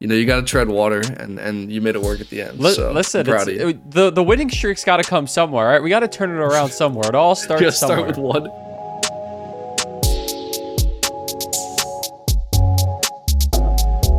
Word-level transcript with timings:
you 0.00 0.06
know 0.08 0.14
you 0.14 0.24
got 0.24 0.36
to 0.36 0.42
tread 0.42 0.66
water, 0.68 1.02
and 1.18 1.38
and 1.38 1.70
you 1.70 1.82
made 1.82 1.94
it 1.94 2.00
work 2.00 2.20
at 2.22 2.30
the 2.30 2.40
end. 2.40 2.58
L- 2.64 2.72
so 2.72 2.90
listen, 2.90 3.20
I'm 3.20 3.26
proud 3.26 3.48
it's- 3.48 3.56
of 3.56 3.60
you. 3.60 3.68
it- 3.68 3.90
the 3.90 4.10
the 4.10 4.22
winning 4.22 4.48
streak's 4.48 4.82
got 4.82 4.96
to 4.96 5.02
come 5.08 5.26
somewhere. 5.26 5.66
Right? 5.68 5.82
We 5.82 5.90
got 5.90 6.00
to 6.00 6.08
turn 6.08 6.30
it 6.30 6.40
around 6.40 6.70
somewhere. 6.72 7.06
It 7.10 7.14
all 7.14 7.34
starts 7.34 7.62
Just 7.62 7.80
somewhere. 7.80 7.98
start 7.98 8.16
with 8.16 8.18
one. 8.18 8.48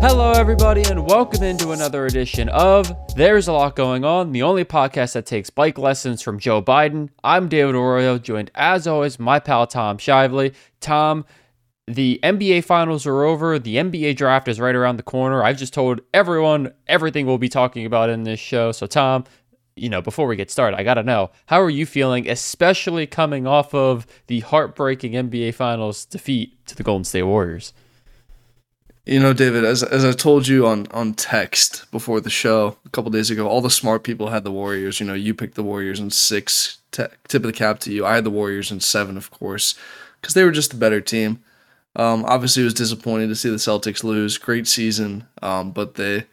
Hello, 0.04 0.31
everybody, 0.31 0.84
and 0.84 1.07
welcome 1.07 1.44
into 1.44 1.71
another 1.71 2.05
edition 2.05 2.50
of 2.50 2.91
There's 3.16 3.48
a 3.48 3.54
Lot 3.54 3.75
Going 3.75 4.04
On, 4.04 4.32
the 4.32 4.41
only 4.43 4.66
podcast 4.66 5.13
that 5.13 5.25
takes 5.25 5.50
bike 5.50 5.77
lessons 5.77 6.21
from 6.21 6.39
Joe 6.39 6.61
Biden. 6.61 7.09
I'm 7.23 7.48
David 7.50 7.75
Arroyo, 7.75 8.18
joined 8.18 8.52
as 8.55 8.88
always 8.88 9.20
my 9.20 9.39
pal 9.39 9.68
Tom 9.68 9.98
Shively. 9.98 10.54
Tom, 10.79 11.25
the 11.96 12.20
NBA 12.23 12.64
finals 12.64 13.05
are 13.05 13.23
over. 13.23 13.58
The 13.58 13.76
NBA 13.78 14.16
draft 14.16 14.48
is 14.48 14.59
right 14.59 14.76
around 14.76 14.98
the 14.98 15.04
corner. 15.04 15.44
I've 15.44 15.58
just 15.58 15.73
told 15.73 16.02
everyone 16.13 16.73
everything 16.88 17.26
we'll 17.26 17.38
be 17.38 17.49
talking 17.49 17.86
about 17.86 18.09
in 18.09 18.23
this 18.23 18.40
show. 18.40 18.72
So, 18.72 18.88
Tom, 18.88 19.26
you 19.76 19.90
know, 19.90 20.02
before 20.02 20.27
we 20.27 20.35
get 20.35 20.52
started, 20.52 20.77
I 20.77 20.84
got 20.84 20.96
to 20.96 21.04
know 21.04 21.32
how 21.48 21.62
are 21.62 21.70
you 21.70 21.85
feeling, 21.85 22.30
especially 22.30 23.08
coming 23.08 23.48
off 23.48 23.73
of 23.73 24.05
the 24.27 24.41
heartbreaking 24.41 25.13
NBA 25.13 25.54
finals 25.54 26.05
defeat 26.05 26.66
to 26.68 26.76
the 26.76 26.84
Golden 26.84 27.04
State 27.04 27.23
Warriors? 27.23 27.73
You 29.05 29.20
know, 29.20 29.34
David, 29.34 29.66
as 29.66 29.82
as 29.82 30.05
I 30.05 30.12
told 30.12 30.48
you 30.48 30.68
on 30.68 30.88
on 30.91 31.16
text 31.16 31.90
before 31.91 32.21
the 32.21 32.30
show 32.30 32.77
a 32.85 32.90
couple 32.90 33.10
days 33.10 33.32
ago, 33.32 33.48
all 33.48 33.62
the 33.62 33.70
smart 33.70 34.04
people 34.04 34.30
had 34.30 34.44
the 34.44 34.52
Warriors. 34.52 34.99
You 34.99 35.08
know, 35.08 35.16
you 35.16 35.34
picked 35.34 35.55
the 35.55 35.63
Warriors 35.63 35.99
in 35.99 36.12
six. 36.12 36.77
Te- 36.91 37.05
tip 37.27 37.44
of 37.44 37.48
the 37.48 37.54
cap 37.54 37.80
to 37.80 37.91
you. 37.91 38.05
I 38.05 38.16
had 38.16 38.26
the 38.26 38.30
Warriors 38.30 38.70
in 38.70 38.80
seven, 38.80 39.18
of 39.18 39.32
course, 39.32 39.76
because 40.20 40.35
they 40.35 40.44
were 40.44 40.52
just 40.52 40.73
a 40.73 40.77
better 40.77 41.02
team. 41.02 41.41
Um, 41.95 42.23
obviously, 42.26 42.63
it 42.63 42.66
was 42.66 42.73
disappointing 42.73 43.30
to 43.30 43.36
see 43.36 43.50
the 43.50 43.58
Celtics 43.58 44.04
lose. 44.04 44.38
Great 44.38 44.68
season, 44.68 45.27
um, 45.41 45.72
but 45.72 45.96
they 45.96 46.26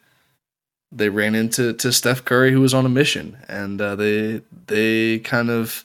they 0.92 1.08
ran 1.08 1.34
into 1.34 1.72
to 1.72 1.92
Steph 1.92 2.24
Curry, 2.24 2.52
who 2.52 2.60
was 2.60 2.74
on 2.74 2.86
a 2.86 2.90
mission, 2.90 3.38
and 3.48 3.80
uh, 3.80 3.96
they 3.96 4.42
they 4.66 5.18
kind 5.20 5.50
of 5.50 5.84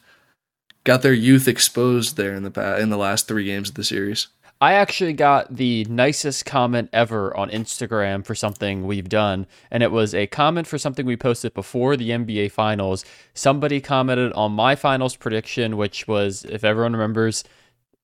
got 0.84 1.02
their 1.02 1.14
youth 1.14 1.47
exposed 1.47 2.17
there 2.17 2.34
in 2.34 2.44
the 2.44 2.52
pa- 2.52 2.75
in 2.75 2.89
the 2.89 2.97
last 2.97 3.28
three 3.28 3.45
games 3.45 3.70
of 3.70 3.75
the 3.75 3.84
series. 3.84 4.28
I 4.62 4.75
actually 4.75 5.12
got 5.12 5.53
the 5.53 5.84
nicest 5.90 6.45
comment 6.45 6.90
ever 6.94 7.36
on 7.36 7.50
Instagram 7.50 8.25
for 8.25 8.34
something 8.34 8.86
we've 8.86 9.09
done, 9.09 9.45
and 9.69 9.84
it 9.84 9.92
was 9.92 10.16
a 10.16 10.28
comment 10.28 10.67
for 10.67 10.78
something 10.78 11.06
we 11.06 11.17
posted 11.17 11.53
before 11.53 11.97
the 11.97 12.12
NBA 12.12 12.52
Finals. 12.52 13.03
Somebody 13.34 13.81
commented 13.81 14.31
on 14.34 14.53
my 14.53 14.75
finals 14.75 15.17
prediction, 15.17 15.75
which 15.75 16.08
was, 16.08 16.45
if 16.45 16.64
everyone 16.64 16.94
remembers, 16.94 17.44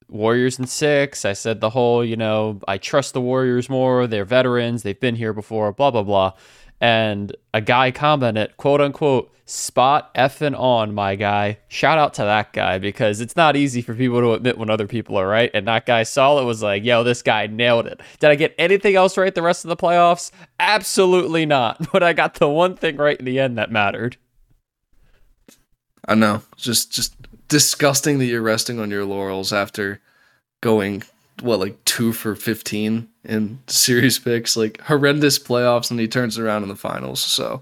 Warriors 0.09 0.59
in 0.59 0.65
six. 0.67 1.25
I 1.25 1.33
said 1.33 1.61
the 1.61 1.69
whole, 1.69 2.03
you 2.03 2.17
know, 2.17 2.59
I 2.67 2.77
trust 2.77 3.13
the 3.13 3.21
Warriors 3.21 3.69
more. 3.69 4.07
They're 4.07 4.25
veterans. 4.25 4.83
They've 4.83 4.99
been 4.99 5.15
here 5.15 5.33
before, 5.33 5.71
blah, 5.71 5.91
blah, 5.91 6.03
blah. 6.03 6.33
And 6.81 7.35
a 7.53 7.61
guy 7.61 7.91
commented, 7.91 8.55
quote 8.57 8.81
unquote, 8.81 9.33
spot 9.45 10.13
effing 10.13 10.57
on, 10.57 10.93
my 10.93 11.15
guy. 11.15 11.57
Shout 11.67 11.97
out 11.97 12.13
to 12.15 12.21
that 12.21 12.53
guy 12.53 12.77
because 12.77 13.19
it's 13.19 13.35
not 13.35 13.55
easy 13.55 13.81
for 13.81 13.93
people 13.95 14.21
to 14.21 14.33
admit 14.33 14.57
when 14.57 14.69
other 14.69 14.87
people 14.87 15.17
are 15.17 15.27
right. 15.27 15.51
And 15.53 15.67
that 15.67 15.85
guy 15.85 16.03
saw 16.03 16.39
it 16.39 16.45
was 16.45 16.61
like, 16.61 16.83
yo, 16.83 17.03
this 17.03 17.21
guy 17.21 17.47
nailed 17.47 17.87
it. 17.87 17.99
Did 18.19 18.29
I 18.29 18.35
get 18.35 18.55
anything 18.57 18.95
else 18.95 19.17
right 19.17 19.33
the 19.33 19.41
rest 19.41 19.65
of 19.65 19.69
the 19.69 19.75
playoffs? 19.75 20.31
Absolutely 20.59 21.45
not. 21.45 21.77
But 21.91 22.03
I 22.03 22.13
got 22.13 22.35
the 22.35 22.47
one 22.47 22.75
thing 22.75 22.97
right 22.97 23.17
in 23.17 23.25
the 23.25 23.39
end 23.39 23.57
that 23.57 23.71
mattered. 23.71 24.17
I 26.07 26.15
know. 26.15 26.43
Just 26.55 26.91
just 26.91 27.15
disgusting 27.49 28.19
that 28.19 28.25
you're 28.25 28.41
resting 28.41 28.79
on 28.79 28.89
your 28.89 29.03
laurels 29.05 29.51
after 29.51 29.99
going 30.61 31.03
what 31.41 31.59
like 31.59 31.83
two 31.85 32.11
for 32.13 32.35
fifteen 32.35 33.07
in 33.23 33.59
series 33.67 34.17
picks, 34.19 34.55
like 34.57 34.81
horrendous 34.81 35.37
playoffs, 35.39 35.91
and 35.91 35.99
he 35.99 36.07
turns 36.07 36.37
it 36.37 36.41
around 36.43 36.63
in 36.63 36.69
the 36.69 36.75
finals. 36.75 37.19
So, 37.21 37.61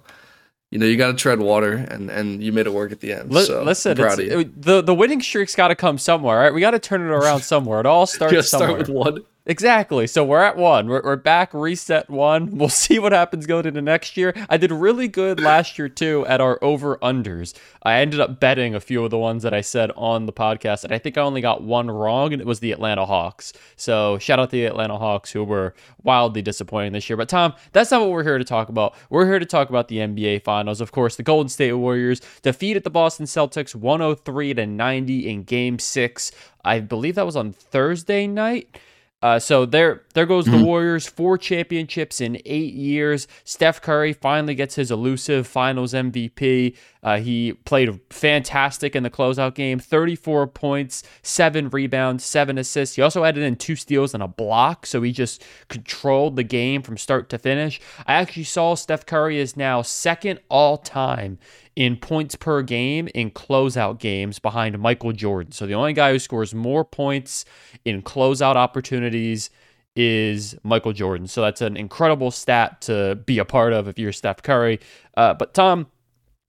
you 0.72 0.80
know, 0.80 0.86
you 0.86 0.98
got 0.98 1.08
to 1.08 1.14
tread 1.14 1.40
water, 1.40 1.74
and 1.74 2.10
and 2.10 2.42
you 2.44 2.52
made 2.52 2.66
it 2.68 2.74
work 2.74 2.92
at 2.92 3.00
the 3.02 3.14
end. 3.14 3.32
Li- 3.32 3.46
so 3.46 3.64
listen, 3.64 3.92
I'm 3.92 3.98
proud 3.98 4.20
of 4.20 4.26
you. 4.26 4.40
it- 4.40 4.62
the 4.62 4.82
the 4.82 4.96
winning 4.96 5.22
streak's 5.22 5.56
got 5.56 5.68
to 5.70 5.76
come 5.76 5.98
somewhere, 5.98 6.38
right? 6.40 6.54
We 6.54 6.60
got 6.62 6.72
to 6.72 6.80
turn 6.80 7.02
it 7.02 7.06
around 7.12 7.42
somewhere. 7.42 7.80
It 7.80 7.86
all 7.86 8.06
starts 8.08 8.50
somewhere. 8.50 8.70
start 8.70 8.80
with 8.80 8.90
one. 8.90 9.24
Exactly. 9.50 10.08
So 10.08 10.26
we're 10.26 10.44
at 10.44 10.58
one. 10.58 10.88
We're, 10.88 11.02
we're 11.02 11.16
back, 11.16 11.54
reset 11.54 12.10
one. 12.10 12.58
We'll 12.58 12.70
see 12.70 13.00
what 13.00 13.12
happens 13.14 13.46
going 13.46 13.66
into 13.66 13.82
next 13.82 14.18
year. 14.18 14.34
I 14.50 14.58
did 14.58 14.72
really 14.72 15.08
good 15.08 15.40
last 15.40 15.78
year, 15.80 15.88
too, 15.88 16.26
at 16.28 16.42
our 16.42 16.62
over 16.62 16.98
unders. 16.98 17.54
I 17.84 18.00
ended 18.00 18.20
up 18.20 18.40
betting 18.40 18.76
a 18.76 18.82
few 18.82 19.06
of 19.06 19.12
the 19.12 19.18
ones 19.18 19.44
that 19.44 19.54
I 19.54 19.62
said 19.62 19.92
on 19.96 20.26
the 20.26 20.34
podcast, 20.34 20.84
and 20.84 20.92
I 20.92 20.98
think 20.98 21.18
I 21.18 21.22
only 21.22 21.40
got 21.40 21.62
one 21.64 21.90
wrong, 21.90 22.34
and 22.34 22.42
it 22.42 22.48
was 22.48 22.60
the 22.60 22.72
Atlanta 22.74 23.06
Hawks. 23.06 23.54
So 23.78 24.18
shout 24.18 24.40
out 24.40 24.50
to 24.50 24.58
the 24.58 24.66
Atlanta 24.66 24.98
Hawks, 24.98 25.32
who 25.32 25.44
were 25.44 25.76
wildly 26.04 26.42
disappointing 26.42 26.92
this 26.94 27.10
year. 27.10 27.16
But, 27.16 27.30
Tom, 27.30 27.54
that's 27.72 27.92
not 27.92 28.02
what 28.02 28.10
we're 28.10 28.24
here 28.24 28.40
to 28.40 28.44
talk 28.44 28.68
about. 28.68 28.96
We're 29.10 29.28
here 29.28 29.40
to 29.40 29.46
talk 29.46 29.70
about 29.70 29.88
the 29.88 29.98
NBA 30.00 30.44
Finals. 30.44 30.82
Of 30.82 30.92
course, 30.92 31.16
the 31.16 31.24
Golden 31.24 31.48
State 31.48 31.74
Warriors 31.74 32.22
defeated 32.42 32.84
the 32.84 32.90
Boston 32.90 33.28
Celtics 33.28 33.76
103 33.76 34.56
to 34.56 34.66
90 34.66 35.30
in 35.30 35.44
game 35.44 35.80
six. 35.80 36.32
I 36.66 36.80
believe 36.80 37.16
that 37.16 37.26
was 37.26 37.38
on 37.38 37.54
Thursday 37.54 38.28
night. 38.28 38.78
Uh, 39.20 39.40
so 39.40 39.66
there, 39.66 40.04
there 40.14 40.28
goes 40.28 40.46
the 40.46 40.64
Warriors. 40.64 41.08
Four 41.08 41.40
championships 41.40 42.22
in 42.22 42.40
eight 42.46 42.74
years. 42.76 43.28
Steph 43.44 43.82
Curry 43.82 44.14
finally 44.14 44.54
gets 44.54 44.76
his 44.76 44.92
elusive 44.92 45.48
Finals 45.48 45.94
MVP. 45.94 46.76
Uh, 47.02 47.18
he 47.18 47.54
played 47.66 48.00
fantastic 48.12 48.96
in 48.96 49.02
the 49.02 49.10
closeout 49.10 49.56
game. 49.56 49.80
Thirty-four 49.80 50.46
points, 50.48 51.02
seven 51.24 51.70
rebounds, 51.70 52.24
seven 52.24 52.60
assists. 52.60 52.96
He 52.96 53.02
also 53.02 53.24
added 53.24 53.44
in 53.44 53.56
two 53.56 53.76
steals 53.76 54.14
and 54.14 54.22
a 54.22 54.28
block, 54.28 54.86
so 54.86 55.02
he 55.02 55.12
just 55.12 55.44
controlled 55.68 56.36
the 56.36 56.44
game 56.44 56.84
from 56.84 56.98
start 56.98 57.30
to 57.30 57.40
finish. 57.40 57.82
I 58.06 58.14
actually 58.14 58.44
saw 58.44 58.76
Steph 58.76 59.08
Curry 59.08 59.40
is 59.40 59.58
now 59.58 59.82
second 59.82 60.42
all 60.50 60.78
time 60.78 61.40
in 61.78 61.96
points 61.96 62.36
per 62.36 62.64
game 62.64 63.08
in 63.14 63.30
closeout 63.30 64.00
games 64.00 64.40
behind 64.40 64.80
Michael 64.80 65.12
Jordan. 65.12 65.52
So 65.52 65.68
the 65.68 65.76
only 65.76 65.94
guy 65.94 66.12
who 66.12 66.18
scores 66.18 66.56
more 66.56 66.84
points 66.84 67.46
in 67.86 68.02
closeout 68.02 68.56
opportunities 68.56 69.52
is 69.96 70.56
Michael 70.64 70.92
Jordan. 70.92 71.28
So 71.28 71.44
that's 71.44 71.62
an 71.62 71.78
incredible 71.78 72.32
stat 72.32 72.82
to 72.82 73.20
be 73.28 73.38
a 73.38 73.46
part 73.46 73.74
of 73.74 73.88
if 73.88 74.00
you're 74.00 74.12
Steph 74.12 74.42
Curry. 74.42 74.80
Uh, 75.16 75.36
but 75.36 75.54
Tom, 75.54 75.86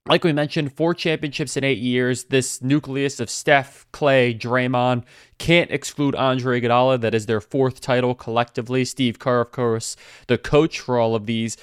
like 0.06 0.24
we 0.24 0.32
mentioned, 0.32 0.72
four 0.72 0.94
championships 0.94 1.58
in 1.58 1.62
eight 1.64 1.76
years. 1.76 2.24
This 2.24 2.62
nucleus 2.62 3.20
of 3.20 3.28
Steph, 3.28 3.86
Klay, 3.92 4.38
Draymond 4.38 5.04
can't 5.36 5.70
exclude 5.70 6.14
Andre 6.14 6.58
Iguodala. 6.58 7.02
That 7.02 7.14
is 7.14 7.26
their 7.26 7.42
fourth 7.42 7.82
title 7.82 8.14
collectively. 8.14 8.86
Steve 8.86 9.18
Kerr, 9.18 9.42
of 9.42 9.52
course, 9.52 9.94
the 10.26 10.38
coach 10.38 10.80
for 10.80 10.98
all 10.98 11.14
of 11.14 11.26
these. 11.26 11.58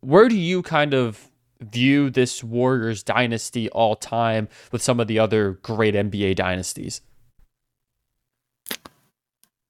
Where 0.00 0.30
do 0.30 0.36
you 0.36 0.62
kind 0.62 0.94
of 0.94 1.30
view 1.70 2.10
this 2.10 2.44
Warriors 2.44 3.02
dynasty 3.02 3.68
all 3.70 3.96
time 3.96 4.48
with 4.72 4.82
some 4.82 5.00
of 5.00 5.06
the 5.06 5.18
other 5.18 5.52
great 5.62 5.94
NBA 5.94 6.36
dynasties? 6.36 7.00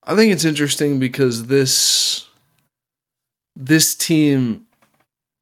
I 0.07 0.15
think 0.15 0.33
it's 0.33 0.45
interesting 0.45 0.99
because 0.99 1.47
this 1.47 2.29
this 3.57 3.95
team 3.95 4.67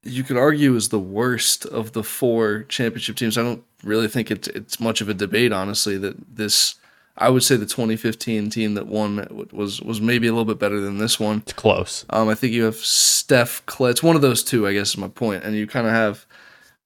you 0.04 0.24
could 0.24 0.36
argue 0.36 0.74
is 0.74 0.88
the 0.88 0.98
worst 0.98 1.64
of 1.66 1.92
the 1.92 2.02
four 2.02 2.64
championship 2.64 3.16
teams. 3.16 3.38
I 3.38 3.42
don't 3.42 3.64
really 3.84 4.08
think 4.08 4.30
it's 4.30 4.48
it's 4.48 4.80
much 4.80 5.00
of 5.00 5.08
a 5.08 5.14
debate, 5.14 5.52
honestly. 5.52 5.96
That 5.96 6.36
this, 6.36 6.76
I 7.16 7.28
would 7.28 7.42
say, 7.42 7.56
the 7.56 7.66
2015 7.66 8.50
team 8.50 8.74
that 8.74 8.86
won 8.86 9.46
was 9.52 9.80
was 9.80 10.00
maybe 10.00 10.26
a 10.26 10.32
little 10.32 10.44
bit 10.44 10.58
better 10.58 10.80
than 10.80 10.98
this 10.98 11.20
one. 11.20 11.38
It's 11.38 11.52
close. 11.52 12.04
Um, 12.10 12.28
I 12.28 12.34
think 12.34 12.52
you 12.52 12.64
have 12.64 12.76
Steph 12.76 13.64
Klay. 13.66 13.90
It's 13.90 14.02
one 14.02 14.16
of 14.16 14.22
those 14.22 14.42
two, 14.42 14.66
I 14.66 14.72
guess, 14.72 14.90
is 14.90 14.98
my 14.98 15.08
point. 15.08 15.44
And 15.44 15.54
you 15.54 15.66
kind 15.66 15.86
of 15.86 15.92
have, 15.92 16.26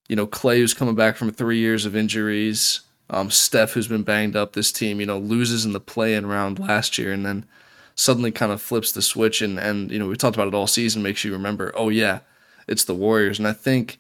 you 0.09 0.17
know, 0.17 0.27
Klay 0.27 0.59
who's 0.59 0.75
coming 0.75 0.95
back 0.95 1.17
from 1.17 1.31
three 1.31 1.59
years 1.59 1.85
of 1.85 1.97
injuries. 1.97 2.81
Um, 3.09 3.31
Steph 3.31 3.73
who's 3.73 3.89
been 3.89 4.03
banged 4.03 4.37
up. 4.37 4.53
This 4.53 4.73
team, 4.73 5.01
you 5.01 5.07
know, 5.07 5.19
loses 5.19 5.65
in 5.65 5.73
the 5.73 5.81
play-in 5.81 6.27
round 6.27 6.59
last 6.59 6.99
year, 6.99 7.13
and 7.13 7.25
then 7.25 7.45
suddenly 7.95 8.33
kind 8.33 8.53
of 8.53 8.61
flips 8.61 8.93
the 8.93 9.03
switch. 9.03 9.43
And 9.43 9.59
and 9.59 9.91
you 9.91 9.99
know, 9.99 10.09
we 10.09 10.17
talked 10.17 10.37
about 10.37 10.49
it 10.49 10.55
all 10.55 10.67
season. 10.67 11.03
Makes 11.03 11.25
you 11.25 11.33
remember, 11.33 11.73
oh 11.75 11.89
yeah, 11.89 12.21
it's 12.67 12.85
the 12.85 12.95
Warriors. 12.95 13.39
And 13.39 13.47
I 13.47 13.53
think 13.53 13.99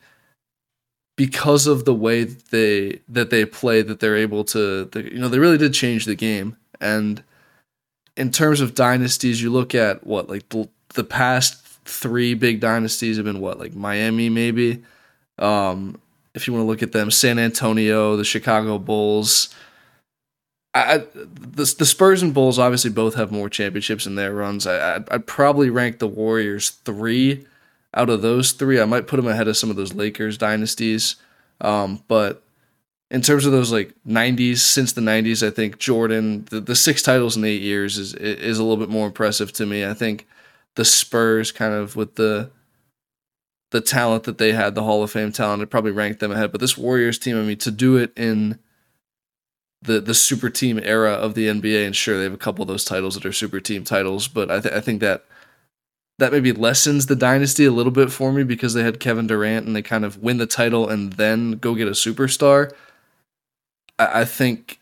because 1.16 1.66
of 1.66 1.84
the 1.84 1.94
way 1.94 2.24
that 2.24 2.46
they 2.50 3.00
that 3.08 3.30
they 3.30 3.44
play, 3.44 3.82
that 3.82 4.00
they're 4.00 4.16
able 4.16 4.44
to, 4.44 4.84
they, 4.86 5.04
you 5.04 5.18
know, 5.18 5.28
they 5.28 5.38
really 5.38 5.58
did 5.58 5.72
change 5.72 6.04
the 6.04 6.14
game. 6.14 6.56
And 6.80 7.22
in 8.16 8.30
terms 8.30 8.60
of 8.60 8.74
dynasties, 8.74 9.42
you 9.42 9.50
look 9.50 9.74
at 9.74 10.06
what 10.06 10.28
like 10.28 10.48
the, 10.50 10.68
the 10.94 11.04
past 11.04 11.62
three 11.84 12.34
big 12.34 12.60
dynasties 12.60 13.16
have 13.16 13.24
been 13.24 13.40
what 13.40 13.58
like 13.58 13.74
Miami 13.74 14.28
maybe. 14.28 14.82
Um, 15.38 16.00
if 16.34 16.46
you 16.46 16.52
want 16.52 16.62
to 16.62 16.66
look 16.66 16.82
at 16.82 16.92
them, 16.92 17.10
San 17.10 17.38
Antonio, 17.38 18.16
the 18.16 18.24
Chicago 18.24 18.78
Bulls. 18.78 19.54
I, 20.74 20.98
the 21.14 21.74
the 21.78 21.86
Spurs 21.86 22.22
and 22.22 22.34
Bulls 22.34 22.58
obviously 22.58 22.90
both 22.90 23.14
have 23.14 23.32
more 23.32 23.48
championships 23.48 24.06
in 24.06 24.14
their 24.14 24.34
runs. 24.34 24.66
I 24.66 24.96
I'd, 24.96 25.08
I'd 25.10 25.26
probably 25.26 25.70
rank 25.70 25.98
the 25.98 26.08
Warriors 26.08 26.70
three 26.70 27.46
out 27.94 28.10
of 28.10 28.20
those 28.20 28.52
three. 28.52 28.80
I 28.80 28.84
might 28.84 29.06
put 29.06 29.16
them 29.16 29.26
ahead 29.26 29.48
of 29.48 29.56
some 29.56 29.70
of 29.70 29.76
those 29.76 29.94
Lakers 29.94 30.36
dynasties. 30.36 31.16
Um, 31.62 32.02
but 32.08 32.42
in 33.10 33.22
terms 33.22 33.46
of 33.46 33.52
those 33.52 33.72
like 33.72 33.94
90s 34.06 34.58
since 34.58 34.92
the 34.92 35.00
90s, 35.00 35.46
I 35.46 35.50
think 35.50 35.78
Jordan 35.78 36.44
the, 36.50 36.60
the 36.60 36.76
six 36.76 37.02
titles 37.02 37.36
in 37.36 37.44
eight 37.44 37.62
years 37.62 37.96
is 37.96 38.14
is 38.14 38.58
a 38.58 38.62
little 38.62 38.76
bit 38.76 38.92
more 38.92 39.06
impressive 39.06 39.52
to 39.54 39.66
me. 39.66 39.86
I 39.86 39.94
think 39.94 40.26
the 40.74 40.84
Spurs 40.84 41.52
kind 41.52 41.72
of 41.72 41.96
with 41.96 42.16
the 42.16 42.50
the 43.70 43.80
talent 43.80 44.24
that 44.24 44.38
they 44.38 44.52
had, 44.52 44.74
the 44.74 44.82
Hall 44.82 45.02
of 45.02 45.10
Fame 45.10 45.32
talent, 45.32 45.62
it 45.62 45.70
probably 45.70 45.90
ranked 45.90 46.20
them 46.20 46.32
ahead. 46.32 46.52
But 46.52 46.60
this 46.60 46.78
Warriors 46.78 47.18
team, 47.18 47.36
I 47.36 47.42
mean, 47.42 47.58
to 47.58 47.70
do 47.70 47.96
it 47.96 48.12
in 48.16 48.58
the 49.82 50.00
the 50.00 50.14
super 50.14 50.50
team 50.50 50.78
era 50.82 51.12
of 51.12 51.34
the 51.34 51.46
NBA, 51.46 51.86
and 51.86 51.94
sure 51.94 52.16
they 52.16 52.24
have 52.24 52.32
a 52.32 52.38
couple 52.38 52.62
of 52.62 52.68
those 52.68 52.84
titles 52.84 53.14
that 53.14 53.26
are 53.26 53.32
super 53.32 53.60
team 53.60 53.84
titles, 53.84 54.28
but 54.28 54.50
I, 54.50 54.60
th- 54.60 54.74
I 54.74 54.80
think 54.80 55.00
that 55.00 55.24
that 56.18 56.32
maybe 56.32 56.52
lessens 56.52 57.06
the 57.06 57.16
dynasty 57.16 57.66
a 57.66 57.70
little 57.70 57.92
bit 57.92 58.10
for 58.10 58.32
me 58.32 58.42
because 58.42 58.74
they 58.74 58.82
had 58.82 59.00
Kevin 59.00 59.26
Durant 59.26 59.66
and 59.66 59.76
they 59.76 59.82
kind 59.82 60.04
of 60.04 60.18
win 60.22 60.38
the 60.38 60.46
title 60.46 60.88
and 60.88 61.12
then 61.14 61.52
go 61.52 61.74
get 61.74 61.88
a 61.88 61.92
superstar. 61.92 62.72
I, 63.98 64.22
I 64.22 64.24
think 64.24 64.80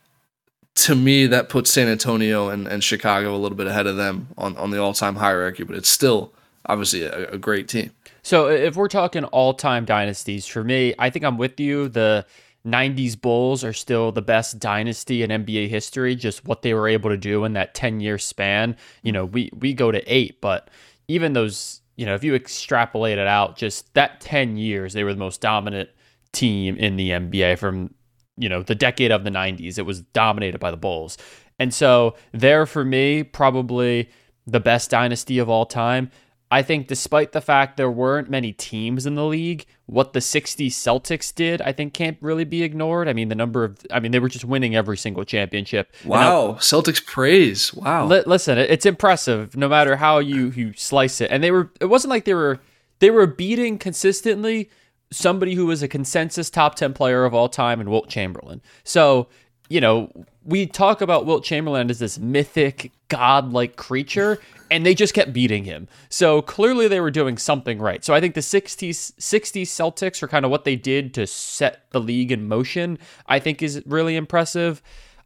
to 0.77 0.95
me 0.95 1.27
that 1.27 1.49
puts 1.49 1.73
San 1.73 1.89
Antonio 1.89 2.49
and, 2.49 2.67
and 2.69 2.85
Chicago 2.85 3.35
a 3.35 3.39
little 3.39 3.57
bit 3.57 3.67
ahead 3.67 3.87
of 3.87 3.97
them 3.97 4.29
on, 4.39 4.57
on 4.57 4.71
the 4.71 4.81
all 4.81 4.93
time 4.93 5.17
hierarchy, 5.17 5.65
but 5.65 5.77
it's 5.77 5.89
still 5.89 6.33
obviously 6.67 7.03
a, 7.03 7.31
a 7.33 7.39
great 7.39 7.69
team. 7.69 7.91
So 8.25 8.49
if 8.49 8.75
we're 8.75 8.89
talking 8.89 9.25
all 9.25 9.53
time 9.53 9.85
dynasties, 9.85 10.47
for 10.47 10.65
me, 10.65 10.95
I 10.99 11.11
think 11.11 11.27
I'm 11.27 11.37
with 11.37 11.61
you. 11.61 11.89
The 11.89 12.25
90s 12.67 13.21
Bulls 13.21 13.63
are 13.63 13.75
still 13.75 14.13
the 14.13 14.23
best 14.23 14.59
dynasty 14.59 15.23
in 15.23 15.29
NBA 15.29 15.69
history, 15.69 16.17
just 16.17 16.47
what 16.47 16.63
they 16.63 16.73
were 16.73 16.89
able 16.89 17.11
to 17.11 17.19
do 17.19 17.45
in 17.45 17.53
that 17.53 17.75
10 17.75 18.01
year 18.01 18.17
span. 18.17 18.77
You 19.03 19.13
know, 19.13 19.27
we, 19.27 19.51
we 19.55 19.75
go 19.75 19.93
to 19.93 20.03
eight, 20.13 20.41
but 20.41 20.71
even 21.07 21.35
those, 21.35 21.83
you 21.97 22.07
know, 22.07 22.15
if 22.15 22.25
you 22.25 22.35
extrapolate 22.35 23.19
it 23.19 23.27
out, 23.27 23.57
just 23.59 23.93
that 23.93 24.23
10 24.23 24.57
years, 24.57 24.95
they 24.95 25.05
were 25.05 25.13
the 25.13 25.19
most 25.19 25.43
dominant 25.43 25.91
team 26.33 26.77
in 26.79 26.97
the 26.97 27.11
NBA 27.11 27.59
from, 27.59 27.93
you 28.39 28.49
know, 28.49 28.63
the 28.63 28.75
decade 28.75 29.13
of 29.13 29.25
the 29.25 29.31
90s. 29.31 29.79
It 29.79 29.83
was 29.85 30.01
dominated 30.01 30.59
by 30.61 30.71
the 30.71 30.79
Bulls. 30.79 31.19
And 31.59 31.75
so, 31.75 32.17
there 32.33 32.65
for 32.65 32.87
me, 32.87 33.23
probably 33.23 34.09
the 34.47 34.61
best 34.61 34.91
dynasty 34.91 35.39
of 35.39 35.49
all 35.49 35.67
time. 35.67 36.11
I 36.55 36.63
think 36.63 36.87
despite 36.87 37.33
the 37.33 37.41
fact 37.41 37.77
there 37.77 37.91
weren't 37.91 38.31
many 38.31 38.53
teams 38.53 39.07
in 39.07 39.17
the 39.17 39.25
league, 39.25 39.67
what 39.87 40.13
the 40.13 40.21
60 40.21 40.71
Celtics 40.71 41.35
did, 41.35 41.61
I 41.61 41.73
think 41.73 41.95
can't 41.95 42.17
really 42.21 42.45
be 42.45 42.63
ignored. 42.63 43.09
I 43.09 43.13
mean, 43.13 43.29
the 43.29 43.35
number 43.35 43.65
of, 43.65 43.85
I 43.91 43.99
mean, 43.99 44.13
they 44.13 44.21
were 44.21 44.29
just 44.29 44.45
winning 44.45 44.77
every 44.77 44.97
single 44.97 45.25
championship. 45.25 45.93
Wow. 46.05 46.21
Now, 46.21 46.53
Celtics 46.59 47.05
praise. 47.05 47.75
Wow. 47.75 48.07
Li- 48.07 48.23
listen, 48.25 48.57
it's 48.57 48.87
impressive 48.87 49.57
no 49.57 49.69
matter 49.69 49.97
how 49.97 50.21
you, 50.21 50.51
you 50.51 50.73
slice 50.75 51.21
it. 51.21 51.29
And 51.33 51.43
they 51.43 51.51
were, 51.51 51.73
it 51.81 51.87
wasn't 51.87 52.11
like 52.11 52.25
they 52.25 52.35
were, 52.35 52.61
they 53.01 53.11
were 53.11 53.27
beating 53.27 53.77
consistently 53.77 54.71
somebody 55.11 55.57
who 55.57 55.67
was 55.67 55.83
a 55.83 55.89
consensus 55.89 56.51
top 56.51 56.77
10 56.77 56.95
player 56.95 57.25
of 57.25 57.35
all 57.35 57.49
time 57.49 57.81
and 57.81 57.89
Wilt 57.89 58.09
Chamberlain. 58.09 58.63
So, 58.85 59.27
you 59.69 59.81
know, 59.81 60.11
we 60.45 60.67
talk 60.67 61.01
about 61.01 61.27
Wilt 61.27 61.45
Chamberlain 61.45 61.91
as 61.91 61.99
this 61.99 62.19
mythic, 62.19 62.93
godlike 63.09 63.77
creature, 63.77 64.39
and 64.71 64.85
they 64.85 64.95
just 64.95 65.15
kept 65.15 65.33
beating 65.33 65.65
him. 65.65 65.89
So 66.09 66.43
clearly 66.43 66.89
they 66.89 67.01
were 67.01 67.11
doing 67.11 67.39
something 67.39 67.79
right. 67.79 68.05
So 68.05 68.13
I 68.13 68.21
think 68.21 68.35
the 68.35 68.41
60s, 68.41 69.13
60s 69.15 69.63
Celtics 69.63 70.23
are 70.23 70.29
kind 70.29 70.45
of 70.45 70.51
what 70.51 70.65
they 70.65 70.77
did 70.77 71.15
to 71.15 71.27
set 71.27 71.91
the 71.91 72.01
league 72.01 72.31
in 72.31 72.47
motion, 72.47 72.99
I 73.27 73.39
think 73.39 73.63
is 73.63 73.83
really 73.87 74.17
impressive. 74.17 74.83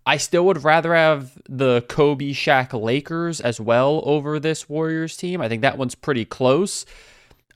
I 0.06 0.16
still 0.16 0.46
would 0.46 0.64
rather 0.64 0.94
have 0.94 1.38
the 1.48 1.82
Kobe 1.88 2.30
Shaq 2.30 2.80
Lakers 2.80 3.40
as 3.40 3.60
well 3.60 4.02
over 4.04 4.40
this 4.40 4.68
Warriors 4.68 5.16
team. 5.16 5.40
I 5.40 5.48
think 5.48 5.62
that 5.62 5.76
one's 5.76 5.94
pretty 5.94 6.24
close. 6.24 6.86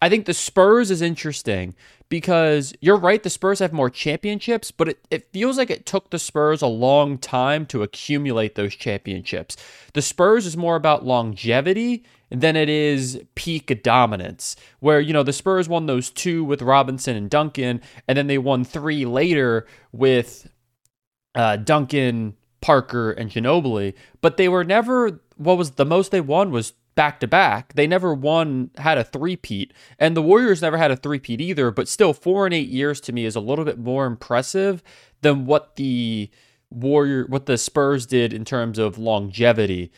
I 0.03 0.09
think 0.09 0.27
the 0.27 0.35
Spurs 0.35 0.91
is 0.91 1.01
interesting 1.01 1.77
because 2.09 2.75
you're 2.81 2.97
right, 2.97 3.23
the 3.23 3.31
Spurs 3.31 3.61
have 3.61 3.73
more 3.73 3.89
championships, 3.89 4.73
but 4.73 4.89
it, 4.89 5.07
it 5.13 5.33
feels 5.33 5.57
like 5.57 5.71
it 5.71 5.87
took 5.87 6.11
the 6.11 6.19
Spurs 6.19 6.61
a 6.61 6.67
long 6.67 7.19
time 7.19 7.67
to 7.67 7.85
accumulate 7.85 8.57
those 8.57 8.75
championships. 8.75 9.57
The 9.95 10.03
Spurs 10.03 10.45
is 10.45 10.57
more 10.57 10.75
about 10.75 11.07
longevity 11.07 12.05
than 12.31 12.57
it 12.57 12.69
is 12.69 13.23
peak 13.37 13.81
dominance, 13.85 14.57
where, 14.81 15.01
you 15.01 15.13
know, 15.13 15.23
the 15.23 15.33
Spurs 15.33 15.69
won 15.69 15.87
those 15.87 16.11
two 16.11 16.43
with 16.43 16.63
Robinson 16.63 17.15
and 17.15 17.31
Duncan, 17.31 17.81
and 18.09 18.19
then 18.19 18.27
they 18.27 18.39
won 18.39 18.65
three 18.65 19.05
later 19.05 19.69
with 19.93 20.51
uh, 21.37 21.59
Duncan, 21.59 22.35
Parker, 22.61 23.13
and 23.13 23.31
Ginobili, 23.31 23.95
but 24.21 24.37
they 24.37 24.49
were 24.49 24.65
never, 24.65 25.21
what 25.37 25.59
was 25.59 25.73
the 25.73 25.87
most 25.87 26.11
they 26.11 26.21
won 26.21 26.51
was 26.51 26.73
back 26.95 27.21
to 27.21 27.27
back. 27.27 27.75
They 27.75 27.87
never 27.87 28.13
won 28.13 28.71
had 28.77 28.99
a 28.99 29.05
three-peat. 29.05 29.73
And 29.99 30.17
the 30.17 30.23
Warriors 30.23 30.63
never 30.63 30.77
had 30.77 30.91
a 30.91 30.97
three-peat 30.97 31.41
either, 31.41 31.71
but 31.71 31.89
still 31.89 32.13
4 32.13 32.47
and 32.47 32.55
8 32.55 32.69
years 32.69 33.01
to 33.03 33.13
me 33.13 33.25
is 33.25 33.37
a 33.37 33.41
little 33.41 33.65
bit 33.65 33.79
more 33.79 34.07
impressive 34.07 34.83
than 35.23 35.47
what 35.47 35.77
the 35.77 36.31
Warrior 36.71 37.27
what 37.27 37.47
the 37.47 37.59
Spurs 37.59 38.07
did 38.07 38.33
in 38.33 38.45
terms 38.45 38.79
of 38.79 38.99
longevity. 38.99 39.93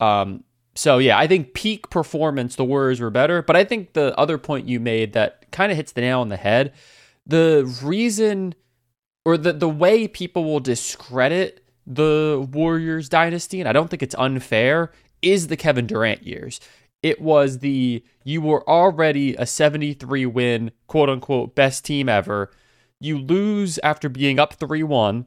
Um 0.00 0.44
so 0.74 0.98
yeah, 0.98 1.18
I 1.18 1.26
think 1.26 1.52
peak 1.52 1.90
performance 1.90 2.56
the 2.56 2.64
Warriors 2.64 3.00
were 3.00 3.10
better, 3.10 3.42
but 3.42 3.56
I 3.56 3.64
think 3.64 3.92
the 3.92 4.16
other 4.18 4.38
point 4.38 4.68
you 4.68 4.80
made 4.80 5.12
that 5.12 5.50
kind 5.52 5.70
of 5.70 5.76
hits 5.76 5.92
the 5.92 6.00
nail 6.00 6.20
on 6.20 6.28
the 6.28 6.36
head, 6.36 6.72
the 7.26 7.78
reason 7.82 8.54
or 9.24 9.36
the 9.36 9.52
the 9.52 9.68
way 9.68 10.08
people 10.08 10.44
will 10.44 10.60
discredit 10.60 11.62
the 11.86 12.48
Warriors 12.52 13.08
dynasty, 13.08 13.60
and 13.60 13.68
I 13.68 13.72
don't 13.72 13.88
think 13.88 14.02
it's 14.02 14.14
unfair, 14.16 14.92
is 15.22 15.48
the 15.48 15.56
Kevin 15.56 15.86
Durant 15.86 16.26
years. 16.26 16.60
It 17.02 17.20
was 17.20 17.58
the 17.58 18.04
you 18.24 18.40
were 18.40 18.68
already 18.68 19.34
a 19.34 19.46
73 19.46 20.26
win, 20.26 20.70
quote 20.86 21.08
unquote, 21.08 21.54
best 21.54 21.84
team 21.84 22.08
ever. 22.08 22.50
You 23.00 23.18
lose 23.18 23.78
after 23.82 24.08
being 24.08 24.38
up 24.38 24.54
3 24.54 24.82
1, 24.82 25.26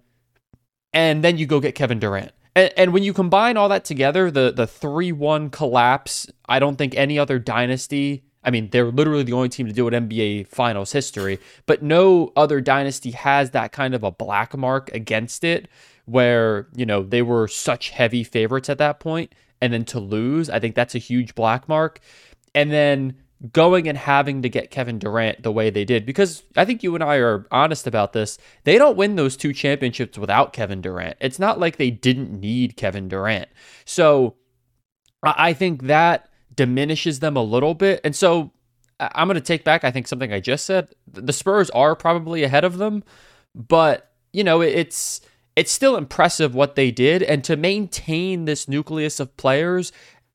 and 0.93 1.23
then 1.23 1.37
you 1.37 1.45
go 1.45 1.59
get 1.59 1.75
Kevin 1.75 1.99
Durant. 1.99 2.31
And, 2.55 2.71
and 2.77 2.93
when 2.93 3.03
you 3.03 3.13
combine 3.13 3.57
all 3.57 3.67
that 3.69 3.83
together, 3.83 4.31
the 4.31 4.51
the 4.51 4.67
3 4.67 5.11
1 5.11 5.49
collapse, 5.49 6.27
I 6.47 6.59
don't 6.59 6.77
think 6.77 6.95
any 6.95 7.19
other 7.19 7.39
dynasty 7.39 8.23
I 8.45 8.51
mean, 8.51 8.69
they're 8.69 8.91
literally 8.91 9.23
the 9.23 9.33
only 9.33 9.49
team 9.49 9.65
to 9.65 9.73
do 9.73 9.87
it 9.87 9.93
NBA 9.93 10.47
Finals 10.47 10.91
history, 10.91 11.39
but 11.65 11.81
no 11.81 12.31
other 12.35 12.61
dynasty 12.61 13.11
has 13.11 13.51
that 13.51 13.71
kind 13.71 13.95
of 13.95 14.03
a 14.03 14.11
black 14.11 14.55
mark 14.55 14.93
against 14.93 15.43
it 15.43 15.67
where, 16.05 16.67
you 16.75 16.85
know, 16.85 17.01
they 17.01 17.23
were 17.23 17.47
such 17.47 17.89
heavy 17.89 18.23
favorites 18.23 18.69
at 18.69 18.77
that 18.77 18.99
point 18.99 19.33
and 19.65 19.73
then 19.73 19.83
to 19.85 19.99
lose, 19.99 20.49
I 20.49 20.59
think 20.59 20.75
that's 20.75 20.93
a 20.95 20.99
huge 20.99 21.33
black 21.33 21.67
mark. 21.67 21.99
And 22.53 22.71
then 22.71 23.17
going 23.51 23.87
and 23.87 23.97
having 23.97 24.43
to 24.43 24.49
get 24.49 24.71
Kevin 24.71 24.99
Durant 24.99 25.43
the 25.43 25.51
way 25.51 25.69
they 25.69 25.83
did, 25.83 26.05
because 26.05 26.43
I 26.55 26.63
think 26.63 26.83
you 26.83 26.93
and 26.95 27.03
I 27.03 27.15
are 27.15 27.45
honest 27.51 27.87
about 27.87 28.13
this. 28.13 28.37
They 28.63 28.77
don't 28.77 28.95
win 28.95 29.15
those 29.15 29.35
two 29.35 29.53
championships 29.53 30.17
without 30.17 30.53
Kevin 30.53 30.81
Durant. 30.81 31.17
It's 31.19 31.39
not 31.39 31.59
like 31.59 31.77
they 31.77 31.91
didn't 31.91 32.39
need 32.39 32.77
Kevin 32.77 33.09
Durant. 33.09 33.49
So 33.83 34.35
I 35.23 35.53
think 35.53 35.83
that 35.83 36.29
diminishes 36.55 37.19
them 37.19 37.35
a 37.35 37.43
little 37.43 37.73
bit. 37.73 37.99
And 38.03 38.15
so 38.15 38.51
I'm 38.99 39.27
going 39.27 39.35
to 39.35 39.41
take 39.41 39.65
back, 39.65 39.83
I 39.83 39.91
think, 39.91 40.07
something 40.07 40.31
I 40.31 40.39
just 40.39 40.65
said. 40.65 40.87
The 41.11 41.33
Spurs 41.33 41.69
are 41.71 41.95
probably 41.95 42.43
ahead 42.43 42.63
of 42.63 42.77
them, 42.77 43.03
but, 43.53 44.11
you 44.31 44.43
know, 44.43 44.61
it's 44.61 45.19
it's 45.55 45.71
still 45.71 45.95
impressive 45.95 46.53
what 46.53 46.75
they 46.75 46.91
did 46.91 47.23
and 47.23 47.43
to 47.43 47.55
maintain 47.55 48.45
this 48.45 48.67
nucleus 48.67 49.19
of 49.19 49.35
players 49.37 49.91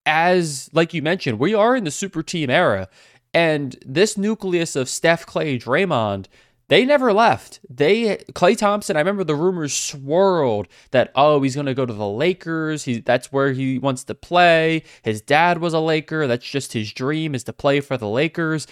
as 0.06 0.70
like 0.72 0.94
you 0.94 1.02
mentioned 1.02 1.38
we 1.38 1.54
are 1.54 1.76
in 1.76 1.84
the 1.84 1.90
super 1.90 2.22
team 2.22 2.50
era 2.50 2.88
and 3.32 3.76
this 3.86 4.16
nucleus 4.18 4.74
of 4.74 4.88
Steph 4.88 5.26
Klay 5.26 5.60
Draymond 5.60 6.26
they 6.68 6.84
never 6.84 7.12
left 7.12 7.60
they 7.68 8.16
Klay 8.32 8.56
Thompson 8.56 8.96
I 8.96 9.00
remember 9.00 9.24
the 9.24 9.34
rumors 9.34 9.74
swirled 9.74 10.68
that 10.90 11.12
oh 11.14 11.42
he's 11.42 11.54
going 11.54 11.66
to 11.66 11.74
go 11.74 11.86
to 11.86 11.92
the 11.92 12.08
Lakers 12.08 12.84
he 12.84 13.00
that's 13.00 13.30
where 13.30 13.52
he 13.52 13.78
wants 13.78 14.04
to 14.04 14.14
play 14.14 14.84
his 15.02 15.20
dad 15.20 15.58
was 15.58 15.74
a 15.74 15.80
Laker 15.80 16.26
that's 16.26 16.48
just 16.48 16.72
his 16.72 16.92
dream 16.92 17.34
is 17.34 17.44
to 17.44 17.52
play 17.52 17.80
for 17.80 17.96
the 17.96 18.08
Lakers 18.08 18.66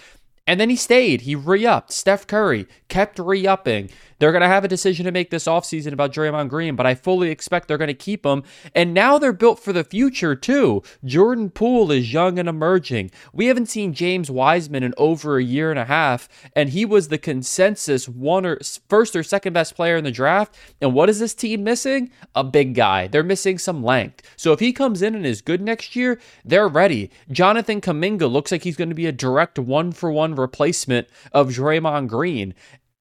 and 0.49 0.59
then 0.59 0.71
he 0.71 0.77
stayed. 0.77 1.21
He 1.21 1.35
re 1.35 1.67
upped. 1.67 1.93
Steph 1.93 2.27
Curry 2.27 2.67
kept 2.89 3.19
re 3.19 3.47
upping. 3.47 3.91
They're 4.19 4.33
going 4.33 4.43
to 4.43 4.49
have 4.49 4.65
a 4.65 4.69
decision 4.69 5.05
to 5.07 5.13
make 5.13 5.31
this 5.31 5.45
offseason 5.45 5.93
about 5.93 6.13
Draymond 6.13 6.49
Green, 6.49 6.77
but 6.77 6.87
I 6.87 6.95
fully 6.95 7.31
expect 7.31 7.69
they're 7.69 7.79
going 7.79 7.89
to 7.89 7.95
keep 7.95 8.27
him. 8.27 8.43
And 8.75 8.93
now 8.93 9.19
they're 9.19 9.33
built 9.33 9.61
for 9.61 9.73
the 9.73 9.85
future, 9.85 10.35
too. 10.35 10.83
Jordan 11.05 11.51
Poole 11.51 11.93
is 11.93 12.13
young 12.13 12.39
and 12.39 12.49
emerging. 12.49 13.11
We 13.33 13.47
haven't 13.47 13.67
seen 13.67 13.95
James 13.95 14.31
Wiseman 14.31 14.83
in 14.83 14.95
over 14.97 15.39
a 15.39 15.45
year 15.45 15.71
and 15.71 15.79
a 15.79 15.85
half, 15.85 16.29
and 16.55 16.71
he 16.71 16.85
was 16.85 17.09
the 17.09 17.19
consensus 17.19 18.09
one 18.09 18.45
or 18.45 18.59
first 18.89 19.15
or 19.15 19.23
second 19.23 19.53
best 19.53 19.75
player 19.75 19.97
in 19.97 20.05
the 20.05 20.11
draft. 20.11 20.57
And 20.81 20.95
what 20.95 21.09
is 21.09 21.21
this 21.21 21.35
team 21.35 21.65
missing? 21.65 22.11
A 22.35 22.45
big 22.45 22.75
guy. 22.75 23.07
They're 23.07 23.23
missing 23.23 23.59
some 23.59 23.83
length. 23.83 24.23
So 24.37 24.53
if 24.53 24.61
he 24.61 24.73
comes 24.73 25.03
in 25.03 25.15
and 25.15 25.27
is 25.27 25.43
good 25.43 25.61
next 25.61 25.95
year, 25.95 26.21
they're 26.45 26.69
ready. 26.69 27.11
Jonathan 27.31 27.81
Kuminga 27.81 28.31
looks 28.31 28.53
like 28.53 28.65
he's 28.65 28.77
going 28.77 28.89
to 28.89 28.95
be 28.95 29.07
a 29.07 29.13
direct 29.13 29.59
one 29.59 29.93
for 29.93 30.11
one 30.11 30.35
replacement 30.35 31.09
of 31.33 31.51
Draymond 31.51 32.09
Green. 32.09 32.55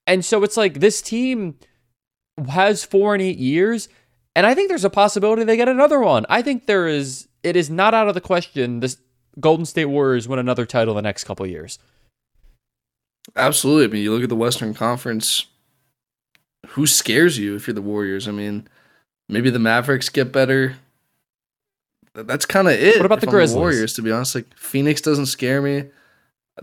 And 0.08 0.24
so 0.26 0.44
it's 0.44 0.58
like 0.58 0.80
this 0.80 1.02
team 1.02 1.60
has 2.50 2.84
four 2.84 3.14
and 3.14 3.22
eight 3.22 3.38
years, 3.38 3.90
and 4.36 4.46
I 4.46 4.54
think 4.54 4.70
there's 4.70 4.86
a 4.86 4.90
possibility 4.90 5.44
they 5.44 5.58
get 5.58 5.68
another 5.68 6.00
one. 6.00 6.26
I 6.30 6.42
think 6.42 6.66
there 6.66 6.88
is. 6.88 7.28
It 7.44 7.56
is 7.56 7.70
not 7.70 7.94
out 7.94 8.08
of 8.08 8.14
the 8.14 8.22
question. 8.22 8.80
This 8.80 8.98
Golden 9.40 9.66
State 9.66 9.86
Warriors 9.86 10.28
win 10.28 10.40
another 10.40 10.66
title 10.66 10.96
the 10.96 11.02
next 11.02 11.26
couple 11.26 11.46
years. 11.46 11.78
Absolutely. 13.36 13.86
I 13.86 13.88
mean, 13.88 14.04
you 14.04 14.14
look 14.14 14.24
at 14.24 14.30
the 14.30 14.36
Western 14.36 14.74
Conference. 14.74 15.46
Who 16.70 16.88
scares 16.88 17.38
you 17.38 17.56
if 17.56 17.68
you're 17.68 17.74
the 17.74 17.82
Warriors? 17.82 18.28
I 18.28 18.32
mean, 18.32 18.68
maybe 19.30 19.50
the 19.50 19.60
Mavericks 19.60 20.10
get 20.10 20.32
better. 20.32 20.76
That's 22.14 22.46
kind 22.46 22.68
of 22.68 22.74
it. 22.74 22.98
What 22.98 23.06
about 23.06 23.22
the 23.22 23.28
Grizzlies? 23.28 23.54
The 23.54 23.60
Warriors, 23.60 23.94
to 23.94 24.02
be 24.02 24.12
honest, 24.12 24.36
like 24.36 24.46
Phoenix 24.58 25.02
doesn't 25.02 25.28
scare 25.28 25.62
me. 25.62 25.86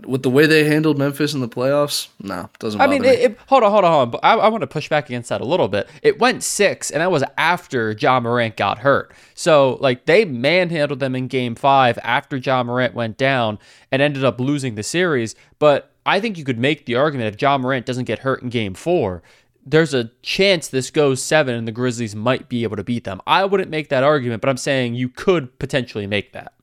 With 0.05 0.23
the 0.23 0.29
way 0.29 0.45
they 0.45 0.65
handled 0.65 0.97
Memphis 0.97 1.33
in 1.33 1.39
the 1.39 1.47
playoffs, 1.47 2.09
no, 2.21 2.49
doesn't. 2.59 2.77
Matter. 2.77 2.89
I 2.89 2.93
mean, 2.93 3.01
me. 3.03 3.07
it, 3.07 3.31
it, 3.31 3.37
hold 3.47 3.63
on, 3.63 3.71
hold 3.71 3.85
on, 3.85 3.91
hold 3.91 4.01
on. 4.01 4.11
But 4.11 4.25
I, 4.25 4.33
I 4.33 4.47
want 4.49 4.61
to 4.61 4.67
push 4.67 4.89
back 4.89 5.05
against 5.05 5.29
that 5.29 5.39
a 5.39 5.45
little 5.45 5.69
bit. 5.69 5.87
It 6.01 6.19
went 6.19 6.43
six, 6.43 6.91
and 6.91 7.01
that 7.01 7.11
was 7.11 7.23
after 7.37 7.91
Ja 7.91 8.19
Morant 8.19 8.57
got 8.57 8.79
hurt. 8.79 9.13
So, 9.35 9.77
like, 9.79 10.05
they 10.05 10.25
manhandled 10.25 10.99
them 10.99 11.15
in 11.15 11.27
Game 11.27 11.55
Five 11.55 11.97
after 12.03 12.35
Ja 12.35 12.61
Morant 12.63 12.93
went 12.93 13.17
down 13.17 13.57
and 13.91 14.01
ended 14.01 14.25
up 14.25 14.39
losing 14.39 14.75
the 14.75 14.83
series. 14.83 15.33
But 15.59 15.91
I 16.05 16.19
think 16.19 16.37
you 16.37 16.43
could 16.43 16.59
make 16.59 16.85
the 16.85 16.95
argument 16.95 17.33
if 17.33 17.41
Ja 17.41 17.57
Morant 17.57 17.85
doesn't 17.85 18.05
get 18.05 18.19
hurt 18.19 18.41
in 18.41 18.49
Game 18.49 18.73
Four, 18.73 19.23
there's 19.65 19.93
a 19.93 20.11
chance 20.21 20.67
this 20.67 20.91
goes 20.91 21.23
seven, 21.23 21.55
and 21.55 21.67
the 21.67 21.71
Grizzlies 21.71 22.15
might 22.15 22.49
be 22.49 22.63
able 22.63 22.75
to 22.75 22.83
beat 22.83 23.03
them. 23.03 23.21
I 23.25 23.45
wouldn't 23.45 23.71
make 23.71 23.89
that 23.89 24.03
argument, 24.03 24.41
but 24.41 24.49
I'm 24.49 24.57
saying 24.57 24.93
you 24.93 25.09
could 25.09 25.57
potentially 25.57 26.05
make 26.05 26.33
that. 26.33 26.53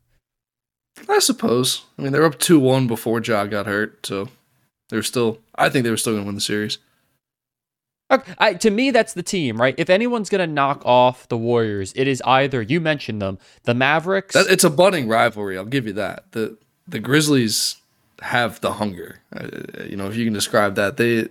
I 1.09 1.19
suppose. 1.19 1.83
I 1.99 2.03
mean, 2.03 2.13
they 2.13 2.21
were 2.21 2.27
up 2.27 2.39
two 2.39 2.59
one 2.59 2.87
before 2.87 3.21
Ja 3.21 3.45
got 3.47 3.67
hurt, 3.67 4.07
so 4.07 4.29
they 4.89 4.97
were 4.97 5.03
still. 5.03 5.39
I 5.55 5.69
think 5.69 5.85
they 5.85 5.91
were 5.91 5.97
still 5.97 6.13
going 6.13 6.25
to 6.25 6.27
win 6.27 6.35
the 6.35 6.41
series. 6.41 6.79
Okay, 8.11 8.35
I, 8.39 8.55
to 8.55 8.71
me, 8.71 8.91
that's 8.91 9.15
the 9.15 9.23
team, 9.23 9.59
right? 9.61 9.75
If 9.79 9.89
anyone's 9.89 10.29
going 10.29 10.47
to 10.47 10.53
knock 10.53 10.83
off 10.85 11.29
the 11.29 11.39
Warriors, 11.39 11.95
it 11.97 12.07
is 12.07 12.21
either 12.27 12.61
you 12.61 12.79
mentioned 12.79 13.23
them, 13.23 13.39
the 13.63 13.73
Mavericks. 13.75 14.35
That, 14.35 14.49
it's 14.49 14.65
a 14.65 14.71
budding 14.71 15.09
rivalry. 15.09 15.57
I'll 15.57 15.65
give 15.65 15.87
you 15.87 15.95
that. 15.95 16.31
the 16.33 16.59
The 16.87 16.99
Grizzlies 16.99 17.77
have 18.21 18.61
the 18.61 18.75
hunger. 18.75 19.21
Uh, 19.35 19.49
you 19.87 19.97
know, 19.97 20.09
if 20.09 20.17
you 20.17 20.25
can 20.25 20.35
describe 20.35 20.75
that, 20.75 20.99
they 20.99 21.29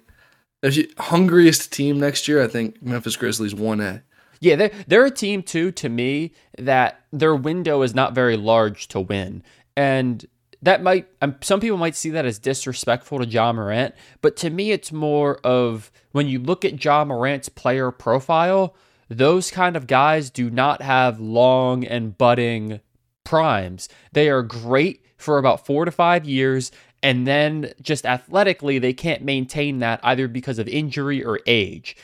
if 0.64 0.76
you, 0.76 0.88
hungriest 0.98 1.72
team 1.72 2.00
next 2.00 2.28
year. 2.28 2.44
I 2.44 2.48
think 2.48 2.82
Memphis 2.82 3.16
Grizzlies 3.16 3.54
one 3.54 3.80
A. 3.80 4.02
Yeah, 4.40 4.56
they're, 4.56 4.72
they're 4.88 5.06
a 5.06 5.12
team 5.12 5.44
too, 5.44 5.72
to 5.74 5.88
me, 5.88 6.34
that 6.58 7.02
their 7.14 7.36
window 7.36 7.84
is 7.84 7.94
not 7.94 8.16
very 8.16 8.36
large 8.36 8.88
to 8.88 9.00
win. 9.00 9.44
And 9.76 10.26
that 10.62 10.84
might, 10.84 11.08
um, 11.22 11.36
some 11.42 11.60
people 11.60 11.78
might 11.78 11.96
see 11.96 12.12
that 12.12 12.26
as 12.26 12.38
disrespectful 12.40 13.20
to 13.20 13.26
Ja 13.26 13.52
Morant, 13.52 13.96
but 14.22 14.36
to 14.38 14.50
me, 14.50 14.72
it's 14.72 14.92
more 14.92 15.38
of 15.38 15.92
when 16.12 16.28
you 16.28 16.40
look 16.40 16.64
at 16.64 16.84
Ja 16.84 17.04
Morant's 17.04 17.50
player 17.50 17.92
profile, 17.92 18.76
those 19.10 19.52
kind 19.52 19.76
of 19.76 19.88
guys 19.88 20.30
do 20.30 20.50
not 20.50 20.82
have 20.82 21.20
long 21.20 21.84
and 21.84 22.18
budding 22.18 22.80
primes. 23.24 23.90
They 24.12 24.30
are 24.30 24.44
great 24.44 25.06
for 25.18 25.38
about 25.38 25.66
four 25.66 25.86
to 25.86 25.92
five 25.92 26.26
years. 26.26 26.72
And 27.04 27.26
then 27.26 27.74
just 27.82 28.06
athletically, 28.06 28.78
they 28.78 28.94
can't 28.94 29.24
maintain 29.24 29.80
that 29.80 30.00
either 30.04 30.28
because 30.28 30.60
of 30.60 30.68
injury 30.68 31.24
or 31.24 31.40
age. 31.48 31.96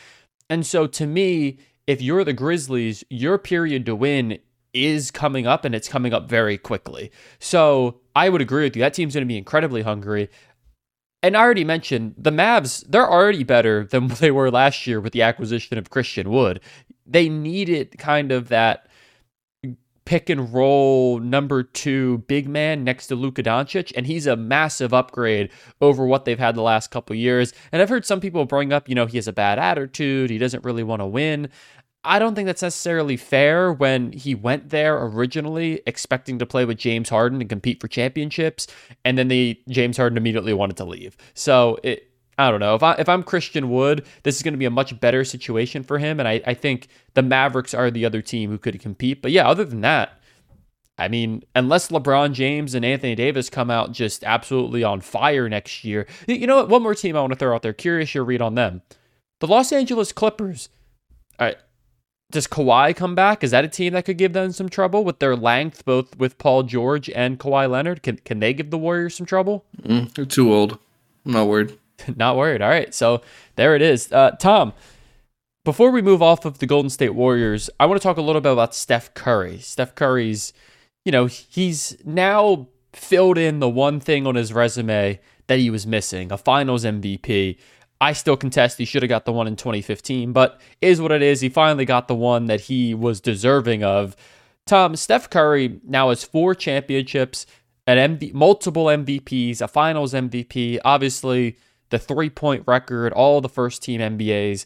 And 0.50 0.66
so 0.66 0.88
to 0.88 1.06
me, 1.06 1.58
if 1.86 2.02
you're 2.02 2.24
the 2.24 2.34
Grizzlies, 2.34 3.04
your 3.10 3.38
period 3.38 3.86
to 3.86 3.96
win 3.96 4.40
is 4.86 5.12
coming 5.12 5.48
up 5.48 5.66
and 5.66 5.74
it's 5.74 5.88
coming 5.88 6.14
up 6.14 6.30
very 6.30 6.58
quickly. 6.58 7.12
So 7.40 8.00
I 8.16 8.30
would 8.30 8.42
agree 8.42 8.64
with 8.64 8.76
you. 8.76 8.82
That 8.82 8.94
team's 8.94 9.14
going 9.14 9.26
to 9.26 9.28
be 9.28 9.38
incredibly 9.38 9.82
hungry. 9.82 10.30
And 11.24 11.36
I 11.36 11.42
already 11.42 11.64
mentioned 11.64 12.16
the 12.18 12.32
Mavs, 12.32 12.86
they're 12.88 13.10
already 13.10 13.44
better 13.44 13.86
than 13.86 14.08
they 14.20 14.32
were 14.32 14.52
last 14.52 14.88
year 14.88 15.00
with 15.00 15.14
the 15.14 15.22
acquisition 15.22 15.78
of 15.78 15.90
Christian 15.90 16.30
Wood. 16.30 16.62
They 17.06 17.30
needed 17.30 17.98
kind 17.98 18.32
of 18.32 18.50
that 18.50 18.88
pick 20.08 20.30
and 20.30 20.54
roll 20.54 21.20
number 21.20 21.62
two 21.62 22.20
big 22.30 22.48
man 22.48 22.86
next 22.86 23.08
to 23.08 23.16
Luka 23.16 23.44
Doncic, 23.44 23.92
and 23.94 24.08
he's 24.08 24.26
a 24.26 24.38
massive 24.38 24.94
upgrade 24.94 25.52
over 25.82 26.06
what 26.06 26.24
they've 26.24 26.40
had 26.40 26.56
the 26.56 26.62
last 26.62 26.92
couple 26.92 27.14
years. 27.14 27.52
And 27.74 27.82
I've 27.82 27.90
heard 27.90 28.06
some 28.06 28.22
people 28.22 28.46
bring 28.46 28.72
up, 28.72 28.88
you 28.88 28.96
know, 28.96 29.06
he 29.06 29.18
has 29.18 29.28
a 29.28 29.34
bad 29.34 29.60
attitude, 29.60 30.30
he 30.30 30.38
doesn't 30.38 30.64
really 30.64 30.84
want 30.84 31.02
to 31.02 31.06
win. 31.06 31.50
I 32.08 32.20
don't 32.20 32.34
think 32.36 32.46
that's 32.46 32.62
necessarily 32.62 33.18
fair 33.18 33.72
when 33.72 34.14
he 34.14 34.34
went 34.34 34.70
there 34.70 34.98
originally 35.04 35.82
expecting 35.86 36.40
to 36.40 36.46
play 36.46 36.66
with 36.66 36.78
James 36.78 37.10
Harden 37.10 37.42
and 37.42 37.50
compete 37.50 37.82
for 37.82 37.88
championships, 37.88 38.68
and 39.04 39.18
then 39.18 39.28
the 39.28 39.60
James 39.70 39.98
Harden 39.98 40.18
immediately 40.18 40.54
wanted 40.54 40.78
to 40.78 40.86
leave. 40.86 41.18
So 41.34 41.78
it, 41.84 42.10
I 42.38 42.50
don't 42.50 42.60
know 42.60 42.76
if 42.76 42.84
I 42.84 42.94
if 42.94 43.10
I'm 43.10 43.24
Christian 43.24 43.70
Wood, 43.70 44.06
this 44.24 44.38
is 44.38 44.44
going 44.44 44.54
to 44.54 44.60
be 44.60 44.66
a 44.66 44.72
much 44.72 44.98
better 45.00 45.26
situation 45.26 45.84
for 45.84 45.98
him, 45.98 46.20
and 46.20 46.28
I, 46.28 46.42
I 46.46 46.54
think 46.54 46.88
the 47.14 47.24
Mavericks 47.24 47.74
are 47.74 47.92
the 47.92 48.06
other 48.06 48.22
team 48.22 48.50
who 48.52 48.58
could 48.58 48.80
compete. 48.80 49.22
But 49.22 49.32
yeah, 49.32 49.48
other 49.48 49.66
than 49.66 49.82
that, 49.82 50.22
I 50.98 51.08
mean, 51.10 51.44
unless 51.56 51.90
LeBron 51.90 52.34
James 52.34 52.74
and 52.74 52.86
Anthony 52.86 53.16
Davis 53.16 53.50
come 53.50 53.70
out 53.70 53.92
just 53.92 54.24
absolutely 54.24 54.84
on 54.84 55.02
fire 55.02 55.50
next 55.50 55.84
year, 55.84 56.08
you 56.28 56.48
know 56.48 56.58
what? 56.58 56.70
One 56.70 56.84
more 56.84 56.96
team 56.96 57.16
I 57.18 57.22
want 57.22 57.34
to 57.34 57.40
throw 57.40 57.54
out 57.54 57.64
there. 57.64 57.74
Curious 57.74 58.16
your 58.16 58.24
read 58.24 58.42
on 58.42 58.56
them, 58.56 58.82
the 59.40 59.48
Los 59.48 59.72
Angeles 59.72 60.12
Clippers. 60.12 60.70
All 61.40 61.48
right, 61.48 61.58
does 62.32 62.48
Kawhi 62.48 62.96
come 62.96 63.16
back? 63.16 63.44
Is 63.44 63.52
that 63.52 63.64
a 63.64 63.70
team 63.70 63.94
that 63.94 64.06
could 64.06 64.18
give 64.18 64.34
them 64.34 64.52
some 64.52 64.70
trouble 64.70 65.04
with 65.04 65.20
their 65.20 65.36
length, 65.36 65.86
both 65.86 66.18
with 66.18 66.38
Paul 66.38 66.64
George 66.64 67.10
and 67.12 67.40
Kawhi 67.40 67.70
Leonard? 67.70 68.04
Can 68.04 68.18
can 68.18 68.40
they 68.40 68.54
give 68.54 68.70
the 68.70 68.78
Warriors 68.78 69.16
some 69.16 69.26
trouble? 69.26 69.66
Mm, 69.82 70.14
they're 70.14 70.26
too 70.26 70.54
old. 70.54 70.78
I'm 71.26 71.34
not 71.34 71.48
worried. 71.48 71.78
not 72.16 72.36
worried. 72.36 72.62
All 72.62 72.70
right, 72.70 72.94
so 72.94 73.22
there 73.56 73.76
it 73.76 73.82
is. 73.82 74.12
Uh, 74.12 74.32
Tom, 74.32 74.74
before 75.64 75.92
we 75.92 76.02
move 76.02 76.22
off 76.22 76.46
of 76.46 76.60
the 76.60 76.66
Golden 76.66 76.90
State 76.90 77.16
Warriors, 77.16 77.70
I 77.80 77.86
want 77.86 78.02
to 78.02 78.04
talk 78.06 78.18
a 78.18 78.22
little 78.22 78.42
bit 78.42 78.54
about 78.54 78.76
Steph 78.76 79.14
Curry. 79.14 79.60
Steph 79.60 79.96
Curry's, 79.96 80.54
you 81.06 81.12
know, 81.12 81.26
he's 81.26 81.98
now 82.06 82.68
filled 82.94 83.38
in 83.38 83.60
the 83.60 83.70
one 83.70 84.00
thing 84.00 84.26
on 84.26 84.36
his 84.36 84.54
resume 84.54 85.20
that 85.48 85.60
he 85.60 85.70
was 85.70 85.88
missing 85.88 86.32
a 86.32 86.38
finals 86.38 86.84
MVP. 86.84 87.58
I 88.00 88.14
still 88.14 88.38
contest 88.38 88.78
he 88.78 88.86
should 88.86 89.02
have 89.02 89.10
got 89.10 89.26
the 89.26 89.32
one 89.32 89.48
in 89.48 89.56
2015, 89.56 90.32
but 90.32 90.60
is 90.82 91.02
what 91.02 91.12
it 91.12 91.22
is. 91.22 91.42
He 91.42 91.50
finally 91.50 91.86
got 91.86 92.08
the 92.08 92.16
one 92.16 92.46
that 92.46 92.62
he 92.62 92.94
was 92.94 93.20
deserving 93.20 93.84
of. 93.84 94.16
Tom, 94.66 94.96
Steph 94.96 95.30
Curry 95.30 95.80
now 95.84 96.10
has 96.10 96.24
four 96.24 96.54
championships, 96.54 97.46
an 97.88 98.20
multiple 98.34 98.86
MVPs, 98.86 99.62
a 99.62 99.68
finals 99.68 100.14
MVP, 100.14 100.80
obviously 100.84 101.58
the 101.90 101.98
three 101.98 102.30
point 102.30 102.64
record, 102.68 103.14
all 103.14 103.42
the 103.42 103.50
first 103.50 103.82
team 103.82 104.02
NBAs. 104.02 104.66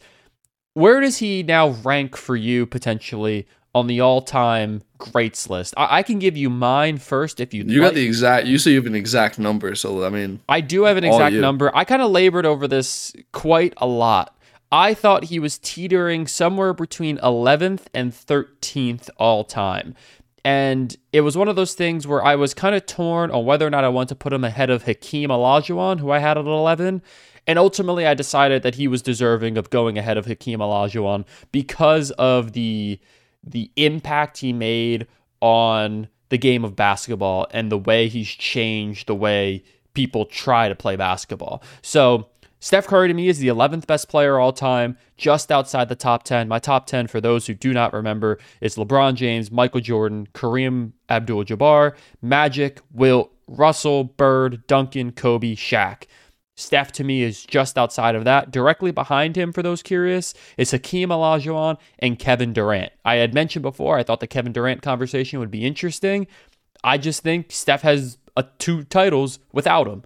Where 0.73 0.99
does 0.99 1.17
he 1.17 1.43
now 1.43 1.69
rank 1.69 2.15
for 2.15 2.35
you 2.35 2.65
potentially 2.65 3.47
on 3.73 3.87
the 3.87 4.01
all-time 4.01 4.81
greats 4.97 5.49
list. 5.49 5.73
I, 5.77 5.99
I 5.99 6.03
can 6.03 6.19
give 6.19 6.35
you 6.35 6.49
mine 6.49 6.97
first 6.97 7.39
if 7.39 7.53
you. 7.53 7.63
You 7.63 7.81
like. 7.81 7.91
got 7.91 7.95
the 7.95 8.05
exact. 8.05 8.47
You 8.47 8.57
say 8.57 8.71
you 8.71 8.77
have 8.77 8.85
an 8.85 8.95
exact 8.95 9.39
number, 9.39 9.75
so 9.75 10.03
I 10.03 10.09
mean. 10.09 10.41
I 10.49 10.61
do 10.61 10.83
have 10.83 10.97
an 10.97 11.03
exact 11.03 11.35
number. 11.35 11.75
I 11.75 11.85
kind 11.85 12.01
of 12.01 12.11
labored 12.11 12.45
over 12.45 12.67
this 12.67 13.13
quite 13.31 13.73
a 13.77 13.87
lot. 13.87 14.35
I 14.71 14.93
thought 14.93 15.25
he 15.25 15.39
was 15.39 15.57
teetering 15.57 16.27
somewhere 16.27 16.73
between 16.73 17.17
11th 17.17 17.87
and 17.93 18.13
13th 18.13 19.09
all 19.17 19.43
time. 19.43 19.95
And 20.43 20.95
it 21.11 21.21
was 21.21 21.37
one 21.37 21.49
of 21.49 21.55
those 21.55 21.73
things 21.73 22.07
where 22.07 22.23
I 22.23 22.35
was 22.35 22.53
kind 22.53 22.73
of 22.73 22.85
torn 22.85 23.31
on 23.31 23.45
whether 23.45 23.67
or 23.67 23.69
not 23.69 23.83
I 23.83 23.89
want 23.89 24.09
to 24.09 24.15
put 24.15 24.33
him 24.33 24.43
ahead 24.43 24.69
of 24.69 24.83
Hakeem 24.83 25.29
Olajuwon, 25.29 25.99
who 25.99 26.09
I 26.09 26.19
had 26.19 26.37
at 26.37 26.45
11. 26.45 27.01
And 27.47 27.59
ultimately, 27.59 28.07
I 28.07 28.13
decided 28.13 28.63
that 28.63 28.75
he 28.75 28.87
was 28.87 29.01
deserving 29.01 29.57
of 29.57 29.69
going 29.69 29.97
ahead 29.97 30.17
of 30.17 30.25
Hakeem 30.25 30.59
Olajuwon 30.59 31.25
because 31.51 32.11
of 32.11 32.53
the 32.53 32.99
the 33.43 33.71
impact 33.75 34.37
he 34.39 34.53
made 34.53 35.07
on 35.41 36.07
the 36.29 36.37
game 36.37 36.63
of 36.63 36.75
basketball 36.75 37.47
and 37.51 37.71
the 37.71 37.77
way 37.77 38.07
he's 38.07 38.29
changed 38.29 39.07
the 39.07 39.15
way 39.15 39.63
people 39.93 40.25
try 40.25 40.69
to 40.69 40.75
play 40.75 40.95
basketball. 40.95 41.61
So, 41.81 42.27
Steph 42.63 42.85
Curry 42.85 43.07
to 43.07 43.13
me 43.15 43.27
is 43.27 43.39
the 43.39 43.47
11th 43.47 43.87
best 43.87 44.07
player 44.07 44.37
all 44.37 44.53
time, 44.53 44.95
just 45.17 45.51
outside 45.51 45.89
the 45.89 45.95
top 45.95 46.21
10. 46.21 46.47
My 46.47 46.59
top 46.59 46.85
10, 46.85 47.07
for 47.07 47.19
those 47.19 47.47
who 47.47 47.55
do 47.55 47.73
not 47.73 47.91
remember, 47.91 48.37
is 48.61 48.75
LeBron 48.75 49.15
James, 49.15 49.51
Michael 49.51 49.81
Jordan, 49.81 50.27
Kareem 50.35 50.91
Abdul 51.09 51.43
Jabbar, 51.45 51.95
Magic, 52.21 52.79
Wilt, 52.93 53.33
Russell, 53.47 54.03
Bird, 54.03 54.65
Duncan, 54.67 55.11
Kobe, 55.11 55.55
Shaq. 55.55 56.03
Steph 56.61 56.91
to 56.93 57.03
me 57.03 57.23
is 57.23 57.43
just 57.43 57.77
outside 57.77 58.15
of 58.15 58.25
that. 58.25 58.51
Directly 58.51 58.91
behind 58.91 59.35
him, 59.35 59.51
for 59.51 59.63
those 59.63 59.81
curious, 59.81 60.33
is 60.57 60.71
Hakeem 60.71 61.09
Olajuwon 61.09 61.77
and 61.99 62.19
Kevin 62.19 62.53
Durant. 62.53 62.91
I 63.03 63.15
had 63.15 63.33
mentioned 63.33 63.63
before 63.63 63.97
I 63.97 64.03
thought 64.03 64.19
the 64.19 64.27
Kevin 64.27 64.53
Durant 64.53 64.81
conversation 64.81 65.39
would 65.39 65.51
be 65.51 65.65
interesting. 65.65 66.27
I 66.83 66.97
just 66.97 67.23
think 67.23 67.51
Steph 67.51 67.81
has 67.81 68.17
a, 68.37 68.43
two 68.59 68.83
titles 68.83 69.39
without 69.51 69.87
him. 69.87 70.03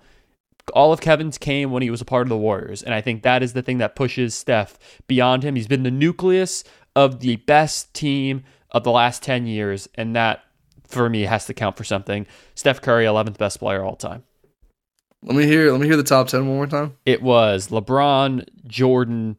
All 0.74 0.92
of 0.92 1.02
Kevin's 1.02 1.38
came 1.38 1.72
when 1.72 1.84
he 1.84 1.92
was 1.92 2.02
a 2.02 2.06
part 2.06 2.24
of 2.24 2.30
the 2.30 2.38
Warriors, 2.38 2.82
and 2.82 2.94
I 2.94 3.02
think 3.02 3.22
that 3.22 3.44
is 3.44 3.54
the 3.54 3.62
thing 3.62 3.78
that 3.78 3.96
pushes 3.96 4.34
Steph 4.34 4.80
beyond 5.08 5.44
him. 5.44 5.56
He's 5.56 5.68
been 5.68 5.84
the 5.84 5.92
nucleus 5.92 6.64
of 6.96 7.20
the 7.20 7.36
best 7.36 7.94
team 7.94 8.44
of 8.72 8.84
the 8.84 8.92
last 8.92 9.22
10 9.22 9.46
years, 9.46 9.88
and 9.96 10.16
that 10.16 10.44
for 10.88 11.10
me 11.10 11.24
has 11.24 11.46
to 11.46 11.54
count 11.54 11.78
for 11.78 11.84
something. 11.84 12.26
Steph 12.56 12.82
Curry, 12.82 13.06
11th 13.06 13.38
best 13.38 13.60
player 13.60 13.84
all 13.84 13.96
time. 13.96 14.24
Let 15.26 15.36
me 15.36 15.46
hear. 15.48 15.72
Let 15.72 15.82
me 15.82 15.88
hear 15.88 15.98
the 15.98 16.04
top 16.04 16.28
ten 16.28 16.48
one 16.48 16.58
more 16.58 16.68
time. 16.68 16.98
It 17.04 17.24
was 17.24 17.70
LeBron, 17.70 18.48
Jordan, 18.68 19.38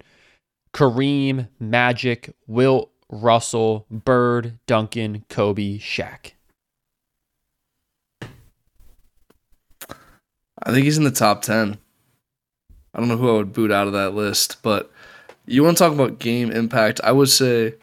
Kareem, 0.74 1.48
Magic, 1.60 2.34
Wilt, 2.48 2.90
Russell, 3.08 3.86
Bird, 3.88 4.58
Duncan, 4.66 5.24
Kobe, 5.28 5.78
Shaq. 5.78 6.32
I 10.60 10.72
think 10.72 10.84
he's 10.84 10.98
in 10.98 11.04
the 11.04 11.12
top 11.12 11.42
ten. 11.42 11.78
I 12.92 12.98
don't 12.98 13.08
know 13.08 13.16
who 13.16 13.30
I 13.30 13.34
would 13.34 13.52
boot 13.52 13.70
out 13.70 13.86
of 13.86 13.92
that 13.92 14.12
list, 14.14 14.56
but 14.62 14.90
you 15.46 15.62
want 15.62 15.76
to 15.76 15.84
talk 15.84 15.92
about 15.92 16.18
game 16.18 16.50
impact? 16.50 17.00
I 17.04 17.12
would 17.12 17.28
say 17.28 17.74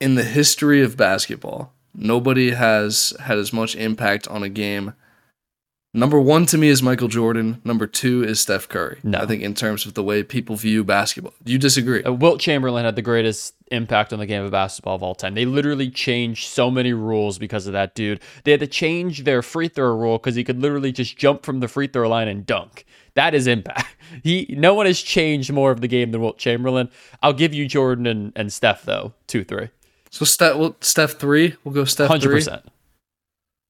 in 0.00 0.14
the 0.14 0.24
history 0.24 0.82
of 0.82 0.96
basketball, 0.96 1.74
nobody 1.92 2.52
has 2.52 3.12
had 3.20 3.36
as 3.36 3.52
much 3.52 3.76
impact 3.76 4.26
on 4.28 4.42
a 4.42 4.48
game 4.48 4.94
Number 5.92 6.20
one 6.20 6.46
to 6.46 6.56
me 6.56 6.68
is 6.68 6.84
Michael 6.84 7.08
Jordan. 7.08 7.60
Number 7.64 7.86
two 7.88 8.22
is 8.22 8.38
Steph 8.38 8.68
Curry. 8.68 9.00
No. 9.02 9.18
I 9.18 9.26
think 9.26 9.42
in 9.42 9.54
terms 9.54 9.86
of 9.86 9.94
the 9.94 10.04
way 10.04 10.22
people 10.22 10.54
view 10.54 10.84
basketball. 10.84 11.34
Do 11.42 11.52
you 11.52 11.58
disagree? 11.58 12.04
Uh, 12.04 12.12
Wilt 12.12 12.40
Chamberlain 12.40 12.84
had 12.84 12.94
the 12.94 13.02
greatest 13.02 13.54
impact 13.72 14.12
on 14.12 14.20
the 14.20 14.26
game 14.26 14.44
of 14.44 14.52
basketball 14.52 14.94
of 14.94 15.02
all 15.02 15.16
time. 15.16 15.34
They 15.34 15.44
literally 15.46 15.90
changed 15.90 16.48
so 16.48 16.70
many 16.70 16.92
rules 16.92 17.38
because 17.38 17.66
of 17.66 17.72
that 17.72 17.96
dude. 17.96 18.20
They 18.44 18.52
had 18.52 18.60
to 18.60 18.68
change 18.68 19.24
their 19.24 19.42
free 19.42 19.66
throw 19.66 19.96
rule 19.96 20.18
because 20.18 20.36
he 20.36 20.44
could 20.44 20.62
literally 20.62 20.92
just 20.92 21.16
jump 21.16 21.44
from 21.44 21.58
the 21.58 21.66
free 21.66 21.88
throw 21.88 22.08
line 22.08 22.28
and 22.28 22.46
dunk. 22.46 22.84
That 23.14 23.34
is 23.34 23.46
impact. 23.46 23.96
He 24.24 24.52
no 24.58 24.74
one 24.74 24.86
has 24.86 25.00
changed 25.00 25.52
more 25.52 25.70
of 25.70 25.82
the 25.82 25.86
game 25.86 26.10
than 26.10 26.20
Wilt 26.20 26.36
Chamberlain. 26.36 26.90
I'll 27.22 27.32
give 27.32 27.54
you 27.54 27.68
Jordan 27.68 28.08
and, 28.08 28.32
and 28.34 28.52
Steph 28.52 28.82
though, 28.82 29.12
two 29.28 29.44
three. 29.44 29.68
So 30.10 30.24
Steph, 30.24 30.56
well, 30.56 30.74
Steph 30.80 31.12
three. 31.12 31.54
We'll 31.62 31.74
go 31.74 31.84
Steph 31.84 32.08
Hundred 32.08 32.28
three. 32.30 32.34
percent. 32.38 32.64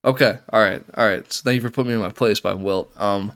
Okay. 0.04 0.38
All 0.52 0.61
right. 0.61 0.83
All 0.97 1.07
right. 1.07 1.30
So 1.33 1.42
thank 1.45 1.57
you 1.57 1.61
for 1.61 1.71
putting 1.71 1.88
me 1.88 1.95
in 1.95 2.00
my 2.00 2.11
place 2.11 2.40
by 2.40 2.54
Wilt. 2.54 2.90
Um, 3.00 3.33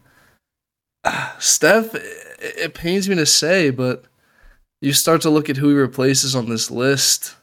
Steph, 1.38 1.94
it, 1.94 2.02
it 2.40 2.75
pains 2.75 3.09
me 3.09 3.16
to 3.16 3.26
say, 3.26 3.71
but 3.71 4.04
you 4.80 4.92
start 4.92 5.23
to 5.23 5.30
look 5.30 5.49
at 5.50 5.56
who 5.56 5.68
he 5.68 5.75
replaces 5.75 6.35
on 6.35 6.49
this 6.49 6.71
list. 6.71 7.37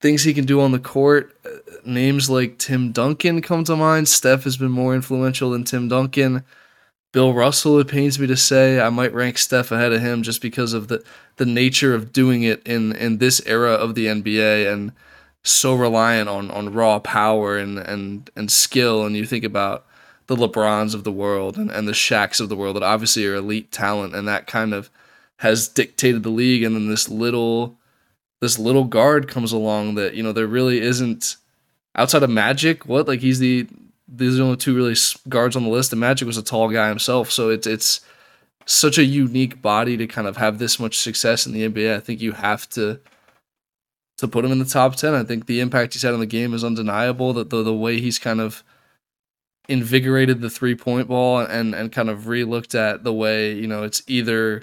Things 0.00 0.22
he 0.22 0.34
can 0.34 0.44
do 0.44 0.60
on 0.60 0.72
the 0.72 0.78
court. 0.78 1.36
uh, 1.44 1.48
Names 1.86 2.30
like 2.30 2.58
Tim 2.58 2.92
Duncan 2.92 3.42
come 3.42 3.64
to 3.64 3.76
mind. 3.76 4.08
Steph 4.08 4.44
has 4.44 4.56
been 4.56 4.70
more 4.70 4.94
influential 4.94 5.50
than 5.50 5.64
Tim 5.64 5.88
Duncan. 5.88 6.44
Bill 7.12 7.32
Russell, 7.32 7.78
it 7.78 7.88
pains 7.88 8.18
me 8.18 8.26
to 8.26 8.36
say, 8.36 8.80
I 8.80 8.88
might 8.90 9.14
rank 9.14 9.38
Steph 9.38 9.70
ahead 9.70 9.92
of 9.92 10.00
him 10.00 10.22
just 10.22 10.42
because 10.42 10.72
of 10.72 10.88
the, 10.88 11.04
the 11.36 11.46
nature 11.46 11.94
of 11.94 12.12
doing 12.12 12.42
it 12.42 12.66
in, 12.66 12.96
in 12.96 13.18
this 13.18 13.40
era 13.46 13.72
of 13.72 13.94
the 13.94 14.06
NBA 14.06 14.72
and 14.72 14.92
so 15.44 15.74
reliant 15.74 16.28
on, 16.28 16.50
on 16.50 16.72
raw 16.72 16.98
power 16.98 17.56
and, 17.56 17.78
and, 17.78 18.30
and 18.34 18.50
skill. 18.50 19.04
And 19.04 19.14
you 19.14 19.26
think 19.26 19.44
about 19.44 19.86
the 20.26 20.36
LeBrons 20.36 20.94
of 20.94 21.04
the 21.04 21.12
world 21.12 21.56
and, 21.56 21.70
and 21.70 21.86
the 21.86 21.92
Shaqs 21.92 22.40
of 22.40 22.48
the 22.48 22.56
world 22.56 22.76
that 22.76 22.82
obviously 22.82 23.26
are 23.26 23.34
elite 23.34 23.70
talent 23.70 24.14
and 24.14 24.26
that 24.26 24.46
kind 24.46 24.72
of 24.72 24.90
has 25.38 25.68
dictated 25.68 26.22
the 26.22 26.30
league. 26.30 26.62
And 26.62 26.74
then 26.74 26.88
this 26.88 27.08
little 27.08 27.76
this 28.40 28.58
little 28.58 28.84
guard 28.84 29.28
comes 29.28 29.52
along 29.52 29.94
that, 29.94 30.14
you 30.14 30.22
know, 30.22 30.32
there 30.32 30.46
really 30.46 30.80
isn't 30.80 31.36
outside 31.94 32.22
of 32.22 32.30
Magic, 32.30 32.86
what? 32.86 33.06
Like 33.06 33.20
he's 33.20 33.38
the 33.38 33.66
these 34.08 34.34
are 34.34 34.36
the 34.38 34.42
only 34.44 34.56
two 34.56 34.74
really 34.74 34.96
guards 35.28 35.56
on 35.56 35.62
the 35.62 35.70
list, 35.70 35.92
and 35.92 36.00
Magic 36.00 36.26
was 36.26 36.36
a 36.36 36.42
tall 36.42 36.68
guy 36.68 36.88
himself. 36.88 37.30
So 37.30 37.50
it's 37.50 37.66
it's 37.66 38.00
such 38.66 38.98
a 38.98 39.04
unique 39.04 39.60
body 39.60 39.96
to 39.96 40.06
kind 40.06 40.26
of 40.26 40.38
have 40.38 40.58
this 40.58 40.80
much 40.80 40.98
success 40.98 41.46
in 41.46 41.52
the 41.52 41.68
NBA. 41.68 41.94
I 41.94 42.00
think 42.00 42.20
you 42.20 42.32
have 42.32 42.68
to 42.70 43.00
to 44.18 44.28
put 44.28 44.44
him 44.44 44.52
in 44.52 44.58
the 44.58 44.64
top 44.64 44.96
ten. 44.96 45.14
I 45.14 45.24
think 45.24 45.46
the 45.46 45.60
impact 45.60 45.94
he's 45.94 46.02
had 46.02 46.14
on 46.14 46.20
the 46.20 46.26
game 46.26 46.54
is 46.54 46.64
undeniable. 46.64 47.32
That 47.32 47.50
the 47.50 47.62
the 47.62 47.74
way 47.74 48.00
he's 48.00 48.18
kind 48.18 48.40
of 48.40 48.62
invigorated 49.68 50.40
the 50.40 50.50
three 50.50 50.74
point 50.74 51.08
ball 51.08 51.38
and 51.40 51.74
and 51.74 51.90
kind 51.90 52.10
of 52.10 52.28
re-looked 52.28 52.74
at 52.74 53.02
the 53.02 53.12
way 53.12 53.52
you 53.52 53.66
know 53.66 53.82
it's 53.82 54.02
either 54.06 54.62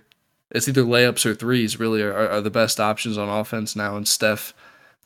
it's 0.52 0.68
either 0.68 0.84
layups 0.84 1.26
or 1.26 1.34
threes 1.34 1.80
really 1.80 2.02
are, 2.02 2.30
are 2.30 2.42
the 2.42 2.52
best 2.52 2.80
options 2.80 3.18
on 3.18 3.28
offense 3.28 3.76
now 3.76 3.96
and 3.96 4.08
Steph 4.08 4.54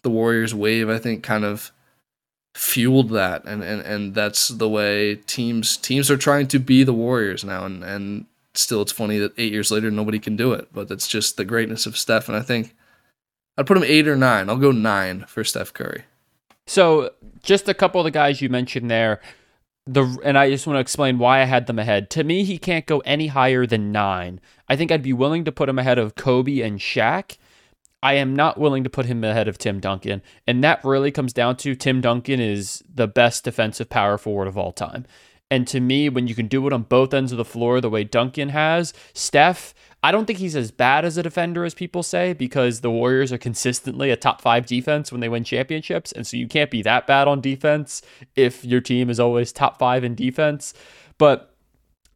the 0.02 0.10
Warriors 0.10 0.54
wave 0.54 0.90
I 0.90 1.00
think 1.00 1.24
kind 1.24 1.46
of 1.46 1.72
fueled 2.54 3.10
that 3.12 3.46
and, 3.46 3.64
and 3.64 3.82
and 3.82 4.16
that's 4.16 4.50
the 4.50 4.68
way 4.68 5.16
teams 5.16 5.78
teams 5.78 6.12
are 6.12 6.18
trying 6.18 6.48
to 6.48 6.60
be 6.60 6.84
the 6.84 6.94
Warriors 6.94 7.46
now 7.46 7.66
and 7.66 7.84
and 7.84 8.26
still 8.54 8.82
it's 8.82 8.92
funny 8.92 9.18
that 9.18 9.34
8 9.38 9.52
years 9.52 9.72
later 9.72 9.92
nobody 9.92 10.20
can 10.20 10.36
do 10.36 10.54
it 10.54 10.70
but 10.74 10.88
that's 10.90 11.08
just 11.08 11.38
the 11.38 11.46
greatness 11.46 11.86
of 11.86 11.98
Steph 11.98 12.28
and 12.28 12.38
I 12.38 12.42
think 12.42 12.76
I'd 13.58 13.68
put 13.68 13.78
him 13.78 13.84
8 13.84 14.08
or 14.08 14.16
9 14.16 14.50
I'll 14.50 14.58
go 14.58 14.72
9 14.72 15.26
for 15.28 15.44
Steph 15.44 15.74
Curry 15.74 16.04
So 16.66 17.12
just 17.46 17.70
a 17.70 17.74
couple 17.74 18.02
of 18.02 18.06
the 18.06 18.12
guys 18.12 18.42
you 18.42 18.50
mentioned 18.50 18.92
there. 18.92 19.22
The 19.86 20.20
and 20.24 20.38
I 20.38 20.50
just 20.50 20.66
want 20.66 20.78
to 20.78 20.82
explain 20.82 21.20
why 21.20 21.42
I 21.42 21.46
had 21.46 21.68
them 21.68 21.78
ahead. 21.78 22.10
To 22.12 22.24
me, 22.24 22.44
he 22.44 22.58
can't 22.58 22.88
go 22.88 23.00
any 23.00 23.28
higher 23.28 23.68
than 23.68 23.92
nine. 23.92 24.42
I 24.68 24.76
think 24.76 24.92
I'd 24.92 25.04
be 25.04 25.14
willing 25.14 25.46
to 25.46 25.52
put 25.52 25.70
him 25.70 25.78
ahead 25.78 26.00
of 26.00 26.16
Kobe 26.16 26.62
and 26.62 26.80
Shaq. 26.80 27.38
I 28.02 28.16
am 28.16 28.36
not 28.36 28.60
willing 28.60 28.84
to 28.84 28.90
put 28.90 29.06
him 29.06 29.24
ahead 29.24 29.48
of 29.48 29.58
Tim 29.58 29.80
Duncan. 29.80 30.22
And 30.48 30.64
that 30.64 30.84
really 30.84 31.12
comes 31.12 31.34
down 31.34 31.58
to 31.58 31.76
Tim 31.76 32.02
Duncan 32.02 32.40
is 32.40 32.84
the 32.92 33.08
best 33.08 33.44
defensive 33.44 33.90
power 33.90 34.18
forward 34.18 34.48
of 34.48 34.58
all 34.58 34.72
time. 34.72 35.06
And 35.52 35.68
to 35.68 35.80
me, 35.80 36.10
when 36.10 36.28
you 36.28 36.36
can 36.36 36.48
do 36.48 36.66
it 36.66 36.74
on 36.74 36.84
both 36.84 37.14
ends 37.14 37.32
of 37.32 37.38
the 37.38 37.46
floor 37.46 37.80
the 37.80 37.90
way 37.90 38.04
Duncan 38.04 38.50
has, 38.50 38.94
Steph, 39.14 39.76
I 40.06 40.12
don't 40.12 40.26
think 40.26 40.38
he's 40.38 40.56
as 40.56 40.70
bad 40.70 41.04
as 41.04 41.18
a 41.18 41.24
defender 41.24 41.66
as 41.66 41.74
people 41.74 42.04
say 42.04 42.34
because 42.34 42.82
the 42.82 42.92
Warriors 42.92 43.34
are 43.34 43.40
consistently 43.40 44.12
a 44.12 44.16
top 44.16 44.40
five 44.40 44.68
defense 44.68 45.12
when 45.12 45.20
they 45.20 45.30
win 45.30 45.44
championships. 45.44 46.12
And 46.12 46.28
so 46.28 46.38
you 46.38 46.48
can't 46.48 46.70
be 46.70 46.84
that 46.84 47.08
bad 47.08 47.28
on 47.28 47.42
defense 47.42 48.04
if 48.36 48.64
your 48.64 48.82
team 48.82 49.10
is 49.10 49.20
always 49.20 49.52
top 49.52 49.80
five 49.80 50.04
in 50.04 50.14
defense. 50.14 50.76
But 51.18 51.56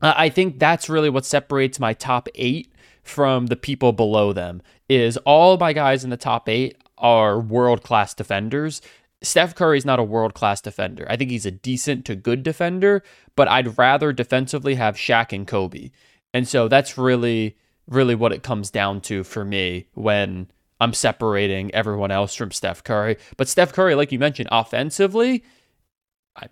I 0.04 0.30
think 0.30 0.60
that's 0.60 0.88
really 0.88 1.10
what 1.10 1.26
separates 1.26 1.80
my 1.80 1.94
top 1.94 2.30
eight 2.36 2.72
from 3.02 3.48
the 3.48 3.56
people 3.56 3.92
below 3.92 4.34
them 4.34 4.62
is 4.88 5.18
all 5.18 5.58
my 5.58 5.74
guys 5.74 6.04
in 6.04 6.12
the 6.12 6.16
top 6.16 6.48
eight 6.48 6.78
are 7.00 7.40
world 7.40 7.82
class 7.82 8.14
defenders. 8.14 8.84
Steph 9.24 9.56
Curry's 9.56 9.84
not 9.84 9.98
a 9.98 10.04
world 10.04 10.36
class 10.36 10.62
defender. 10.62 11.08
I 11.10 11.18
think 11.18 11.32
he's 11.32 11.48
a 11.48 11.52
decent 11.52 12.06
to 12.06 12.16
good 12.16 12.44
defender, 12.44 13.02
but 13.36 13.48
I'd 13.48 13.80
rather 13.80 14.14
defensively 14.14 14.76
have 14.76 14.96
Shaq 14.96 15.34
and 15.34 15.48
Kobe. 15.48 15.90
And 16.36 16.48
so 16.48 16.68
that's 16.68 16.96
really, 16.96 17.58
really 17.90 18.16
what 18.16 18.32
it 18.32 18.44
comes 18.44 18.70
down 18.70 19.02
to 19.02 19.24
for 19.24 19.44
me 19.44 19.88
when 19.94 20.48
I'm 20.80 20.94
separating 20.94 21.74
everyone 21.74 22.12
else 22.12 22.36
from 22.36 22.52
Steph 22.52 22.84
Curry. 22.84 23.18
But 23.36 23.48
Steph 23.48 23.74
Curry, 23.74 23.96
like 23.96 24.12
you 24.12 24.20
mentioned, 24.20 24.50
offensively, 24.52 25.44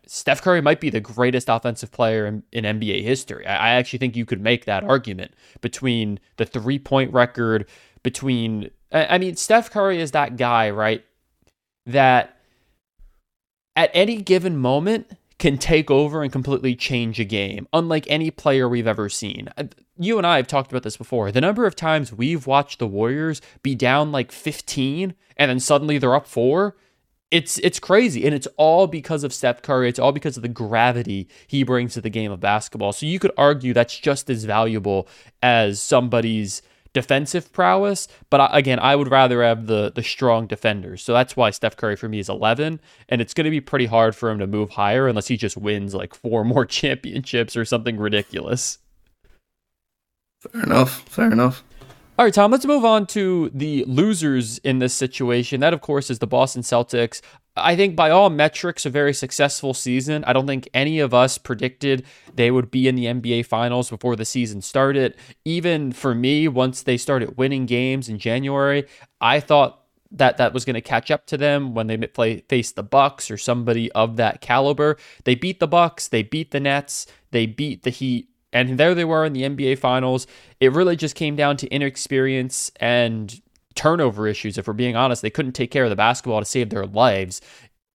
Steph 0.05 0.41
Curry 0.41 0.61
might 0.61 0.81
be 0.81 0.89
the 0.89 0.99
greatest 0.99 1.47
offensive 1.49 1.91
player 1.91 2.25
in, 2.25 2.43
in 2.51 2.65
NBA 2.65 3.03
history. 3.03 3.45
I, 3.45 3.55
I 3.55 3.69
actually 3.75 3.99
think 3.99 4.15
you 4.15 4.25
could 4.25 4.41
make 4.41 4.65
that 4.65 4.83
argument 4.83 5.33
between 5.61 6.19
the 6.37 6.45
three 6.45 6.79
point 6.79 7.13
record, 7.13 7.69
between, 8.03 8.69
I 8.91 9.15
I 9.15 9.17
mean, 9.17 9.35
Steph 9.35 9.71
Curry 9.71 10.01
is 10.01 10.11
that 10.11 10.35
guy, 10.35 10.69
right? 10.69 11.05
That 11.85 12.37
at 13.75 13.91
any 13.93 14.17
given 14.21 14.57
moment 14.57 15.11
can 15.39 15.57
take 15.57 15.91
over 15.91 16.23
and 16.23 16.31
completely 16.31 16.75
change 16.75 17.19
a 17.19 17.23
game, 17.23 17.67
unlike 17.71 18.05
any 18.09 18.31
player 18.31 18.67
we've 18.67 18.87
ever 18.87 19.07
seen. 19.07 19.49
You 19.99 20.17
and 20.17 20.27
I 20.27 20.37
have 20.37 20.47
talked 20.47 20.71
about 20.71 20.83
this 20.83 20.97
before. 20.97 21.31
The 21.31 21.41
number 21.41 21.65
of 21.65 21.75
times 21.75 22.13
we've 22.13 22.47
watched 22.47 22.79
the 22.79 22.87
Warriors 22.87 23.41
be 23.63 23.75
down 23.75 24.11
like 24.11 24.31
15 24.31 25.15
and 25.37 25.49
then 25.49 25.59
suddenly 25.59 25.97
they're 25.97 26.15
up 26.15 26.27
four 26.27 26.75
it's 27.31 27.57
it's 27.59 27.79
crazy. 27.79 28.25
And 28.25 28.33
it's 28.33 28.47
all 28.57 28.87
because 28.87 29.23
of 29.23 29.33
Steph 29.33 29.61
Curry. 29.61 29.89
It's 29.89 29.99
all 29.99 30.11
because 30.11 30.37
of 30.37 30.43
the 30.43 30.49
gravity 30.49 31.27
he 31.47 31.63
brings 31.63 31.93
to 31.93 32.01
the 32.01 32.09
game 32.09 32.31
of 32.31 32.39
basketball. 32.39 32.93
So 32.93 33.05
you 33.05 33.19
could 33.19 33.31
argue 33.37 33.73
that's 33.73 33.97
just 33.97 34.29
as 34.29 34.45
valuable 34.45 35.07
as 35.43 35.81
somebody's 35.81 36.61
defensive 36.93 37.51
prowess. 37.51 38.07
But 38.29 38.49
again 38.53 38.79
I 38.79 38.95
would 38.95 39.11
rather 39.11 39.43
have 39.43 39.67
the 39.67 39.91
the 39.93 40.03
strong 40.03 40.47
defenders. 40.47 41.03
So 41.03 41.13
that's 41.13 41.35
why 41.35 41.49
Steph 41.49 41.75
Curry 41.75 41.97
for 41.97 42.07
me 42.07 42.19
is 42.19 42.29
11 42.29 42.79
and 43.09 43.21
it's 43.21 43.33
going 43.33 43.45
to 43.45 43.51
be 43.51 43.61
pretty 43.61 43.87
hard 43.87 44.15
for 44.15 44.29
him 44.29 44.39
to 44.39 44.47
move 44.47 44.71
higher 44.71 45.07
unless 45.07 45.27
he 45.27 45.37
just 45.37 45.57
wins 45.57 45.93
like 45.93 46.15
four 46.15 46.45
more 46.45 46.65
championships 46.65 47.57
or 47.57 47.65
something 47.65 47.97
ridiculous 47.97 48.79
fair 50.39 50.63
enough 50.63 51.01
fair 51.09 51.31
enough 51.31 51.63
All 52.19 52.25
right, 52.25 52.33
Tom, 52.33 52.51
let's 52.51 52.65
move 52.65 52.83
on 52.83 53.05
to 53.07 53.51
the 53.53 53.83
losers 53.85 54.57
in 54.59 54.79
this 54.79 54.95
situation. 54.95 55.59
That, 55.59 55.75
of 55.75 55.81
course, 55.81 56.09
is 56.09 56.17
the 56.17 56.25
Boston 56.25 56.63
Celtics. 56.63 57.21
I 57.55 57.75
think 57.75 57.95
by 57.95 58.09
all 58.09 58.31
metrics, 58.31 58.87
a 58.87 58.89
very 58.89 59.13
successful 59.13 59.75
season. 59.75 60.23
I 60.25 60.33
don't 60.33 60.47
think 60.47 60.67
any 60.73 60.99
of 60.99 61.13
us 61.13 61.37
predicted 61.37 62.05
they 62.33 62.51
would 62.51 62.71
be 62.71 62.87
in 62.87 62.95
the 62.95 63.05
NBA 63.05 63.45
Finals 63.45 63.89
before 63.89 64.15
the 64.15 64.25
season 64.25 64.61
started. 64.61 65.15
Even 65.45 65.91
for 65.91 66.13
me, 66.15 66.47
once 66.47 66.83
they 66.83 66.97
started 66.97 67.37
winning 67.37 67.67
games 67.67 68.09
in 68.09 68.17
January, 68.19 68.87
I 69.21 69.39
thought 69.39 69.83
that 70.11 70.37
that 70.37 70.53
was 70.53 70.65
going 70.65 70.73
to 70.75 70.81
catch 70.81 71.11
up 71.11 71.25
to 71.27 71.37
them 71.37 71.73
when 71.73 71.87
they 71.87 71.97
play 71.97 72.39
face 72.49 72.71
the 72.71 72.83
Bucks 72.83 73.29
or 73.29 73.37
somebody 73.37 73.91
of 73.91 74.15
that 74.17 74.41
caliber. 74.41 74.97
They 75.25 75.35
beat 75.35 75.59
the 75.59 75.67
Bucks, 75.67 76.07
they 76.07 76.23
beat 76.23 76.51
the 76.51 76.59
Nets, 76.59 77.07
they 77.31 77.45
beat 77.45 77.83
the 77.83 77.89
Heat, 77.89 78.29
and 78.53 78.77
there 78.77 78.95
they 78.95 79.05
were 79.05 79.25
in 79.25 79.33
the 79.33 79.43
NBA 79.43 79.79
Finals. 79.79 80.27
It 80.59 80.73
really 80.73 80.95
just 80.95 81.15
came 81.15 81.35
down 81.35 81.57
to 81.57 81.67
inexperience 81.67 82.71
and 82.79 83.39
turnover 83.75 84.27
issues. 84.27 84.57
If 84.57 84.67
we're 84.67 84.73
being 84.73 84.95
honest, 84.95 85.21
they 85.21 85.29
couldn't 85.29 85.53
take 85.53 85.71
care 85.71 85.83
of 85.83 85.89
the 85.89 85.95
basketball 85.95 86.39
to 86.39 86.45
save 86.45 86.69
their 86.69 86.85
lives 86.85 87.41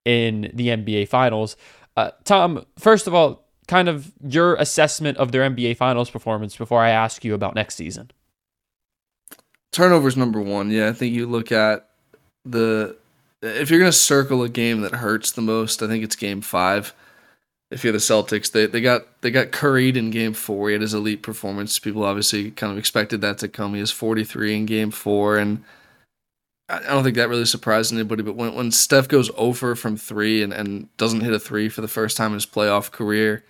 in 0.05 0.51
the 0.53 0.69
NBA 0.69 1.07
Finals. 1.07 1.55
Uh, 1.95 2.11
Tom, 2.23 2.65
first 2.77 3.07
of 3.07 3.13
all, 3.13 3.47
kind 3.67 3.87
of 3.87 4.11
your 4.27 4.55
assessment 4.55 5.17
of 5.17 5.31
their 5.31 5.49
NBA 5.49 5.77
Finals 5.77 6.09
performance 6.09 6.55
before 6.55 6.81
I 6.81 6.89
ask 6.89 7.23
you 7.23 7.33
about 7.33 7.55
next 7.55 7.75
season. 7.75 8.11
Turnovers 9.71 10.17
number 10.17 10.41
one. 10.41 10.69
Yeah, 10.69 10.89
I 10.89 10.93
think 10.93 11.13
you 11.13 11.25
look 11.25 11.51
at 11.51 11.89
the 12.45 12.95
if 13.41 13.69
you're 13.69 13.79
gonna 13.79 13.91
circle 13.91 14.43
a 14.43 14.49
game 14.49 14.81
that 14.81 14.93
hurts 14.93 15.31
the 15.31 15.41
most, 15.41 15.81
I 15.81 15.87
think 15.87 16.03
it's 16.03 16.15
game 16.15 16.41
five. 16.41 16.93
If 17.73 17.83
you're 17.83 17.91
the 17.93 17.99
Celtics, 17.99 18.51
they, 18.51 18.67
they 18.67 18.81
got 18.81 19.21
they 19.21 19.31
got 19.31 19.51
curried 19.51 19.97
in 19.97 20.11
game 20.11 20.33
four. 20.33 20.69
He 20.69 20.73
had 20.73 20.81
his 20.81 20.93
elite 20.93 21.23
performance. 21.23 21.79
People 21.79 22.03
obviously 22.03 22.51
kind 22.51 22.71
of 22.71 22.77
expected 22.77 23.21
that 23.21 23.39
to 23.39 23.47
come. 23.47 23.73
He 23.73 23.79
has 23.79 23.91
43 23.91 24.55
in 24.55 24.65
game 24.65 24.91
four, 24.91 25.37
and 25.37 25.63
I 26.69 26.79
don't 26.79 27.03
think 27.03 27.17
that 27.17 27.29
really 27.29 27.45
surprised 27.45 27.91
anybody, 27.91 28.23
but 28.23 28.35
when, 28.35 28.55
when 28.55 28.71
Steph 28.71 29.07
goes 29.07 29.29
over 29.35 29.75
from 29.75 29.97
three 29.97 30.41
and, 30.41 30.53
and 30.53 30.95
doesn't 30.97 31.21
hit 31.21 31.33
a 31.33 31.39
three 31.39 31.67
for 31.67 31.81
the 31.81 31.87
first 31.87 32.15
time 32.15 32.27
in 32.27 32.35
his 32.35 32.45
playoff 32.45 32.89
career, 32.91 33.43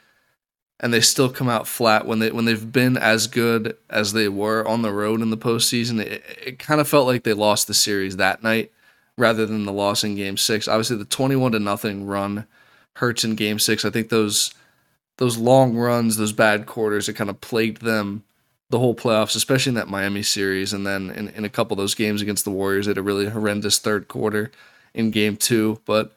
and 0.80 0.94
they 0.94 1.00
still 1.00 1.30
come 1.30 1.48
out 1.48 1.68
flat 1.68 2.06
when 2.08 2.20
they 2.20 2.32
when 2.32 2.46
they've 2.46 2.72
been 2.72 2.98
as 2.98 3.28
good 3.28 3.78
as 3.90 4.14
they 4.14 4.28
were 4.28 4.68
on 4.68 4.82
the 4.82 4.92
road 4.92 5.22
in 5.22 5.30
the 5.30 5.38
postseason, 5.38 6.02
it, 6.02 6.24
it 6.44 6.60
kind 6.60 6.82
of 6.82 6.88
felt 6.88 7.08
like 7.08 7.24
they 7.24 7.34
lost 7.34 7.68
the 7.68 7.74
series 7.74 8.18
that 8.18 8.44
night 8.44 8.72
rather 9.18 9.46
than 9.46 9.66
the 9.66 9.72
loss 9.72 10.04
in 10.04 10.16
game 10.16 10.36
six. 10.36 10.68
Obviously 10.68 10.98
the 10.98 11.06
twenty 11.06 11.36
one 11.36 11.52
to 11.52 11.60
nothing 11.60 12.06
run 12.06 12.46
hurts 12.96 13.24
in 13.24 13.36
game 13.36 13.60
six. 13.60 13.86
I 13.86 13.90
think 13.90 14.10
those 14.10 14.54
those 15.18 15.38
long 15.38 15.76
runs, 15.76 16.18
those 16.18 16.34
bad 16.34 16.66
quarters, 16.66 17.08
it 17.08 17.14
kind 17.14 17.30
of 17.30 17.40
plagued 17.40 17.84
them 17.84 18.24
the 18.70 18.80
whole 18.80 18.96
playoffs, 18.96 19.36
especially 19.36 19.70
in 19.70 19.76
that 19.76 19.88
Miami 19.88 20.24
series. 20.24 20.74
And 20.74 20.88
then 20.88 21.12
in, 21.12 21.30
in 21.30 21.46
a 21.46 21.50
couple 21.50 21.76
of 21.76 21.78
those 21.78 21.94
games 21.94 22.22
against 22.22 22.46
the 22.46 22.52
Warriors, 22.52 22.86
they 22.86 22.92
had 22.92 22.98
a 22.98 23.04
really 23.04 23.30
horrendous 23.30 23.78
third 23.78 24.08
quarter 24.08 24.52
in 24.96 25.12
game 25.12 25.38
two. 25.38 25.80
But 25.86 26.16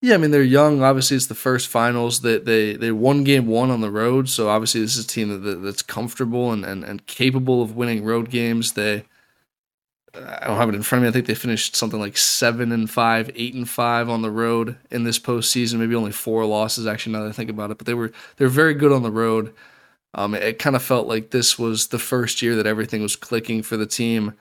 yeah, 0.00 0.14
I 0.14 0.18
mean 0.18 0.32
they're 0.32 0.42
young. 0.42 0.82
Obviously, 0.82 1.16
it's 1.16 1.26
the 1.26 1.36
first 1.36 1.68
finals 1.68 2.22
that 2.22 2.44
they, 2.44 2.74
they 2.74 2.90
won 2.90 3.22
game 3.22 3.46
one 3.46 3.70
on 3.70 3.80
the 3.80 3.90
road. 3.90 4.28
So 4.28 4.48
obviously, 4.48 4.80
this 4.80 4.96
is 4.96 5.04
a 5.04 5.08
team 5.08 5.42
that, 5.42 5.62
that's 5.62 5.82
comfortable 5.82 6.50
and, 6.50 6.64
and, 6.64 6.82
and 6.82 7.06
capable 7.06 7.62
of 7.62 7.76
winning 7.76 8.04
road 8.04 8.30
games. 8.30 8.72
They 8.72 9.04
I 10.14 10.46
don't 10.46 10.56
have 10.56 10.68
it 10.68 10.74
in 10.74 10.82
front 10.82 11.00
of 11.00 11.02
me. 11.04 11.08
I 11.08 11.12
think 11.12 11.26
they 11.26 11.34
finished 11.34 11.76
something 11.76 12.00
like 12.00 12.16
seven 12.16 12.72
and 12.72 12.90
five, 12.90 13.30
eight 13.34 13.54
and 13.54 13.68
five 13.68 14.08
on 14.08 14.22
the 14.22 14.30
road 14.30 14.76
in 14.90 15.04
this 15.04 15.18
postseason. 15.18 15.78
Maybe 15.78 15.94
only 15.94 16.12
four 16.12 16.44
losses 16.46 16.86
actually. 16.86 17.12
Now 17.12 17.22
that 17.22 17.28
I 17.28 17.32
think 17.32 17.50
about 17.50 17.70
it, 17.70 17.78
but 17.78 17.86
they 17.86 17.94
were 17.94 18.12
they're 18.36 18.48
very 18.48 18.74
good 18.74 18.92
on 18.92 19.02
the 19.02 19.10
road. 19.10 19.52
Um, 20.14 20.34
it, 20.34 20.42
it 20.42 20.58
kind 20.58 20.76
of 20.76 20.82
felt 20.82 21.06
like 21.06 21.30
this 21.30 21.58
was 21.58 21.88
the 21.88 21.98
first 21.98 22.42
year 22.42 22.56
that 22.56 22.66
everything 22.66 23.02
was 23.02 23.16
clicking 23.16 23.62
for 23.62 23.76
the 23.76 23.86
team. 23.86 24.34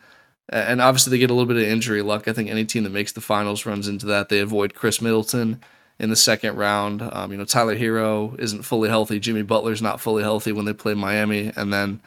And 0.49 0.81
obviously, 0.81 1.11
they 1.11 1.17
get 1.17 1.29
a 1.29 1.33
little 1.33 1.45
bit 1.53 1.61
of 1.61 1.69
injury 1.69 2.01
luck. 2.01 2.27
I 2.27 2.33
think 2.33 2.49
any 2.49 2.63
team 2.63 2.83
that 2.83 2.93
makes 2.93 3.11
the 3.11 3.19
finals 3.19 3.65
runs 3.65 3.87
into 3.89 4.05
that. 4.05 4.29
They 4.29 4.39
avoid 4.39 4.73
Khris 4.73 5.01
Middleton 5.01 5.61
in 5.99 6.09
the 6.09 6.15
second 6.15 6.55
round. 6.55 7.01
Um, 7.01 7.31
you 7.31 7.37
know, 7.37 7.43
Tyler 7.43 7.75
Herro 7.75 8.39
isn't 8.39 8.63
fully 8.63 8.87
healthy. 8.87 9.19
Jimmy 9.19 9.41
Butler's 9.41 9.81
not 9.81 9.99
fully 9.99 10.23
healthy 10.23 10.53
when 10.53 10.63
they 10.63 10.73
play 10.73 10.93
Miami, 10.93 11.51
and 11.55 11.73
then 11.73 11.99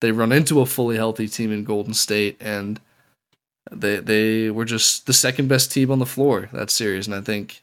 they 0.00 0.12
run 0.12 0.30
into 0.30 0.60
a 0.60 0.66
fully 0.66 0.94
healthy 0.94 1.26
team 1.26 1.50
in 1.50 1.64
Golden 1.64 1.92
State, 1.92 2.36
and 2.40 2.80
they 3.72 3.96
they 3.96 4.50
were 4.50 4.64
just 4.64 5.06
the 5.06 5.12
second 5.12 5.48
best 5.48 5.72
team 5.72 5.90
on 5.90 5.98
the 5.98 6.06
floor 6.06 6.48
that 6.52 6.70
series. 6.70 7.06
And 7.06 7.14
I 7.14 7.20
think 7.20 7.62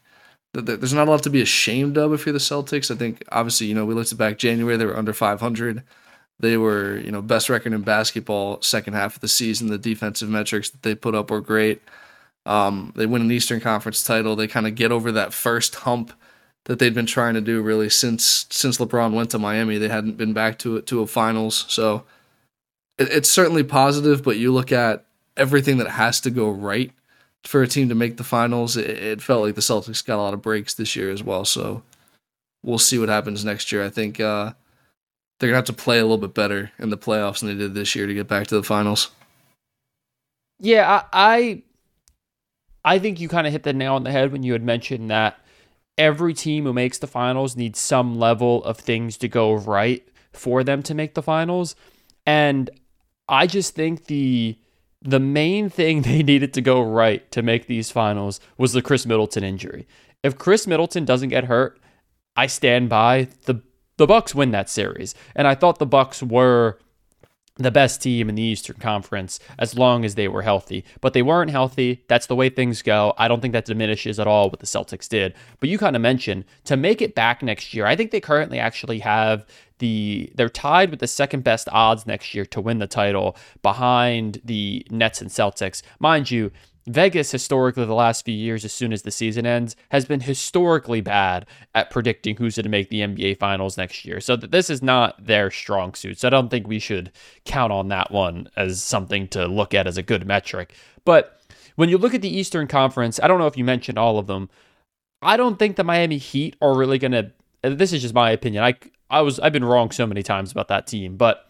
there's 0.53 0.93
not 0.93 1.07
a 1.07 1.11
lot 1.11 1.23
to 1.23 1.29
be 1.29 1.41
ashamed 1.41 1.97
of 1.97 2.13
if 2.13 2.25
you're 2.25 2.33
the 2.33 2.39
Celtics. 2.39 2.89
I 2.89 2.95
think 2.95 3.23
obviously, 3.31 3.67
you 3.67 3.75
know, 3.75 3.85
we 3.85 3.93
looked 3.93 4.15
back 4.17 4.37
January, 4.37 4.77
they 4.77 4.85
were 4.85 4.97
under 4.97 5.13
500. 5.13 5.83
They 6.39 6.57
were, 6.57 6.97
you 6.97 7.11
know, 7.11 7.21
best 7.21 7.49
record 7.49 7.73
in 7.73 7.81
basketball 7.81 8.61
second 8.61 8.93
half 8.93 9.15
of 9.15 9.21
the 9.21 9.27
season. 9.27 9.67
The 9.67 9.77
defensive 9.77 10.29
metrics 10.29 10.69
that 10.69 10.83
they 10.83 10.95
put 10.95 11.15
up 11.15 11.31
were 11.31 11.41
great. 11.41 11.81
Um, 12.45 12.93
they 12.95 13.05
win 13.05 13.21
an 13.21 13.31
Eastern 13.31 13.59
Conference 13.59 14.03
title. 14.03 14.35
They 14.35 14.47
kind 14.47 14.67
of 14.67 14.75
get 14.75 14.91
over 14.91 15.11
that 15.13 15.33
first 15.33 15.75
hump 15.75 16.11
that 16.65 16.79
they'd 16.79 16.93
been 16.93 17.05
trying 17.05 17.35
to 17.35 17.41
do 17.41 17.61
really 17.61 17.89
since 17.89 18.45
since 18.49 18.77
LeBron 18.77 19.13
went 19.13 19.31
to 19.31 19.39
Miami. 19.39 19.77
They 19.77 19.87
hadn't 19.87 20.17
been 20.17 20.33
back 20.33 20.59
to 20.59 20.81
to 20.81 21.01
a 21.01 21.07
finals, 21.07 21.65
so 21.69 22.03
it, 22.97 23.07
it's 23.11 23.29
certainly 23.29 23.63
positive. 23.63 24.21
But 24.23 24.37
you 24.37 24.51
look 24.51 24.71
at 24.71 25.05
everything 25.37 25.77
that 25.77 25.89
has 25.89 26.21
to 26.21 26.29
go 26.29 26.49
right 26.49 26.91
for 27.43 27.61
a 27.61 27.67
team 27.67 27.89
to 27.89 27.95
make 27.95 28.17
the 28.17 28.23
finals. 28.23 28.77
It, 28.77 28.89
it, 28.89 29.21
felt 29.21 29.43
like 29.43 29.55
the 29.55 29.61
Celtics 29.61 30.05
got 30.05 30.17
a 30.17 30.21
lot 30.21 30.33
of 30.33 30.41
breaks 30.41 30.73
this 30.73 30.95
year 30.95 31.11
as 31.11 31.23
well. 31.23 31.45
So 31.45 31.83
we'll 32.63 32.79
see 32.79 32.97
what 32.97 33.09
happens 33.09 33.45
next 33.45 33.71
year. 33.71 33.83
I 33.83 33.89
think 33.89 34.19
uh, 34.19 34.53
they're 35.39 35.49
gonna 35.49 35.57
have 35.57 35.65
to 35.65 35.73
play 35.73 35.99
a 35.99 36.03
little 36.03 36.17
bit 36.17 36.33
better 36.33 36.71
in 36.79 36.89
the 36.89 36.97
playoffs 36.97 37.39
than 37.39 37.49
they 37.49 37.63
did 37.63 37.73
this 37.73 37.95
year 37.95 38.07
to 38.07 38.13
get 38.13 38.27
back 38.27 38.47
to 38.47 38.55
the 38.55 38.63
finals. 38.63 39.11
Yeah, 40.59 41.03
I 41.13 41.63
I, 42.83 42.93
I 42.95 42.99
think 42.99 43.19
you 43.19 43.27
kind 43.27 43.45
of 43.45 43.53
hit 43.53 43.63
the 43.63 43.73
nail 43.73 43.95
on 43.95 44.03
the 44.03 44.11
head 44.11 44.31
when 44.31 44.43
you 44.43 44.53
had 44.53 44.63
mentioned 44.63 45.11
that 45.11 45.39
every 45.97 46.33
team 46.33 46.65
who 46.65 46.73
makes 46.73 46.97
the 46.97 47.07
finals 47.07 47.55
needs 47.55 47.79
some 47.79 48.17
level 48.17 48.63
of 48.63 48.77
things 48.77 49.17
to 49.17 49.27
go 49.27 49.53
right 49.53 50.07
for 50.33 50.63
them 50.63 50.83
to 50.83 50.93
make 50.93 51.13
the 51.13 51.23
finals. 51.23 51.75
And 52.25 52.69
I 53.27 53.47
just 53.47 53.75
think 53.75 54.05
the 54.05 54.57
the 55.05 55.19
main 55.19 55.69
thing 55.69 56.01
they 56.01 56.23
needed 56.23 56.53
to 56.53 56.61
go 56.61 56.81
right 56.81 57.29
to 57.31 57.41
make 57.41 57.67
these 57.67 57.91
finals 57.91 58.39
was 58.57 58.73
the 58.73 58.81
Khris 58.81 59.05
Middleton 59.05 59.43
injury. 59.43 59.87
If 60.23 60.37
Khris 60.37 60.67
Middleton 60.67 61.05
doesn't 61.05 61.29
get 61.29 61.45
hurt, 61.45 61.79
I 62.35 62.47
stand 62.47 62.89
by 62.89 63.29
the 63.45 63.61
the 63.97 64.07
Bucks 64.07 64.35
win 64.35 64.51
that 64.51 64.69
series. 64.69 65.15
And 65.37 65.47
I 65.47 65.55
thought 65.55 65.79
the 65.79 65.85
Bucks 65.85 66.21
were 66.21 66.77
the 67.57 67.71
best 67.71 68.01
team 68.01 68.27
in 68.27 68.35
the 68.35 68.41
Eastern 68.41 68.75
Conference 68.77 69.39
as 69.57 69.77
long 69.77 70.03
as 70.03 70.15
they 70.15 70.27
were 70.27 70.41
healthy. 70.41 70.83
But 70.99 71.13
they 71.13 71.21
weren't 71.21 71.51
healthy. 71.51 72.03
That's 72.09 72.27
the 72.27 72.35
way 72.35 72.49
things 72.49 72.81
go. 72.81 73.13
I 73.17 73.27
don't 73.27 73.39
think 73.41 73.53
that 73.53 73.65
diminishes 73.65 74.19
at 74.19 74.27
all 74.27 74.49
what 74.49 74.59
the 74.59 74.65
Celtics 74.65 75.07
did. 75.07 75.33
But 75.59 75.69
you 75.69 75.77
kind 75.77 75.95
of 75.95 76.01
mentioned 76.01 76.43
to 76.65 76.75
make 76.75 77.01
it 77.01 77.15
back 77.15 77.41
next 77.41 77.73
year, 77.73 77.85
I 77.85 77.95
think 77.95 78.11
they 78.11 78.19
currently 78.19 78.59
actually 78.59 78.99
have 78.99 79.45
the 79.79 80.31
they're 80.35 80.49
tied 80.49 80.89
with 80.89 80.99
the 80.99 81.07
second 81.07 81.43
best 81.43 81.67
odds 81.71 82.05
next 82.05 82.33
year 82.33 82.45
to 82.45 82.61
win 82.61 82.79
the 82.79 82.87
title 82.87 83.35
behind 83.61 84.41
the 84.43 84.85
Nets 84.89 85.21
and 85.21 85.29
Celtics. 85.29 85.81
Mind 85.99 86.31
you, 86.31 86.51
Vegas 86.87 87.31
historically 87.31 87.83
the 87.85 87.95
last 87.95 88.25
few 88.25 88.35
years 88.35 88.63
as 88.63 88.71
soon 88.71 88.93
as 88.93 89.01
the 89.01 89.11
season 89.11 89.45
ends 89.45 89.75
has 89.89 90.05
been 90.05 90.19
historically 90.19 91.01
bad 91.01 91.47
at 91.73 91.89
predicting 91.89 92.35
who's 92.35 92.55
going 92.55 92.63
to 92.63 92.69
make 92.69 92.89
the 92.89 93.01
NBA 93.01 93.39
finals 93.39 93.77
next 93.77 94.05
year. 94.05 94.19
So 94.21 94.35
this 94.35 94.69
is 94.69 94.83
not 94.83 95.25
their 95.25 95.49
strong 95.49 95.95
suit. 95.95 96.19
So 96.19 96.27
I 96.27 96.31
don't 96.31 96.49
think 96.49 96.67
we 96.67 96.77
should 96.77 97.11
count 97.43 97.73
on 97.73 97.87
that 97.87 98.11
one 98.11 98.49
as 98.55 98.83
something 98.83 99.27
to 99.29 99.47
look 99.47 99.73
at 99.73 99.87
as 99.87 99.97
a 99.97 100.03
good 100.03 100.27
metric. 100.27 100.75
But 101.05 101.41
when 101.75 101.89
you 101.89 101.97
look 101.97 102.13
at 102.13 102.21
the 102.21 102.37
Eastern 102.37 102.67
Conference, 102.67 103.19
I 103.21 103.27
don't 103.27 103.39
know 103.39 103.47
if 103.47 103.57
you 103.57 103.63
mentioned 103.63 103.97
all 103.97 104.19
of 104.19 104.27
them. 104.27 104.49
I 105.23 105.37
don't 105.37 105.57
think 105.57 105.75
the 105.75 105.83
Miami 105.83 106.17
Heat 106.17 106.55
are 106.61 106.77
really 106.77 106.99
going 106.99 107.13
to 107.13 107.31
this 107.69 107.93
is 107.93 108.01
just 108.01 108.13
my 108.13 108.29
opinion. 108.31 108.63
I 108.63 108.75
I 109.09 109.21
was 109.21 109.39
I've 109.39 109.53
been 109.53 109.65
wrong 109.65 109.91
so 109.91 110.05
many 110.05 110.23
times 110.23 110.51
about 110.51 110.67
that 110.67 110.87
team, 110.87 111.17
but 111.17 111.49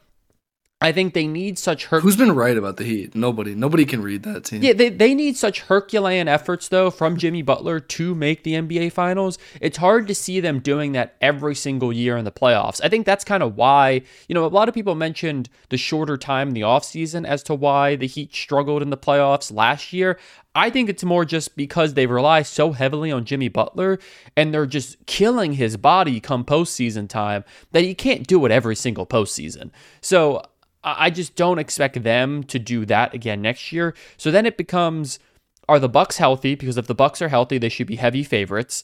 I 0.86 0.92
think 0.92 1.16
they 1.16 1.26
need 1.26 1.58
such 1.58 1.88
Her- 1.88 2.00
Who's 2.00 2.16
been 2.16 2.36
right 2.36 2.56
about 2.56 2.78
the 2.78 2.84
Heat? 2.84 3.16
Nobody. 3.16 3.56
Nobody 3.56 3.86
can 3.86 4.04
read 4.04 4.22
that 4.22 4.44
team. 4.44 4.62
Yeah, 4.62 4.74
they, 4.74 4.90
they 4.90 5.16
need 5.16 5.36
such 5.36 5.62
Herculean 5.62 6.28
efforts 6.28 6.68
though 6.68 6.92
from 6.92 7.18
Jimmy 7.18 7.42
Butler 7.42 7.80
to 7.80 8.14
make 8.14 8.44
the 8.44 8.54
NBA 8.54 8.92
finals. 8.92 9.40
It's 9.60 9.78
hard 9.78 10.08
to 10.08 10.14
see 10.14 10.40
them 10.40 10.60
doing 10.60 10.92
that 10.92 11.16
every 11.22 11.56
single 11.56 11.92
year 11.92 12.18
in 12.18 12.24
the 12.24 12.32
playoffs. 12.32 12.82
I 12.84 12.90
think 12.90 13.08
that's 13.08 13.24
kind 13.24 13.42
of 13.42 13.56
why, 13.58 14.04
you 14.30 14.36
know, 14.36 14.46
a 14.46 14.48
lot 14.48 14.70
of 14.70 14.76
people 14.76 14.94
mentioned 14.94 15.50
the 15.70 15.78
shorter 15.78 16.18
time 16.18 16.50
in 16.50 16.54
the 16.54 16.62
offseason 16.62 17.26
as 17.26 17.42
to 17.44 17.56
why 17.56 17.96
the 17.96 18.06
Heat 18.06 18.36
struggled 18.36 18.84
in 18.84 18.92
the 18.92 18.98
playoffs 18.98 19.52
last 19.52 19.92
year. 19.92 20.20
I 20.54 20.70
think 20.70 20.88
it's 20.88 21.04
more 21.04 21.26
just 21.26 21.58
because 21.58 21.96
they 21.96 22.06
rely 22.06 22.44
so 22.44 22.72
heavily 22.72 23.12
on 23.12 23.26
Jimmy 23.26 23.50
Butler 23.50 24.00
and 24.38 24.54
they're 24.54 24.66
just 24.66 25.04
killing 25.06 25.54
his 25.54 25.76
body 25.76 26.22
come 26.22 26.46
postseason 26.46 27.10
time 27.10 27.44
that 27.74 27.84
he 27.84 27.94
can't 27.94 28.26
do 28.26 28.46
it 28.46 28.52
every 28.52 28.76
single 28.76 29.06
postseason. 29.06 29.72
So 30.00 30.44
I 30.86 31.10
just 31.10 31.36
don't 31.36 31.60
expect 31.60 32.04
them 32.04 32.44
to 32.44 32.60
do 32.60 32.86
that 32.86 33.14
again 33.14 33.42
next 33.42 33.72
year. 33.72 33.96
So 34.18 34.32
then 34.32 34.46
it 34.46 34.56
becomes 34.56 35.20
are 35.68 35.80
the 35.80 35.90
Bucks 35.90 36.18
healthy? 36.18 36.54
Because 36.56 36.78
if 36.78 36.86
the 36.88 36.94
Bucks 36.96 37.22
are 37.22 37.30
healthy, 37.30 37.58
they 37.58 37.70
should 37.70 37.88
be 37.88 37.96
heavy 37.96 38.24
favorites. 38.24 38.84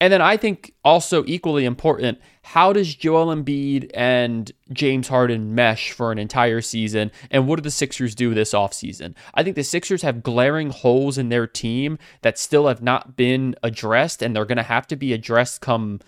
And 0.00 0.10
then 0.10 0.22
I 0.22 0.38
think 0.38 0.72
also 0.82 1.24
equally 1.26 1.66
important, 1.66 2.18
how 2.42 2.72
does 2.72 2.94
Joel 2.94 3.34
Embiid 3.34 3.90
and 3.92 4.50
James 4.72 5.08
Harden 5.08 5.54
mesh 5.54 5.92
for 5.92 6.10
an 6.10 6.18
entire 6.18 6.62
season? 6.62 7.12
And 7.30 7.46
what 7.46 7.56
do 7.56 7.62
the 7.62 7.70
Sixers 7.70 8.14
do 8.14 8.32
this 8.32 8.54
offseason? 8.54 9.14
I 9.34 9.42
think 9.42 9.56
the 9.56 9.62
Sixers 9.62 10.00
have 10.00 10.22
glaring 10.22 10.70
holes 10.70 11.18
in 11.18 11.28
their 11.28 11.46
team 11.46 11.98
that 12.22 12.38
still 12.38 12.66
have 12.66 12.82
not 12.82 13.14
been 13.14 13.54
addressed, 13.62 14.22
and 14.22 14.34
they're 14.34 14.46
going 14.46 14.56
to 14.56 14.62
have 14.62 14.86
to 14.86 14.96
be 14.96 15.12
addressed 15.12 15.60
come 15.60 16.00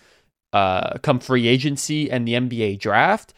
uh, 0.53 0.97
come 0.99 1.19
free 1.19 1.47
agency 1.47 2.11
and 2.11 2.27
the 2.27 2.33
NBA 2.33 2.79
draft. 2.79 3.33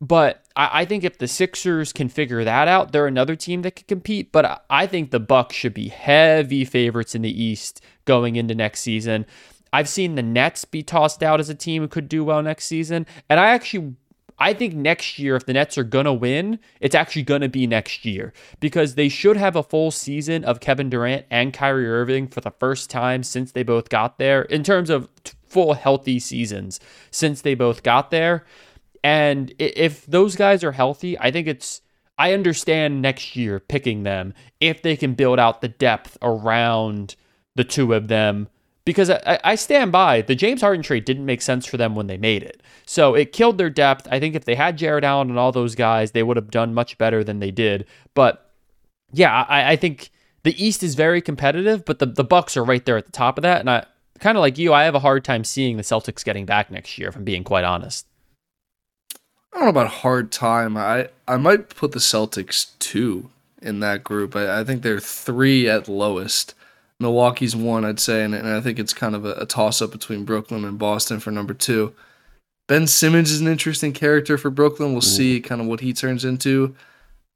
But 0.00 0.44
I, 0.56 0.80
I, 0.80 0.84
think 0.84 1.04
if 1.04 1.18
the 1.18 1.28
Sixers 1.28 1.92
can 1.92 2.08
figure 2.08 2.42
that 2.44 2.66
out, 2.68 2.92
they're 2.92 3.06
another 3.06 3.36
team 3.36 3.62
that 3.62 3.76
could 3.76 3.86
compete. 3.86 4.32
But 4.32 4.64
I 4.68 4.86
think 4.86 5.10
the 5.10 5.20
Bucks 5.20 5.54
should 5.54 5.74
be 5.74 5.88
heavy 5.88 6.64
favorites 6.64 7.14
in 7.14 7.22
the 7.22 7.42
East 7.42 7.80
going 8.04 8.36
into 8.36 8.54
next 8.54 8.80
season. 8.80 9.24
I've 9.72 9.88
seen 9.88 10.14
the 10.14 10.22
Nets 10.22 10.64
be 10.64 10.82
tossed 10.82 11.22
out 11.22 11.40
as 11.40 11.48
a 11.48 11.54
team 11.54 11.82
who 11.82 11.88
could 11.88 12.08
do 12.08 12.24
well 12.24 12.42
next 12.42 12.66
season, 12.66 13.06
and 13.28 13.40
I 13.40 13.48
actually 13.48 13.94
I 14.38 14.52
think 14.52 14.74
next 14.74 15.18
year, 15.18 15.36
if 15.36 15.46
the 15.46 15.52
Nets 15.52 15.78
are 15.78 15.84
going 15.84 16.06
to 16.06 16.12
win, 16.12 16.58
it's 16.80 16.94
actually 16.94 17.22
going 17.22 17.42
to 17.42 17.48
be 17.48 17.66
next 17.66 18.04
year 18.04 18.32
because 18.58 18.94
they 18.94 19.08
should 19.08 19.36
have 19.36 19.54
a 19.54 19.62
full 19.62 19.90
season 19.90 20.44
of 20.44 20.60
Kevin 20.60 20.90
Durant 20.90 21.26
and 21.30 21.52
Kyrie 21.52 21.88
Irving 21.88 22.26
for 22.26 22.40
the 22.40 22.50
first 22.50 22.90
time 22.90 23.22
since 23.22 23.52
they 23.52 23.62
both 23.62 23.88
got 23.88 24.18
there 24.18 24.42
in 24.42 24.64
terms 24.64 24.90
of 24.90 25.08
full 25.46 25.74
healthy 25.74 26.18
seasons 26.18 26.80
since 27.10 27.42
they 27.42 27.54
both 27.54 27.82
got 27.84 28.10
there. 28.10 28.44
And 29.04 29.52
if 29.58 30.06
those 30.06 30.34
guys 30.34 30.64
are 30.64 30.72
healthy, 30.72 31.16
I 31.20 31.30
think 31.30 31.46
it's 31.46 31.82
I 32.16 32.32
understand 32.32 33.02
next 33.02 33.36
year 33.36 33.60
picking 33.60 34.02
them 34.02 34.32
if 34.60 34.80
they 34.80 34.96
can 34.96 35.12
build 35.12 35.38
out 35.38 35.60
the 35.60 35.68
depth 35.68 36.16
around 36.22 37.14
the 37.54 37.64
two 37.64 37.92
of 37.92 38.08
them. 38.08 38.48
Because 38.86 39.10
I, 39.10 39.38
I 39.44 39.54
stand 39.56 39.92
by 39.92 40.22
the 40.22 40.34
James 40.34 40.62
Harden 40.62 40.82
trade 40.82 41.04
didn't 41.04 41.26
make 41.26 41.42
sense 41.42 41.66
for 41.66 41.76
them 41.76 41.94
when 41.94 42.06
they 42.06 42.16
made 42.16 42.42
it. 42.42 42.62
So 42.86 43.14
it 43.14 43.32
killed 43.32 43.58
their 43.58 43.70
depth. 43.70 44.08
I 44.10 44.18
think 44.18 44.34
if 44.34 44.46
they 44.46 44.54
had 44.54 44.78
Jarrett 44.78 45.04
Allen 45.04 45.28
and 45.30 45.38
all 45.38 45.52
those 45.52 45.74
guys, 45.74 46.12
they 46.12 46.22
would 46.22 46.36
have 46.36 46.50
done 46.50 46.74
much 46.74 46.96
better 46.96 47.22
than 47.22 47.40
they 47.40 47.50
did. 47.50 47.86
But 48.14 48.50
yeah, 49.12 49.44
I, 49.48 49.72
I 49.72 49.76
think 49.76 50.10
the 50.44 50.62
East 50.62 50.82
is 50.82 50.94
very 50.94 51.20
competitive, 51.20 51.84
but 51.84 51.98
the 51.98 52.06
the 52.06 52.24
Bucks 52.24 52.56
are 52.56 52.64
right 52.64 52.84
there 52.84 52.96
at 52.96 53.06
the 53.06 53.12
top 53.12 53.36
of 53.36 53.42
that. 53.42 53.60
And 53.60 53.68
I 53.68 53.84
kind 54.18 54.38
of 54.38 54.42
like 54.42 54.56
you, 54.56 54.72
I 54.72 54.84
have 54.84 54.94
a 54.94 55.00
hard 55.00 55.24
time 55.24 55.44
seeing 55.44 55.76
the 55.76 55.82
Celtics 55.82 56.24
getting 56.24 56.46
back 56.46 56.70
next 56.70 56.96
year. 56.96 57.08
If 57.08 57.16
I'm 57.16 57.24
being 57.24 57.44
quite 57.44 57.64
honest. 57.64 58.06
I 59.54 59.58
don't 59.58 59.64
know 59.64 59.70
about 59.70 59.88
hard 59.88 60.32
time. 60.32 60.76
I 60.76 61.08
I 61.28 61.36
might 61.36 61.68
put 61.68 61.92
the 61.92 62.00
Celtics 62.00 62.72
two 62.80 63.30
in 63.62 63.80
that 63.80 64.02
group. 64.02 64.34
I, 64.34 64.60
I 64.60 64.64
think 64.64 64.82
they're 64.82 64.98
three 65.00 65.68
at 65.68 65.88
lowest. 65.88 66.54
Milwaukee's 67.00 67.56
one, 67.56 67.84
I'd 67.84 68.00
say, 68.00 68.22
and, 68.22 68.34
and 68.34 68.48
I 68.48 68.60
think 68.60 68.78
it's 68.78 68.92
kind 68.92 69.14
of 69.14 69.24
a, 69.24 69.32
a 69.32 69.46
toss 69.46 69.80
up 69.82 69.90
between 69.90 70.24
Brooklyn 70.24 70.64
and 70.64 70.78
Boston 70.78 71.20
for 71.20 71.30
number 71.30 71.54
two. 71.54 71.94
Ben 72.66 72.86
Simmons 72.86 73.30
is 73.30 73.40
an 73.40 73.48
interesting 73.48 73.92
character 73.92 74.38
for 74.38 74.50
Brooklyn. 74.50 74.90
We'll 74.90 74.98
Ooh. 74.98 75.02
see 75.02 75.40
kind 75.40 75.60
of 75.60 75.66
what 75.66 75.80
he 75.80 75.92
turns 75.92 76.24
into. 76.24 76.74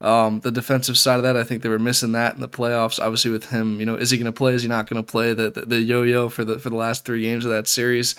Um, 0.00 0.40
the 0.40 0.52
defensive 0.52 0.96
side 0.96 1.16
of 1.16 1.22
that, 1.24 1.36
I 1.36 1.42
think 1.44 1.62
they 1.62 1.68
were 1.68 1.78
missing 1.78 2.12
that 2.12 2.34
in 2.34 2.40
the 2.40 2.48
playoffs. 2.48 3.00
Obviously, 3.00 3.30
with 3.30 3.50
him, 3.50 3.80
you 3.80 3.86
know, 3.86 3.96
is 3.96 4.10
he 4.10 4.16
going 4.16 4.32
to 4.32 4.36
play? 4.36 4.54
Is 4.54 4.62
he 4.62 4.68
not 4.68 4.88
going 4.88 5.02
to 5.02 5.10
play? 5.10 5.34
The, 5.34 5.50
the, 5.50 5.62
the 5.62 5.80
yo-yo 5.80 6.28
for 6.28 6.44
the 6.44 6.58
for 6.58 6.70
the 6.70 6.76
last 6.76 7.04
three 7.04 7.22
games 7.22 7.44
of 7.44 7.50
that 7.50 7.66
series. 7.66 8.14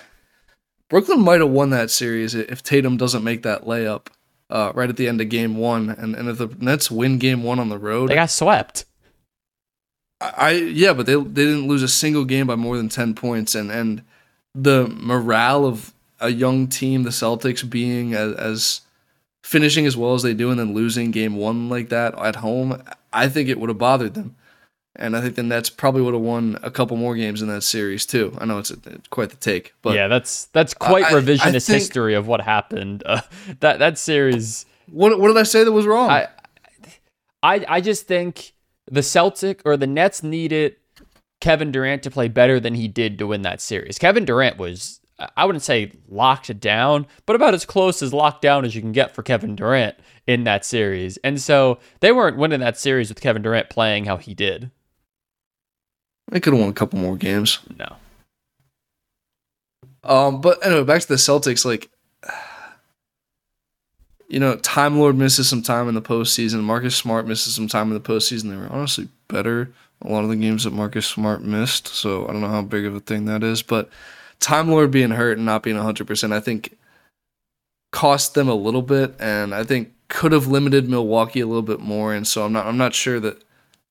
Brooklyn 0.89 1.21
might 1.21 1.39
have 1.39 1.49
won 1.49 1.69
that 1.69 1.91
series 1.91 2.33
if 2.33 2.63
Tatum 2.63 2.97
doesn't 2.97 3.23
make 3.23 3.43
that 3.43 3.63
layup 3.63 4.07
uh, 4.49 4.71
right 4.73 4.89
at 4.89 4.97
the 4.97 5.07
end 5.07 5.21
of 5.21 5.29
Game 5.29 5.57
One, 5.57 5.89
and 5.89 6.15
and 6.15 6.27
if 6.27 6.37
the 6.39 6.47
Nets 6.59 6.89
win 6.89 7.19
Game 7.19 7.43
One 7.43 7.59
on 7.59 7.69
the 7.69 7.77
road, 7.77 8.09
they 8.09 8.15
got 8.15 8.31
swept. 8.31 8.85
I, 10.19 10.33
I 10.37 10.51
yeah, 10.51 10.93
but 10.93 11.05
they 11.05 11.15
they 11.15 11.45
didn't 11.45 11.67
lose 11.67 11.83
a 11.83 11.87
single 11.87 12.25
game 12.25 12.47
by 12.47 12.55
more 12.55 12.75
than 12.77 12.89
ten 12.89 13.13
points, 13.13 13.53
and 13.53 13.71
and 13.71 14.03
the 14.55 14.87
morale 14.87 15.65
of 15.65 15.93
a 16.19 16.29
young 16.29 16.67
team, 16.67 17.03
the 17.03 17.11
Celtics, 17.11 17.67
being 17.67 18.13
as, 18.13 18.33
as 18.35 18.81
finishing 19.43 19.85
as 19.85 19.95
well 19.95 20.13
as 20.15 20.23
they 20.23 20.33
do 20.33 20.51
and 20.51 20.59
then 20.59 20.73
losing 20.73 21.11
game 21.11 21.37
one 21.37 21.69
like 21.69 21.89
that 21.89 22.17
at 22.19 22.37
home, 22.37 22.83
I 23.13 23.29
think 23.29 23.47
it 23.47 23.59
would 23.59 23.69
have 23.69 23.77
bothered 23.77 24.15
them. 24.15 24.35
And 24.95 25.15
I 25.15 25.21
think 25.21 25.35
the 25.35 25.43
Nets 25.43 25.69
probably 25.69 26.01
would 26.01 26.13
have 26.13 26.23
won 26.23 26.57
a 26.61 26.71
couple 26.71 26.97
more 26.97 27.15
games 27.15 27.41
in 27.41 27.47
that 27.47 27.61
series 27.61 28.05
too. 28.05 28.35
I 28.39 28.45
know 28.45 28.57
it's, 28.57 28.71
a, 28.71 28.77
it's 28.85 29.07
quite 29.07 29.29
the 29.29 29.37
take, 29.37 29.73
but 29.81 29.95
yeah, 29.95 30.07
that's 30.07 30.45
that's 30.47 30.73
quite 30.73 31.05
I, 31.05 31.11
revisionist 31.11 31.39
I 31.41 31.51
think, 31.51 31.67
history 31.67 32.15
of 32.15 32.27
what 32.27 32.41
happened. 32.41 33.03
Uh, 33.09 33.21
that 33.61 33.79
that 33.79 33.97
series. 33.97 34.65
What 34.91 35.19
what 35.19 35.27
did 35.29 35.37
I 35.37 35.43
say 35.43 35.63
that 35.63 35.71
was 35.71 35.85
wrong? 35.85 36.09
I 36.09 36.27
I 37.41 37.65
I 37.67 37.81
just 37.81 38.07
think 38.07 38.53
the 38.91 39.01
Celtic 39.03 39.61
or 39.65 39.77
the 39.77 39.87
Nets 39.87 40.21
needed 40.21 40.75
Kevin 41.39 41.71
Durant 41.71 42.03
to 42.03 42.11
play 42.11 42.27
better 42.27 42.59
than 42.59 42.75
he 42.75 42.87
did 42.87 43.17
to 43.19 43.27
win 43.27 43.43
that 43.43 43.61
series. 43.61 43.97
Kevin 43.97 44.25
Durant 44.25 44.57
was 44.57 44.99
I 45.35 45.45
wouldn't 45.45 45.63
say 45.63 45.91
locked 46.07 46.59
down, 46.59 47.05
but 47.25 47.35
about 47.35 47.53
as 47.53 47.65
close 47.65 48.01
as 48.01 48.13
locked 48.13 48.41
down 48.41 48.65
as 48.65 48.75
you 48.75 48.81
can 48.81 48.91
get 48.91 49.13
for 49.13 49.23
Kevin 49.23 49.55
Durant 49.55 49.95
in 50.27 50.43
that 50.45 50.65
series. 50.65 51.17
And 51.17 51.41
so 51.41 51.79
they 51.99 52.11
weren't 52.11 52.37
winning 52.37 52.59
that 52.61 52.77
series 52.77 53.09
with 53.09 53.21
Kevin 53.21 53.41
Durant 53.41 53.69
playing 53.69 54.05
how 54.05 54.17
he 54.17 54.33
did. 54.33 54.71
They 56.29 56.39
could 56.39 56.53
have 56.53 56.61
won 56.61 56.69
a 56.69 56.73
couple 56.73 56.99
more 56.99 57.15
games. 57.15 57.59
No. 57.77 57.95
Um, 60.03 60.41
but 60.41 60.65
anyway, 60.65 60.83
back 60.83 61.01
to 61.01 61.07
the 61.07 61.15
Celtics. 61.15 61.65
Like, 61.65 61.89
you 64.27 64.39
know, 64.39 64.55
Time 64.57 64.99
Lord 64.99 65.17
misses 65.17 65.49
some 65.49 65.61
time 65.61 65.87
in 65.87 65.95
the 65.95 66.01
postseason. 66.01 66.61
Marcus 66.61 66.95
Smart 66.95 67.27
misses 67.27 67.55
some 67.55 67.67
time 67.67 67.87
in 67.87 67.95
the 67.95 67.99
postseason. 67.99 68.49
They 68.49 68.55
were 68.55 68.71
honestly 68.71 69.09
better 69.27 69.71
a 70.01 70.07
lot 70.07 70.23
of 70.23 70.29
the 70.29 70.35
games 70.35 70.63
that 70.63 70.73
Marcus 70.73 71.05
Smart 71.05 71.43
missed. 71.43 71.87
So 71.87 72.27
I 72.27 72.31
don't 72.31 72.41
know 72.41 72.47
how 72.47 72.61
big 72.61 72.85
of 72.85 72.95
a 72.95 72.99
thing 72.99 73.25
that 73.25 73.43
is, 73.43 73.61
but 73.61 73.89
Time 74.39 74.69
Lord 74.69 74.91
being 74.91 75.11
hurt 75.11 75.37
and 75.37 75.45
not 75.45 75.63
being 75.63 75.75
100%, 75.75 76.31
I 76.31 76.39
think 76.39 76.77
cost 77.91 78.33
them 78.33 78.47
a 78.47 78.53
little 78.53 78.81
bit 78.81 79.15
and 79.19 79.53
I 79.53 79.63
think 79.63 79.91
could 80.07 80.31
have 80.31 80.47
limited 80.47 80.87
Milwaukee 80.87 81.41
a 81.41 81.47
little 81.47 81.63
bit 81.63 81.79
more 81.79 82.13
and 82.13 82.27
so 82.27 82.45
I'm 82.45 82.53
not 82.53 82.67
I'm 82.67 82.77
not 82.77 82.93
sure 82.93 83.19
that 83.19 83.43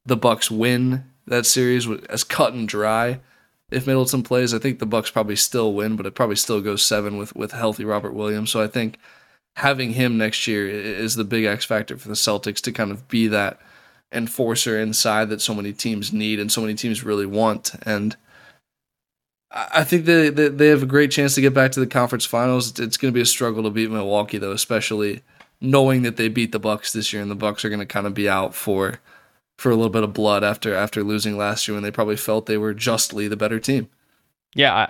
the 0.07 0.17
Bucks 0.17 0.51
win 0.53 1.05
that 1.31 1.47
series 1.47 1.89
as 2.09 2.25
cut 2.25 2.53
and 2.53 2.69
dry 2.69 3.21
if 3.71 3.87
Middleton 3.87 4.23
plays. 4.23 4.55
I 4.55 4.59
think 4.59 4.79
the 4.79 4.87
Bucks 4.87 5.11
probably 5.11 5.37
still 5.37 5.73
win, 5.73 5.97
but 5.97 6.07
it 6.07 6.15
probably 6.15 6.37
still 6.37 6.61
goes 6.61 6.83
7 6.83 7.17
with 7.17 7.35
with 7.35 7.53
healthy 7.53 7.85
Robert 7.85 8.13
Williams. 8.13 8.51
So 8.51 8.63
I 8.63 8.67
think 8.67 8.99
having 9.57 9.93
him 9.93 10.19
next 10.19 10.47
year 10.47 10.69
is 10.69 11.15
the 11.15 11.25
big 11.25 11.45
X 11.45 11.65
factor 11.65 11.97
for 11.97 12.09
the 12.09 12.15
Celtics 12.15 12.61
to 12.63 12.73
kind 12.73 12.91
of 12.91 13.09
be 13.09 13.29
that 13.29 13.59
enforcer 14.13 14.79
inside 14.79 15.29
that 15.29 15.41
so 15.41 15.55
many 15.55 15.73
teams 15.73 16.13
need 16.13 16.41
and 16.41 16.51
so 16.51 16.63
many 16.63 16.75
teams 16.75 17.05
really 17.05 17.27
want 17.27 17.75
and 17.83 18.17
I 19.51 19.85
think 19.85 20.05
they, 20.05 20.29
they, 20.29 20.49
they 20.49 20.69
have 20.69 20.83
a 20.83 20.87
great 20.87 21.11
chance 21.11 21.35
to 21.35 21.41
get 21.41 21.55
back 21.55 21.73
to 21.73 21.81
the 21.81 21.87
conference 21.87 22.27
finals. 22.27 22.79
It's 22.79 22.99
going 22.99 23.13
to 23.13 23.17
be 23.17 23.23
a 23.23 23.27
struggle 23.27 23.63
to 23.63 23.71
beat 23.71 23.91
Milwaukee 23.91 24.39
though, 24.39 24.53
especially 24.53 25.23
knowing 25.61 26.03
that 26.03 26.17
they 26.17 26.29
beat 26.29 26.53
the 26.53 26.59
Bucks 26.59 26.93
this 26.93 27.13
year, 27.13 27.23
and 27.23 27.31
the 27.31 27.35
Bucks 27.35 27.65
are 27.65 27.69
going 27.69 27.81
to 27.81 27.87
kind 27.87 28.07
of 28.07 28.15
be 28.15 28.29
out 28.29 28.55
for 28.55 29.01
for 29.59 29.71
a 29.71 29.75
little 29.75 29.91
bit 29.91 30.05
of 30.05 30.15
blood 30.15 30.43
after 30.43 30.75
after 30.75 31.03
losing 31.03 31.37
last 31.37 31.69
year 31.69 31.75
when 31.75 31.83
they 31.83 31.91
probably 31.91 32.17
felt 32.17 32.47
they 32.47 32.57
were 32.57 32.73
justly 32.73 33.29
the 33.29 33.37
better 33.37 33.61
team. 33.61 33.89
Yeah, 34.55 34.89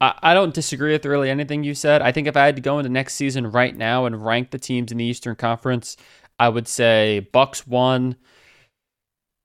I, 0.00 0.14
I 0.22 0.34
don't 0.34 0.54
disagree 0.54 0.92
with 0.92 1.04
really 1.04 1.30
anything 1.30 1.64
you 1.64 1.74
said. 1.74 2.02
I 2.02 2.12
think 2.12 2.28
if 2.28 2.36
I 2.36 2.46
had 2.46 2.56
to 2.56 2.62
go 2.62 2.78
into 2.78 2.90
next 2.90 3.14
season 3.14 3.50
right 3.50 3.76
now 3.76 4.04
and 4.04 4.24
rank 4.24 4.50
the 4.50 4.58
teams 4.58 4.92
in 4.92 4.98
the 4.98 5.04
Eastern 5.04 5.34
Conference, 5.34 5.96
I 6.38 6.48
would 6.48 6.68
say 6.68 7.28
Bucks 7.32 7.66
one. 7.66 8.16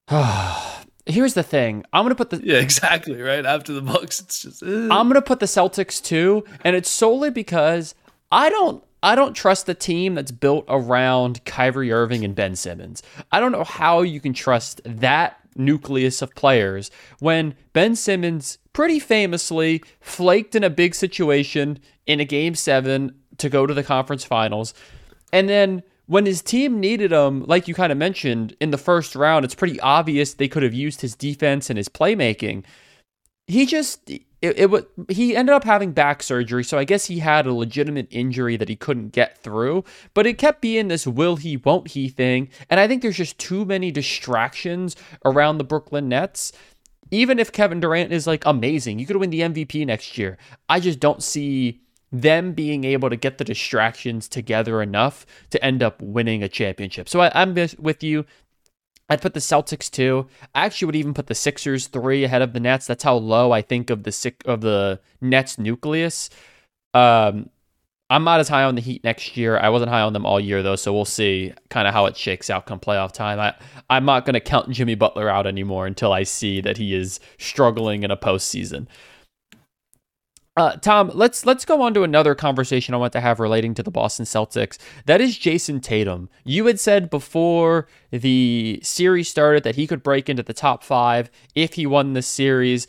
here's 1.05 1.33
the 1.33 1.43
thing. 1.43 1.83
I'm 1.93 2.03
gonna 2.03 2.15
put 2.15 2.29
the 2.29 2.41
yeah 2.43 2.59
exactly 2.59 3.21
right 3.21 3.45
after 3.45 3.73
the 3.73 3.81
Bucks. 3.81 4.19
It's 4.19 4.41
just 4.41 4.61
eh. 4.61 4.87
I'm 4.91 5.07
gonna 5.07 5.21
put 5.21 5.39
the 5.39 5.45
Celtics 5.45 6.03
too, 6.03 6.43
and 6.63 6.75
it's 6.75 6.89
solely 6.89 7.29
because 7.29 7.95
I 8.31 8.49
don't 8.49 8.83
I 9.05 9.13
don't 9.13 9.35
trust 9.35 9.67
the 9.67 9.75
team 9.75 10.15
that's 10.15 10.31
built 10.31 10.65
around 10.67 11.45
Kyrie 11.45 11.91
Irving 11.91 12.25
and 12.25 12.33
Ben 12.33 12.55
Simmons. 12.55 13.03
I 13.31 13.39
don't 13.39 13.51
know 13.51 13.63
how 13.63 14.01
you 14.01 14.19
can 14.19 14.33
trust 14.33 14.81
that 14.83 15.37
nucleus 15.55 16.23
of 16.23 16.33
players 16.33 16.89
when 17.19 17.53
Ben 17.71 17.95
Simmons 17.95 18.57
pretty 18.73 18.99
famously 18.99 19.83
flaked 20.01 20.55
in 20.55 20.63
a 20.63 20.71
big 20.71 20.95
situation 20.95 21.77
in 22.07 22.19
a 22.19 22.25
game 22.25 22.55
seven 22.55 23.13
to 23.37 23.47
go 23.47 23.67
to 23.67 23.75
the 23.75 23.83
conference 23.83 24.25
finals, 24.25 24.73
and 25.31 25.47
then 25.47 25.83
when 26.07 26.25
his 26.25 26.41
team 26.41 26.79
needed 26.79 27.11
him, 27.11 27.43
like 27.45 27.67
you 27.67 27.75
kind 27.75 27.91
of 27.91 27.99
mentioned 27.99 28.55
in 28.59 28.71
the 28.71 28.77
first 28.77 29.15
round, 29.15 29.45
it's 29.45 29.55
pretty 29.55 29.79
obvious 29.81 30.33
they 30.33 30.47
could 30.47 30.63
have 30.63 30.73
used 30.73 31.01
his 31.01 31.15
defense 31.15 31.69
and 31.69 31.77
his 31.77 31.89
playmaking. 31.89 32.63
He 33.45 33.67
just 33.67 34.09
it, 34.45 34.59
it 34.59 34.69
was 34.69 34.83
he 35.09 35.35
ended 35.35 35.53
up 35.53 35.63
having 35.63 35.91
back 35.91 36.21
surgery, 36.23 36.63
so 36.63 36.77
I 36.77 36.83
guess 36.83 37.05
he 37.05 37.19
had 37.19 37.45
a 37.45 37.53
legitimate 37.53 38.07
injury 38.11 38.57
that 38.57 38.69
he 38.69 38.75
couldn't 38.75 39.09
get 39.09 39.37
through. 39.37 39.83
But 40.13 40.27
it 40.27 40.37
kept 40.37 40.61
being 40.61 40.87
this 40.87 41.07
will 41.07 41.35
he, 41.35 41.57
won't 41.57 41.89
he 41.89 42.09
thing, 42.09 42.49
and 42.69 42.79
I 42.79 42.87
think 42.87 43.01
there's 43.01 43.17
just 43.17 43.37
too 43.37 43.65
many 43.65 43.91
distractions 43.91 44.95
around 45.23 45.57
the 45.57 45.63
Brooklyn 45.63 46.09
Nets. 46.09 46.51
Even 47.11 47.37
if 47.37 47.51
Kevin 47.51 47.79
Durant 47.79 48.11
is 48.11 48.25
like 48.25 48.43
amazing, 48.45 48.99
you 48.99 49.05
could 49.05 49.17
win 49.17 49.29
the 49.29 49.41
MVP 49.41 49.85
next 49.85 50.17
year. 50.17 50.37
I 50.67 50.79
just 50.79 50.99
don't 50.99 51.21
see 51.21 51.81
them 52.11 52.53
being 52.53 52.83
able 52.83 53.09
to 53.09 53.15
get 53.15 53.37
the 53.37 53.43
distractions 53.43 54.27
together 54.27 54.81
enough 54.81 55.25
to 55.49 55.63
end 55.63 55.83
up 55.83 56.01
winning 56.01 56.43
a 56.43 56.49
championship. 56.49 57.09
So 57.09 57.19
I, 57.19 57.41
am 57.41 57.53
with 57.53 58.03
you. 58.03 58.25
I'd 59.09 59.21
put 59.21 59.33
the 59.33 59.39
Celtics 59.39 59.89
two. 59.89 60.27
I 60.53 60.65
actually 60.65 60.87
would 60.87 60.95
even 60.95 61.13
put 61.13 61.27
the 61.27 61.35
Sixers 61.35 61.87
three 61.87 62.23
ahead 62.23 62.41
of 62.41 62.53
the 62.53 62.59
Nets. 62.59 62.87
That's 62.87 63.03
how 63.03 63.15
low 63.15 63.51
I 63.51 63.61
think 63.61 63.89
of 63.89 64.03
the 64.03 64.33
of 64.45 64.61
the 64.61 64.99
Nets 65.21 65.59
nucleus. 65.59 66.29
Um, 66.93 67.49
I'm 68.09 68.23
not 68.23 68.39
as 68.39 68.47
high 68.47 68.63
on 68.63 68.75
the 68.75 68.81
Heat 68.81 69.03
next 69.03 69.35
year. 69.35 69.57
I 69.57 69.69
wasn't 69.69 69.89
high 69.89 70.01
on 70.01 70.13
them 70.13 70.25
all 70.25 70.39
year 70.39 70.61
though, 70.61 70.75
so 70.75 70.93
we'll 70.93 71.05
see 71.05 71.53
kind 71.69 71.87
of 71.87 71.93
how 71.93 72.05
it 72.05 72.15
shakes 72.15 72.49
out 72.49 72.67
come 72.67 72.79
playoff 72.79 73.11
time. 73.11 73.39
I 73.39 73.55
I'm 73.89 74.05
not 74.05 74.25
going 74.25 74.35
to 74.35 74.39
count 74.39 74.69
Jimmy 74.69 74.95
Butler 74.95 75.29
out 75.29 75.47
anymore 75.47 75.87
until 75.87 76.11
I 76.11 76.23
see 76.23 76.61
that 76.61 76.77
he 76.77 76.93
is 76.95 77.19
struggling 77.39 78.03
in 78.03 78.11
a 78.11 78.17
postseason. 78.17 78.87
Uh, 80.57 80.77
Tom, 80.77 81.11
let's 81.13 81.45
let's 81.45 81.65
go 81.65 81.81
on 81.81 81.93
to 81.93 82.03
another 82.03 82.33
conversation 82.33 82.93
I 82.93 82.97
want 82.97 83.11
to 83.13 83.19
have 83.19 83.41
relating 83.41 83.73
to 83.73 83.83
the 83.83 83.91
Boston 83.91 84.25
Celtics. 84.25 84.77
That 85.05 85.19
is 85.19 85.37
Jayson 85.37 85.81
Tatum. 85.81 86.29
You 86.45 86.65
had 86.67 86.79
said 86.79 87.09
before 87.09 87.87
the 88.11 88.79
series 88.81 89.27
started 89.27 89.63
that 89.63 89.75
he 89.75 89.85
could 89.85 90.01
break 90.01 90.29
into 90.29 90.43
the 90.43 90.53
top 90.53 90.81
five 90.81 91.29
if 91.55 91.73
he 91.73 91.85
won 91.85 92.13
the 92.13 92.21
series. 92.21 92.87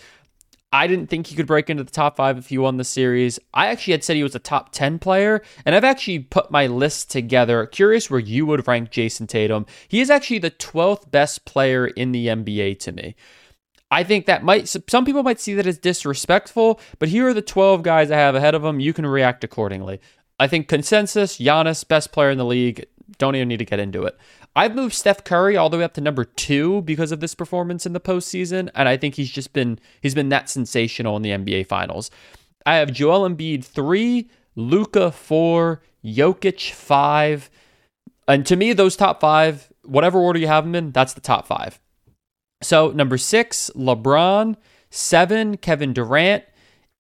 I 0.73 0.87
didn't 0.87 1.09
think 1.09 1.27
he 1.27 1.35
could 1.35 1.47
break 1.47 1.69
into 1.69 1.83
the 1.83 1.91
top 1.91 2.17
five 2.17 2.39
if 2.39 2.51
he 2.51 2.59
won 2.59 2.77
the 2.77 2.85
series. 2.85 3.41
I 3.53 3.67
actually 3.69 3.93
had 3.93 4.05
said 4.05 4.17
he 4.17 4.23
was 4.23 4.35
a 4.35 4.41
top 4.41 4.73
10 4.73 4.99
player, 4.99 5.43
and 5.65 5.75
I've 5.75 5.85
actually 5.85 6.19
put 6.19 6.51
my 6.51 6.67
list 6.67 7.11
together. 7.11 7.67
Curious 7.67 8.11
where 8.11 8.21
you 8.21 8.47
would 8.47 8.67
rank 8.67 8.91
Jayson 8.91 9.27
Tatum. 9.27 9.65
He 9.89 10.01
is 10.01 10.11
actually 10.11 10.41
the 10.41 10.51
12th 10.51 11.11
best 11.11 11.47
player 11.47 11.87
in 11.87 12.13
the 12.13 12.27
NBA 12.27 12.79
to 12.81 12.93
me. 12.93 13.15
I 13.91 14.03
think 14.03 14.27
that 14.27 14.43
might 14.43 14.69
some 14.69 15.05
people 15.05 15.23
might 15.23 15.41
see 15.41 15.55
that 15.55 15.67
as 15.67 15.79
disrespectful, 15.79 16.81
but 16.99 17.09
here 17.09 17.29
are 17.29 17.35
the 17.35 17.43
12 17.43 17.83
guys 17.83 18.11
I 18.11 18.17
have 18.17 18.35
ahead 18.35 18.55
of 18.55 18.63
them. 18.63 18.81
You 18.81 18.93
can 18.93 19.07
react 19.07 19.45
accordingly. 19.45 20.01
I 20.39 20.49
think 20.49 20.69
consensus, 20.69 21.39
Giannis, 21.39 21.87
best 21.87 22.13
player 22.13 22.31
in 22.31 22.39
the 22.39 22.45
league. 22.45 22.87
Don't 23.19 23.37
even 23.37 23.49
need 23.49 23.59
to 23.59 23.65
get 23.65 23.79
into 23.79 24.03
it. 24.05 24.19
I've 24.57 24.75
moved 24.75 24.95
Steph 24.95 25.23
Curry 25.23 25.57
all 25.57 25.71
the 25.71 25.79
way 25.79 25.85
up 25.85 25.95
to 25.95 26.01
number 26.01 26.25
two 26.25 26.83
because 26.83 27.13
of 27.13 27.21
this 27.21 27.35
performance 27.35 27.87
in 27.87 27.93
the 27.93 28.01
postseason, 28.01 28.71
and 28.75 28.89
I 28.89 28.97
think 28.97 29.15
he's 29.15 29.31
just 29.31 29.53
been 29.53 29.79
he's 30.01 30.15
been 30.15 30.31
that 30.31 30.51
sensational 30.51 31.17
in 31.17 31.23
the 31.23 31.31
NBA 31.31 31.67
Finals. 31.67 32.11
I 32.65 32.77
have 32.77 32.93
Joel 32.93 33.29
Embiid 33.29 33.65
three, 33.65 34.29
Luka 34.57 35.13
four, 35.13 35.83
Jokic 36.05 36.73
five, 36.73 37.51
and 38.27 38.45
to 38.47 38.57
me, 38.57 38.73
those 38.73 38.97
top 38.97 39.21
five, 39.21 39.73
whatever 39.85 40.19
order 40.19 40.39
you 40.39 40.49
have 40.49 40.65
them 40.65 40.75
in, 40.75 40.91
that's 40.91 41.15
the 41.15 41.21
top 41.21 41.47
five. 41.47 41.79
So 42.63 42.91
number 42.91 43.19
six, 43.19 43.71
LeBron. 43.77 44.57
Seven, 44.91 45.57
Kevin 45.59 45.93
Durant. 45.93 46.45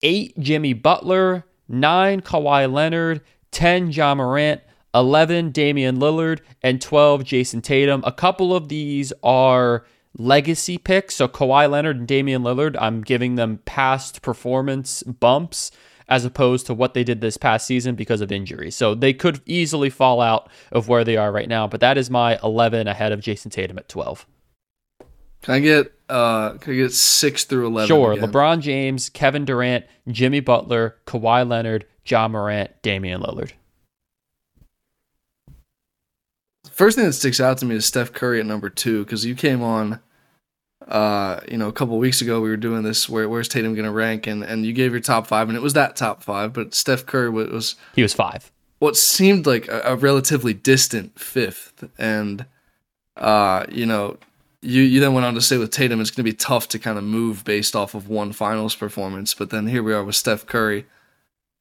Eight, 0.02 0.38
Jimmy 0.38 0.72
Butler. 0.72 1.46
Nine, 1.68 2.20
Kawhi 2.20 2.70
Leonard. 2.70 3.22
10, 3.52 3.90
Ja 3.90 4.14
Morant. 4.14 4.60
11, 4.94 5.50
Damian 5.50 5.98
Lillard. 5.98 6.40
And 6.62 6.80
12, 6.80 7.24
Jayson 7.24 7.62
Tatum. 7.62 8.02
A 8.06 8.12
couple 8.12 8.54
of 8.54 8.68
these 8.68 9.12
are 9.22 9.84
legacy 10.18 10.78
picks. 10.78 11.16
So 11.16 11.28
Kawhi 11.28 11.70
Leonard 11.70 11.98
and 11.98 12.08
Damian 12.08 12.42
Lillard, 12.42 12.76
I'm 12.80 13.02
giving 13.02 13.34
them 13.34 13.60
past 13.64 14.22
performance 14.22 15.02
bumps 15.02 15.70
as 16.08 16.24
opposed 16.24 16.66
to 16.66 16.74
what 16.74 16.94
they 16.94 17.02
did 17.02 17.20
this 17.20 17.36
past 17.36 17.66
season 17.66 17.94
because 17.94 18.20
of 18.20 18.30
injury. 18.30 18.70
So 18.70 18.94
they 18.94 19.12
could 19.12 19.40
easily 19.44 19.90
fall 19.90 20.20
out 20.20 20.48
of 20.70 20.88
where 20.88 21.04
they 21.04 21.16
are 21.16 21.32
right 21.32 21.48
now, 21.48 21.66
but 21.66 21.80
that 21.80 21.98
is 21.98 22.10
my 22.10 22.38
11 22.42 22.86
ahead 22.86 23.12
of 23.12 23.20
Jayson 23.20 23.50
Tatum 23.50 23.78
at 23.78 23.88
12. 23.88 24.26
Can 25.46 25.54
I 25.54 25.60
get 25.60 25.92
uh 26.08 26.54
can 26.54 26.72
I 26.72 26.76
get 26.76 26.92
6 26.92 27.44
through 27.44 27.68
11? 27.68 27.86
Sure, 27.86 28.12
again? 28.12 28.28
LeBron 28.28 28.60
James, 28.60 29.08
Kevin 29.08 29.44
Durant, 29.44 29.84
Jimmy 30.08 30.40
Butler, 30.40 30.96
Kawhi 31.06 31.48
Leonard, 31.48 31.86
Ja 32.04 32.26
Morant, 32.26 32.70
Damian 32.82 33.20
Lillard. 33.20 33.52
First 36.68 36.96
thing 36.96 37.06
that 37.06 37.12
sticks 37.12 37.40
out 37.40 37.58
to 37.58 37.64
me 37.64 37.76
is 37.76 37.86
Steph 37.86 38.12
Curry 38.12 38.40
at 38.40 38.46
number 38.46 38.68
2 38.68 39.04
cuz 39.04 39.24
you 39.24 39.36
came 39.36 39.62
on 39.62 40.00
uh, 40.88 41.40
you 41.48 41.56
know, 41.56 41.68
a 41.68 41.72
couple 41.72 41.96
weeks 41.96 42.20
ago 42.20 42.40
we 42.40 42.48
were 42.48 42.56
doing 42.56 42.82
this. 42.82 43.08
Where 43.08 43.28
where's 43.28 43.48
Tatum 43.48 43.74
going 43.74 43.86
to 43.86 43.92
rank? 43.92 44.26
And 44.26 44.42
and 44.42 44.66
you 44.66 44.72
gave 44.72 44.90
your 44.90 45.00
top 45.00 45.26
five, 45.26 45.48
and 45.48 45.56
it 45.56 45.62
was 45.62 45.72
that 45.74 45.96
top 45.96 46.22
five. 46.22 46.52
But 46.52 46.74
Steph 46.74 47.06
Curry 47.06 47.30
was, 47.30 47.50
was 47.50 47.76
he 47.94 48.02
was 48.02 48.12
five. 48.12 48.52
What 48.78 48.96
seemed 48.96 49.46
like 49.46 49.68
a, 49.68 49.80
a 49.84 49.96
relatively 49.96 50.54
distant 50.54 51.18
fifth, 51.18 51.88
and 51.98 52.46
uh, 53.16 53.64
you 53.70 53.86
know, 53.86 54.18
you 54.62 54.82
you 54.82 55.00
then 55.00 55.14
went 55.14 55.26
on 55.26 55.34
to 55.34 55.40
say 55.40 55.58
with 55.58 55.70
Tatum, 55.70 56.00
it's 56.00 56.10
going 56.10 56.24
to 56.24 56.30
be 56.30 56.36
tough 56.36 56.68
to 56.68 56.78
kind 56.78 56.98
of 56.98 57.04
move 57.04 57.44
based 57.44 57.76
off 57.76 57.94
of 57.94 58.08
one 58.08 58.32
finals 58.32 58.74
performance. 58.74 59.34
But 59.34 59.50
then 59.50 59.66
here 59.66 59.82
we 59.82 59.92
are 59.92 60.04
with 60.04 60.16
Steph 60.16 60.46
Curry 60.46 60.86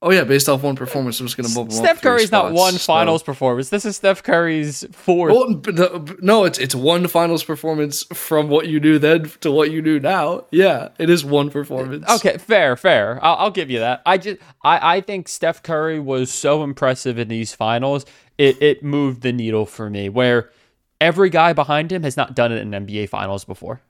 Oh 0.01 0.11
yeah, 0.11 0.23
based 0.23 0.49
off 0.49 0.61
one 0.61 0.75
performance, 0.75 1.19
I'm 1.19 1.25
just 1.25 1.35
going 1.35 1.49
to 1.49 1.55
bump 1.55 1.71
him 1.71 1.77
Steph 1.77 1.99
Curry's 1.99 2.31
not 2.31 2.51
one 2.51 2.73
so. 2.73 2.93
finals 2.93 3.23
performance. 3.23 3.69
This 3.69 3.85
is 3.85 3.95
Steph 3.95 4.21
Curry's 4.21 4.85
fourth. 4.91 5.33
Well, 5.33 6.05
no, 6.21 6.43
it's 6.43 6.59
it's 6.59 6.75
one 6.75 7.07
finals 7.07 7.43
performance 7.43 8.03
from 8.13 8.49
what 8.49 8.67
you 8.67 8.79
do 8.79 8.99
then 8.99 9.31
to 9.39 9.51
what 9.51 9.71
you 9.71 9.81
do 9.81 9.99
now. 9.99 10.45
Yeah, 10.51 10.89
it 10.99 11.09
is 11.09 11.25
one 11.25 11.49
performance. 11.49 12.07
Okay, 12.07 12.37
fair, 12.37 12.75
fair. 12.75 13.23
I'll, 13.23 13.35
I'll 13.35 13.51
give 13.51 13.71
you 13.71 13.79
that. 13.79 14.03
I 14.05 14.19
just 14.19 14.37
I 14.63 14.97
I 14.97 15.01
think 15.01 15.27
Steph 15.27 15.63
Curry 15.63 15.99
was 15.99 16.31
so 16.31 16.61
impressive 16.61 17.17
in 17.17 17.29
these 17.29 17.55
finals. 17.55 18.05
It 18.37 18.61
it 18.61 18.83
moved 18.83 19.21
the 19.21 19.31
needle 19.31 19.65
for 19.65 19.89
me. 19.89 20.09
Where 20.09 20.51
every 20.99 21.29
guy 21.29 21.53
behind 21.53 21.91
him 21.91 22.03
has 22.03 22.17
not 22.17 22.35
done 22.35 22.51
it 22.51 22.61
in 22.61 22.71
NBA 22.71 23.09
finals 23.09 23.45
before. 23.45 23.81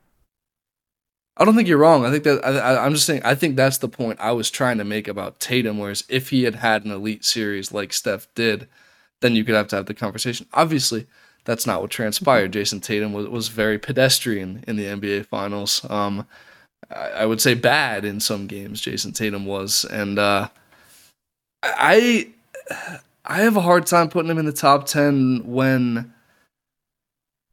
I 1.38 1.44
don't 1.44 1.56
think 1.56 1.68
you're 1.68 1.78
wrong. 1.78 2.06
I 2.06 2.12
think 2.12 2.24
that 2.24 2.46
I, 2.46 2.86
am 2.86 2.94
just 2.94 3.06
saying. 3.06 3.22
I 3.26 3.36
think 3.36 3.56
that's 3.56 3.80
the 3.80 3.90
point 3.90 4.20
I 4.22 4.32
was 4.32 4.50
trying 4.50 4.78
to 4.78 4.86
make 4.86 5.08
about 5.08 5.40
Tatum. 5.40 5.78
Whereas 5.78 6.06
if 6.08 6.30
he 6.30 6.44
had 6.44 6.56
had 6.56 6.86
an 6.86 6.92
elite 6.92 7.26
series 7.26 7.74
like 7.74 7.92
Steph 7.92 8.28
did, 8.36 8.70
then 9.22 9.36
you 9.36 9.44
could 9.44 9.56
have 9.56 9.68
to 9.70 9.76
have 9.76 9.86
the 9.86 9.94
conversation. 9.94 10.48
Obviously, 10.54 11.08
that's 11.44 11.68
not 11.68 11.82
what 11.82 11.92
transpired. 11.92 12.54
Jayson 12.54 12.80
Tatum 12.80 13.12
was, 13.12 13.28
was 13.28 13.48
very 13.50 13.78
pedestrian 13.78 14.64
in 14.66 14.78
the 14.78 14.86
NBA 14.86 15.26
Finals. 15.26 15.86
Um, 15.90 16.26
I, 16.90 17.10
I, 17.10 17.26
would 17.26 17.42
say 17.42 17.54
bad 17.54 18.06
in 18.06 18.20
some 18.22 18.48
games. 18.48 18.82
Jayson 18.82 19.14
Tatum 19.14 19.46
was, 19.46 19.84
and 19.86 20.18
uh, 20.18 20.48
I 21.64 22.30
I 23.26 23.42
have 23.42 23.58
a 23.58 23.62
hard 23.62 23.86
time 23.88 24.10
putting 24.10 24.32
him 24.32 24.38
in 24.38 24.46
the 24.46 24.54
top 24.54 24.86
ten 24.86 25.42
when. 25.46 26.14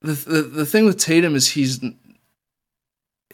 The, 0.03 0.13
the, 0.13 0.43
the 0.43 0.67
thing 0.67 0.85
with 0.85 0.99
Tatum 0.99 1.35
is 1.35 1.53
he's 1.53 1.81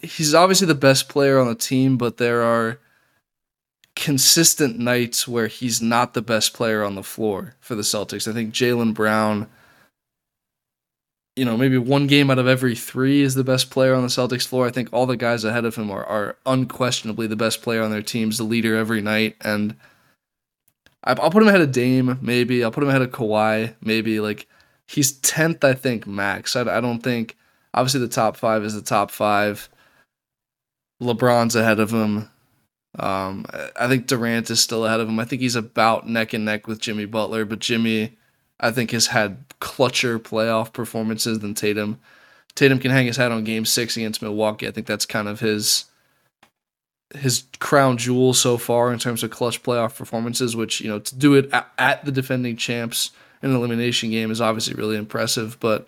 he's 0.01 0.33
obviously 0.33 0.67
the 0.67 0.75
best 0.75 1.09
player 1.09 1.39
on 1.39 1.47
the 1.47 1.55
team, 1.55 1.97
but 1.97 2.17
there 2.17 2.41
are 2.41 2.79
consistent 3.95 4.79
nights 4.79 5.27
where 5.27 5.47
he's 5.47 5.81
not 5.81 6.13
the 6.13 6.21
best 6.21 6.53
player 6.53 6.83
on 6.83 6.95
the 6.95 7.03
floor 7.03 7.55
for 7.59 7.75
the 7.75 7.81
Celtics. 7.81 8.29
I 8.29 8.33
think 8.33 8.53
Jaylen 8.53 8.93
Brown, 8.93 9.49
you 11.35 11.43
know, 11.43 11.57
maybe 11.57 11.77
one 11.77 12.07
game 12.07 12.29
out 12.29 12.39
of 12.39 12.47
every 12.47 12.75
three 12.75 13.21
is 13.21 13.35
the 13.35 13.43
best 13.43 13.69
player 13.71 13.93
on 13.93 14.03
the 14.03 14.07
Celtics 14.07 14.47
floor. 14.47 14.67
I 14.67 14.71
think 14.71 14.89
all 14.93 15.05
the 15.05 15.17
guys 15.17 15.43
ahead 15.43 15.65
of 15.65 15.75
him 15.75 15.91
are, 15.91 16.05
are 16.05 16.37
unquestionably 16.45 17.27
the 17.27 17.35
best 17.35 17.61
player 17.61 17.81
on 17.81 17.91
their 17.91 18.01
teams, 18.01 18.37
the 18.37 18.43
leader 18.43 18.75
every 18.77 19.01
night. 19.01 19.35
And 19.41 19.75
I'll 21.03 21.31
put 21.31 21.41
him 21.41 21.49
ahead 21.49 21.61
of 21.61 21.71
Dame, 21.71 22.19
maybe. 22.21 22.63
I'll 22.63 22.71
put 22.71 22.83
him 22.83 22.89
ahead 22.89 23.01
of 23.01 23.11
Kawhi, 23.11 23.73
maybe. 23.81 24.19
Like, 24.19 24.47
he's 24.89 25.19
10th, 25.19 25.63
I 25.63 25.73
think, 25.73 26.07
max. 26.07 26.55
I, 26.55 26.61
I 26.61 26.81
don't 26.81 27.01
think, 27.01 27.37
obviously, 27.73 27.99
the 27.99 28.07
top 28.07 28.35
five 28.35 28.63
is 28.63 28.73
the 28.73 28.81
top 28.81 29.11
five. 29.11 29.69
LeBron's 31.01 31.55
ahead 31.55 31.79
of 31.79 31.91
him. 31.91 32.29
Um, 32.97 33.45
I 33.79 33.87
think 33.87 34.07
Durant 34.07 34.49
is 34.49 34.61
still 34.61 34.85
ahead 34.85 34.99
of 34.99 35.07
him. 35.07 35.19
I 35.19 35.25
think 35.25 35.41
he's 35.41 35.55
about 35.55 36.07
neck 36.07 36.33
and 36.33 36.43
neck 36.43 36.67
with 36.67 36.79
Jimmy 36.79 37.05
Butler, 37.05 37.45
but 37.45 37.59
Jimmy, 37.59 38.17
I 38.59 38.71
think, 38.71 38.91
has 38.91 39.07
had 39.07 39.47
clutcher 39.59 40.17
playoff 40.17 40.73
performances 40.73 41.39
than 41.39 41.53
Tatum. 41.53 41.99
Tatum 42.55 42.79
can 42.79 42.91
hang 42.91 43.05
his 43.05 43.17
hat 43.17 43.31
on 43.31 43.43
Game 43.43 43.65
Six 43.65 43.95
against 43.95 44.23
Milwaukee. 44.23 44.67
I 44.67 44.71
think 44.71 44.87
that's 44.87 45.05
kind 45.05 45.27
of 45.27 45.39
his 45.39 45.85
his 47.15 47.43
crown 47.59 47.97
jewel 47.97 48.33
so 48.35 48.57
far 48.57 48.93
in 48.93 48.99
terms 48.99 49.23
of 49.23 49.31
clutch 49.31 49.61
playoff 49.63 49.95
performances. 49.95 50.55
Which 50.55 50.81
you 50.81 50.89
know 50.89 50.99
to 50.99 51.15
do 51.15 51.35
it 51.35 51.49
at, 51.53 51.71
at 51.77 52.05
the 52.05 52.11
defending 52.11 52.57
champs 52.57 53.11
an 53.41 53.55
elimination 53.55 54.11
game 54.11 54.31
is 54.31 54.41
obviously 54.41 54.73
really 54.73 54.97
impressive. 54.97 55.59
But 55.59 55.87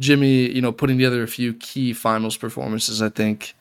Jimmy, 0.00 0.50
you 0.50 0.60
know, 0.60 0.72
putting 0.72 0.98
together 0.98 1.22
a 1.22 1.28
few 1.28 1.54
key 1.54 1.92
finals 1.92 2.36
performances, 2.36 3.00
I 3.00 3.08
think 3.08 3.54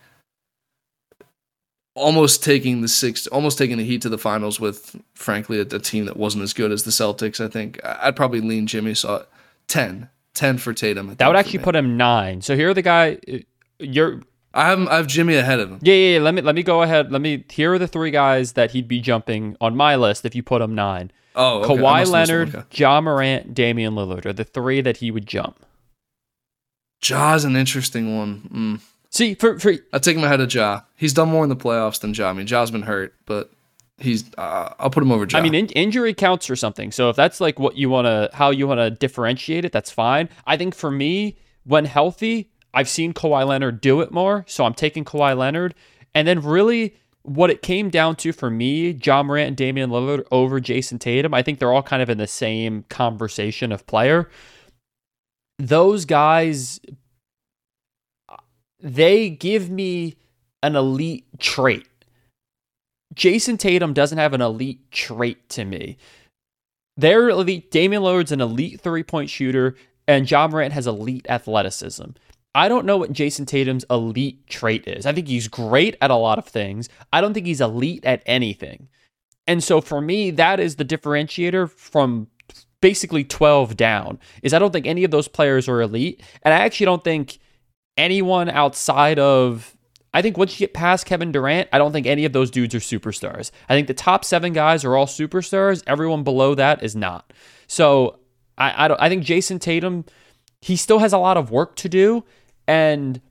almost 1.95 2.43
taking 2.43 2.82
the 2.82 2.88
six, 2.88 3.28
almost 3.28 3.58
taking 3.58 3.78
the 3.78 3.86
Heat 3.86 4.02
to 4.02 4.10
the 4.10 4.17
finals 4.17 4.60
with, 4.60 4.95
frankly, 5.13 5.60
a, 5.60 5.62
a, 5.62 5.80
team 5.80 6.06
that 6.06 6.17
wasn't 6.17 6.43
as 6.43 6.54
good 6.54 6.71
as 6.71 6.84
the 6.84 6.91
Celtics. 6.91 7.43
I 7.43 7.47
think 7.47 7.80
I'd 7.84 8.15
probably 8.15 8.41
lean 8.41 8.67
Jimmy. 8.67 8.93
So 8.93 9.26
10, 9.67 10.10
10 10.34 10.58
for 10.58 10.73
Tatum. 10.73 11.15
that 11.15 11.28
would 11.28 11.36
actually 11.36 11.60
put 11.60 11.76
him 11.76 11.97
nine. 11.97 12.41
So 12.41 12.56
here 12.56 12.69
are 12.69 12.73
the 12.73 12.82
guy. 12.82 13.19
Uh, 13.32 13.38
you're. 13.80 14.21
I 14.56 14.67
have 14.67 14.88
I 14.88 14.97
have 14.97 15.08
Jimmy 15.08 15.36
ahead 15.36 15.60
of 15.60 15.71
him. 15.71 15.80
Yeah, 15.82 15.95
yeah, 15.95 16.17
yeah. 16.17 16.23
Let 16.23 16.36
me 16.36 16.41
let 16.41 16.54
me 16.54 16.62
go 16.62 16.84
ahead. 16.84 17.12
Let 17.12 17.21
me. 17.21 17.43
Here 17.49 17.73
are 17.73 17.80
the 17.80 17.88
three 17.88 18.12
guys 18.12 18.54
that 18.54 18.71
he'd 18.71 18.88
be 18.88 18.99
jumping 18.99 19.58
on 19.60 19.76
my 19.76 19.95
list 19.95 20.26
if 20.26 20.36
you 20.36 20.43
put 20.43 20.62
him 20.62 20.76
nine. 20.76 21.12
Oh, 21.36 21.63
okay. 21.63 21.76
Kawhi 21.76 22.08
Leonard, 22.08 22.56
okay. 22.56 22.65
Ja 22.72 23.02
Morant, 23.02 23.54
Damian 23.54 23.96
Lillard 23.96 24.26
are 24.26 24.34
the 24.34 24.43
three 24.43 24.82
that 24.82 24.98
he 24.98 25.12
would 25.12 25.26
jump. 25.26 25.65
Ja's 27.02 27.43
an 27.43 27.56
interesting 27.56 28.15
one. 28.15 28.50
Mm. 28.54 28.82
See, 29.10 29.36
for 29.36 29.60
for 29.60 29.74
I 29.91 30.00
take 30.00 30.17
him 30.17 30.24
ahead 30.24 30.41
of 30.41 30.54
Ja. 30.54 30.82
He's 30.96 31.13
done 31.13 31.30
more 31.30 31.43
in 31.43 31.50
the 31.50 31.56
playoffs 31.56 32.00
than 32.00 32.13
Ja. 32.13 32.30
I 32.30 32.34
mean, 32.34 32.48
Ja's 32.48 32.72
been 32.72 32.84
hurt, 32.84 33.13
but 33.26 33.52
he's. 33.98 34.26
Uh, 34.38 34.74
I'll 34.80 34.89
put 34.89 35.04
him 35.04 35.12
over 35.12 35.26
Ja. 35.30 35.38
I 35.38 35.41
mean, 35.41 35.54
in- 35.54 35.67
injury 35.67 36.13
counts 36.13 36.50
or 36.50 36.56
something. 36.56 36.91
So 36.91 37.10
if 37.10 37.15
that's 37.15 37.41
like 37.41 37.60
what 37.60 37.76
you 37.76 37.89
want 37.89 38.06
to, 38.06 38.30
how 38.34 38.50
you 38.52 38.67
want 38.67 38.80
to 38.80 38.89
differentiate 38.89 39.65
it, 39.65 39.72
that's 39.72 39.91
fine. 39.91 40.30
I 40.48 40.58
think 40.58 40.74
for 40.76 40.89
me, 40.89 41.38
when 41.63 41.86
healthy, 41.86 42.50
I've 42.74 42.89
seen 42.89 43.13
Kawhi 43.13 43.46
Leonard 43.46 43.82
do 43.82 44.02
it 44.02 44.12
more, 44.12 44.46
so 44.48 44.65
I'm 44.65 44.74
taking 44.74 45.06
Kawhi 45.06 45.38
Leonard. 45.38 45.76
And 46.15 46.28
then 46.28 46.41
really, 46.41 46.96
what 47.23 47.49
it 47.49 47.62
came 47.62 47.89
down 47.89 48.15
to 48.17 48.31
for 48.31 48.49
me, 48.49 48.91
Ja 48.91 49.23
Morant 49.23 49.47
and 49.47 49.57
Damian 49.57 49.89
Lillard 49.89 50.25
over 50.31 50.59
Jayson 50.59 50.99
Tatum, 50.99 51.33
I 51.33 51.41
think 51.41 51.59
they're 51.59 51.73
all 51.73 51.83
kind 51.83 52.01
of 52.01 52.09
in 52.09 52.17
the 52.17 52.27
same 52.27 52.83
conversation 52.89 53.71
of 53.71 53.88
player. 53.88 54.29
Those 55.57 56.05
guys 56.05 56.79
they 58.83 59.29
give 59.29 59.69
me 59.69 60.15
an 60.62 60.75
elite 60.75 61.25
trait. 61.39 61.88
Jayson 63.15 63.57
Tatum 63.57 63.93
doesn't 63.93 64.17
have 64.17 64.33
an 64.33 64.41
elite 64.41 64.91
trait 64.91 65.47
to 65.49 65.63
me. 65.63 65.97
They're 66.97 67.29
elite. 67.29 67.71
Damian 67.71 68.03
Lillard's 68.03 68.31
an 68.31 68.41
elite 68.41 68.81
three 68.81 69.03
point 69.03 69.29
shooter, 69.29 69.75
and 70.07 70.29
Ja 70.29 70.47
Morant 70.47 70.73
has 70.73 70.86
elite 70.86 71.25
athleticism. 71.29 72.12
I 72.56 72.69
don't 72.69 72.85
know 72.85 72.97
what 72.97 73.13
Jayson 73.13 73.45
Tatum's 73.45 73.85
elite 73.89 74.45
trait 74.47 74.87
is. 74.87 75.06
I 75.06 75.13
think 75.13 75.27
he's 75.27 75.47
great 75.47 75.97
at 76.01 76.12
a 76.12 76.15
lot 76.15 76.37
of 76.37 76.45
things. 76.45 76.87
I 77.12 77.19
don't 77.19 77.33
think 77.33 77.47
he's 77.47 77.62
elite 77.62 78.06
at 78.06 78.21
anything. 78.25 78.89
And 79.47 79.63
so 79.63 79.81
for 79.81 80.01
me, 80.01 80.31
that 80.31 80.60
is 80.60 80.75
the 80.75 80.85
differentiator 80.85 81.69
from 81.69 82.27
basically 82.79 83.23
12 83.23 83.75
down. 83.75 84.19
Is 84.43 84.54
I 84.54 84.60
don't 84.60 84.71
think 84.71 84.85
any 84.85 85.04
of 85.04 85.12
those 85.12 85.27
players 85.27 85.67
are 85.67 85.81
elite, 85.81 86.21
and 86.43 86.54
I 86.54 86.58
actually 86.60 86.85
don't 86.85 87.04
think 87.04 87.39
anyone 87.97 88.49
outside 88.49 89.19
of 89.19 89.75
I 90.13 90.21
think 90.21 90.37
once 90.37 90.54
you 90.54 90.67
get 90.67 90.75
past 90.75 91.08
Kevin 91.08 91.31
Durant, 91.31 91.69
I 91.73 91.79
don't 91.79 91.91
think 91.91 92.06
any 92.06 92.23
of 92.23 92.33
those 92.33 92.51
dudes 92.51 92.75
are 92.75 92.79
superstars. 92.79 93.49
I 93.67 93.73
think 93.73 93.87
the 93.87 93.95
top 93.95 94.23
seven 94.23 94.54
guys 94.54 94.85
are 94.85 94.95
all 94.95 95.08
superstars. 95.08 95.81
Everyone 95.87 96.23
below 96.23 96.54
that 96.54 96.83
is 96.83 96.95
not. 96.95 97.33
So 97.65 98.19
I 98.58 98.87
I, 98.87 99.06
I 99.06 99.10
think 99.10 99.23
Jayson 99.23 99.60
Tatum, 99.60 100.06
he 100.62 100.75
still 100.75 100.99
has 100.99 101.13
a 101.13 101.17
lot 101.17 101.37
of 101.37 101.49
work 101.49 101.75
to 101.77 101.89
do, 101.89 102.23
and 102.67 103.21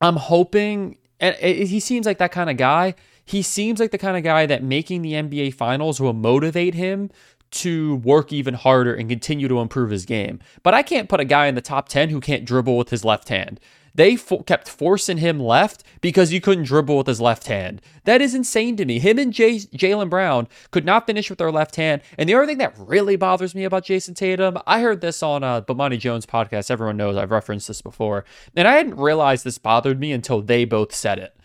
I'm 0.00 0.16
hoping. 0.16 0.98
And 1.20 1.36
he 1.36 1.78
seems 1.80 2.06
like 2.06 2.18
that 2.18 2.32
kind 2.32 2.50
of 2.50 2.56
guy. 2.56 2.94
He 3.24 3.42
seems 3.42 3.78
like 3.78 3.92
the 3.92 3.98
kind 3.98 4.16
of 4.16 4.24
guy 4.24 4.46
that 4.46 4.64
making 4.64 5.02
the 5.02 5.12
NBA 5.12 5.54
Finals 5.54 6.00
will 6.00 6.12
motivate 6.12 6.74
him 6.74 7.10
to 7.52 7.96
work 7.96 8.32
even 8.32 8.54
harder 8.54 8.94
and 8.94 9.08
continue 9.08 9.46
to 9.46 9.60
improve 9.60 9.90
his 9.90 10.04
game. 10.04 10.40
But 10.62 10.74
I 10.74 10.82
can't 10.82 11.08
put 11.08 11.20
a 11.20 11.24
guy 11.24 11.46
in 11.46 11.54
the 11.54 11.60
top 11.60 11.88
10 11.88 12.08
who 12.08 12.18
can't 12.18 12.44
dribble 12.44 12.76
with 12.76 12.90
his 12.90 13.04
left 13.04 13.28
hand. 13.28 13.60
They 13.94 14.16
fo- 14.16 14.42
kept 14.42 14.68
forcing 14.68 15.18
him 15.18 15.38
left 15.38 15.84
because 16.00 16.30
he 16.30 16.40
couldn't 16.40 16.64
dribble 16.64 16.96
with 16.96 17.06
his 17.06 17.20
left 17.20 17.46
hand. 17.46 17.82
That 18.04 18.22
is 18.22 18.34
insane 18.34 18.76
to 18.76 18.84
me. 18.84 18.98
Him 18.98 19.18
and 19.18 19.32
Jay- 19.32 19.58
Jaylen 19.58 20.08
Brown 20.08 20.48
could 20.70 20.84
not 20.84 21.06
finish 21.06 21.28
with 21.28 21.38
their 21.38 21.52
left 21.52 21.76
hand. 21.76 22.02
And 22.16 22.28
the 22.28 22.34
other 22.34 22.46
thing 22.46 22.58
that 22.58 22.74
really 22.78 23.16
bothers 23.16 23.54
me 23.54 23.64
about 23.64 23.84
Jayson 23.84 24.14
Tatum, 24.14 24.58
I 24.66 24.80
heard 24.80 25.00
this 25.00 25.22
on 25.22 25.44
uh, 25.44 25.60
Bomani 25.60 25.98
Jones 25.98 26.26
podcast. 26.26 26.70
Everyone 26.70 26.96
knows 26.96 27.16
I've 27.16 27.30
referenced 27.30 27.68
this 27.68 27.82
before. 27.82 28.24
And 28.56 28.66
I 28.66 28.72
hadn't 28.72 28.96
realized 28.96 29.44
this 29.44 29.58
bothered 29.58 30.00
me 30.00 30.12
until 30.12 30.40
they 30.40 30.64
both 30.64 30.94
said 30.94 31.18
it. 31.18 31.36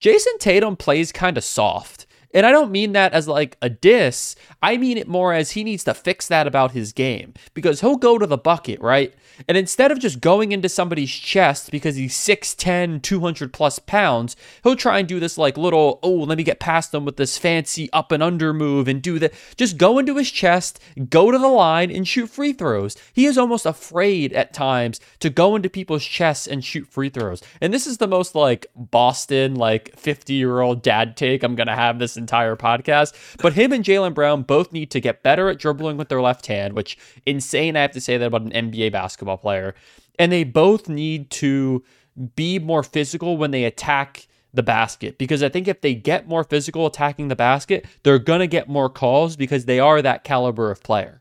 Jayson 0.00 0.38
Tatum 0.38 0.76
plays 0.76 1.12
kind 1.12 1.36
of 1.36 1.44
soft. 1.44 2.05
And 2.36 2.44
I 2.44 2.52
don't 2.52 2.70
mean 2.70 2.92
that 2.92 3.14
as 3.14 3.26
like 3.26 3.56
a 3.62 3.70
diss. 3.70 4.36
I 4.60 4.76
mean 4.76 4.98
it 4.98 5.08
more 5.08 5.32
as 5.32 5.52
he 5.52 5.64
needs 5.64 5.84
to 5.84 5.94
fix 5.94 6.28
that 6.28 6.46
about 6.46 6.72
his 6.72 6.92
game 6.92 7.32
because 7.54 7.80
he'll 7.80 7.96
go 7.96 8.18
to 8.18 8.26
the 8.26 8.36
bucket, 8.36 8.78
right? 8.82 9.14
And 9.48 9.56
instead 9.56 9.90
of 9.90 9.98
just 9.98 10.20
going 10.20 10.52
into 10.52 10.68
somebody's 10.68 11.10
chest 11.10 11.70
because 11.70 11.96
he's 11.96 12.14
6'10, 12.14 13.00
200 13.00 13.54
plus 13.54 13.78
pounds, 13.78 14.36
he'll 14.62 14.76
try 14.76 14.98
and 14.98 15.08
do 15.08 15.18
this 15.18 15.38
like 15.38 15.56
little, 15.56 15.98
oh, 16.02 16.10
let 16.10 16.36
me 16.36 16.44
get 16.44 16.60
past 16.60 16.92
them 16.92 17.06
with 17.06 17.16
this 17.16 17.38
fancy 17.38 17.90
up 17.94 18.12
and 18.12 18.22
under 18.22 18.52
move 18.52 18.86
and 18.86 19.00
do 19.00 19.18
that. 19.18 19.32
Just 19.56 19.78
go 19.78 19.98
into 19.98 20.16
his 20.16 20.30
chest, 20.30 20.78
go 21.08 21.30
to 21.30 21.38
the 21.38 21.48
line 21.48 21.90
and 21.90 22.06
shoot 22.06 22.28
free 22.28 22.52
throws. 22.52 22.96
He 23.14 23.24
is 23.24 23.38
almost 23.38 23.64
afraid 23.64 24.34
at 24.34 24.52
times 24.52 25.00
to 25.20 25.30
go 25.30 25.56
into 25.56 25.70
people's 25.70 26.04
chests 26.04 26.46
and 26.46 26.62
shoot 26.62 26.86
free 26.86 27.08
throws. 27.08 27.42
And 27.62 27.72
this 27.72 27.86
is 27.86 27.96
the 27.96 28.06
most 28.06 28.34
like 28.34 28.66
Boston, 28.74 29.54
like 29.54 29.96
50 29.96 30.34
year 30.34 30.60
old 30.60 30.82
dad 30.82 31.16
take 31.16 31.42
I'm 31.42 31.54
going 31.54 31.66
to 31.66 31.74
have 31.74 31.98
this 31.98 32.18
entire 32.26 32.56
podcast. 32.56 33.14
But 33.38 33.52
him 33.52 33.72
and 33.72 33.84
Jaylen 33.84 34.14
Brown 34.14 34.42
both 34.42 34.72
need 34.72 34.90
to 34.90 35.00
get 35.00 35.22
better 35.22 35.48
at 35.48 35.58
dribbling 35.58 35.96
with 35.96 36.08
their 36.08 36.20
left 36.20 36.46
hand, 36.46 36.74
which 36.74 36.98
insane. 37.24 37.76
I 37.76 37.82
have 37.82 37.92
to 37.92 38.00
say 38.00 38.16
that 38.16 38.26
about 38.26 38.42
an 38.42 38.70
NBA 38.70 38.92
basketball 38.92 39.38
player. 39.38 39.74
And 40.18 40.32
they 40.32 40.44
both 40.44 40.88
need 40.88 41.30
to 41.30 41.84
be 42.34 42.58
more 42.58 42.82
physical 42.82 43.36
when 43.36 43.50
they 43.50 43.64
attack 43.64 44.26
the 44.52 44.62
basket 44.62 45.18
because 45.18 45.42
I 45.42 45.48
think 45.48 45.68
if 45.68 45.82
they 45.82 45.94
get 45.94 46.26
more 46.26 46.42
physical 46.42 46.86
attacking 46.86 47.28
the 47.28 47.36
basket, 47.36 47.86
they're 48.02 48.18
going 48.18 48.40
to 48.40 48.46
get 48.46 48.68
more 48.68 48.88
calls 48.88 49.36
because 49.36 49.66
they 49.66 49.78
are 49.78 50.02
that 50.02 50.24
caliber 50.24 50.70
of 50.70 50.82
player. 50.82 51.20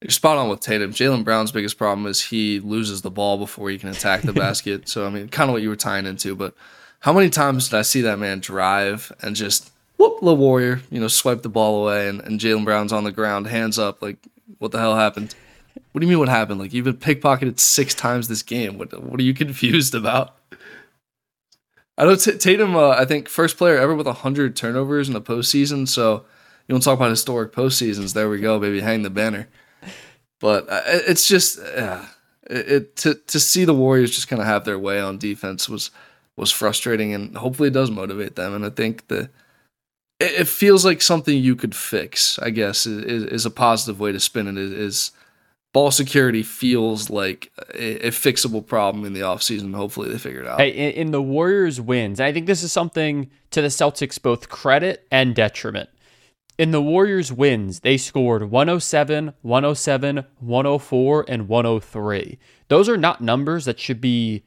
You're 0.00 0.10
spot 0.10 0.36
on 0.36 0.48
with 0.48 0.60
Tatum. 0.60 0.92
Jaylen 0.92 1.24
Brown's 1.24 1.50
biggest 1.50 1.78
problem 1.78 2.06
is 2.06 2.20
he 2.20 2.60
loses 2.60 3.02
the 3.02 3.10
ball 3.10 3.38
before 3.38 3.70
he 3.70 3.78
can 3.78 3.88
attack 3.88 4.22
the 4.22 4.32
basket. 4.34 4.88
So, 4.88 5.06
I 5.06 5.10
mean, 5.10 5.28
kind 5.28 5.48
of 5.48 5.54
what 5.54 5.62
you 5.62 5.70
were 5.70 5.76
tying 5.76 6.06
into. 6.06 6.36
But 6.36 6.54
how 7.04 7.12
many 7.12 7.28
times 7.28 7.68
did 7.68 7.78
I 7.78 7.82
see 7.82 8.00
that 8.00 8.18
man 8.18 8.40
drive 8.40 9.12
and 9.20 9.36
just 9.36 9.70
whoop, 9.98 10.20
the 10.22 10.34
warrior, 10.34 10.80
you 10.90 10.98
know, 10.98 11.08
swipe 11.08 11.42
the 11.42 11.50
ball 11.50 11.82
away 11.82 12.08
and, 12.08 12.18
and 12.22 12.40
Jaylen 12.40 12.64
Brown's 12.64 12.94
on 12.94 13.04
the 13.04 13.12
ground, 13.12 13.46
hands 13.46 13.78
up, 13.78 14.00
like, 14.00 14.16
what 14.58 14.72
the 14.72 14.78
hell 14.78 14.96
happened? 14.96 15.34
What 15.92 16.00
do 16.00 16.06
you 16.06 16.10
mean? 16.10 16.18
What 16.18 16.30
happened? 16.30 16.60
Like 16.60 16.72
you've 16.72 16.86
been 16.86 16.96
pickpocketed 16.96 17.60
six 17.60 17.94
times 17.94 18.28
this 18.28 18.42
game. 18.42 18.78
What 18.78 18.98
What 19.02 19.20
are 19.20 19.22
you 19.22 19.34
confused 19.44 19.94
about? 19.94 20.34
I 21.98 22.06
know 22.06 22.16
T- 22.16 22.38
Tatum. 22.38 22.74
Uh, 22.74 22.90
I 22.92 23.04
think 23.04 23.28
first 23.28 23.58
player 23.58 23.76
ever 23.76 23.94
with 23.94 24.06
hundred 24.06 24.56
turnovers 24.56 25.06
in 25.06 25.12
the 25.12 25.20
postseason. 25.20 25.86
So 25.86 26.24
you 26.66 26.74
want 26.74 26.84
to 26.84 26.88
talk 26.88 26.98
about 26.98 27.10
historic 27.10 27.52
postseasons? 27.52 28.14
There 28.14 28.30
we 28.30 28.40
go, 28.40 28.58
baby. 28.58 28.80
Hang 28.80 29.02
the 29.02 29.10
banner. 29.10 29.46
But 30.40 30.70
uh, 30.70 30.80
it's 30.86 31.28
just 31.28 31.58
uh, 31.58 32.02
it, 32.48 32.72
it, 32.72 32.96
to 32.96 33.14
to 33.14 33.38
see 33.38 33.66
the 33.66 33.74
Warriors 33.74 34.14
just 34.14 34.28
kind 34.28 34.40
of 34.40 34.48
have 34.48 34.64
their 34.64 34.78
way 34.78 35.00
on 35.00 35.18
defense 35.18 35.68
was 35.68 35.90
was 36.36 36.50
frustrating, 36.50 37.14
and 37.14 37.36
hopefully 37.36 37.68
it 37.68 37.74
does 37.74 37.90
motivate 37.90 38.36
them. 38.36 38.54
And 38.54 38.64
I 38.64 38.70
think 38.70 39.08
the 39.08 39.30
it, 40.20 40.48
feels 40.48 40.84
like 40.84 41.02
something 41.02 41.36
you 41.36 41.56
could 41.56 41.74
fix. 41.74 42.38
I 42.38 42.50
guess 42.50 42.86
is, 42.86 43.24
is 43.24 43.46
a 43.46 43.50
positive 43.50 44.00
way 44.00 44.12
to 44.12 44.20
spin 44.20 44.48
it. 44.48 44.56
Is, 44.56 45.12
ball 45.72 45.90
security 45.90 46.42
feels 46.42 47.10
like 47.10 47.50
a, 47.74 48.10
fixable 48.10 48.64
problem 48.64 49.04
in 49.04 49.12
the 49.12 49.20
offseason. 49.20 49.74
Hopefully 49.74 50.10
they 50.10 50.18
figure 50.18 50.40
it 50.40 50.46
out. 50.46 50.60
Hey, 50.60 50.90
in 50.90 51.10
the 51.10 51.22
Warriors 51.22 51.80
wins, 51.80 52.20
I 52.20 52.32
think 52.32 52.46
this 52.46 52.62
is 52.62 52.72
something 52.72 53.30
to 53.50 53.60
the 53.60 53.68
Celtics 53.68 54.20
both 54.20 54.48
credit 54.48 55.06
and 55.10 55.34
detriment. 55.34 55.90
In 56.56 56.70
the 56.70 56.80
Warriors 56.80 57.32
wins, 57.32 57.80
they 57.80 57.96
scored 57.96 58.50
107, 58.50 59.34
107, 59.42 60.24
104, 60.38 61.24
and 61.26 61.48
103. 61.48 62.38
Those 62.68 62.88
are 62.88 62.96
not 62.96 63.20
numbers 63.20 63.64
that 63.64 63.80
should 63.80 64.00
be 64.00 64.44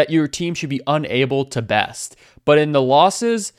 that 0.00 0.08
your 0.08 0.26
team 0.26 0.54
should 0.54 0.70
be 0.70 0.80
unable 0.86 1.44
to 1.44 1.60
best. 1.60 2.16
But 2.46 2.56
in 2.56 2.72
the 2.72 2.80
losses, 2.80 3.52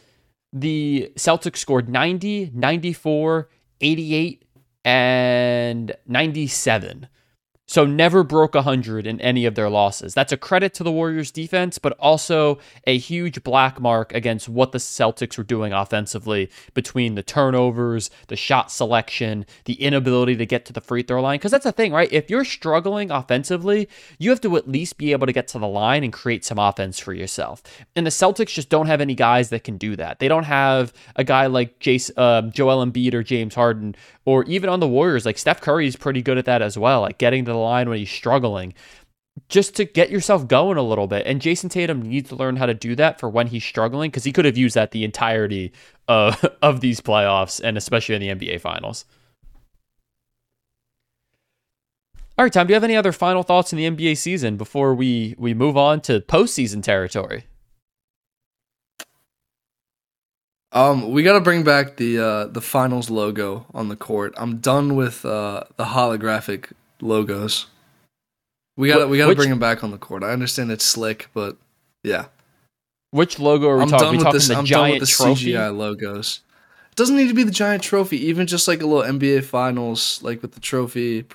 the 0.51 1.11
Celtics 1.15 1.57
scored 1.57 1.87
90, 1.87 2.49
94, 2.51 3.47
88, 3.79 4.43
and 4.83 5.95
97. 6.07 7.07
So 7.71 7.85
never 7.85 8.25
broke 8.25 8.53
100 8.53 9.07
in 9.07 9.21
any 9.21 9.45
of 9.45 9.55
their 9.55 9.69
losses. 9.69 10.13
That's 10.13 10.33
a 10.33 10.37
credit 10.37 10.73
to 10.73 10.83
the 10.83 10.91
Warriors 10.91 11.31
defense, 11.31 11.77
but 11.79 11.93
also 11.99 12.59
a 12.85 12.97
huge 12.97 13.45
black 13.45 13.79
mark 13.79 14.13
against 14.13 14.49
what 14.49 14.73
the 14.73 14.77
Celtics 14.77 15.37
were 15.37 15.45
doing 15.45 15.71
offensively 15.71 16.49
between 16.73 17.15
the 17.15 17.23
turnovers, 17.23 18.09
the 18.27 18.35
shot 18.35 18.73
selection, 18.73 19.45
the 19.63 19.75
inability 19.75 20.35
to 20.35 20.45
get 20.45 20.65
to 20.65 20.73
the 20.73 20.81
free 20.81 21.01
throw 21.01 21.21
line. 21.21 21.37
Because 21.37 21.51
that's 21.51 21.63
the 21.63 21.71
thing, 21.71 21.93
right? 21.93 22.11
If 22.11 22.29
you're 22.29 22.43
struggling 22.43 23.09
offensively, 23.09 23.87
you 24.19 24.31
have 24.31 24.41
to 24.41 24.57
at 24.57 24.67
least 24.67 24.97
be 24.97 25.13
able 25.13 25.27
to 25.27 25.31
get 25.31 25.47
to 25.47 25.57
the 25.57 25.65
line 25.65 26.03
and 26.03 26.11
create 26.11 26.43
some 26.43 26.59
offense 26.59 26.99
for 26.99 27.13
yourself. 27.13 27.63
And 27.95 28.05
the 28.05 28.09
Celtics 28.11 28.53
just 28.53 28.67
don't 28.67 28.87
have 28.87 28.99
any 28.99 29.15
guys 29.15 29.49
that 29.51 29.63
can 29.63 29.77
do 29.77 29.95
that. 29.95 30.19
They 30.19 30.27
don't 30.27 30.43
have 30.43 30.91
a 31.15 31.23
guy 31.23 31.45
like 31.45 31.81
uh, 32.17 32.41
Joel 32.41 32.85
Embiid 32.85 33.13
or 33.13 33.23
James 33.23 33.55
Harden, 33.55 33.95
or 34.25 34.43
even 34.43 34.69
on 34.69 34.81
the 34.81 34.89
Warriors, 34.89 35.25
like 35.25 35.37
Steph 35.37 35.61
Curry 35.61 35.87
is 35.87 35.95
pretty 35.95 36.21
good 36.21 36.37
at 36.37 36.43
that 36.45 36.61
as 36.61 36.77
well, 36.77 36.99
like 36.99 37.17
getting 37.17 37.45
to 37.45 37.51
the 37.51 37.60
line 37.61 37.89
when 37.89 37.99
he's 37.99 38.11
struggling 38.11 38.73
just 39.49 39.75
to 39.75 39.85
get 39.85 40.09
yourself 40.09 40.47
going 40.47 40.77
a 40.77 40.81
little 40.81 41.07
bit. 41.07 41.25
And 41.25 41.41
Jayson 41.41 41.69
Tatum 41.69 42.01
needs 42.01 42.29
to 42.29 42.35
learn 42.35 42.57
how 42.57 42.65
to 42.65 42.73
do 42.73 42.95
that 42.95 43.19
for 43.19 43.29
when 43.29 43.47
he's 43.47 43.63
struggling 43.63 44.11
because 44.11 44.23
he 44.23 44.31
could 44.31 44.45
have 44.45 44.57
used 44.57 44.75
that 44.75 44.91
the 44.91 45.03
entirety 45.03 45.71
of, 46.07 46.43
of 46.61 46.81
these 46.81 47.01
playoffs 47.01 47.61
and 47.63 47.77
especially 47.77 48.15
in 48.15 48.37
the 48.37 48.47
NBA 48.47 48.61
Finals. 48.61 49.05
All 52.37 52.45
right, 52.45 52.51
Tom, 52.51 52.65
do 52.65 52.71
you 52.71 52.75
have 52.75 52.83
any 52.83 52.95
other 52.95 53.11
final 53.11 53.43
thoughts 53.43 53.71
in 53.71 53.77
the 53.77 53.89
NBA 53.89 54.17
season 54.17 54.57
before 54.57 54.95
we, 54.95 55.35
we 55.37 55.53
move 55.53 55.77
on 55.77 56.01
to 56.01 56.21
postseason 56.21 56.81
territory? 56.81 57.45
Um, 60.73 61.11
we 61.11 61.21
got 61.21 61.33
to 61.33 61.41
bring 61.41 61.63
back 61.63 61.97
the 61.97 62.17
uh, 62.17 62.45
the 62.45 62.61
finals 62.61 63.09
logo 63.09 63.65
on 63.73 63.89
the 63.89 63.97
court. 63.97 64.33
I'm 64.37 64.59
done 64.59 64.95
with 64.95 65.25
uh, 65.25 65.65
the 65.75 65.83
holographic 65.83 66.71
logos. 67.01 67.67
We 68.77 68.87
got 68.87 69.09
we 69.09 69.17
got 69.17 69.27
to 69.27 69.35
bring 69.35 69.49
them 69.49 69.59
back 69.59 69.83
on 69.83 69.91
the 69.91 69.97
court. 69.97 70.23
I 70.23 70.31
understand 70.31 70.71
it's 70.71 70.85
slick, 70.85 71.29
but 71.33 71.57
yeah. 72.03 72.25
Which 73.11 73.39
logo 73.39 73.67
are 73.67 73.77
we 73.77 73.83
I'm 73.83 73.89
talking? 73.89 74.05
Done 74.05 74.11
we 74.11 74.17
with 74.17 74.23
talking 74.25 74.37
this, 74.37 74.47
the 74.47 74.55
I'm 74.55 74.65
giant 74.65 74.93
done 74.93 74.99
with 74.99 75.09
the 75.09 75.15
trophy? 75.15 75.51
CGI 75.51 75.77
logos. 75.77 76.39
It 76.89 76.95
doesn't 76.95 77.15
need 77.15 77.27
to 77.27 77.33
be 77.33 77.43
the 77.43 77.51
giant 77.51 77.83
trophy. 77.83 78.17
Even 78.25 78.47
just 78.47 78.67
like 78.67 78.81
a 78.81 78.85
little 78.85 79.09
NBA 79.09 79.43
Finals, 79.43 80.21
like 80.23 80.41
with 80.41 80.53
the 80.53 80.59
trophy. 80.59 81.25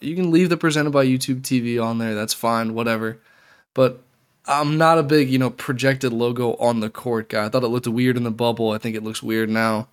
You 0.00 0.16
can 0.16 0.30
leave 0.30 0.48
the 0.48 0.56
presented 0.56 0.90
by 0.90 1.06
YouTube 1.06 1.42
TV 1.42 1.82
on 1.82 1.98
there. 1.98 2.14
That's 2.14 2.34
fine. 2.34 2.74
Whatever. 2.74 3.18
But 3.74 4.00
I'm 4.46 4.78
not 4.78 4.98
a 4.98 5.02
big, 5.02 5.30
you 5.30 5.38
know, 5.38 5.50
projected 5.50 6.12
logo 6.12 6.54
on 6.54 6.80
the 6.80 6.90
court 6.90 7.28
guy. 7.28 7.46
I 7.46 7.48
thought 7.48 7.64
it 7.64 7.68
looked 7.68 7.88
weird 7.88 8.16
in 8.16 8.24
the 8.24 8.30
bubble. 8.30 8.70
I 8.70 8.78
think 8.78 8.94
it 8.94 9.02
looks 9.02 9.22
weird 9.22 9.48
now. 9.48 9.88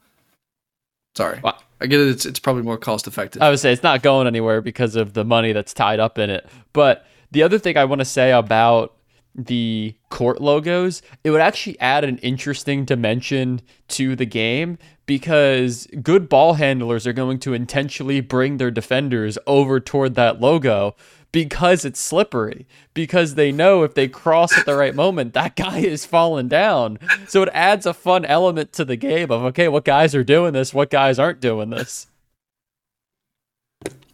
Sorry. 1.16 1.40
Well, 1.44 1.62
I 1.80 1.88
get 1.88 2.00
it. 2.00 2.08
It's, 2.10 2.26
it's 2.26 2.40
probably 2.40 2.64
more 2.64 2.78
cost 2.78 3.08
effective. 3.08 3.42
I 3.42 3.50
would 3.50 3.60
say 3.60 3.74
it's 3.74 3.84
not 3.84 4.04
going 4.04 4.28
anywhere 4.28 4.62
because 4.62 4.96
of 4.96 5.14
the 5.14 5.26
money 5.26 5.52
that's 5.52 5.74
tied 5.74 6.00
up 6.00 6.18
in 6.18 6.30
it. 6.30 6.48
But 6.74 7.06
the 7.32 7.44
other 7.44 7.60
thing 7.60 7.78
I 7.78 7.86
want 7.86 8.00
to 8.00 8.06
say 8.06 8.32
about 8.32 8.96
the 9.34 9.96
court 10.10 10.42
logos, 10.42 11.02
it 11.24 11.32
would 11.32 11.42
actually 11.42 11.80
add 11.80 12.04
an 12.04 12.18
interesting 12.20 12.86
dimension 12.86 13.62
to 13.90 14.16
the 14.16 14.26
game 14.26 14.78
because 15.06 15.88
good 16.02 16.30
ball 16.30 16.56
handlers 16.56 17.08
are 17.08 17.14
going 17.14 17.40
to 17.40 17.54
intentionally 17.54 18.22
bring 18.22 18.58
their 18.58 18.72
defenders 18.72 19.38
over 19.48 19.80
toward 19.80 20.16
that 20.16 20.40
logo 20.40 20.96
because 21.32 21.86
it's 21.86 22.00
slippery 22.00 22.68
because 22.94 23.36
they 23.36 23.52
know 23.52 23.84
if 23.84 23.94
they 23.94 24.08
cross 24.08 24.58
at 24.58 24.66
the 24.66 24.76
right 24.76 24.96
moment 24.96 25.34
that 25.34 25.56
guy 25.56 25.80
is 25.80 26.06
falling 26.06 26.48
down 26.48 27.00
so 27.28 27.42
it 27.42 27.50
adds 27.54 27.86
a 27.86 27.94
fun 27.94 28.26
element 28.26 28.74
to 28.74 28.84
the 28.84 28.96
game 28.96 29.32
of 29.32 29.44
okay 29.44 29.68
what 29.68 29.86
guys 29.86 30.14
are 30.14 30.24
doing 30.24 30.54
this 30.54 30.74
what 30.74 30.90
guys 30.90 31.18
aren't 31.18 31.40
doing 31.40 31.70
this 31.70 32.08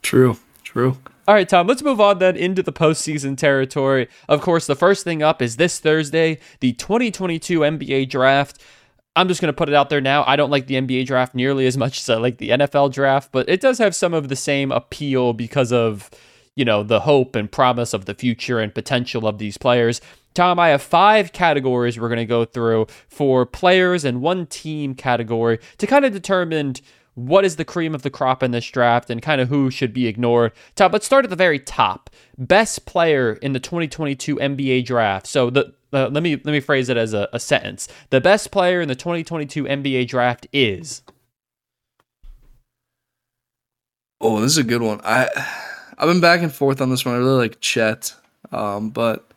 true 0.01 0.38
true 0.63 0.97
all 1.28 1.34
right, 1.34 1.49
Tom, 1.49 1.68
let's 1.68 1.84
move 1.84 1.99
on 1.99 2.20
then 2.20 2.38
into 2.38 2.63
the 2.63 2.72
postseason 2.72 3.36
territory. 3.36 4.07
Of 4.30 4.39
course, 4.39 4.65
the 4.65 4.78
first 4.78 5.03
thing 5.03 5.22
up 5.22 5.41
is 5.41 5.57
this 5.57 5.78
Thursday, 5.78 6.39
the 6.61 6.72
2022 6.72 7.59
NBA 7.59 8.09
draft. 8.09 8.61
I'm 9.13 9.28
just 9.28 9.41
going 9.41 9.51
to 9.51 9.57
put 9.57 9.68
it 9.68 9.76
out 9.76 9.89
there 9.89 9.99
now. 9.99 10.24
I 10.26 10.38
don't 10.38 10.51
like 10.51 10.68
the 10.68 10.76
NBA 10.76 11.05
draft 11.05 11.36
nearly 11.36 11.68
as 11.68 11.76
much 11.76 11.99
as 11.99 12.09
I 12.09 12.15
like 12.15 12.38
the 12.38 12.51
NFL 12.51 12.93
draft, 12.93 13.34
but 13.34 13.49
it 13.49 13.59
does 13.59 13.78
have 13.80 13.93
some 13.93 14.13
of 14.13 14.30
the 14.30 14.38
same 14.38 14.72
appeal 14.72 15.34
because 15.34 15.74
of, 15.74 16.09
you 16.58 16.66
know, 16.66 16.82
the 16.84 17.01
hope 17.01 17.36
and 17.36 17.49
promise 17.49 17.93
of 17.93 18.05
the 18.05 18.16
future 18.16 18.60
and 18.60 18.74
potential 18.74 19.28
of 19.28 19.38
these 19.38 19.58
players. 19.58 20.01
Tom, 20.34 20.60
I 20.60 20.70
have 20.70 20.82
five 20.82 21.32
categories 21.32 21.99
we're 21.99 22.10
going 22.10 22.18
to 22.18 22.26
go 22.26 22.45
through 22.45 22.88
for 23.08 23.45
players 23.45 24.03
and 24.03 24.22
one 24.22 24.47
team 24.47 24.95
category 24.95 25.60
to 25.78 25.88
kind 25.88 26.03
of 26.03 26.12
determine 26.12 26.74
what 27.14 27.45
is 27.45 27.55
the 27.55 27.66
cream 27.66 27.93
of 27.95 28.01
the 28.01 28.10
crop 28.10 28.41
in 28.41 28.51
this 28.51 28.70
draft 28.70 29.10
and 29.10 29.22
kind 29.22 29.39
of 29.39 29.49
who 29.49 29.70
should 29.72 29.93
be 29.93 30.08
ignored. 30.08 30.51
Top, 30.76 30.93
let's 30.93 31.05
start 31.05 31.26
at 31.26 31.30
the 31.30 31.36
very 31.36 31.60
top. 31.60 32.10
Best 32.38 32.86
player 32.86 33.34
in 33.34 33.53
the 33.53 33.60
2022 33.60 34.36
NBA 34.36 34.86
draft. 34.86 35.28
So 35.28 35.49
the 35.49 35.74
uh, 35.93 36.10
let 36.10 36.22
me 36.22 36.36
let 36.36 36.51
me 36.51 36.60
phrase 36.60 36.89
it 36.89 36.97
as 36.97 37.14
a, 37.14 37.30
a 37.34 37.39
sentence. 37.39 37.88
The 38.10 38.20
best 38.20 38.51
player 38.51 38.82
in 38.82 38.88
the 38.88 38.95
2022 38.95 39.64
NBA 39.64 40.08
draft 40.08 40.47
is. 40.51 41.01
Oh, 44.20 44.41
this 44.41 44.53
is 44.53 44.58
a 44.58 44.64
good 44.64 44.82
one. 44.82 44.99
I 45.03 45.30
I've 45.97 46.07
been 46.07 46.21
back 46.21 46.41
and 46.41 46.53
forth 46.53 46.81
on 46.81 46.89
this 46.89 47.05
one. 47.05 47.15
I 47.15 47.17
really 47.17 47.37
like 47.37 47.59
Chet, 47.59 48.13
um, 48.51 48.89
but 48.89 49.27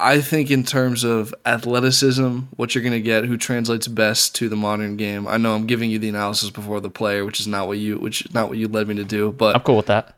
I 0.00 0.22
think 0.22 0.50
in 0.50 0.64
terms 0.64 1.04
of 1.04 1.34
athleticism, 1.44 2.38
what 2.56 2.74
you're 2.74 2.82
going 2.82 2.92
to 2.92 3.02
get, 3.02 3.26
who 3.26 3.36
translates 3.36 3.86
best 3.86 4.34
to 4.36 4.48
the 4.48 4.56
modern 4.56 4.96
game. 4.96 5.28
I 5.28 5.36
know 5.36 5.54
I'm 5.54 5.66
giving 5.66 5.90
you 5.90 5.98
the 5.98 6.08
analysis 6.08 6.48
before 6.48 6.80
the 6.80 6.88
player, 6.88 7.24
which 7.26 7.38
is 7.38 7.46
not 7.46 7.68
what 7.68 7.76
you, 7.76 7.98
which 7.98 8.22
is 8.22 8.32
not 8.32 8.48
what 8.48 8.56
you 8.56 8.66
led 8.66 8.88
me 8.88 8.94
to 8.94 9.04
do. 9.04 9.30
But 9.30 9.56
I'm 9.56 9.62
cool 9.62 9.76
with 9.76 9.86
that. 9.86 10.16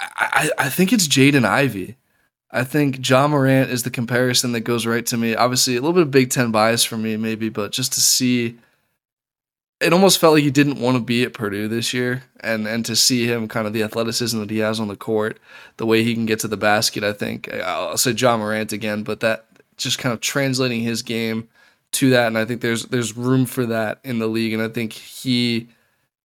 I, 0.00 0.50
I 0.58 0.68
think 0.68 0.92
it's 0.92 1.06
Jaden 1.06 1.44
Ivey. 1.44 1.96
I 2.50 2.64
think 2.64 3.08
Ja 3.08 3.28
Morant 3.28 3.70
is 3.70 3.84
the 3.84 3.90
comparison 3.90 4.50
that 4.52 4.60
goes 4.60 4.84
right 4.84 5.06
to 5.06 5.16
me. 5.16 5.36
Obviously, 5.36 5.76
a 5.76 5.80
little 5.80 5.92
bit 5.92 6.02
of 6.02 6.10
Big 6.10 6.30
Ten 6.30 6.50
bias 6.50 6.84
for 6.84 6.96
me, 6.96 7.16
maybe, 7.16 7.48
but 7.48 7.70
just 7.70 7.92
to 7.92 8.00
see 8.00 8.58
it 9.80 9.92
almost 9.92 10.18
felt 10.18 10.34
like 10.34 10.42
he 10.42 10.50
didn't 10.50 10.80
want 10.80 10.96
to 10.96 11.02
be 11.02 11.22
at 11.24 11.32
Purdue 11.32 11.68
this 11.68 11.94
year, 11.94 12.24
and 12.40 12.66
and 12.66 12.84
to 12.86 12.94
see 12.94 13.26
him 13.26 13.48
kind 13.48 13.66
of 13.66 13.72
the 13.72 13.82
athleticism 13.82 14.38
that 14.40 14.50
he 14.50 14.58
has 14.58 14.78
on 14.78 14.88
the 14.88 14.96
court, 14.96 15.38
the 15.78 15.86
way 15.86 16.02
he 16.04 16.14
can 16.14 16.26
get 16.26 16.40
to 16.40 16.48
the 16.48 16.56
basket. 16.56 17.02
I 17.02 17.12
think 17.12 17.52
I'll 17.52 17.96
say 17.96 18.12
Ja 18.12 18.36
Morant 18.36 18.72
again, 18.72 19.02
but 19.02 19.20
that 19.20 19.46
just 19.76 19.98
kind 19.98 20.12
of 20.12 20.20
translating 20.20 20.82
his 20.82 21.02
game 21.02 21.48
to 21.92 22.10
that, 22.10 22.26
and 22.28 22.38
I 22.38 22.44
think 22.44 22.60
there's 22.60 22.86
there's 22.86 23.16
room 23.16 23.46
for 23.46 23.66
that 23.66 24.00
in 24.04 24.18
the 24.18 24.28
league, 24.28 24.52
and 24.52 24.62
I 24.62 24.68
think 24.68 24.92
he 24.92 25.68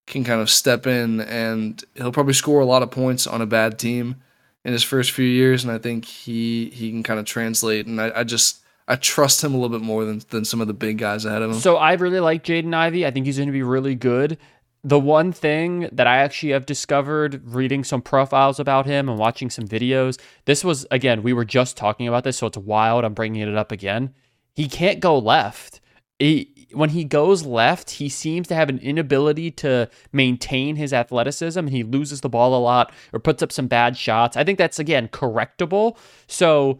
can 0.06 0.24
kind 0.24 0.41
of 0.41 0.49
step 0.49 0.86
in 0.86 1.20
and 1.22 1.84
he'll 1.95 2.12
probably 2.12 2.34
score 2.34 2.60
a 2.60 2.66
lot 2.66 2.84
of 2.84 2.91
points 2.91 3.26
on 3.26 3.41
a 3.41 3.45
bad 3.47 3.80
team 3.80 4.18
in 4.64 4.72
his 4.72 4.84
first 4.84 5.12
few 5.12 5.26
years, 5.26 5.64
and 5.64 5.72
I 5.72 5.78
think 5.78 6.06
he 6.06 6.70
he 6.72 6.91
can 6.91 7.03
kind 7.03 7.20
of 7.20 7.26
translate, 7.26 7.88
and 7.88 8.01
I, 8.01 8.12
I 8.20 8.24
just 8.24 8.64
I 8.88 8.96
trust 8.96 9.44
him 9.44 9.54
a 9.54 9.58
little 9.58 9.78
bit 9.78 9.84
more 9.84 10.06
than, 10.06 10.22
than 10.30 10.46
some 10.46 10.62
of 10.62 10.68
the 10.68 10.74
big 10.74 11.00
guys 11.00 11.26
ahead 11.26 11.42
of 11.42 11.52
him. 11.52 11.60
So 11.60 11.78
I 11.78 11.94
really 11.94 12.20
like 12.20 12.44
Jaden 12.44 12.74
Ivey. 12.74 13.06
I 13.06 13.12
think 13.12 13.26
he's 13.26 13.38
going 13.38 13.48
to 13.48 13.54
be 13.54 13.64
really 13.64 13.96
good. 13.96 14.38
The 14.84 15.00
one 15.00 15.32
thing 15.32 15.90
that 15.92 16.06
I 16.06 16.18
actually 16.18 16.52
have 16.52 16.68
discovered 16.68 17.42
reading 17.44 17.84
some 17.84 18.04
profiles 18.04 18.60
about 18.60 18.86
him 18.86 19.10
and 19.10 19.18
watching 19.18 19.50
some 19.50 19.68
videos, 19.68 20.20
this 20.46 20.64
was, 20.64 20.86
again, 20.92 21.24
we 21.24 21.34
were 21.34 21.46
just 21.46 21.76
talking 21.76 22.08
about 22.08 22.24
this, 22.24 22.38
so 22.38 22.46
it's 22.46 22.58
wild. 22.58 23.04
I'm 23.04 23.16
bringing 23.16 23.42
it 23.42 23.58
up 23.58 23.72
again. 23.72 24.14
He 24.54 24.68
can't 24.68 25.00
go 25.00 25.18
left. 25.18 25.82
He, 26.20 26.68
when 26.72 26.92
he 26.92 27.04
goes 27.04 27.44
left, 27.44 27.90
he 27.90 28.10
seems 28.10 28.48
to 28.50 28.56
have 28.56 28.70
an 28.70 28.78
inability 28.78 29.50
to 29.52 29.90
maintain 30.14 30.76
his 30.76 30.94
athleticism 30.94 31.58
and 31.58 31.72
he 31.72 31.82
loses 31.82 32.22
the 32.22 32.30
ball 32.30 32.56
a 32.56 32.62
lot 32.62 32.94
or 33.12 33.20
puts 33.20 33.42
up 33.42 33.52
some 33.52 33.66
bad 33.66 33.98
shots. 33.98 34.38
I 34.38 34.44
think 34.44 34.60
that's, 34.60 34.78
again, 34.78 35.08
correctable. 35.08 35.98
So 36.28 36.80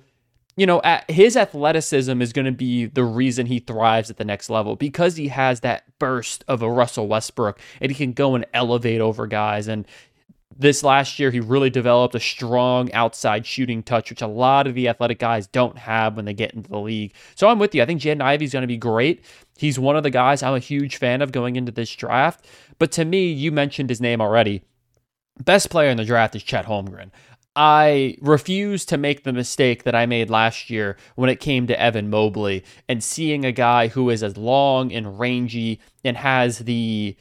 you 0.58 0.66
know, 0.66 0.82
his 1.10 1.36
athleticism 1.36 2.22
is 2.22 2.32
going 2.32 2.46
to 2.46 2.52
be 2.52 2.86
the 2.86 3.04
reason 3.04 3.46
he 3.46 3.60
thrives 3.60 4.10
at 4.10 4.18
the 4.18 4.24
next 4.24 4.50
level 4.50 4.76
because 4.76 5.18
he 5.18 5.28
has 5.28 5.60
that 5.62 5.84
burst 6.00 6.46
of 6.48 6.62
a 6.62 6.70
Russell 6.70 7.08
Westbrook 7.08 7.60
and 7.82 7.92
he 7.92 7.98
can 7.98 8.14
go 8.14 8.36
and 8.36 8.46
elevate 8.54 9.02
over 9.02 9.28
guys. 9.28 9.68
And 9.68 9.86
this 10.58 10.84
last 10.84 11.20
year, 11.20 11.32
he 11.32 11.42
really 11.42 11.70
developed 11.70 12.16
a 12.16 12.20
strong 12.20 12.92
outside 12.94 13.46
shooting 13.46 13.84
touch, 13.84 14.10
which 14.10 14.22
a 14.22 14.28
lot 14.28 14.68
of 14.68 14.76
the 14.76 14.88
athletic 14.88 15.20
guys 15.20 15.48
don't 15.48 15.78
have 15.78 16.16
when 16.16 16.24
they 16.24 16.34
get 16.34 16.54
into 16.54 16.70
the 16.70 16.80
league. 16.80 17.14
So 17.36 17.50
I'm 17.50 17.60
with 17.60 17.76
you. 17.76 17.82
I 17.82 17.86
think 17.86 18.02
Jaden 18.02 18.22
Ivey 18.22 18.46
is 18.46 18.54
going 18.54 18.64
to 18.64 18.68
be 18.68 18.78
great. 18.78 19.26
He's 19.58 19.78
one 19.78 19.98
of 19.98 20.04
the 20.04 20.10
guys 20.10 20.42
I'm 20.42 20.56
a 20.56 20.60
huge 20.60 20.96
fan 20.96 21.22
of 21.22 21.34
going 21.34 21.58
into 21.58 21.74
this 21.74 21.94
draft. 21.94 22.46
But 22.80 22.94
to 22.94 23.04
me, 23.04 23.30
you 23.30 23.52
mentioned 23.52 23.90
his 23.90 24.00
name 24.00 24.22
already. 24.22 24.62
Best 25.44 25.70
player 25.70 25.90
in 25.90 25.98
the 25.98 26.06
draft 26.06 26.36
is 26.36 26.44
Chet 26.44 26.66
Holmgren. 26.66 27.12
I 27.56 28.18
refuse 28.22 28.86
to 28.86 28.98
make 28.98 29.24
the 29.24 29.32
mistake 29.32 29.84
that 29.84 29.96
I 29.96 30.06
made 30.06 30.30
last 30.30 30.70
year 30.70 30.98
when 31.16 31.30
it 31.30 31.40
came 31.40 31.68
to 31.68 31.80
Evan 31.80 32.10
Mobley 32.10 32.64
and 32.90 33.04
seeing 33.04 33.46
a 33.46 33.52
guy 33.52 33.88
who 33.88 34.10
is 34.10 34.24
as 34.24 34.36
long 34.36 34.92
and 34.92 35.18
rangy 35.18 35.80
and 36.04 36.18
has 36.18 36.60
the 36.60 37.16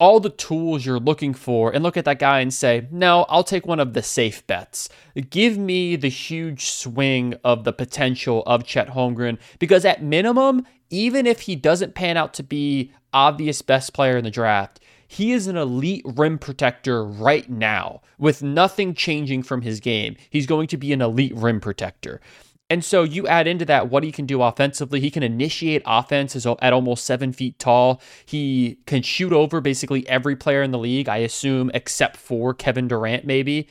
all 0.00 0.20
the 0.20 0.30
tools 0.30 0.84
you're 0.84 0.98
looking 0.98 1.32
for 1.32 1.72
and 1.72 1.82
look 1.82 1.96
at 1.96 2.04
that 2.04 2.18
guy 2.18 2.40
and 2.40 2.52
say, 2.52 2.86
"No, 2.90 3.24
I'll 3.28 3.44
take 3.44 3.66
one 3.66 3.80
of 3.80 3.94
the 3.94 4.02
safe 4.02 4.46
bets. 4.46 4.88
Give 5.30 5.56
me 5.56 5.96
the 5.96 6.08
huge 6.08 6.66
swing 6.66 7.34
of 7.44 7.64
the 7.64 7.72
potential 7.72 8.42
of 8.44 8.64
Chet 8.64 8.88
Holmgren 8.88 9.38
because 9.58 9.84
at 9.84 10.02
minimum, 10.02 10.66
even 10.90 11.26
if 11.26 11.42
he 11.42 11.56
doesn't 11.56 11.94
pan 11.94 12.16
out 12.16 12.34
to 12.34 12.42
be 12.42 12.92
obvious 13.14 13.62
best 13.62 13.94
player 13.94 14.18
in 14.18 14.24
the 14.24 14.30
draft, 14.30 14.80
he 15.14 15.32
is 15.32 15.46
an 15.46 15.56
elite 15.56 16.04
rim 16.04 16.38
protector 16.38 17.04
right 17.04 17.48
now 17.48 18.00
with 18.18 18.42
nothing 18.42 18.94
changing 18.94 19.44
from 19.44 19.62
his 19.62 19.78
game. 19.78 20.16
He's 20.28 20.46
going 20.46 20.66
to 20.68 20.76
be 20.76 20.92
an 20.92 21.00
elite 21.00 21.36
rim 21.36 21.60
protector. 21.60 22.20
And 22.68 22.84
so 22.84 23.04
you 23.04 23.28
add 23.28 23.46
into 23.46 23.64
that 23.66 23.90
what 23.90 24.02
he 24.02 24.10
can 24.10 24.26
do 24.26 24.42
offensively. 24.42 24.98
He 24.98 25.12
can 25.12 25.22
initiate 25.22 25.82
offense 25.86 26.34
at 26.34 26.72
almost 26.72 27.04
seven 27.04 27.32
feet 27.32 27.60
tall. 27.60 28.02
He 28.26 28.78
can 28.86 29.02
shoot 29.02 29.32
over 29.32 29.60
basically 29.60 30.08
every 30.08 30.34
player 30.34 30.62
in 30.62 30.72
the 30.72 30.78
league, 30.78 31.08
I 31.08 31.18
assume, 31.18 31.70
except 31.74 32.16
for 32.16 32.52
Kevin 32.52 32.88
Durant, 32.88 33.24
maybe. 33.24 33.68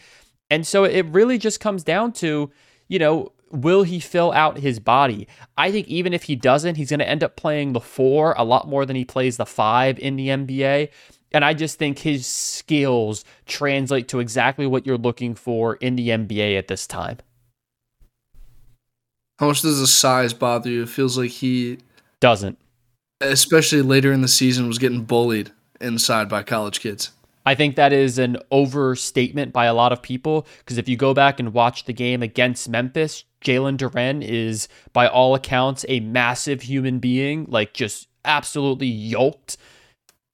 And 0.49 0.65
so 0.65 0.85
it 0.85 1.05
really 1.07 1.37
just 1.37 1.59
comes 1.59 1.83
down 1.83 2.13
to, 2.13 2.51
you 2.87 2.99
know, 2.99 3.33
will 3.51 3.83
he 3.83 3.99
fill 3.99 4.31
out 4.31 4.59
his 4.59 4.79
body? 4.79 5.27
I 5.57 5.71
think 5.71 5.89
even 5.89 6.13
if 6.13 6.23
he 6.23 6.37
doesn't, 6.37 6.75
he's 6.75 6.91
going 6.91 6.99
to 6.99 7.09
end 7.09 7.23
up 7.23 7.35
playing 7.35 7.73
the 7.73 7.81
four 7.81 8.33
a 8.37 8.45
lot 8.45 8.69
more 8.69 8.85
than 8.85 8.95
he 8.95 9.03
plays 9.03 9.35
the 9.35 9.45
five 9.45 9.99
in 9.99 10.15
the 10.15 10.29
NBA. 10.29 10.89
And 11.33 11.43
I 11.43 11.53
just 11.53 11.79
think 11.79 11.99
his 11.99 12.27
skills 12.27 13.25
translate 13.45 14.07
to 14.09 14.19
exactly 14.19 14.67
what 14.67 14.85
you're 14.85 14.97
looking 14.97 15.33
for 15.33 15.75
in 15.75 15.95
the 15.95 16.09
NBA 16.09 16.57
at 16.57 16.67
this 16.67 16.85
time. 16.85 17.17
How 19.39 19.47
much 19.47 19.63
does 19.63 19.79
the 19.79 19.87
size 19.87 20.33
bother 20.33 20.69
you? 20.69 20.83
It 20.83 20.89
feels 20.89 21.17
like 21.17 21.31
he 21.31 21.79
doesn't. 22.19 22.59
Especially 23.19 23.81
later 23.81 24.11
in 24.11 24.21
the 24.21 24.27
season, 24.27 24.67
was 24.67 24.77
getting 24.77 25.03
bullied 25.03 25.51
inside 25.81 26.29
by 26.29 26.43
college 26.43 26.79
kids. 26.79 27.11
I 27.45 27.55
think 27.55 27.75
that 27.75 27.91
is 27.91 28.17
an 28.17 28.37
overstatement 28.51 29.51
by 29.51 29.65
a 29.65 29.73
lot 29.73 29.91
of 29.91 30.01
people 30.01 30.47
because 30.59 30.77
if 30.77 30.87
you 30.87 30.95
go 30.95 31.13
back 31.13 31.39
and 31.39 31.53
watch 31.53 31.85
the 31.85 31.93
game 31.93 32.21
against 32.21 32.69
Memphis, 32.69 33.25
Jalen 33.43 33.77
Duren 33.77 34.23
is, 34.23 34.69
by 34.93 35.07
all 35.07 35.35
accounts, 35.35 35.83
a 35.89 35.99
massive 35.99 36.61
human 36.61 36.99
being, 36.99 37.45
like 37.49 37.73
just 37.73 38.07
absolutely 38.23 38.87
yoked 38.87 39.57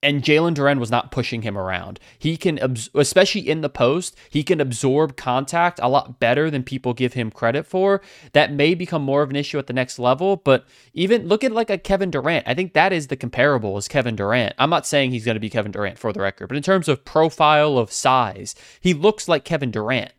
and 0.02 0.24
Jalen 0.24 0.56
Duren 0.56 0.80
was 0.80 0.92
not 0.92 1.12
pushing 1.12 1.42
him 1.42 1.58
around. 1.58 2.00
He 2.18 2.38
can, 2.38 2.60
especially 2.96 3.50
in 3.50 3.62
the 3.62 3.70
post, 3.70 4.16
he 4.30 4.44
can 4.44 4.62
absorb 4.62 5.18
contact 5.18 5.80
a 5.82 5.90
lot 5.90 6.20
better 6.20 6.50
than 6.50 6.64
people 6.64 6.94
give 6.94 7.14
him 7.14 7.32
credit 7.32 7.66
for. 7.66 8.02
That 8.32 8.54
may 8.54 8.76
become 8.76 9.02
more 9.02 9.22
of 9.22 9.30
an 9.30 9.36
issue 9.36 9.60
at 9.60 9.68
the 9.68 9.74
next 9.74 10.00
level, 10.00 10.38
but 10.38 10.66
even 10.94 11.28
look 11.28 11.44
at 11.44 11.52
like 11.52 11.70
a 11.70 11.78
Kevin 11.78 12.12
Durant. 12.12 12.48
I 12.48 12.54
think 12.54 12.74
that 12.74 12.94
is 12.94 13.08
the 13.08 13.18
comparable 13.18 13.76
as 13.76 13.90
Kevin 13.90 14.16
Durant. 14.16 14.56
I'm 14.58 14.70
not 14.70 14.88
saying 14.88 15.12
he's 15.12 15.26
going 15.26 15.36
to 15.36 15.42
be 15.42 15.50
Kevin 15.50 15.72
Durant 15.72 16.00
for 16.00 16.14
the 16.14 16.22
record, 16.22 16.48
but 16.48 16.58
in 16.58 16.64
terms 16.64 16.88
of 16.88 17.04
profile 17.04 17.78
of 17.78 17.92
size, 17.92 18.56
he 18.80 18.94
looks 18.94 19.28
like 19.28 19.44
Kevin 19.44 19.72
Durant. 19.72 20.14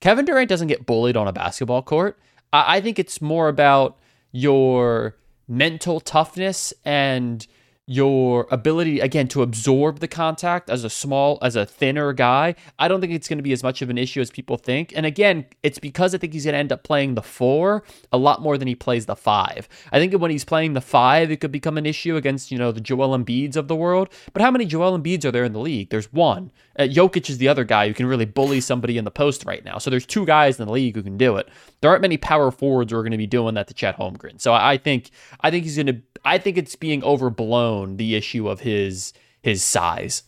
Kevin 0.00 0.24
Durant 0.24 0.48
doesn't 0.48 0.68
get 0.68 0.86
bullied 0.86 1.16
on 1.16 1.28
a 1.28 1.32
basketball 1.32 1.82
court. 1.82 2.18
I 2.52 2.80
think 2.80 2.98
it's 2.98 3.20
more 3.20 3.48
about 3.48 3.98
your 4.32 5.16
mental 5.48 6.00
toughness 6.00 6.72
and 6.84 7.46
your 7.88 8.48
ability 8.50 8.98
again 8.98 9.28
to 9.28 9.42
absorb 9.42 10.00
the 10.00 10.08
contact 10.08 10.68
as 10.68 10.82
a 10.82 10.90
small 10.90 11.38
as 11.40 11.54
a 11.54 11.64
thinner 11.64 12.12
guy 12.12 12.52
i 12.80 12.88
don't 12.88 13.00
think 13.00 13.12
it's 13.12 13.28
going 13.28 13.38
to 13.38 13.44
be 13.44 13.52
as 13.52 13.62
much 13.62 13.80
of 13.80 13.88
an 13.88 13.96
issue 13.96 14.20
as 14.20 14.28
people 14.28 14.56
think. 14.56 14.92
And 14.96 15.06
again 15.06 15.46
it's 15.62 15.78
because 15.78 16.12
i 16.12 16.18
think 16.18 16.32
he's 16.32 16.44
going 16.44 16.54
to 16.54 16.58
end 16.58 16.72
up 16.72 16.82
playing 16.82 17.14
the 17.14 17.22
four 17.22 17.84
a 18.10 18.18
lot 18.18 18.42
more 18.42 18.58
than 18.58 18.66
he 18.66 18.74
plays 18.74 19.06
the 19.06 19.14
five. 19.14 19.68
I 19.92 20.00
think 20.00 20.12
when 20.14 20.32
he's 20.32 20.44
playing 20.44 20.72
the 20.72 20.80
five 20.80 21.30
it 21.30 21.40
could 21.40 21.52
become 21.52 21.78
an 21.78 21.86
issue 21.86 22.16
against 22.16 22.50
you 22.50 22.58
know 22.58 22.72
the 22.72 22.80
joel 22.80 23.16
embiids 23.16 23.54
of 23.54 23.68
the 23.68 23.76
world. 23.76 24.08
But 24.32 24.42
how 24.42 24.50
many 24.50 24.64
joel 24.64 24.98
embiids 24.98 25.24
are 25.24 25.30
there 25.30 25.44
in 25.44 25.52
the 25.52 25.60
league? 25.60 25.90
There's 25.90 26.12
one. 26.12 26.50
Uh, 26.76 26.82
jokic 26.82 27.30
is 27.30 27.38
the 27.38 27.48
other 27.48 27.64
guy 27.64 27.86
who 27.86 27.94
can 27.94 28.06
really 28.06 28.24
bully 28.24 28.60
somebody 28.60 28.98
in 28.98 29.04
the 29.04 29.10
post 29.12 29.44
right 29.44 29.64
now. 29.64 29.78
So 29.78 29.90
there's 29.90 30.06
two 30.06 30.26
guys 30.26 30.58
in 30.58 30.66
the 30.66 30.72
league 30.72 30.96
who 30.96 31.02
can 31.02 31.16
do 31.16 31.36
it. 31.36 31.48
There 31.80 31.90
aren't 31.90 32.02
many 32.02 32.16
power 32.16 32.50
forwards 32.50 32.90
who 32.90 32.98
are 32.98 33.02
going 33.02 33.12
to 33.12 33.16
be 33.16 33.28
doing 33.28 33.54
that 33.54 33.68
to 33.68 33.74
chet 33.74 33.96
holmgren. 33.96 34.40
So 34.40 34.52
i 34.52 34.76
think 34.76 35.10
i 35.40 35.52
think 35.52 35.64
he's 35.64 35.76
going 35.76 35.86
to 35.86 36.02
I 36.26 36.38
think 36.38 36.58
it's 36.58 36.74
being 36.74 37.04
overblown 37.04 37.75
the 37.84 38.14
issue 38.14 38.48
of 38.48 38.60
his 38.60 39.12
his 39.42 39.62
size. 39.62 40.22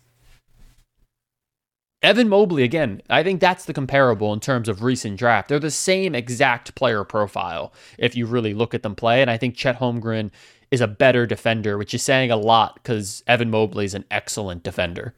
Evan 2.01 2.29
Mobley 2.29 2.63
again, 2.63 3.03
I 3.11 3.25
think 3.25 3.41
that's 3.41 3.65
the 3.65 3.73
comparable 3.73 4.33
in 4.33 4.39
terms 4.39 4.69
of 4.69 4.85
recent 4.85 5.19
draft. 5.19 5.49
They're 5.49 5.59
the 5.59 5.71
same 5.71 6.15
exact 6.15 6.77
player 6.77 7.03
profile 7.03 7.73
if 7.99 8.15
you 8.15 8.27
really 8.27 8.55
look 8.55 8.73
at 8.75 8.83
them 8.83 8.95
play 8.95 9.21
and 9.21 9.31
I 9.31 9.37
think 9.37 9.57
Chet 9.57 9.81
Holmgren 9.81 10.31
is 10.71 10.81
a 10.81 10.87
better 10.87 11.27
defender, 11.27 11.77
which 11.77 11.95
is 11.95 12.03
saying 12.03 12.31
a 12.31 12.37
lot 12.37 12.85
cuz 12.85 13.25
Evan 13.27 13.51
Mobley 13.51 13.85
is 13.85 13.95
an 13.95 14.05
excellent 14.11 14.63
defender. 14.63 15.15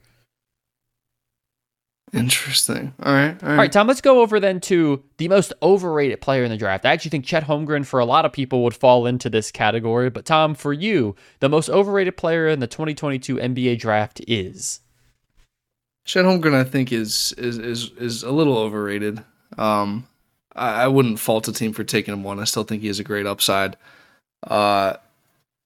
Interesting. 2.12 2.92
All 3.02 3.12
right. 3.12 3.28
All 3.28 3.48
right. 3.48 3.50
All 3.50 3.56
right, 3.56 3.72
Tom, 3.72 3.86
let's 3.86 4.00
go 4.00 4.20
over 4.20 4.40
then 4.40 4.60
to 4.62 5.02
the 5.18 5.28
most 5.28 5.52
overrated 5.62 6.20
player 6.20 6.42
in 6.42 6.50
the 6.50 6.56
draft. 6.56 6.84
I 6.84 6.92
actually 6.92 7.10
think 7.10 7.24
Chet 7.24 7.44
Holmgren, 7.44 7.86
for 7.86 8.00
a 8.00 8.04
lot 8.04 8.24
of 8.24 8.32
people, 8.32 8.64
would 8.64 8.74
fall 8.74 9.06
into 9.06 9.30
this 9.30 9.52
category. 9.52 10.10
But, 10.10 10.24
Tom, 10.24 10.54
for 10.54 10.72
you, 10.72 11.14
the 11.38 11.48
most 11.48 11.68
overrated 11.68 12.16
player 12.16 12.48
in 12.48 12.58
the 12.58 12.66
2022 12.66 13.36
NBA 13.36 13.78
draft 13.78 14.20
is? 14.26 14.80
Chet 16.04 16.24
Holmgren, 16.24 16.54
I 16.54 16.64
think, 16.64 16.92
is 16.92 17.32
is 17.38 17.58
is 17.58 17.90
is 17.98 18.22
a 18.24 18.32
little 18.32 18.58
overrated. 18.58 19.22
Um, 19.56 20.08
I, 20.56 20.84
I 20.84 20.88
wouldn't 20.88 21.20
fault 21.20 21.46
a 21.46 21.52
team 21.52 21.72
for 21.72 21.84
taking 21.84 22.12
him 22.12 22.24
one. 22.24 22.40
I 22.40 22.44
still 22.44 22.64
think 22.64 22.82
he 22.82 22.88
has 22.88 22.98
a 22.98 23.04
great 23.04 23.26
upside. 23.26 23.76
Uh, 24.42 24.94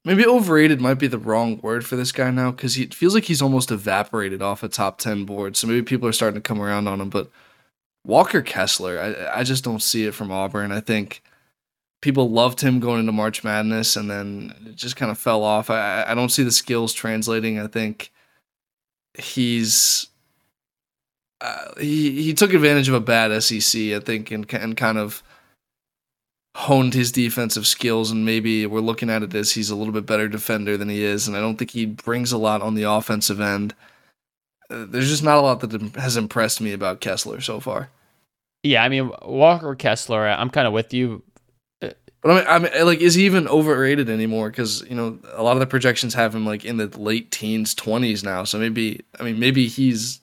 maybe 0.04 0.26
overrated 0.26 0.80
might 0.80 0.94
be 0.94 1.06
the 1.06 1.18
wrong 1.18 1.58
word 1.62 1.86
for 1.86 1.96
this 1.96 2.12
guy 2.12 2.30
now 2.30 2.50
because 2.50 2.74
he 2.74 2.86
feels 2.86 3.14
like 3.14 3.24
he's 3.24 3.42
almost 3.42 3.70
evaporated 3.70 4.42
off 4.42 4.62
a 4.62 4.68
top 4.68 4.98
10 4.98 5.24
board. 5.24 5.56
So 5.56 5.66
maybe 5.66 5.82
people 5.82 6.08
are 6.08 6.12
starting 6.12 6.40
to 6.40 6.46
come 6.46 6.60
around 6.60 6.88
on 6.88 7.00
him. 7.00 7.08
But 7.08 7.30
Walker 8.04 8.42
Kessler, 8.42 8.98
I, 9.00 9.40
I 9.40 9.42
just 9.44 9.64
don't 9.64 9.82
see 9.82 10.04
it 10.04 10.14
from 10.14 10.30
Auburn. 10.30 10.72
I 10.72 10.80
think 10.80 11.22
people 12.02 12.30
loved 12.30 12.60
him 12.60 12.80
going 12.80 13.00
into 13.00 13.12
March 13.12 13.42
Madness 13.42 13.96
and 13.96 14.10
then 14.10 14.54
it 14.66 14.76
just 14.76 14.96
kind 14.96 15.10
of 15.10 15.18
fell 15.18 15.42
off. 15.42 15.70
I, 15.70 16.04
I 16.06 16.14
don't 16.14 16.28
see 16.28 16.42
the 16.42 16.52
skills 16.52 16.92
translating. 16.92 17.58
I 17.58 17.66
think 17.66 18.12
he's. 19.18 20.08
Uh, 21.40 21.72
he 21.78 22.22
he 22.22 22.32
took 22.32 22.54
advantage 22.54 22.88
of 22.88 22.94
a 22.94 23.00
bad 23.00 23.42
SEC, 23.42 23.80
I 23.92 24.00
think, 24.00 24.30
and 24.30 24.50
and 24.54 24.76
kind 24.76 24.96
of 24.96 25.22
honed 26.54 26.94
his 26.94 27.10
defensive 27.10 27.66
skills 27.66 28.10
and 28.10 28.24
maybe 28.24 28.64
we're 28.64 28.80
looking 28.80 29.10
at 29.10 29.22
it 29.22 29.34
as 29.34 29.52
he's 29.52 29.70
a 29.70 29.76
little 29.76 29.92
bit 29.92 30.06
better 30.06 30.28
defender 30.28 30.76
than 30.76 30.88
he 30.88 31.02
is 31.02 31.26
and 31.26 31.36
I 31.36 31.40
don't 31.40 31.56
think 31.56 31.72
he 31.72 31.84
brings 31.84 32.30
a 32.30 32.38
lot 32.38 32.62
on 32.62 32.74
the 32.74 32.84
offensive 32.84 33.40
end. 33.40 33.74
Uh, 34.70 34.86
there's 34.88 35.08
just 35.08 35.24
not 35.24 35.36
a 35.36 35.40
lot 35.40 35.60
that 35.60 35.96
has 35.96 36.16
impressed 36.16 36.60
me 36.60 36.72
about 36.72 37.00
Kessler 37.00 37.40
so 37.40 37.58
far. 37.58 37.90
Yeah, 38.62 38.84
I 38.84 38.88
mean 38.88 39.10
Walker 39.22 39.74
Kessler, 39.74 40.28
I'm 40.28 40.50
kind 40.50 40.66
of 40.66 40.72
with 40.72 40.94
you. 40.94 41.22
But 42.24 42.30
I 42.30 42.34
mean, 42.36 42.44
I 42.48 42.58
mean, 42.58 42.86
like, 42.86 43.00
is 43.00 43.14
he 43.14 43.26
even 43.26 43.46
overrated 43.48 44.08
anymore? 44.08 44.48
Because 44.48 44.82
you 44.88 44.96
know, 44.96 45.18
a 45.34 45.42
lot 45.42 45.56
of 45.56 45.60
the 45.60 45.66
projections 45.66 46.14
have 46.14 46.34
him 46.34 46.46
like 46.46 46.64
in 46.64 46.78
the 46.78 46.86
late 46.98 47.30
teens, 47.30 47.74
twenties 47.74 48.24
now. 48.24 48.44
So 48.44 48.58
maybe, 48.58 49.02
I 49.20 49.24
mean, 49.24 49.38
maybe 49.38 49.66
he's 49.66 50.20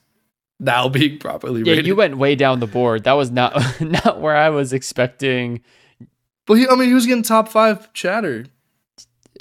now 0.60 0.90
being 0.90 1.20
properly 1.20 1.62
yeah, 1.62 1.74
rated. 1.74 1.86
you 1.86 1.96
went 1.96 2.18
way 2.18 2.34
down 2.34 2.60
the 2.60 2.66
board. 2.66 3.04
That 3.04 3.14
was 3.14 3.30
not 3.30 3.54
not 3.82 4.20
where 4.20 4.36
I 4.36 4.50
was 4.50 4.74
expecting 4.74 5.62
but 6.46 6.56
he, 6.56 6.68
I 6.68 6.76
mean, 6.76 6.88
he 6.88 6.94
was 6.94 7.06
getting 7.06 7.24
top 7.24 7.48
five 7.48 7.92
chatter 7.94 8.46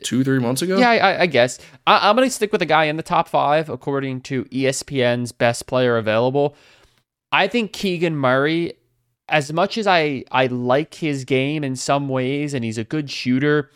two, 0.03 0.24
three 0.24 0.38
months 0.38 0.62
ago. 0.62 0.78
Yeah, 0.78 0.90
I, 0.90 1.22
I 1.22 1.26
guess 1.26 1.59
I, 1.86 2.09
am 2.09 2.16
gonna 2.16 2.30
stick 2.30 2.53
with 2.53 2.62
a 2.62 2.66
guy 2.66 2.84
in 2.84 2.96
the 2.96 3.03
top 3.03 3.28
five 3.28 3.68
according 3.68 4.22
to 4.22 4.44
ESPN's 4.46 5.32
best 5.32 5.66
player 5.66 5.96
available. 5.96 6.57
I 7.32 7.46
think 7.46 7.72
Keegan 7.72 8.16
Murray, 8.16 8.74
as 9.28 9.53
much 9.53 9.78
as 9.78 9.86
I 9.86 10.24
I 10.30 10.46
like 10.46 10.94
his 10.94 11.24
game 11.24 11.64
in 11.64 11.76
some 11.76 12.09
ways, 12.09 12.55
and 12.55 12.64
he's 12.64 12.78
a 12.78 12.84
good 12.84 13.11
shooter. 13.11 13.70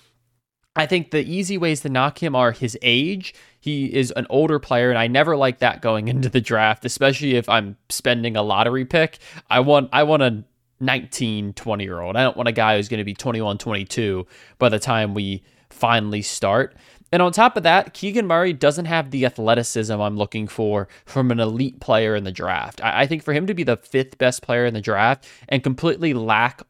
I 0.77 0.87
think 0.87 1.13
the 1.13 1.25
easy 1.25 1.57
ways 1.57 1.83
to 1.83 1.89
knock 1.89 2.21
him 2.21 2.35
are 2.35 2.51
his 2.51 2.77
age. 2.83 3.33
He 3.61 3.95
is 3.95 4.11
an 4.13 4.27
older 4.29 4.59
player, 4.59 4.91
and 4.91 4.99
I 4.99 5.07
never 5.07 5.37
like 5.37 5.61
that 5.61 5.81
going 5.81 6.09
into 6.09 6.29
the 6.29 6.41
draft, 6.41 6.85
especially 6.85 7.37
if 7.37 7.49
I'm 7.49 7.77
spending 7.89 8.37
a 8.37 8.43
lottery 8.43 8.85
pick. 8.85 9.19
I 9.49 9.61
want 9.61 9.91
I 9.93 10.03
want 10.03 10.23
to 10.23 10.45
19, 10.85 11.53
20 11.55 11.85
year 11.85 12.01
old. 12.01 12.17
I 12.17 12.23
don't 12.23 12.37
want 12.37 12.49
a 12.49 12.53
guy 12.53 12.77
who's 12.77 12.89
going 12.89 12.99
to 12.99 13.05
be 13.05 13.15
21, 13.15 13.59
22 13.59 14.27
by 14.59 14.69
the 14.69 14.79
time 14.79 15.15
we 15.15 15.43
finally 15.71 16.23
start. 16.23 16.77
And 17.13 17.23
on 17.23 17.33
top 17.33 17.57
of 17.57 17.63
that, 17.63 17.95
Keegan 17.95 18.27
Murray 18.27 18.53
doesn't 18.53 18.87
have 18.87 19.11
the 19.11 19.25
athleticism 19.25 19.93
I'm 19.93 20.17
looking 20.17 20.49
for 20.49 20.89
from 21.05 21.31
an 21.31 21.39
elite 21.39 21.81
player 21.81 22.17
in 22.17 22.25
the 22.25 22.33
draft. 22.33 22.83
I, 22.83 23.03
I 23.03 23.07
think 23.07 23.23
for 23.23 23.33
him 23.33 23.47
to 23.47 23.55
be 23.55 23.63
the 23.63 23.77
fifth 23.77 24.19
best 24.19 24.43
player 24.43 24.67
in 24.67 24.75
the 24.75 24.81
draft 24.81 25.27
and 25.49 25.63
completely 25.63 26.13
lack 26.13 26.63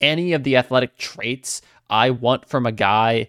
any 0.00 0.32
of 0.32 0.44
the 0.44 0.56
athletic 0.56 0.96
traits 0.96 1.62
I 1.90 2.10
want 2.10 2.48
from 2.48 2.66
a 2.66 2.72
guy 2.72 3.28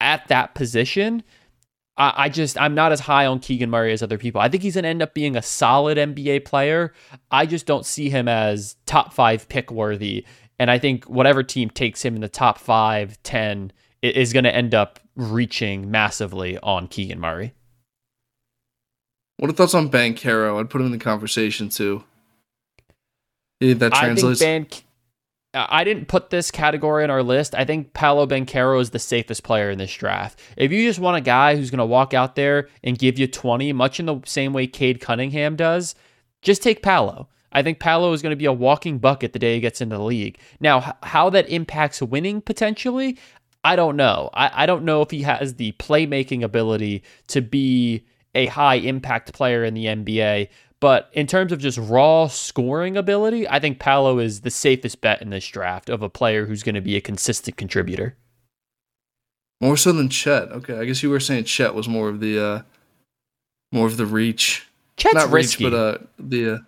at 0.00 0.26
that 0.28 0.54
position 0.54 1.22
I, 2.02 2.24
I 2.24 2.28
just 2.28 2.60
I'm 2.60 2.74
not 2.74 2.92
as 2.92 3.00
high 3.00 3.26
on 3.26 3.38
Keegan 3.38 3.70
Murray 3.70 3.92
as 3.92 4.02
other 4.02 4.18
people. 4.18 4.40
I 4.40 4.48
think 4.48 4.62
he's 4.62 4.74
gonna 4.74 4.88
end 4.88 5.02
up 5.02 5.14
being 5.14 5.36
a 5.36 5.42
solid 5.42 5.98
NBA 5.98 6.44
player. 6.44 6.92
I 7.30 7.46
just 7.46 7.66
don't 7.66 7.86
see 7.86 8.10
him 8.10 8.28
as 8.28 8.76
top 8.86 9.12
five 9.12 9.48
pick 9.48 9.70
worthy. 9.70 10.26
And 10.58 10.70
I 10.70 10.78
think 10.78 11.04
whatever 11.04 11.42
team 11.42 11.70
takes 11.70 12.04
him 12.04 12.14
in 12.14 12.20
the 12.20 12.28
top 12.28 12.58
five, 12.58 13.20
ten 13.22 13.72
is 14.02 14.32
going 14.32 14.44
to 14.44 14.54
end 14.54 14.74
up 14.74 14.98
reaching 15.16 15.90
massively 15.90 16.58
on 16.58 16.88
Keegan 16.88 17.20
Murray. 17.20 17.54
What 19.38 19.50
are 19.50 19.54
thoughts 19.54 19.74
on 19.74 19.90
Banchero? 19.90 20.60
I'd 20.60 20.70
put 20.70 20.80
him 20.80 20.86
in 20.86 20.92
the 20.92 20.98
conversation 20.98 21.68
too. 21.68 22.04
Yeah, 23.60 23.74
that 23.74 23.92
translates. 23.92 24.42
I 24.42 24.44
think 24.44 24.70
Ban- 24.70 24.82
Uh, 25.54 25.66
I 25.68 25.84
didn't 25.84 26.08
put 26.08 26.30
this 26.30 26.50
category 26.50 27.04
on 27.04 27.10
our 27.10 27.22
list. 27.22 27.54
I 27.54 27.64
think 27.64 27.92
Paolo 27.92 28.26
Banchero 28.26 28.80
is 28.80 28.90
the 28.90 28.98
safest 28.98 29.42
player 29.42 29.70
in 29.70 29.78
this 29.78 29.94
draft. 29.94 30.40
If 30.56 30.72
you 30.72 30.86
just 30.86 30.98
want 30.98 31.18
a 31.18 31.20
guy 31.20 31.56
who's 31.56 31.70
going 31.70 31.78
to 31.78 31.86
walk 31.86 32.14
out 32.14 32.36
there 32.36 32.68
and 32.82 32.98
give 32.98 33.18
you 33.18 33.26
20, 33.26 33.72
much 33.72 34.00
in 34.00 34.06
the 34.06 34.20
same 34.24 34.52
way 34.52 34.66
Cade 34.66 35.00
Cunningham 35.00 35.56
does, 35.56 35.94
just 36.40 36.62
take 36.62 36.82
Paolo. 36.82 37.28
I 37.52 37.62
think 37.62 37.80
Paolo 37.80 38.12
is 38.14 38.22
going 38.22 38.30
to 38.30 38.36
be 38.36 38.46
a 38.46 38.52
walking 38.52 38.98
bucket 38.98 39.34
the 39.34 39.38
day 39.38 39.54
he 39.54 39.60
gets 39.60 39.82
into 39.82 39.96
the 39.96 40.02
league. 40.02 40.38
Now, 40.58 40.96
how 41.02 41.28
that 41.30 41.50
impacts 41.50 42.00
winning 42.00 42.40
potentially, 42.40 43.18
I 43.62 43.76
don't 43.76 43.96
know. 43.96 44.30
I, 44.32 44.62
I 44.62 44.66
don't 44.66 44.84
know 44.84 45.02
if 45.02 45.10
he 45.10 45.22
has 45.22 45.54
the 45.54 45.72
playmaking 45.72 46.42
ability 46.42 47.02
to 47.28 47.42
be 47.42 48.06
a 48.34 48.46
high 48.46 48.76
impact 48.76 49.34
player 49.34 49.64
in 49.64 49.74
the 49.74 49.84
NBA, 49.84 50.48
but 50.82 51.10
in 51.12 51.28
terms 51.28 51.52
of 51.52 51.60
just 51.60 51.78
raw 51.78 52.26
scoring 52.26 52.96
ability, 52.96 53.48
I 53.48 53.60
think 53.60 53.78
Paolo 53.78 54.18
is 54.18 54.40
the 54.40 54.50
safest 54.50 55.00
bet 55.00 55.22
in 55.22 55.30
this 55.30 55.46
draft 55.46 55.88
of 55.88 56.02
a 56.02 56.08
player 56.08 56.46
who's 56.46 56.64
going 56.64 56.74
to 56.74 56.80
be 56.80 56.96
a 56.96 57.00
consistent 57.00 57.56
contributor. 57.56 58.16
More 59.60 59.76
so 59.76 59.92
than 59.92 60.08
Chet. 60.08 60.50
Okay, 60.50 60.76
I 60.76 60.84
guess 60.84 61.00
you 61.00 61.08
were 61.08 61.20
saying 61.20 61.44
Chet 61.44 61.76
was 61.76 61.86
more 61.86 62.08
of 62.08 62.18
the 62.18 62.44
uh 62.44 62.62
more 63.70 63.86
of 63.86 63.96
the 63.96 64.06
reach. 64.06 64.66
Chet's 64.96 65.14
Not 65.14 65.30
risky, 65.30 65.66
reach, 65.66 65.72
but 65.72 65.78
uh 65.78 65.98
the 66.18 66.54
uh, 66.54 66.58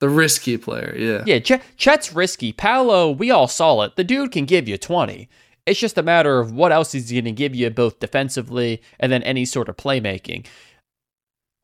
the 0.00 0.08
risky 0.08 0.56
player. 0.56 0.94
Yeah. 0.96 1.24
Yeah, 1.26 1.38
Ch- 1.40 1.62
Chet's 1.76 2.14
risky. 2.14 2.50
Paolo, 2.50 3.10
we 3.10 3.30
all 3.30 3.46
saw 3.46 3.82
it. 3.82 3.96
The 3.96 4.04
dude 4.04 4.32
can 4.32 4.46
give 4.46 4.66
you 4.66 4.78
20. 4.78 5.28
It's 5.66 5.78
just 5.78 5.98
a 5.98 6.02
matter 6.02 6.40
of 6.40 6.50
what 6.50 6.72
else 6.72 6.92
he's 6.92 7.12
going 7.12 7.26
to 7.26 7.32
give 7.32 7.54
you 7.54 7.68
both 7.68 8.00
defensively 8.00 8.80
and 8.98 9.12
then 9.12 9.22
any 9.22 9.44
sort 9.44 9.68
of 9.68 9.76
playmaking. 9.76 10.46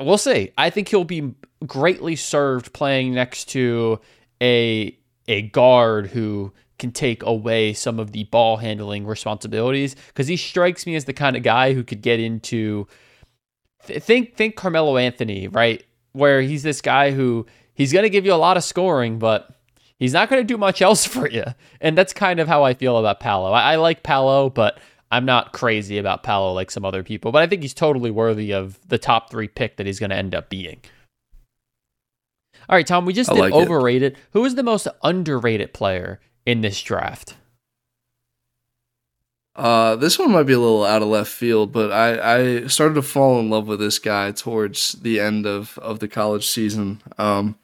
We'll 0.00 0.18
see. 0.18 0.52
I 0.56 0.70
think 0.70 0.88
he'll 0.88 1.04
be 1.04 1.34
greatly 1.66 2.16
served 2.16 2.72
playing 2.72 3.14
next 3.14 3.46
to 3.50 4.00
a 4.42 4.96
a 5.28 5.42
guard 5.42 6.08
who 6.08 6.52
can 6.78 6.90
take 6.90 7.22
away 7.22 7.72
some 7.74 8.00
of 8.00 8.12
the 8.12 8.24
ball 8.24 8.56
handling 8.56 9.06
responsibilities 9.06 9.94
because 10.08 10.26
he 10.26 10.36
strikes 10.36 10.86
me 10.86 10.96
as 10.96 11.04
the 11.04 11.12
kind 11.12 11.36
of 11.36 11.42
guy 11.42 11.74
who 11.74 11.84
could 11.84 12.00
get 12.00 12.18
into 12.18 12.86
th- 13.86 14.02
think 14.02 14.36
think 14.36 14.56
Carmelo 14.56 14.96
Anthony, 14.96 15.46
right? 15.48 15.84
Where 16.12 16.40
he's 16.40 16.62
this 16.62 16.80
guy 16.80 17.12
who 17.12 17.46
he's 17.74 17.92
going 17.92 18.04
to 18.04 18.10
give 18.10 18.24
you 18.24 18.32
a 18.32 18.36
lot 18.36 18.56
of 18.56 18.64
scoring, 18.64 19.18
but 19.18 19.54
he's 19.98 20.14
not 20.14 20.28
going 20.28 20.40
to 20.40 20.46
do 20.46 20.56
much 20.56 20.82
else 20.82 21.04
for 21.04 21.28
you. 21.28 21.44
And 21.80 21.96
that's 21.96 22.12
kind 22.12 22.40
of 22.40 22.48
how 22.48 22.64
I 22.64 22.74
feel 22.74 22.96
about 22.96 23.20
Paolo. 23.20 23.52
I, 23.52 23.74
I 23.74 23.76
like 23.76 24.02
Paolo, 24.02 24.50
but 24.50 24.80
I'm 25.10 25.24
not 25.24 25.52
crazy 25.52 25.98
about 25.98 26.22
Paolo 26.22 26.52
like 26.52 26.70
some 26.70 26.84
other 26.84 27.02
people, 27.02 27.32
but 27.32 27.42
I 27.42 27.46
think 27.46 27.62
he's 27.62 27.74
totally 27.74 28.10
worthy 28.10 28.52
of 28.52 28.78
the 28.88 28.98
top 28.98 29.30
three 29.30 29.48
pick 29.48 29.76
that 29.76 29.86
he's 29.86 29.98
going 29.98 30.10
to 30.10 30.16
end 30.16 30.34
up 30.34 30.48
being. 30.48 30.80
All 32.68 32.76
right, 32.76 32.86
Tom, 32.86 33.04
we 33.04 33.12
just 33.12 33.30
I 33.30 33.34
did 33.34 33.40
like 33.40 33.52
overrated. 33.52 34.12
It. 34.12 34.18
Who 34.32 34.44
is 34.44 34.54
the 34.54 34.62
most 34.62 34.86
underrated 35.02 35.72
player 35.72 36.20
in 36.46 36.60
this 36.60 36.80
draft? 36.80 37.34
Uh, 39.56 39.96
this 39.96 40.18
one 40.18 40.30
might 40.30 40.44
be 40.44 40.52
a 40.52 40.58
little 40.58 40.84
out 40.84 41.02
of 41.02 41.08
left 41.08 41.30
field, 41.30 41.72
but 41.72 41.90
I, 41.90 42.36
I 42.36 42.66
started 42.68 42.94
to 42.94 43.02
fall 43.02 43.40
in 43.40 43.50
love 43.50 43.66
with 43.66 43.80
this 43.80 43.98
guy 43.98 44.30
towards 44.30 44.92
the 44.92 45.18
end 45.18 45.44
of, 45.44 45.76
of 45.78 45.98
the 45.98 46.06
college 46.06 46.46
season. 46.46 47.02
Um, 47.18 47.58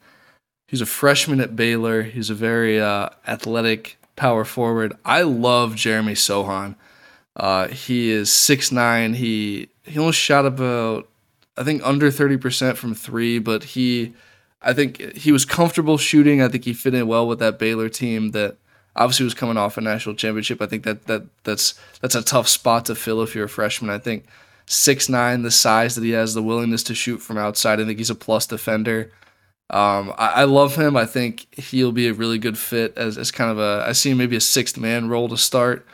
he's 0.66 0.80
a 0.80 0.86
freshman 0.86 1.40
at 1.40 1.54
Baylor. 1.54 2.02
He's 2.02 2.28
a 2.28 2.34
very 2.34 2.80
uh, 2.80 3.10
athletic 3.28 3.98
power 4.16 4.44
forward. 4.44 4.94
I 5.04 5.22
love 5.22 5.76
Jeremy 5.76 6.14
Sochan. 6.14 6.74
Uh, 7.36 7.68
he 7.68 8.10
is 8.10 8.32
six 8.32 8.72
nine. 8.72 9.14
He 9.14 9.68
he 9.84 9.98
almost 9.98 10.18
shot 10.18 10.46
about 10.46 11.08
I 11.56 11.62
think 11.62 11.82
under 11.84 12.10
thirty 12.10 12.38
percent 12.38 12.78
from 12.78 12.94
three, 12.94 13.38
but 13.38 13.62
he 13.62 14.14
I 14.62 14.72
think 14.72 15.00
he 15.14 15.32
was 15.32 15.44
comfortable 15.44 15.98
shooting. 15.98 16.40
I 16.40 16.48
think 16.48 16.64
he 16.64 16.72
fit 16.72 16.94
in 16.94 17.06
well 17.06 17.28
with 17.28 17.38
that 17.40 17.58
Baylor 17.58 17.88
team 17.88 18.30
that 18.30 18.56
obviously 18.96 19.24
was 19.24 19.34
coming 19.34 19.58
off 19.58 19.76
a 19.76 19.80
national 19.82 20.16
championship. 20.16 20.62
I 20.62 20.66
think 20.66 20.84
that 20.84 21.06
that 21.06 21.24
that's 21.44 21.74
that's 22.00 22.14
a 22.14 22.22
tough 22.22 22.48
spot 22.48 22.86
to 22.86 22.94
fill 22.94 23.22
if 23.22 23.34
you're 23.34 23.44
a 23.44 23.50
freshman. 23.50 23.90
I 23.90 23.98
think 23.98 24.24
six 24.64 25.08
nine, 25.08 25.42
the 25.42 25.50
size 25.50 25.94
that 25.94 26.04
he 26.04 26.10
has, 26.10 26.34
the 26.34 26.42
willingness 26.42 26.82
to 26.84 26.94
shoot 26.94 27.18
from 27.18 27.36
outside. 27.38 27.80
I 27.80 27.84
think 27.84 27.98
he's 27.98 28.10
a 28.10 28.14
plus 28.14 28.46
defender. 28.46 29.12
Um, 29.68 30.14
I, 30.16 30.28
I, 30.28 30.44
love 30.44 30.76
him. 30.76 30.96
I 30.96 31.06
think 31.06 31.52
he'll 31.52 31.90
be 31.90 32.06
a 32.06 32.12
really 32.12 32.38
good 32.38 32.56
fit 32.56 32.96
as, 32.96 33.18
as 33.18 33.32
kind 33.32 33.50
of 33.50 33.58
a 33.58 33.84
I 33.84 33.92
see 33.92 34.14
maybe 34.14 34.36
a 34.36 34.40
sixth 34.40 34.78
man 34.78 35.08
role 35.08 35.28
to 35.28 35.36
start. 35.36 35.84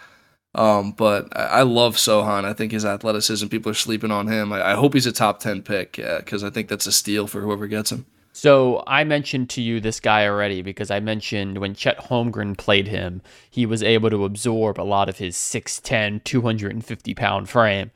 Um, 0.55 0.93
but 0.93 1.35
I, 1.35 1.63
love 1.63 1.97
Sochan. 1.97 2.45
I 2.45 2.53
think 2.53 2.73
his 2.73 2.85
athleticism, 2.85 3.47
people 3.47 3.71
are 3.71 3.75
sleeping 3.75 4.11
on 4.11 4.29
him. 4.29 4.53
I, 4.53 4.73
I 4.73 4.75
hope 4.75 4.93
he's 4.93 5.07
a 5.07 5.13
top 5.13 5.41
10 5.41 5.63
pick 5.63 5.93
because 5.93 6.45
uh, 6.45 6.49
I 6.49 6.51
think 6.51 6.69
that's 6.69 6.87
a 6.87 6.93
steal 6.93 7.27
for 7.27 7.41
whoever 7.41 7.67
gets 7.67 7.91
him. 7.91 8.05
So 8.35 8.83
I 8.87 9.05
mentioned 9.05 9.51
to 9.51 9.63
you 9.63 9.81
this 9.81 10.01
guy 10.01 10.27
already 10.27 10.63
because 10.63 10.91
I 10.91 11.01
mentioned 11.01 11.59
when 11.59 11.75
Chet 11.75 11.99
Holmgren 11.99 12.57
played 12.57 12.89
him, 12.89 13.23
he 13.49 13.67
was 13.67 13.83
able 13.83 14.11
to 14.11 14.25
absorb 14.25 14.81
a 14.81 14.83
lot 14.83 15.09
of 15.09 15.19
his 15.19 15.37
6'10, 15.37 16.25
250 16.25 17.15
pound 17.15 17.49
frame. 17.49 17.91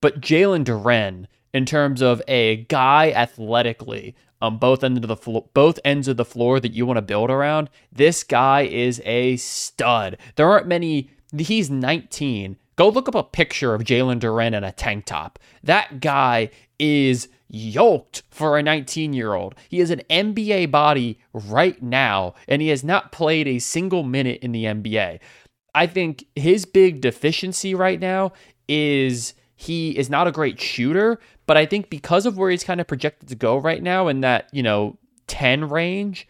But 0.00 0.20
Jalen 0.20 0.64
Duren, 0.64 1.26
in 1.54 1.64
terms 1.64 2.02
of 2.02 2.20
a 2.28 2.56
guy 2.64 3.10
athletically 3.12 4.14
on 4.42 4.58
both 4.58 4.84
ends 4.84 4.98
of 4.98 5.08
the 5.08 5.16
floor, 5.16 5.48
both 5.54 5.78
ends 5.82 6.08
of 6.08 6.18
the 6.18 6.24
floor 6.26 6.60
that 6.60 6.72
you 6.72 6.84
want 6.84 6.98
to 6.98 7.02
build 7.02 7.30
around, 7.30 7.70
this 7.90 8.22
guy 8.22 8.62
is 8.62 9.00
a 9.06 9.36
stud. 9.36 10.18
There 10.36 10.48
aren't 10.48 10.66
many. 10.66 11.10
He's 11.38 11.70
19. 11.70 12.56
Go 12.76 12.88
look 12.88 13.08
up 13.08 13.14
a 13.14 13.22
picture 13.22 13.74
of 13.74 13.84
Jalen 13.84 14.20
Duren 14.20 14.54
in 14.54 14.64
a 14.64 14.72
tank 14.72 15.04
top. 15.04 15.38
That 15.62 16.00
guy 16.00 16.50
is 16.78 17.28
yoked 17.48 18.22
for 18.30 18.58
a 18.58 18.62
19 18.62 19.12
year 19.12 19.34
old. 19.34 19.54
He 19.68 19.80
is 19.80 19.90
an 19.90 20.02
NBA 20.10 20.70
body 20.70 21.18
right 21.32 21.80
now, 21.82 22.34
and 22.48 22.60
he 22.60 22.68
has 22.68 22.82
not 22.82 23.12
played 23.12 23.46
a 23.46 23.58
single 23.58 24.02
minute 24.02 24.40
in 24.42 24.52
the 24.52 24.64
NBA. 24.64 25.20
I 25.74 25.86
think 25.86 26.24
his 26.36 26.64
big 26.64 27.00
deficiency 27.00 27.74
right 27.74 28.00
now 28.00 28.32
is 28.68 29.34
he 29.56 29.96
is 29.96 30.10
not 30.10 30.26
a 30.26 30.32
great 30.32 30.60
shooter, 30.60 31.18
but 31.46 31.56
I 31.56 31.66
think 31.66 31.90
because 31.90 32.26
of 32.26 32.36
where 32.36 32.50
he's 32.50 32.64
kind 32.64 32.80
of 32.80 32.86
projected 32.86 33.28
to 33.28 33.34
go 33.34 33.56
right 33.56 33.82
now 33.82 34.08
in 34.08 34.20
that, 34.20 34.48
you 34.52 34.62
know, 34.62 34.98
10 35.26 35.68
range, 35.68 36.28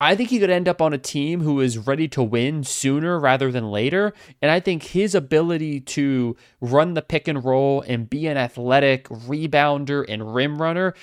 I 0.00 0.14
think 0.14 0.30
he 0.30 0.38
could 0.38 0.50
end 0.50 0.68
up 0.68 0.80
on 0.80 0.92
a 0.92 0.98
team 0.98 1.40
who 1.40 1.60
is 1.60 1.76
ready 1.76 2.06
to 2.08 2.22
win 2.22 2.62
sooner 2.62 3.18
rather 3.18 3.50
than 3.50 3.70
later. 3.70 4.12
And 4.40 4.50
I 4.50 4.60
think 4.60 4.84
his 4.84 5.14
ability 5.14 5.80
to 5.80 6.36
run 6.60 6.94
the 6.94 7.02
pick 7.02 7.26
and 7.26 7.44
roll 7.44 7.82
and 7.82 8.08
be 8.08 8.28
an 8.28 8.36
athletic 8.36 9.08
rebounder 9.08 10.04
and 10.08 10.34
rim 10.34 10.62
runner, 10.62 10.94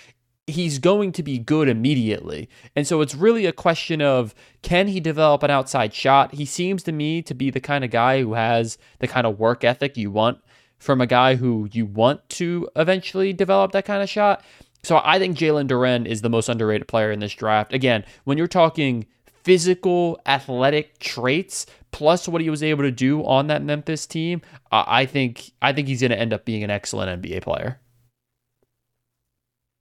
he's 0.48 0.80
going 0.80 1.12
to 1.14 1.24
be 1.24 1.38
good 1.40 1.68
immediately. 1.68 2.48
And 2.76 2.88
so 2.88 3.02
it's 3.02 3.16
really 3.16 3.46
a 3.46 3.52
question 3.52 4.02
of 4.02 4.34
can 4.62 4.88
he 4.88 5.02
develop 5.02 5.44
an 5.44 5.52
outside 5.52 5.94
shot? 5.94 6.34
He 6.34 6.46
seems 6.46 6.82
to 6.84 6.94
me 6.94 7.22
to 7.24 7.34
be 7.34 7.50
the 7.50 7.60
kind 7.60 7.84
of 7.84 7.92
guy 7.92 8.22
who 8.22 8.34
has 8.34 8.78
the 9.00 9.08
kind 9.08 9.28
of 9.28 9.40
work 9.40 9.64
ethic 9.66 9.98
you 9.98 10.10
want 10.10 10.40
from 10.78 11.02
a 11.02 11.08
guy 11.08 11.36
who 11.36 11.68
you 11.72 11.86
want 11.86 12.28
to 12.30 12.70
eventually 12.76 13.34
develop 13.34 13.72
that 13.72 13.86
kind 13.86 14.04
of 14.04 14.10
shot. 14.10 14.44
So 14.86 15.02
I 15.04 15.18
think 15.18 15.38
Jalen 15.38 15.68
Duren 15.68 16.06
is 16.06 16.22
the 16.22 16.30
most 16.30 16.48
underrated 16.48 16.88
player 16.88 17.12
in 17.12 17.20
this 17.20 17.34
draft. 17.34 17.74
Again, 17.74 18.06
when 18.24 18.38
you're 18.38 18.48
talking 18.48 19.08
physical, 19.44 20.20
athletic 20.26 21.00
traits 21.00 21.66
plus 21.92 22.28
what 22.28 22.42
he 22.42 22.50
was 22.50 22.62
able 22.62 22.84
to 22.84 22.92
do 22.92 23.26
on 23.26 23.48
that 23.48 23.64
Memphis 23.64 24.06
team, 24.06 24.42
uh, 24.72 24.84
I 24.86 25.06
think 25.06 25.52
I 25.62 25.74
think 25.74 25.88
he's 25.88 26.02
going 26.02 26.12
to 26.12 26.20
end 26.20 26.34
up 26.34 26.46
being 26.46 26.64
an 26.64 26.70
excellent 26.70 27.22
NBA 27.22 27.42
player. 27.42 27.80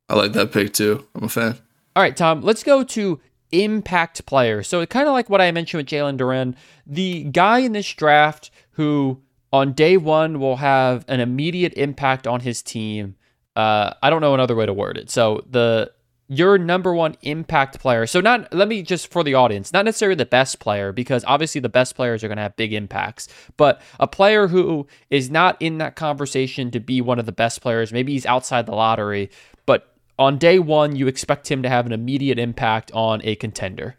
I 0.08 0.14
like 0.14 0.32
that 0.32 0.52
pick 0.52 0.72
too. 0.72 1.06
I'm 1.14 1.24
a 1.24 1.28
fan. 1.28 1.58
All 1.96 2.02
right, 2.02 2.16
Tom, 2.16 2.42
let's 2.42 2.62
go 2.62 2.82
to 2.84 3.20
impact 3.52 4.26
player. 4.26 4.62
So 4.62 4.84
kind 4.86 5.06
of 5.06 5.12
like 5.12 5.30
what 5.30 5.40
I 5.40 5.50
mentioned 5.52 5.80
with 5.80 5.86
Jalen 5.86 6.18
Duren, 6.18 6.54
the 6.86 7.24
guy 7.24 7.58
in 7.58 7.72
this 7.72 7.90
draft 7.92 8.50
who 8.72 9.22
on 9.52 9.72
day 9.72 9.96
one 9.96 10.40
will 10.40 10.56
have 10.56 11.04
an 11.08 11.20
immediate 11.20 11.74
impact 11.74 12.26
on 12.26 12.40
his 12.40 12.62
team 12.62 13.16
uh, 13.56 13.94
I 14.02 14.10
don't 14.10 14.20
know 14.20 14.34
another 14.34 14.56
way 14.56 14.66
to 14.66 14.72
word 14.72 14.96
it. 14.96 15.10
So 15.10 15.44
the 15.50 15.92
your 16.28 16.56
number 16.56 16.94
one 16.94 17.16
impact 17.22 17.78
player. 17.80 18.06
So 18.06 18.20
not 18.20 18.52
let 18.52 18.68
me 18.68 18.82
just 18.82 19.10
for 19.10 19.22
the 19.22 19.34
audience, 19.34 19.72
not 19.72 19.84
necessarily 19.84 20.16
the 20.16 20.26
best 20.26 20.58
player 20.58 20.90
because 20.92 21.24
obviously 21.26 21.60
the 21.60 21.68
best 21.68 21.94
players 21.94 22.24
are 22.24 22.28
going 22.28 22.36
to 22.36 22.42
have 22.42 22.56
big 22.56 22.72
impacts, 22.72 23.28
but 23.56 23.82
a 24.00 24.06
player 24.06 24.48
who 24.48 24.86
is 25.10 25.30
not 25.30 25.60
in 25.60 25.78
that 25.78 25.96
conversation 25.96 26.70
to 26.70 26.80
be 26.80 27.00
one 27.00 27.18
of 27.18 27.26
the 27.26 27.32
best 27.32 27.60
players, 27.60 27.92
maybe 27.92 28.12
he's 28.12 28.26
outside 28.26 28.66
the 28.66 28.74
lottery, 28.74 29.30
but 29.66 29.94
on 30.18 30.38
day 30.38 30.58
1 30.58 30.96
you 30.96 31.06
expect 31.06 31.50
him 31.50 31.62
to 31.62 31.68
have 31.68 31.84
an 31.84 31.92
immediate 31.92 32.38
impact 32.38 32.90
on 32.92 33.20
a 33.22 33.34
contender. 33.36 33.96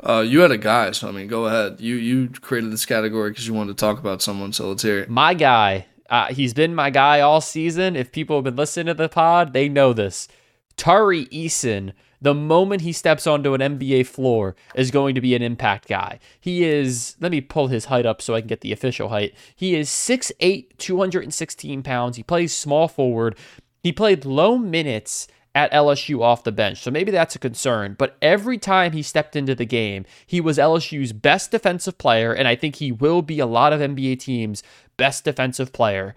Uh, 0.00 0.20
you 0.20 0.38
had 0.38 0.52
a 0.52 0.58
guy, 0.58 0.92
so 0.92 1.08
I 1.08 1.10
mean, 1.10 1.26
go 1.26 1.46
ahead. 1.46 1.80
You 1.80 1.96
you 1.96 2.28
created 2.28 2.70
this 2.70 2.86
category 2.86 3.30
because 3.30 3.48
you 3.48 3.54
wanted 3.54 3.76
to 3.76 3.80
talk 3.80 3.98
about 3.98 4.22
someone, 4.22 4.52
so 4.52 4.68
let's 4.68 4.84
hear 4.84 5.00
it. 5.00 5.10
My 5.10 5.34
guy 5.34 5.86
uh, 6.08 6.32
he's 6.32 6.54
been 6.54 6.74
my 6.74 6.90
guy 6.90 7.20
all 7.20 7.40
season. 7.40 7.96
If 7.96 8.12
people 8.12 8.36
have 8.36 8.44
been 8.44 8.56
listening 8.56 8.86
to 8.86 8.94
the 8.94 9.08
pod, 9.08 9.52
they 9.52 9.68
know 9.68 9.92
this. 9.92 10.28
Tari 10.76 11.26
Eason, 11.26 11.92
the 12.22 12.34
moment 12.34 12.82
he 12.82 12.92
steps 12.92 13.26
onto 13.26 13.52
an 13.52 13.60
NBA 13.60 14.06
floor, 14.06 14.56
is 14.74 14.90
going 14.90 15.14
to 15.14 15.20
be 15.20 15.34
an 15.34 15.42
impact 15.42 15.88
guy. 15.88 16.18
He 16.40 16.64
is, 16.64 17.16
let 17.20 17.32
me 17.32 17.40
pull 17.40 17.66
his 17.66 17.86
height 17.86 18.06
up 18.06 18.22
so 18.22 18.34
I 18.34 18.40
can 18.40 18.48
get 18.48 18.60
the 18.60 18.72
official 18.72 19.08
height. 19.08 19.34
He 19.54 19.74
is 19.74 19.90
6'8, 19.90 20.78
216 20.78 21.82
pounds. 21.82 22.16
He 22.16 22.22
plays 22.22 22.54
small 22.54 22.88
forward. 22.88 23.36
He 23.82 23.92
played 23.92 24.24
low 24.24 24.56
minutes 24.56 25.28
at 25.54 25.72
LSU 25.72 26.22
off 26.22 26.44
the 26.44 26.52
bench. 26.52 26.80
So 26.80 26.90
maybe 26.90 27.10
that's 27.10 27.34
a 27.34 27.38
concern. 27.38 27.96
But 27.98 28.16
every 28.22 28.58
time 28.58 28.92
he 28.92 29.02
stepped 29.02 29.34
into 29.34 29.56
the 29.56 29.64
game, 29.64 30.04
he 30.24 30.40
was 30.40 30.58
LSU's 30.58 31.12
best 31.12 31.50
defensive 31.50 31.98
player. 31.98 32.32
And 32.32 32.46
I 32.46 32.54
think 32.54 32.76
he 32.76 32.92
will 32.92 33.22
be 33.22 33.40
a 33.40 33.46
lot 33.46 33.72
of 33.72 33.80
NBA 33.80 34.20
teams' 34.20 34.62
best 34.98 35.24
defensive 35.24 35.72
player. 35.72 36.14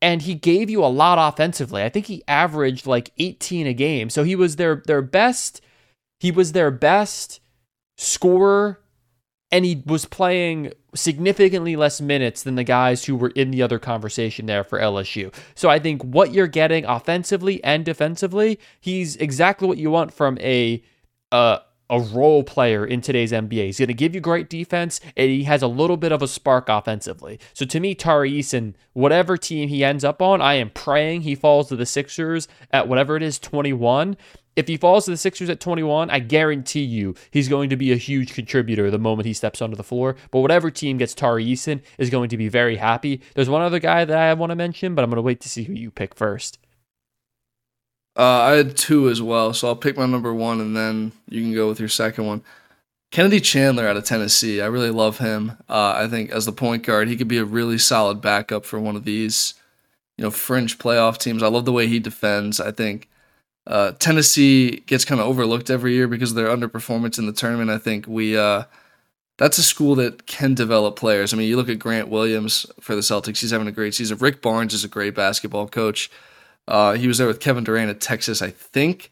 And 0.00 0.22
he 0.22 0.34
gave 0.34 0.70
you 0.70 0.82
a 0.82 0.86
lot 0.86 1.18
offensively. 1.18 1.82
I 1.82 1.90
think 1.90 2.06
he 2.06 2.22
averaged 2.26 2.86
like 2.86 3.12
18 3.18 3.66
a 3.66 3.74
game. 3.74 4.08
So 4.08 4.24
he 4.24 4.34
was 4.34 4.56
their 4.56 4.82
their 4.86 5.02
best 5.02 5.60
he 6.18 6.30
was 6.30 6.52
their 6.52 6.70
best 6.70 7.40
scorer 7.98 8.80
and 9.50 9.64
he 9.64 9.82
was 9.84 10.04
playing 10.04 10.72
significantly 10.94 11.76
less 11.76 12.00
minutes 12.00 12.42
than 12.42 12.54
the 12.54 12.64
guys 12.64 13.04
who 13.04 13.16
were 13.16 13.30
in 13.30 13.50
the 13.50 13.62
other 13.62 13.78
conversation 13.78 14.46
there 14.46 14.64
for 14.64 14.78
LSU. 14.78 15.34
So 15.54 15.68
I 15.68 15.78
think 15.78 16.02
what 16.02 16.32
you're 16.32 16.46
getting 16.46 16.84
offensively 16.84 17.62
and 17.64 17.84
defensively, 17.84 18.58
he's 18.80 19.16
exactly 19.16 19.66
what 19.68 19.78
you 19.78 19.90
want 19.90 20.12
from 20.12 20.38
a 20.38 20.82
uh, 21.32 21.58
a 21.90 22.00
role 22.00 22.44
player 22.44 22.86
in 22.86 23.00
today's 23.00 23.32
NBA. 23.32 23.66
He's 23.66 23.78
going 23.78 23.88
to 23.88 23.94
give 23.94 24.14
you 24.14 24.20
great 24.20 24.48
defense, 24.48 25.00
and 25.16 25.28
he 25.28 25.44
has 25.44 25.60
a 25.60 25.66
little 25.66 25.96
bit 25.96 26.12
of 26.12 26.22
a 26.22 26.28
spark 26.28 26.68
offensively. 26.68 27.38
So 27.52 27.66
to 27.66 27.80
me, 27.80 27.94
Tari 27.94 28.32
Eason, 28.32 28.74
whatever 28.92 29.36
team 29.36 29.68
he 29.68 29.84
ends 29.84 30.04
up 30.04 30.22
on, 30.22 30.40
I 30.40 30.54
am 30.54 30.70
praying 30.70 31.22
he 31.22 31.34
falls 31.34 31.68
to 31.68 31.76
the 31.76 31.84
Sixers 31.84 32.48
at 32.70 32.88
whatever 32.88 33.16
it 33.16 33.22
is, 33.22 33.38
21. 33.38 34.16
If 34.56 34.68
he 34.68 34.76
falls 34.76 35.04
to 35.04 35.12
the 35.12 35.16
Sixers 35.16 35.48
at 35.48 35.60
21, 35.60 36.10
I 36.10 36.18
guarantee 36.18 36.82
you 36.82 37.14
he's 37.30 37.48
going 37.48 37.70
to 37.70 37.76
be 37.76 37.92
a 37.92 37.96
huge 37.96 38.34
contributor 38.34 38.90
the 38.90 38.98
moment 38.98 39.26
he 39.26 39.32
steps 39.32 39.62
onto 39.62 39.76
the 39.76 39.82
floor. 39.82 40.16
But 40.30 40.40
whatever 40.40 40.70
team 40.70 40.98
gets 40.98 41.14
Tari 41.14 41.44
Eason 41.44 41.82
is 41.98 42.10
going 42.10 42.28
to 42.30 42.36
be 42.36 42.48
very 42.48 42.76
happy. 42.76 43.20
There's 43.34 43.50
one 43.50 43.62
other 43.62 43.78
guy 43.78 44.04
that 44.04 44.16
I 44.16 44.34
want 44.34 44.50
to 44.50 44.56
mention, 44.56 44.94
but 44.94 45.02
I'm 45.02 45.10
going 45.10 45.16
to 45.16 45.22
wait 45.22 45.40
to 45.40 45.48
see 45.48 45.64
who 45.64 45.72
you 45.72 45.90
pick 45.90 46.14
first. 46.14 46.58
Uh, 48.16 48.22
I 48.22 48.50
had 48.52 48.76
two 48.76 49.08
as 49.08 49.22
well, 49.22 49.52
so 49.52 49.68
I'll 49.68 49.76
pick 49.76 49.96
my 49.96 50.06
number 50.06 50.34
one, 50.34 50.60
and 50.60 50.76
then 50.76 51.12
you 51.28 51.42
can 51.42 51.54
go 51.54 51.68
with 51.68 51.78
your 51.78 51.88
second 51.88 52.26
one. 52.26 52.42
Kennedy 53.10 53.40
Chandler 53.40 53.88
out 53.88 53.96
of 53.96 54.04
Tennessee. 54.04 54.60
I 54.60 54.66
really 54.66 54.90
love 54.90 55.18
him. 55.18 55.52
Uh, 55.68 55.94
I 55.96 56.08
think 56.08 56.30
as 56.30 56.46
the 56.46 56.52
point 56.52 56.84
guard, 56.84 57.08
he 57.08 57.16
could 57.16 57.28
be 57.28 57.38
a 57.38 57.44
really 57.44 57.78
solid 57.78 58.20
backup 58.20 58.64
for 58.64 58.78
one 58.78 58.94
of 58.94 59.04
these, 59.04 59.54
you 60.16 60.24
know, 60.24 60.30
fringe 60.30 60.78
playoff 60.78 61.18
teams. 61.18 61.42
I 61.42 61.48
love 61.48 61.64
the 61.64 61.72
way 61.72 61.88
he 61.88 61.98
defends. 61.98 62.60
I 62.60 62.70
think 62.70 63.08
uh, 63.66 63.92
Tennessee 63.98 64.80
gets 64.86 65.04
kind 65.04 65.20
of 65.20 65.26
overlooked 65.26 65.70
every 65.70 65.94
year 65.94 66.06
because 66.06 66.30
of 66.30 66.36
their 66.36 66.48
underperformance 66.48 67.18
in 67.18 67.26
the 67.26 67.32
tournament. 67.32 67.70
I 67.70 67.78
think 67.78 68.06
we 68.06 68.36
uh, 68.36 68.64
that's 69.38 69.58
a 69.58 69.62
school 69.62 69.94
that 69.96 70.26
can 70.26 70.54
develop 70.54 70.96
players. 70.96 71.32
I 71.32 71.36
mean, 71.36 71.48
you 71.48 71.56
look 71.56 71.68
at 71.68 71.78
Grant 71.78 72.08
Williams 72.08 72.66
for 72.80 72.94
the 72.94 73.00
Celtics; 73.00 73.40
he's 73.40 73.50
having 73.50 73.68
a 73.68 73.72
great 73.72 73.94
season. 73.94 74.18
Rick 74.18 74.40
Barnes 74.40 74.74
is 74.74 74.84
a 74.84 74.88
great 74.88 75.14
basketball 75.14 75.66
coach. 75.66 76.10
Uh, 76.70 76.92
he 76.92 77.08
was 77.08 77.18
there 77.18 77.26
with 77.26 77.40
Kevin 77.40 77.64
Durant 77.64 77.90
at 77.90 78.00
Texas, 78.00 78.40
I 78.40 78.50
think. 78.50 79.10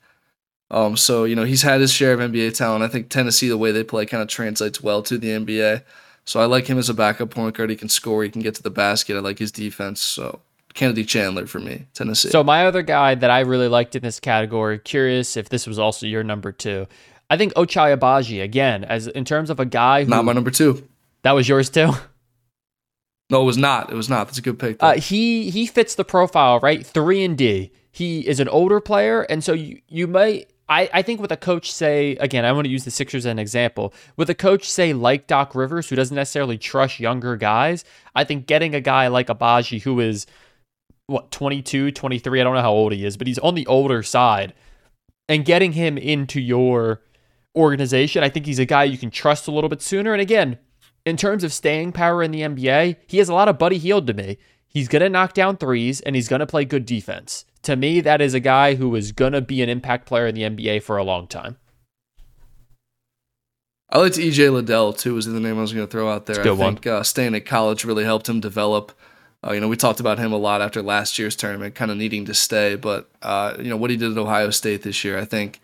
Um, 0.71 0.97
so 0.97 1.25
you 1.25 1.35
know 1.35 1.45
he's 1.45 1.63
had 1.63 1.81
his 1.81 1.93
share 1.93 2.13
of 2.13 2.21
NBA 2.21 2.55
talent. 2.55 2.85
I 2.85 2.89
think 2.89 3.09
Tennessee, 3.09 3.49
the 3.49 3.59
way 3.59 3.73
they 3.73 3.85
play, 3.85 4.07
kind 4.07 4.23
of 4.23 4.29
translates 4.29 4.83
well 4.83 5.03
to 5.03 5.19
the 5.19 5.29
NBA. 5.29 5.83
So 6.25 6.41
I 6.41 6.45
like 6.45 6.67
him 6.67 6.79
as 6.79 6.91
a 6.91 6.95
backup 6.95 7.31
point 7.31 7.57
guard. 7.57 7.71
He 7.71 7.77
can 7.77 7.89
score. 7.89 8.23
He 8.23 8.31
can 8.31 8.43
get 8.43 8.55
to 8.57 8.63
the 8.63 8.71
basket. 8.71 9.17
I 9.17 9.21
like 9.21 9.39
his 9.39 9.51
defense. 9.51 10.01
So 10.01 10.41
Kennedy 10.75 11.05
Chandler 11.05 11.47
for 11.47 11.59
me, 11.59 11.87
Tennessee. 11.95 12.29
So 12.29 12.45
my 12.45 12.67
other 12.67 12.83
guy 12.83 13.15
that 13.15 13.31
I 13.31 13.41
really 13.41 13.69
liked 13.69 13.97
in 13.97 14.03
this 14.03 14.21
category, 14.21 14.79
curious 14.79 15.37
if 15.37 15.49
this 15.49 15.67
was 15.67 15.79
also 15.79 16.07
your 16.07 16.23
number 16.23 16.53
two. 16.53 16.87
I 17.31 17.37
think 17.37 17.55
Ochai 17.55 17.97
Agbaji 17.97 18.43
again, 18.43 18.85
as 18.85 19.07
in 19.07 19.25
terms 19.25 19.51
of 19.51 19.59
a 19.59 19.65
guy 19.65 20.05
who 20.05 20.11
not 20.11 20.25
my 20.25 20.33
number 20.33 20.51
two. 20.51 20.87
That 21.23 21.33
was 21.33 21.49
yours 21.49 21.71
too. 21.71 21.93
No, 23.31 23.43
it 23.43 23.45
was 23.45 23.59
not. 23.59 23.91
It 23.93 23.95
was 23.95 24.09
not. 24.09 24.27
That's 24.27 24.39
a 24.39 24.43
good 24.43 24.59
pick. 24.59 24.77
Uh, 24.81 24.95
he 24.95 25.51
he 25.51 25.67
fits 25.67 25.95
the 25.95 26.05
profile, 26.05 26.61
right? 26.61 26.85
Three 26.85 27.23
and 27.25 27.37
D. 27.37 27.73
He 27.93 28.27
is 28.27 28.41
an 28.41 28.49
older 28.49 28.81
player, 28.81 29.23
and 29.23 29.45
so 29.45 29.53
you 29.53 29.81
you 29.89 30.07
might. 30.07 30.51
I, 30.71 30.91
I 30.93 31.03
think 31.03 31.23
with 31.23 31.33
a 31.33 31.37
coach 31.37 31.73
say 31.73 32.17
again, 32.17 32.45
I 32.45 32.53
want 32.53 32.67
to 32.67 32.71
use 32.71 32.85
the 32.85 32.91
Sixers 32.91 33.25
as 33.25 33.31
an 33.31 33.39
example. 33.39 33.95
With 34.17 34.29
a 34.29 34.35
coach 34.35 34.69
say 34.69 34.93
like 34.93 35.27
Doc 35.27 35.55
Rivers, 35.55 35.89
who 35.89 35.97
doesn't 35.97 36.15
necessarily 36.15 36.59
trust 36.59 37.01
younger 37.01 37.37
guys, 37.37 37.85
I 38.15 38.25
think 38.25 38.47
getting 38.47 38.75
a 38.75 38.81
guy 38.81 39.09
like 39.09 39.29
Agbaji, 39.29 39.81
who 39.83 40.01
is 40.01 40.27
what 41.07 41.31
22, 41.31 41.91
23, 41.91 42.41
I 42.41 42.45
don't 42.45 42.55
know 42.55 42.61
how 42.61 42.73
old 42.73 42.93
he 42.93 43.07
is, 43.07 43.17
but 43.17 43.27
he's 43.27 43.39
on 43.39 43.55
the 43.55 43.67
older 43.67 44.03
side, 44.03 44.53
and 45.27 45.45
getting 45.45 45.73
him 45.73 45.97
into 45.97 46.39
your 46.39 47.01
organization, 47.57 48.23
I 48.23 48.29
think 48.29 48.45
he's 48.45 48.59
a 48.59 48.67
guy 48.67 48.85
you 48.85 48.99
can 48.99 49.11
trust 49.11 49.49
a 49.49 49.51
little 49.51 49.71
bit 49.71 49.81
sooner. 49.81 50.13
And 50.13 50.21
again, 50.21 50.59
in 51.09 51.17
terms 51.17 51.45
of 51.45 51.53
staying 51.53 51.93
power 51.93 52.23
in 52.23 52.31
the 52.31 52.43
NBA, 52.43 52.97
he 53.07 53.19
has 53.19 53.29
a 53.29 53.35
lot 53.35 53.49
of 53.49 53.59
Buddy 53.59 53.79
Hield 53.79 54.07
to 54.07 54.15
me. 54.15 54.39
He's 54.67 54.89
going 54.89 55.03
to 55.03 55.09
knock 55.09 55.33
down 55.33 55.57
threes 55.57 56.01
and 56.03 56.15
he's 56.15 56.29
going 56.29 56.41
to 56.41 56.47
play 56.47 56.65
good 56.65 56.87
defense. 56.87 57.45
To 57.63 57.77
me, 57.77 58.01
that 58.01 58.21
is 58.21 58.35
a 58.35 58.41
guy 58.41 58.75
who 58.75 58.95
is 58.95 59.13
going 59.13 59.33
to 59.33 59.41
be 59.41 59.63
an 59.63 59.69
impact 59.69 60.07
player 60.07 60.27
in 60.27 60.35
the 60.35 60.43
NBA 60.43 60.83
for 60.83 60.97
a 60.97 61.05
long 61.05 61.27
time. 61.27 61.57
I 63.91 63.99
liked 63.99 64.17
EJ 64.17 64.53
Liddell 64.53 64.93
too. 64.93 65.15
Was 65.15 65.27
the 65.27 65.41
name 65.41 65.59
I 65.59 65.63
was 65.63 65.73
going 65.73 65.87
to 65.87 65.91
throw 65.91 66.11
out 66.11 66.27
there. 66.27 66.41
I 66.41 66.57
think 66.57 66.87
uh, 66.87 67.03
staying 67.03 67.35
at 67.35 67.47
college 67.47 67.85
really 67.85 68.05
helped 68.05 68.29
him 68.29 68.39
develop. 68.39 68.93
Uh, 69.43 69.53
you 69.53 69.61
know, 69.61 69.69
we 69.69 69.77
talked 69.77 70.01
about 70.01 70.19
him 70.19 70.33
a 70.33 70.37
lot 70.37 70.61
after 70.61 70.83
last 70.83 71.19
year's 71.19 71.37
tournament, 71.37 71.75
kind 71.75 71.91
of 71.91 71.97
needing 71.97 72.27
to 72.27 72.35
stay. 72.35 72.77
But 72.77 73.09
uh, 73.23 73.55
you 73.59 73.71
know 73.71 73.79
what 73.79 73.91
he 73.91 73.97
did 73.97 74.13
at 74.13 74.19
Ohio 74.19 74.51
State 74.51 74.83
this 74.83 75.05
year, 75.05 75.19
I 75.19 75.25
think 75.25 75.61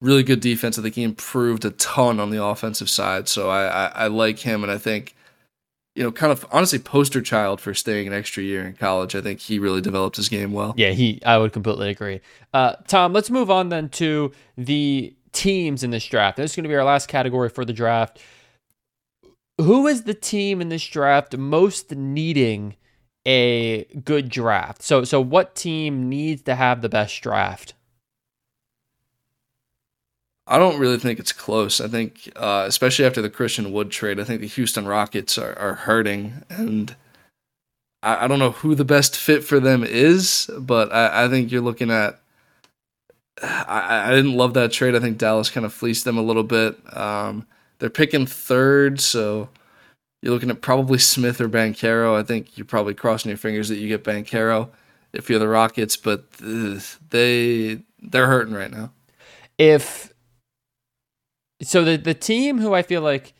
really 0.00 0.22
good 0.22 0.40
defense. 0.40 0.78
I 0.78 0.82
think 0.82 0.94
he 0.94 1.02
improved 1.02 1.64
a 1.64 1.70
ton 1.70 2.20
on 2.20 2.30
the 2.30 2.42
offensive 2.42 2.90
side. 2.90 3.28
So 3.28 3.50
I, 3.50 3.66
I, 3.66 3.86
I 3.86 4.06
like 4.06 4.40
him, 4.40 4.62
and 4.62 4.72
I 4.72 4.78
think 4.78 5.14
you 5.98 6.04
know, 6.04 6.12
kind 6.12 6.30
of 6.30 6.46
honestly 6.52 6.78
poster 6.78 7.20
child 7.20 7.60
for 7.60 7.74
staying 7.74 8.06
an 8.06 8.12
extra 8.12 8.40
year 8.40 8.64
in 8.64 8.74
college. 8.74 9.16
I 9.16 9.20
think 9.20 9.40
he 9.40 9.58
really 9.58 9.80
developed 9.80 10.16
his 10.16 10.28
game 10.28 10.52
well. 10.52 10.72
Yeah, 10.76 10.90
he. 10.90 11.20
I 11.26 11.38
would 11.38 11.52
completely 11.52 11.90
agree. 11.90 12.20
Uh, 12.54 12.74
Tom, 12.86 13.12
let's 13.12 13.30
move 13.30 13.50
on 13.50 13.70
then 13.70 13.88
to 13.90 14.30
the 14.56 15.12
teams 15.32 15.82
in 15.82 15.90
this 15.90 16.06
draft. 16.06 16.36
This 16.36 16.52
is 16.52 16.56
going 16.56 16.62
to 16.62 16.68
be 16.68 16.76
our 16.76 16.84
last 16.84 17.08
category 17.08 17.48
for 17.48 17.64
the 17.64 17.72
draft. 17.72 18.20
Who 19.60 19.88
is 19.88 20.04
the 20.04 20.14
team 20.14 20.60
in 20.60 20.68
this 20.68 20.86
draft 20.86 21.36
most 21.36 21.90
needing 21.90 22.76
a 23.26 23.82
good 24.04 24.28
draft? 24.28 24.82
So, 24.82 25.02
so 25.02 25.20
what 25.20 25.56
team 25.56 26.08
needs 26.08 26.42
to 26.42 26.54
have 26.54 26.80
the 26.80 26.88
best 26.88 27.20
draft? 27.20 27.74
I 30.48 30.58
don't 30.58 30.78
really 30.78 30.98
think 30.98 31.18
it's 31.18 31.32
close. 31.32 31.78
I 31.78 31.88
think, 31.88 32.32
uh, 32.34 32.64
especially 32.66 33.04
after 33.04 33.20
the 33.20 33.28
Christian 33.28 33.70
Wood 33.70 33.90
trade, 33.90 34.18
I 34.18 34.24
think 34.24 34.40
the 34.40 34.46
Houston 34.46 34.86
Rockets 34.86 35.36
are, 35.36 35.56
are 35.58 35.74
hurting, 35.74 36.42
and 36.48 36.96
I, 38.02 38.24
I, 38.24 38.28
don't 38.28 38.38
know 38.38 38.52
who 38.52 38.74
the 38.74 38.84
best 38.84 39.14
fit 39.14 39.44
for 39.44 39.60
them 39.60 39.84
is, 39.84 40.50
but 40.58 40.90
I, 40.90 41.24
I 41.24 41.28
think 41.28 41.52
you're 41.52 41.60
looking 41.60 41.90
at. 41.90 42.20
I, 43.42 44.06
I, 44.08 44.10
didn't 44.10 44.36
love 44.36 44.54
that 44.54 44.72
trade. 44.72 44.96
I 44.96 45.00
think 45.00 45.18
Dallas 45.18 45.50
kind 45.50 45.66
of 45.66 45.72
fleeced 45.72 46.04
them 46.04 46.18
a 46.18 46.22
little 46.22 46.42
bit. 46.42 46.76
Um, 46.96 47.46
they're 47.78 47.90
picking 47.90 48.26
third, 48.26 49.00
so 49.00 49.50
you're 50.22 50.32
looking 50.32 50.50
at 50.50 50.62
probably 50.62 50.98
Smith 50.98 51.40
or 51.40 51.48
Banchero. 51.48 52.18
I 52.18 52.22
think 52.22 52.56
you're 52.56 52.64
probably 52.64 52.94
crossing 52.94 53.28
your 53.28 53.38
fingers 53.38 53.68
that 53.68 53.76
you 53.76 53.86
get 53.86 54.02
Banchero 54.02 54.70
if 55.12 55.28
you're 55.28 55.38
the 55.38 55.46
Rockets, 55.46 55.96
but 55.96 56.32
they 56.32 57.80
they're 58.00 58.26
hurting 58.26 58.54
right 58.54 58.70
now. 58.70 58.92
If 59.58 60.12
so 61.62 61.84
the 61.84 61.96
the 61.96 62.14
team 62.14 62.58
who 62.58 62.74
I 62.74 62.82
feel 62.82 63.02
like 63.02 63.34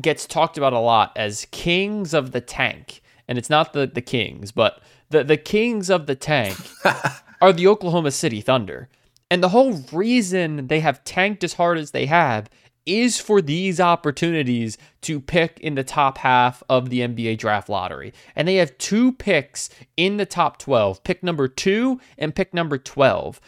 gets 0.00 0.26
talked 0.26 0.56
about 0.56 0.72
a 0.72 0.78
lot 0.78 1.12
as 1.16 1.46
kings 1.50 2.14
of 2.14 2.32
the 2.32 2.40
tank, 2.40 3.02
and 3.28 3.38
it's 3.38 3.50
not 3.50 3.72
the 3.72 3.86
the 3.86 4.02
Kings, 4.02 4.52
but 4.52 4.80
the 5.10 5.24
the 5.24 5.36
kings 5.36 5.90
of 5.90 6.06
the 6.06 6.16
tank 6.16 6.56
are 7.40 7.52
the 7.52 7.66
Oklahoma 7.66 8.10
City 8.10 8.40
Thunder. 8.40 8.88
And 9.30 9.42
the 9.42 9.48
whole 9.48 9.82
reason 9.92 10.66
they 10.66 10.80
have 10.80 11.04
tanked 11.04 11.42
as 11.42 11.54
hard 11.54 11.78
as 11.78 11.92
they 11.92 12.06
have 12.06 12.50
is 12.84 13.20
for 13.20 13.40
these 13.40 13.80
opportunities 13.80 14.76
to 15.02 15.20
pick 15.20 15.58
in 15.60 15.74
the 15.74 15.84
top 15.84 16.18
half 16.18 16.62
of 16.68 16.90
the 16.90 17.00
NBA 17.00 17.38
draft 17.38 17.68
lottery. 17.68 18.12
And 18.34 18.46
they 18.46 18.56
have 18.56 18.76
two 18.78 19.12
picks 19.12 19.70
in 19.96 20.16
the 20.16 20.26
top 20.26 20.58
12, 20.58 21.04
pick 21.04 21.22
number 21.22 21.48
2 21.48 22.00
and 22.18 22.34
pick 22.34 22.52
number 22.52 22.78
12. 22.78 23.40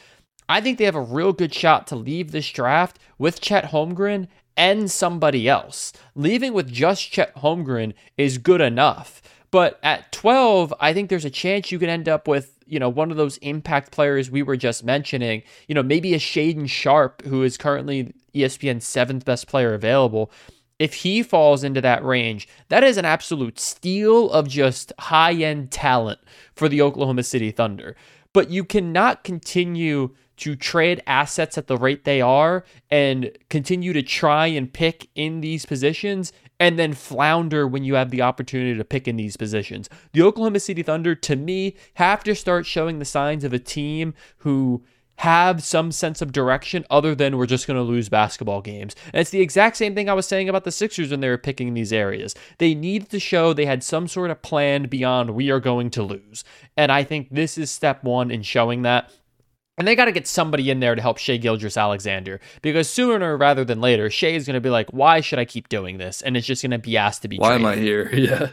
I 0.49 0.61
think 0.61 0.79
they 0.79 0.85
have 0.85 0.95
a 0.95 1.01
real 1.01 1.33
good 1.33 1.55
shot 1.55 1.87
to 1.89 1.97
leave 1.97 2.31
this 2.31 2.51
draft 2.51 2.99
with 3.19 3.41
Chet 3.41 3.67
Holmgren 3.67 4.29
and 4.57 4.91
somebody 4.91 5.49
else. 5.49 5.93
Leaving 6.15 6.53
with 6.53 6.71
just 6.71 7.11
Chet 7.11 7.35
Holmgren 7.37 7.95
is 8.17 8.39
good 8.39 8.61
enough. 8.61 9.23
But 9.51 9.79
at 9.83 10.11
12, 10.13 10.75
I 10.81 10.93
think 10.93 11.09
there's 11.09 11.25
a 11.25 11.31
chance 11.31 11.71
you 11.71 11.79
can 11.79 11.89
end 11.89 12.09
up 12.09 12.27
with, 12.27 12.59
you 12.67 12.79
know, 12.79 12.89
one 12.89 13.11
of 13.11 13.17
those 13.17 13.37
impact 13.39 13.93
players 13.93 14.31
we 14.31 14.43
were 14.43 14.57
just 14.57 14.85
mentioning. 14.85 15.43
You 15.69 15.77
know, 15.77 15.83
maybe 15.83 16.13
a 16.13 16.19
Shaedon 16.19 16.69
Sharpe, 16.69 17.23
who 17.25 17.43
is 17.43 17.57
currently 17.57 18.13
ESPN's 18.35 18.87
seventh 18.87 19.25
best 19.25 19.47
player 19.47 19.73
available. 19.73 20.31
If 20.81 20.95
he 20.95 21.23
falls 21.23 21.63
into 21.63 21.81
that 21.83 22.05
range, 22.05 22.49
that 22.69 22.83
is 22.83 22.97
an 22.97 23.05
absolute 23.05 23.61
steal 23.61 24.29
of 24.31 24.49
just 24.49 24.93
high 24.99 25.35
end 25.35 25.71
talent 25.71 26.19
for 26.55 26.69
the 26.69 26.83
Oklahoma 26.83 27.23
City 27.23 27.53
Thunder. 27.53 27.95
But 28.33 28.51
you 28.51 28.65
cannot 28.65 29.23
continue 29.23 30.17
to 30.39 30.57
trade 30.57 31.03
assets 31.07 31.57
at 31.57 31.67
the 31.67 31.77
rate 31.77 32.05
they 32.05 32.21
are 32.21 32.65
and 32.91 33.31
continue 33.49 33.93
to 33.93 34.03
try 34.03 34.47
and 34.47 34.73
pick 34.73 35.09
in 35.15 35.41
these 35.41 35.67
positions 35.67 36.33
and 36.61 36.79
then 36.79 36.93
flounder 36.93 37.67
when 37.67 37.85
you 37.85 37.95
have 37.95 38.11
the 38.11 38.23
opportunity 38.23 38.77
to 38.77 38.85
pick 38.85 39.09
in 39.09 39.17
these 39.17 39.37
positions. 39.37 39.89
The 40.13 40.23
Oklahoma 40.23 40.61
City 40.61 40.83
Thunder, 40.83 41.15
to 41.15 41.37
me, 41.37 41.75
have 41.95 42.23
to 42.25 42.35
start 42.35 42.67
showing 42.67 42.99
the 42.99 43.05
signs 43.05 43.45
of 43.45 43.53
a 43.53 43.59
team 43.59 44.15
who 44.39 44.85
have 45.19 45.63
some 45.63 45.93
sense 45.93 46.21
of 46.21 46.33
direction 46.33 46.85
other 46.91 47.15
than 47.15 47.37
we're 47.37 47.47
just 47.47 47.67
going 47.67 47.77
to 47.77 47.83
lose 47.83 48.09
basketball 48.09 48.61
games. 48.61 48.97
And 49.13 49.21
it's 49.21 49.31
the 49.31 49.41
exact 49.41 49.77
same 49.77 49.95
thing 49.95 50.09
I 50.09 50.15
was 50.15 50.27
saying 50.27 50.49
about 50.49 50.65
the 50.65 50.73
Sixers 50.73 51.11
when 51.11 51.21
they 51.21 51.29
were 51.29 51.39
picking 51.39 51.75
these 51.75 51.93
areas. 51.93 52.35
They 52.59 52.75
needed 52.75 53.11
to 53.11 53.21
show 53.21 53.53
they 53.53 53.67
had 53.67 53.85
some 53.85 54.09
sort 54.09 54.31
of 54.31 54.43
plan 54.43 54.85
beyond 54.85 55.31
we 55.31 55.51
are 55.51 55.61
going 55.61 55.91
to 55.91 56.03
lose. 56.03 56.45
And 56.77 56.91
I 56.91 57.05
think 57.05 57.29
this 57.31 57.57
is 57.57 57.71
step 57.71 58.03
one 58.03 58.31
in 58.31 58.43
showing 58.43 58.83
that. 58.83 59.11
And 59.77 59.89
they 59.89 59.97
got 59.97 60.05
to 60.05 60.13
get 60.13 60.29
somebody 60.29 60.71
in 60.71 60.79
there 60.79 60.95
to 60.95 61.03
help 61.03 61.19
Shai 61.19 61.37
Gilgeous-Alexander 61.37 62.41
because 62.63 62.89
sooner 62.89 63.37
rather 63.37 63.65
than 63.65 63.81
later, 63.81 64.09
Shai 64.09 64.29
is 64.29 64.47
going 64.47 64.55
to 64.55 64.61
be 64.61 64.71
like, 64.71 64.91
"Why 64.93 65.21
should 65.21 65.41
I 65.41 65.45
keep 65.45 65.69
doing 65.69 65.99
this?" 65.99 66.23
And 66.23 66.37
it's 66.37 66.47
just 66.47 66.63
going 66.63 66.71
to 66.71 66.79
be 66.79 66.97
asked 66.97 67.23
to 67.23 67.29
be. 67.29 67.39
Why 67.39 67.59
traded. 67.59 67.67
am 67.67 67.73
I 67.73 67.77
here? 67.77 68.11
Yeah. 68.15 68.49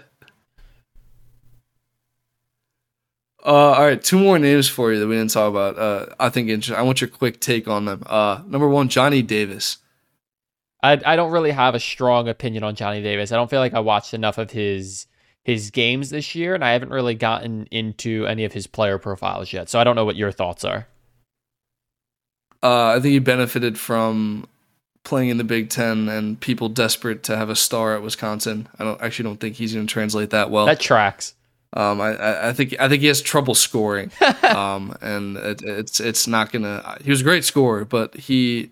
Uh, 3.44 3.50
all 3.50 3.86
right, 3.86 4.04
two 4.04 4.20
more 4.20 4.38
names 4.38 4.70
for 4.70 4.94
you 4.94 5.00
that 5.00 5.08
we 5.08 5.16
didn't 5.16 5.32
talk 5.32 5.50
about. 5.50 5.78
Uh, 5.78 6.14
I 6.20 6.30
think 6.30 6.70
I 6.70 6.82
want 6.84 7.02
your 7.02 7.10
quick 7.10 7.40
take 7.42 7.68
on 7.68 7.86
them. 7.86 8.04
Uh, 8.06 8.42
number 8.46 8.68
one, 8.70 8.88
Johnny 8.88 9.24
Davis. 9.24 9.78
I 10.84 11.02
I 11.06 11.16
don't 11.16 11.32
really 11.32 11.52
have 11.52 11.74
a 11.74 11.80
strong 11.80 12.28
opinion 12.28 12.64
on 12.64 12.76
Johnny 12.76 13.02
Davis. 13.02 13.32
I 13.32 13.38
don't 13.38 13.50
feel 13.50 13.60
like 13.60 13.74
I 13.74 13.80
watched 13.80 14.14
enough 14.14 14.38
of 14.38 14.52
his 14.52 15.08
his 15.44 15.72
games 15.72 16.12
this 16.12 16.36
year, 16.36 16.54
and 16.54 16.64
I 16.64 16.74
haven't 16.74 16.90
really 16.90 17.16
gotten 17.16 17.66
into 17.72 18.28
any 18.28 18.46
of 18.46 18.54
his 18.54 18.68
player 18.68 19.00
profiles 19.00 19.52
yet. 19.52 19.70
So 19.70 19.80
I 19.80 19.84
don't 19.84 19.96
know 19.96 20.06
what 20.06 20.16
your 20.16 20.32
thoughts 20.32 20.64
are. 20.64 20.88
Uh, 22.64 22.88
I 22.88 23.00
think 23.00 23.14
he 23.14 23.20
benefited 23.20 23.80
from 23.80 24.48
playing 25.04 25.30
in 25.30 25.38
the 25.38 25.44
Big 25.44 25.70
Ten 25.70 26.10
and 26.10 26.40
people 26.40 26.70
desperate 26.70 27.24
to 27.24 27.36
have 27.36 27.50
a 27.50 27.56
star 27.56 27.96
at 27.96 28.04
Wisconsin. 28.04 28.68
I 28.78 28.84
don't 28.84 29.02
actually 29.02 29.24
don't 29.24 29.40
think 29.40 29.56
he's 29.56 29.74
going 29.74 29.88
to 29.88 29.92
translate 29.92 30.30
that 30.30 30.52
well. 30.52 30.66
That 30.68 30.80
tracks. 30.80 31.34
Um, 31.74 32.02
I, 32.02 32.50
I 32.50 32.54
think 32.54 32.76
I 32.82 32.90
think 32.90 33.02
he 33.02 33.08
has 33.08 33.22
trouble 33.22 33.56
scoring, 33.56 34.12
um, 34.44 34.94
and 35.02 35.38
it, 35.38 35.62
it's 35.64 36.02
it's 36.02 36.28
not 36.28 36.52
gonna. 36.52 36.98
He 37.02 37.10
was 37.10 37.22
a 37.22 37.24
great 37.24 37.46
scorer, 37.46 37.86
but 37.86 38.14
he 38.16 38.72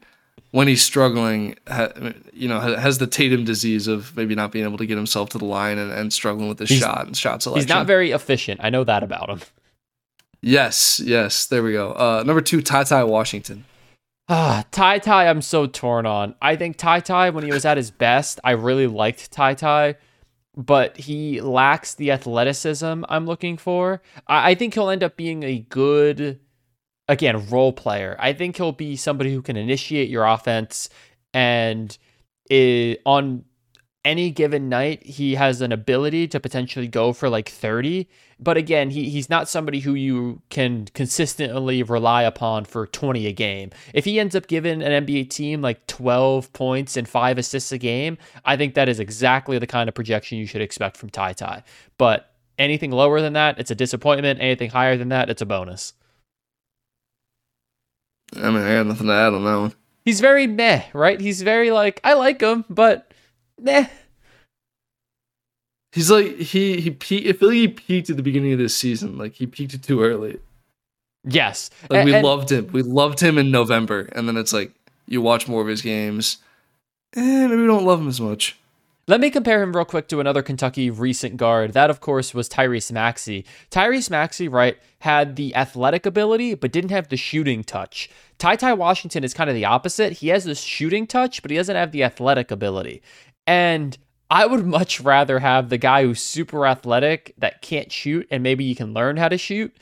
when 0.51 0.67
he's 0.67 0.81
struggling, 0.81 1.55
ha, 1.67 1.89
you 2.33 2.49
know, 2.49 2.59
has 2.59 2.97
the 2.97 3.07
Tatum 3.07 3.45
disease 3.45 3.87
of 3.87 4.15
maybe 4.17 4.35
not 4.35 4.51
being 4.51 4.65
able 4.65 4.77
to 4.77 4.85
get 4.85 4.97
himself 4.97 5.29
to 5.29 5.37
the 5.37 5.45
line 5.45 5.77
and, 5.77 5.91
and 5.91 6.11
struggling 6.11 6.49
with 6.49 6.59
his 6.59 6.69
he's, 6.69 6.79
shot 6.79 7.05
and 7.05 7.15
shot 7.15 7.41
selection. 7.41 7.65
He's 7.65 7.69
not 7.69 7.87
very 7.87 8.11
efficient. 8.11 8.59
I 8.63 8.69
know 8.69 8.83
that 8.83 9.01
about 9.01 9.29
him. 9.29 9.41
Yes, 10.41 10.99
yes, 10.99 11.45
there 11.45 11.63
we 11.63 11.73
go. 11.73 11.91
Uh, 11.91 12.23
number 12.25 12.41
two, 12.41 12.61
Ty 12.61 12.83
Ty 12.83 13.05
Washington. 13.05 13.65
Ah, 14.31 14.63
Ty 14.69 14.99
Ty, 14.99 15.27
I'm 15.27 15.41
so 15.41 15.65
torn 15.65 16.05
on. 16.05 16.35
I 16.39 16.55
think 16.55 16.77
Ty 16.77 16.99
Ty, 16.99 17.31
when 17.31 17.43
he 17.43 17.51
was 17.51 17.65
at 17.65 17.77
his 17.77 17.89
best, 17.89 18.39
I 18.43 18.51
really 18.51 18.85
liked 18.85 19.31
Ty 19.31 19.55
Ty, 19.55 19.95
but 20.55 20.97
he 20.97 21.41
lacks 21.41 21.95
the 21.95 22.11
athleticism 22.11 23.05
I'm 23.09 23.25
looking 23.25 23.57
for. 23.57 24.03
I, 24.27 24.51
I 24.51 24.55
think 24.55 24.75
he'll 24.75 24.91
end 24.91 25.03
up 25.03 25.17
being 25.17 25.41
a 25.41 25.65
good, 25.69 26.39
again, 27.07 27.49
role 27.49 27.73
player. 27.73 28.15
I 28.19 28.33
think 28.33 28.57
he'll 28.57 28.71
be 28.71 28.95
somebody 28.95 29.33
who 29.33 29.41
can 29.41 29.57
initiate 29.57 30.09
your 30.09 30.25
offense 30.25 30.89
and 31.33 31.97
it, 32.51 33.01
on 33.07 33.45
any 34.05 34.29
given 34.29 34.69
night, 34.69 35.03
he 35.03 35.35
has 35.35 35.61
an 35.61 35.71
ability 35.71 36.27
to 36.27 36.39
potentially 36.39 36.87
go 36.87 37.13
for 37.13 37.29
like 37.29 37.49
30. 37.49 38.07
But 38.39 38.57
again, 38.57 38.89
he, 38.89 39.09
he's 39.09 39.29
not 39.29 39.49
somebody 39.49 39.81
who 39.81 39.93
you 39.93 40.41
can 40.49 40.85
consistently 40.93 41.83
rely 41.83 42.23
upon 42.23 42.65
for 42.65 42.87
20 42.87 43.27
a 43.27 43.33
game. 43.33 43.71
If 43.93 44.05
he 44.05 44.19
ends 44.19 44.35
up 44.35 44.47
giving 44.47 44.81
an 44.81 45.05
NBA 45.05 45.29
team 45.29 45.61
like 45.61 45.85
12 45.87 46.53
points 46.53 46.95
and 46.95 47.07
five 47.07 47.37
assists 47.37 47.71
a 47.71 47.77
game, 47.77 48.17
I 48.45 48.55
think 48.55 48.75
that 48.75 48.87
is 48.87 48.99
exactly 48.99 49.59
the 49.59 49.67
kind 49.67 49.89
of 49.89 49.95
projection 49.95 50.37
you 50.37 50.45
should 50.45 50.61
expect 50.61 50.95
from 50.95 51.09
Ty 51.09 51.33
Ty. 51.33 51.63
But 51.97 52.33
anything 52.57 52.91
lower 52.91 53.21
than 53.21 53.33
that, 53.33 53.59
it's 53.59 53.71
a 53.71 53.75
disappointment. 53.75 54.39
Anything 54.41 54.69
higher 54.69 54.95
than 54.95 55.09
that, 55.09 55.29
it's 55.29 55.41
a 55.41 55.45
bonus. 55.45 55.93
I 58.35 58.49
mean, 58.51 58.61
I 58.61 58.75
got 58.75 58.85
nothing 58.85 59.07
to 59.07 59.13
add 59.13 59.33
on 59.33 59.43
that 59.43 59.55
one. 59.55 59.73
He's 60.05 60.21
very 60.21 60.47
meh, 60.47 60.83
right? 60.93 61.19
He's 61.19 61.41
very 61.41 61.71
like, 61.71 61.99
I 62.03 62.13
like 62.13 62.41
him, 62.41 62.63
but 62.69 63.11
Nah. 63.61 63.85
He's 65.91 66.11
like 66.11 66.37
he 66.37 66.79
he 66.81 66.91
peaked. 66.91 67.27
I 67.27 67.33
feel 67.33 67.49
like 67.49 67.57
he 67.57 67.67
peaked 67.67 68.09
at 68.09 68.17
the 68.17 68.23
beginning 68.23 68.53
of 68.53 68.59
this 68.59 68.75
season. 68.75 69.17
Like 69.17 69.33
he 69.33 69.47
peaked 69.47 69.73
it 69.73 69.83
too 69.83 70.03
early. 70.03 70.39
Yes, 71.23 71.69
like 71.89 72.05
we 72.05 72.13
and, 72.13 72.25
loved 72.25 72.51
him. 72.51 72.69
We 72.71 72.81
loved 72.81 73.19
him 73.19 73.37
in 73.37 73.51
November, 73.51 74.09
and 74.13 74.27
then 74.27 74.37
it's 74.37 74.53
like 74.53 74.71
you 75.07 75.21
watch 75.21 75.47
more 75.47 75.61
of 75.61 75.67
his 75.67 75.81
games, 75.81 76.37
and 77.13 77.49
maybe 77.49 77.61
we 77.61 77.67
don't 77.67 77.85
love 77.85 77.99
him 77.99 78.07
as 78.07 78.21
much. 78.21 78.57
Let 79.09 79.21
me 79.21 79.31
compare 79.31 79.63
him 79.63 79.75
real 79.75 79.85
quick 79.85 80.07
to 80.09 80.19
another 80.19 80.43
Kentucky 80.43 80.91
recent 80.91 81.35
guard. 81.35 81.73
That, 81.73 81.89
of 81.89 81.99
course, 81.99 82.35
was 82.35 82.47
Tyrese 82.47 82.91
Maxey. 82.91 83.43
Tyrese 83.71 84.11
Maxey, 84.11 84.47
right, 84.47 84.77
had 84.99 85.35
the 85.35 85.55
athletic 85.55 86.05
ability, 86.05 86.53
but 86.53 86.71
didn't 86.71 86.91
have 86.91 87.09
the 87.09 87.17
shooting 87.17 87.63
touch. 87.63 88.07
Ty 88.37 88.57
Ty 88.57 88.73
Washington 88.73 89.23
is 89.23 89.33
kind 89.33 89.49
of 89.49 89.55
the 89.55 89.65
opposite. 89.65 90.13
He 90.13 90.27
has 90.27 90.43
the 90.43 90.53
shooting 90.53 91.07
touch, 91.07 91.41
but 91.41 91.49
he 91.49 91.57
doesn't 91.57 91.75
have 91.75 91.91
the 91.91 92.03
athletic 92.03 92.51
ability. 92.51 93.01
And 93.47 93.97
I 94.29 94.45
would 94.45 94.65
much 94.65 94.99
rather 94.99 95.39
have 95.39 95.69
the 95.69 95.77
guy 95.77 96.03
who's 96.03 96.21
super 96.21 96.65
athletic 96.65 97.33
that 97.37 97.61
can't 97.61 97.91
shoot 97.91 98.27
and 98.29 98.43
maybe 98.43 98.63
you 98.63 98.75
can 98.75 98.93
learn 98.93 99.17
how 99.17 99.29
to 99.29 99.37
shoot 99.37 99.75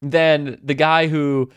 than 0.00 0.58
the 0.62 0.74
guy 0.74 1.06
who 1.06 1.50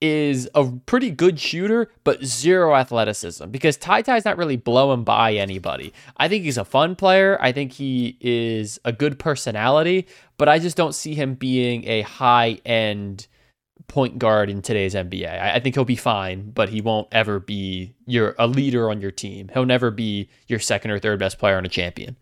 is 0.00 0.48
a 0.54 0.64
pretty 0.86 1.10
good 1.10 1.40
shooter, 1.40 1.90
but 2.04 2.24
zero 2.24 2.74
athleticism 2.74 3.46
because 3.46 3.76
Ty 3.76 4.02
Ty's 4.02 4.24
not 4.24 4.36
really 4.36 4.56
blowing 4.56 5.02
by 5.02 5.34
anybody. 5.34 5.92
I 6.16 6.28
think 6.28 6.44
he's 6.44 6.58
a 6.58 6.64
fun 6.64 6.94
player. 6.94 7.36
I 7.40 7.52
think 7.52 7.72
he 7.72 8.16
is 8.20 8.78
a 8.84 8.92
good 8.92 9.18
personality, 9.18 10.06
but 10.36 10.48
I 10.48 10.58
just 10.58 10.76
don't 10.76 10.94
see 10.94 11.14
him 11.14 11.34
being 11.34 11.84
a 11.88 12.02
high 12.02 12.60
end 12.64 13.26
point 13.86 14.18
guard 14.18 14.50
in 14.50 14.60
today's 14.62 14.94
NBA. 14.94 15.30
I, 15.30 15.54
I 15.54 15.60
think 15.60 15.74
he'll 15.74 15.84
be 15.84 15.96
fine, 15.96 16.50
but 16.50 16.68
he 16.68 16.80
won't 16.80 17.08
ever 17.12 17.38
be 17.38 17.94
your 18.06 18.34
a 18.38 18.46
leader 18.46 18.90
on 18.90 19.00
your 19.00 19.10
team. 19.10 19.50
He'll 19.52 19.64
never 19.64 19.90
be 19.90 20.28
your 20.46 20.58
second 20.58 20.90
or 20.90 20.98
third 20.98 21.18
best 21.18 21.38
player 21.38 21.56
on 21.56 21.64
a 21.64 21.68
champion. 21.68 22.16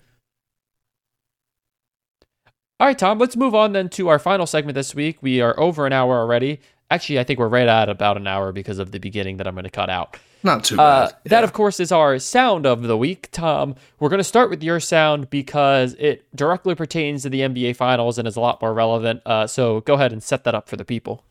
All 2.79 2.87
right, 2.87 2.99
Tom, 2.99 3.19
let's 3.19 3.37
move 3.37 3.55
on 3.55 3.73
then 3.73 3.89
to 3.91 4.09
our 4.09 4.19
final 4.19 4.47
segment 4.47 4.75
this 4.75 4.95
week. 4.95 5.23
We 5.23 5.41
are 5.41 5.59
over 5.59 5.87
an 5.87 5.95
hour 5.95 6.19
already. 6.19 6.61
Actually, 6.91 7.19
I 7.19 7.25
think 7.25 7.39
we're 7.39 7.49
right 7.49 7.67
at 7.67 7.89
about 7.89 8.19
an 8.19 8.27
hour 8.27 8.53
because 8.53 8.79
of 8.79 8.93
the 8.93 8.99
beginning 8.99 9.39
that 9.39 9.49
I'm 9.49 9.55
going 9.55 9.65
to 9.65 9.71
cut 9.71 9.89
out. 9.89 10.19
Not 10.43 10.65
too 10.65 10.77
bad. 10.77 10.83
Uh, 10.83 11.09
yeah. 11.09 11.31
That, 11.31 11.45
of 11.45 11.53
course, 11.53 11.81
is 11.81 11.91
our 11.91 12.19
sound 12.19 12.67
of 12.67 12.83
the 12.83 12.97
week. 12.97 13.31
Tom, 13.33 13.75
we're 13.99 14.11
going 14.11 14.19
to 14.19 14.25
start 14.25 14.51
with 14.51 14.63
your 14.63 14.79
sound 14.79 15.31
because 15.31 15.95
it 15.95 16.27
directly 16.37 16.75
pertains 16.75 17.23
to 17.23 17.31
the 17.31 17.41
NBA 17.41 17.77
Finals 17.77 18.19
and 18.19 18.29
is 18.29 18.37
a 18.37 18.41
lot 18.41 18.61
more 18.61 18.75
relevant. 18.75 19.23
Uh, 19.25 19.47
so 19.47 19.81
go 19.81 19.95
ahead 19.95 20.13
and 20.13 20.23
set 20.23 20.45
that 20.45 20.55
up 20.55 20.69
for 20.69 20.77
the 20.77 20.85
people. 20.85 21.25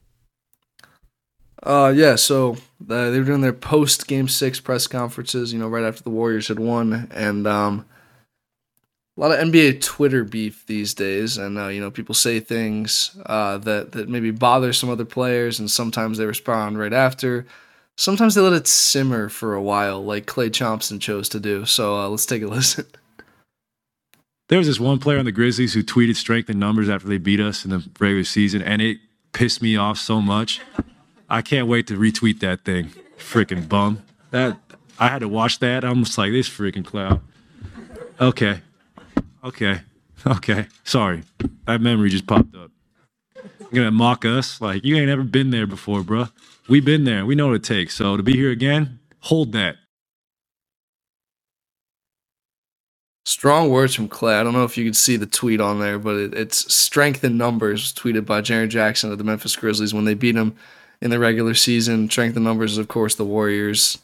Uh, 1.66 1.91
yeah, 1.95 2.16
so 2.16 2.53
uh, 2.89 3.09
they 3.09 3.18
were 3.18 3.26
doing 3.26 3.41
their 3.41 3.51
post 3.51 4.07
game 4.07 4.28
six 4.28 4.59
press 4.59 4.86
conferences, 4.86 5.51
you 5.51 5.57
know, 5.57 5.68
right 5.68 5.84
after 5.84 6.03
the 6.03 6.11
Warriors 6.11 6.47
had 6.47 6.59
won. 6.59 7.07
And 7.11 7.47
um, 7.47 7.86
a 9.18 9.22
lot 9.22 9.32
of 9.32 9.39
NBA 9.39 9.82
Twitter 9.82 10.24
beef 10.24 10.66
these 10.68 10.93
days, 10.93 11.38
and 11.38 11.57
uh, 11.57 11.68
you 11.68 11.82
know 11.82 11.89
people 11.89 12.13
say 12.13 12.39
things 12.39 13.18
uh, 13.26 13.57
that 13.59 13.93
that 13.93 14.09
maybe 14.09 14.32
bother 14.32 14.74
some 14.74 14.89
other 14.89 15.05
players, 15.05 15.59
and 15.59 15.72
sometimes 15.72 16.18
they 16.18 16.26
respond 16.26 16.78
right 16.78 16.93
after. 16.93 17.45
Sometimes 17.97 18.36
they 18.36 18.41
let 18.41 18.53
it 18.53 18.68
simmer 18.68 19.30
for 19.30 19.55
a 19.55 19.61
while, 19.61 20.03
like 20.03 20.26
Klay 20.26 20.51
Thompson 20.51 20.99
chose 20.99 21.30
to 21.30 21.39
do. 21.39 21.66
So 21.66 21.97
uh, 21.97 22.09
let's 22.09 22.26
take 22.26 22.43
a 22.43 22.47
listen. 22.47 22.86
There 24.49 24.59
was 24.59 24.68
this 24.68 24.80
one 24.80 24.99
player 24.99 25.18
on 25.18 25.26
the 25.26 25.32
Grizzlies 25.32 25.74
who 25.74 25.82
tweeted 25.82 26.18
strength 26.18 26.49
in 26.49 26.59
numbers 26.59 26.89
after 26.89 27.07
they 27.07 27.18
beat 27.18 27.39
us 27.39 27.66
in 27.66 27.72
the 27.72 27.84
regular 27.99 28.24
season, 28.24 28.61
and 28.61 28.82
it 28.82 28.97
pissed 29.32 29.61
me 29.61 29.76
off 29.76 29.97
so 29.97 30.22
much. 30.22 30.61
I 31.36 31.41
can't 31.41 31.67
wait 31.67 31.88
to 31.88 31.97
retweet 31.97 32.39
that 32.39 32.63
thing. 32.63 32.91
Freaking 33.17 33.67
bum. 33.67 34.01
That 34.31 34.57
I 34.97 35.09
had 35.09 35.19
to 35.19 35.27
watch 35.27 35.59
that. 35.59 35.83
I'm 35.83 36.05
just 36.05 36.17
like 36.17 36.31
this 36.31 36.47
freaking 36.47 36.86
clown. 36.86 37.19
Okay. 38.21 38.61
Okay. 39.43 39.81
Okay. 40.25 40.67
Sorry. 40.86 41.23
That 41.67 41.81
memory 41.81 42.09
just 42.09 42.25
popped 42.25 42.55
up. 42.55 42.71
You're 43.59 43.83
gonna 43.83 43.91
mock 43.91 44.23
us? 44.23 44.61
Like 44.61 44.86
you 44.86 44.95
ain't 44.95 45.09
ever 45.09 45.23
been 45.23 45.49
there 45.51 45.67
before, 45.67 46.03
bro. 46.03 46.29
We 46.69 46.79
been 46.79 47.03
there. 47.03 47.25
We 47.25 47.36
know 47.36 47.47
what 47.47 47.57
it 47.57 47.63
takes. 47.65 47.95
So 47.95 48.15
to 48.15 48.23
be 48.23 48.33
here 48.33 48.49
again, 48.49 48.99
hold 49.19 49.51
that. 49.51 49.75
Strong 53.25 53.71
words 53.71 53.93
from 53.93 54.07
Klay. 54.07 54.39
I 54.39 54.43
don't 54.43 54.53
know 54.53 54.63
if 54.63 54.77
you 54.77 54.86
could 54.86 54.95
see 54.95 55.17
the 55.17 55.25
tweet 55.25 55.59
on 55.59 55.81
there, 55.81 55.99
but 55.99 56.15
it, 56.15 56.33
it's 56.33 56.73
strength 56.73 57.25
in 57.25 57.38
numbers 57.38 57.93
tweeted 57.93 58.25
by 58.25 58.39
Jaren 58.39 58.69
Jackson 58.69 59.11
of 59.11 59.17
the 59.17 59.25
Memphis 59.25 59.57
Grizzlies 59.57 59.93
when 59.93 60.05
they 60.05 60.13
beat 60.13 60.36
him 60.36 60.55
in 61.01 61.09
the 61.09 61.19
regular 61.19 61.53
season. 61.53 62.09
Strength 62.09 62.37
in 62.37 62.43
numbers, 62.43 62.73
is, 62.73 62.77
of 62.77 62.87
course, 62.87 63.15
the 63.15 63.25
Warriors 63.25 63.97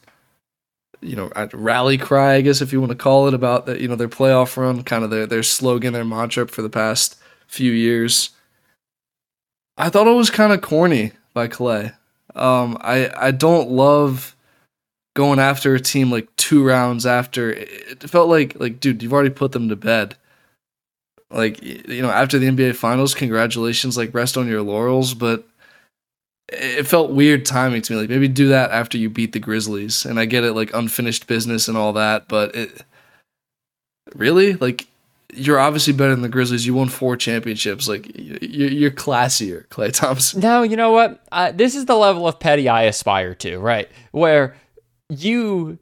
you 1.02 1.16
know, 1.16 1.30
rally 1.52 1.98
cry, 1.98 2.34
I 2.34 2.40
guess 2.40 2.62
if 2.62 2.72
you 2.72 2.80
want 2.80 2.92
to 2.92 2.96
call 2.96 3.26
it, 3.26 3.34
about 3.34 3.66
that. 3.66 3.80
you 3.80 3.88
know 3.88 3.96
their 3.96 4.08
playoff 4.08 4.56
run, 4.56 4.84
kind 4.84 5.04
of 5.04 5.10
their 5.10 5.26
their 5.26 5.42
slogan, 5.42 5.92
their 5.92 6.04
mantra 6.04 6.46
for 6.46 6.62
the 6.62 6.70
past 6.70 7.18
few 7.46 7.72
years. 7.72 8.30
I 9.76 9.88
thought 9.88 10.06
it 10.06 10.12
was 10.12 10.30
kind 10.30 10.52
of 10.52 10.62
corny 10.62 11.12
by 11.34 11.48
Klay. 11.48 11.94
Um, 12.34 12.78
I 12.80 13.10
I 13.16 13.30
don't 13.32 13.70
love 13.70 14.36
going 15.14 15.40
after 15.40 15.74
a 15.74 15.80
team 15.80 16.10
like 16.10 16.34
two 16.36 16.64
rounds 16.64 17.04
after. 17.04 17.50
It 17.50 18.08
felt 18.08 18.28
like 18.28 18.58
like 18.58 18.78
dude, 18.80 19.02
you've 19.02 19.12
already 19.12 19.30
put 19.30 19.52
them 19.52 19.68
to 19.68 19.76
bed. 19.76 20.16
Like 21.30 21.62
you 21.62 22.02
know, 22.02 22.10
after 22.10 22.38
the 22.38 22.46
NBA 22.48 22.76
Finals, 22.76 23.14
congratulations, 23.14 23.96
like 23.96 24.14
rest 24.14 24.36
on 24.36 24.48
your 24.48 24.62
laurels, 24.62 25.14
but 25.14 25.46
it 26.48 26.86
felt 26.86 27.12
weird 27.12 27.44
timing 27.46 27.82
to 27.82 27.92
me. 27.92 28.00
Like 28.00 28.10
maybe 28.10 28.28
do 28.28 28.48
that 28.48 28.70
after 28.70 28.98
you 28.98 29.08
beat 29.10 29.32
the 29.32 29.38
Grizzlies, 29.38 30.04
and 30.04 30.18
I 30.18 30.24
get 30.24 30.44
it, 30.44 30.52
like 30.52 30.72
unfinished 30.74 31.26
business 31.26 31.68
and 31.68 31.76
all 31.76 31.92
that. 31.94 32.28
But 32.28 32.54
it 32.54 32.82
really 34.14 34.54
like 34.54 34.86
you're 35.32 35.58
obviously 35.58 35.92
better 35.92 36.10
than 36.10 36.22
the 36.22 36.28
Grizzlies. 36.28 36.66
You 36.66 36.74
won 36.74 36.88
four 36.88 37.16
championships. 37.16 37.88
Like 37.88 38.10
you're, 38.14 38.90
classier, 38.90 39.66
Klay 39.68 39.92
Thompson. 39.92 40.40
No, 40.40 40.62
you 40.62 40.76
know 40.76 40.92
what? 40.92 41.24
Uh, 41.32 41.52
this 41.52 41.74
is 41.74 41.86
the 41.86 41.96
level 41.96 42.28
of 42.28 42.38
petty 42.38 42.68
I 42.68 42.82
aspire 42.82 43.34
to, 43.36 43.58
right? 43.58 43.88
Where 44.10 44.54
you, 45.08 45.78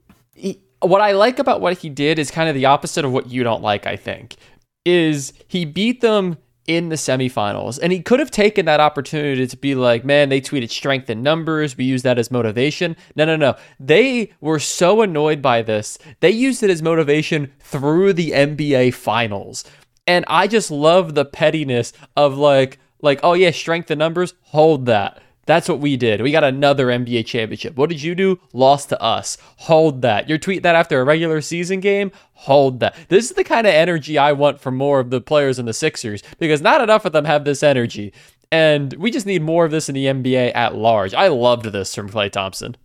what 0.81 1.01
I 1.01 1.13
like 1.13 1.39
about 1.39 1.61
what 1.61 1.79
he 1.79 1.89
did 1.89 2.19
is 2.19 2.31
kind 2.31 2.49
of 2.49 2.55
the 2.55 2.67
opposite 2.67 3.05
of 3.05 3.13
what 3.13 3.29
you 3.29 3.43
don't 3.43 3.63
like. 3.63 3.87
I 3.87 3.97
think 3.97 4.37
is 4.85 5.33
he 5.47 5.65
beat 5.65 6.01
them 6.01 6.39
in 6.71 6.89
the 6.89 6.95
semifinals. 6.95 7.81
And 7.83 7.93
he 7.93 8.01
could 8.01 8.21
have 8.21 8.31
taken 8.31 8.65
that 8.67 8.79
opportunity 8.79 9.45
to 9.45 9.57
be 9.57 9.75
like, 9.75 10.05
man, 10.05 10.29
they 10.29 10.41
tweeted 10.41 10.71
strength 10.71 11.11
in 11.11 11.21
numbers. 11.21 11.77
We 11.77 11.85
use 11.85 12.03
that 12.03 12.17
as 12.17 12.31
motivation. 12.31 12.95
No, 13.17 13.25
no, 13.25 13.35
no. 13.35 13.57
They 13.81 14.33
were 14.41 14.61
so 14.61 15.03
annoyed 15.03 15.43
by 15.43 15.63
this. 15.63 15.99
They 16.21 16.31
used 16.31 16.63
it 16.63 16.71
as 16.71 16.81
motivation 16.81 17.53
through 17.59 18.13
the 18.13 18.31
NBA 18.31 18.95
finals. 18.95 19.65
And 20.07 20.25
I 20.29 20.47
just 20.47 20.71
love 20.71 21.17
the 21.17 21.25
pettiness 21.25 21.93
of 22.17 22.39
like, 22.39 22.79
like, 23.03 23.19
oh 23.25 23.33
yeah, 23.33 23.51
strength 23.51 23.91
in 23.91 23.99
numbers, 23.99 24.35
hold 24.43 24.87
that. 24.87 25.21
That's 25.51 25.69
what 25.69 25.81
we 25.81 25.97
did. 25.97 26.23
We 26.23 26.31
got 26.31 26.45
another 26.45 26.87
NBA 26.87 27.27
championship. 27.27 27.75
What 27.75 27.89
did 27.91 28.01
you 28.01 28.15
do? 28.15 28.39
Lost 28.53 28.89
to 28.91 29.03
us. 29.03 29.37
Hold 29.57 30.01
that. 30.03 30.29
Your 30.29 30.39
tweet 30.39 30.63
that 30.63 30.77
after 30.77 31.01
a 31.01 31.05
regular 31.05 31.41
season 31.41 31.81
game? 31.81 32.13
Hold 32.35 32.79
that. 32.79 32.95
This 33.09 33.31
is 33.31 33.37
the 33.37 33.43
kind 33.43 33.67
of 33.67 33.75
energy 33.75 34.17
I 34.17 34.31
want 34.31 34.61
from 34.61 34.77
more 34.77 35.01
of 35.01 35.11
the 35.11 35.21
players 35.21 35.59
in 35.59 35.67
the 35.67 35.73
Sixers 35.73 36.23
because 36.39 36.63
not 36.63 36.81
enough 36.81 37.05
of 37.05 37.11
them 37.11 37.25
have 37.25 37.45
this 37.45 37.65
energy. 37.65 38.13
And 38.53 38.93
we 38.93 39.11
just 39.11 39.27
need 39.27 39.43
more 39.43 39.65
of 39.65 39.73
this 39.73 39.89
in 39.89 39.97
the 39.97 40.07
NBA 40.07 40.55
at 40.55 40.77
large. 40.77 41.15
I 41.15 41.27
loved 41.27 41.65
this 41.65 41.97
from 41.97 42.11
Klay 42.11 42.31
Thompson. 42.31 42.77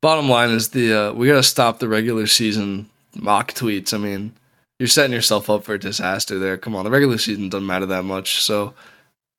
Bottom 0.00 0.28
line 0.28 0.50
is 0.50 0.68
the 0.68 0.94
uh, 0.94 1.12
we 1.14 1.26
got 1.26 1.34
to 1.34 1.42
stop 1.42 1.80
the 1.80 1.88
regular 1.88 2.28
season 2.28 2.88
mock 3.16 3.54
tweets. 3.54 3.92
I 3.92 3.98
mean, 3.98 4.34
you're 4.78 4.86
setting 4.86 5.14
yourself 5.14 5.50
up 5.50 5.64
for 5.64 5.74
a 5.74 5.80
disaster 5.80 6.38
there. 6.38 6.56
Come 6.56 6.76
on, 6.76 6.84
the 6.84 6.92
regular 6.92 7.18
season 7.18 7.48
doesn't 7.48 7.66
matter 7.66 7.86
that 7.86 8.04
much. 8.04 8.40
So 8.40 8.74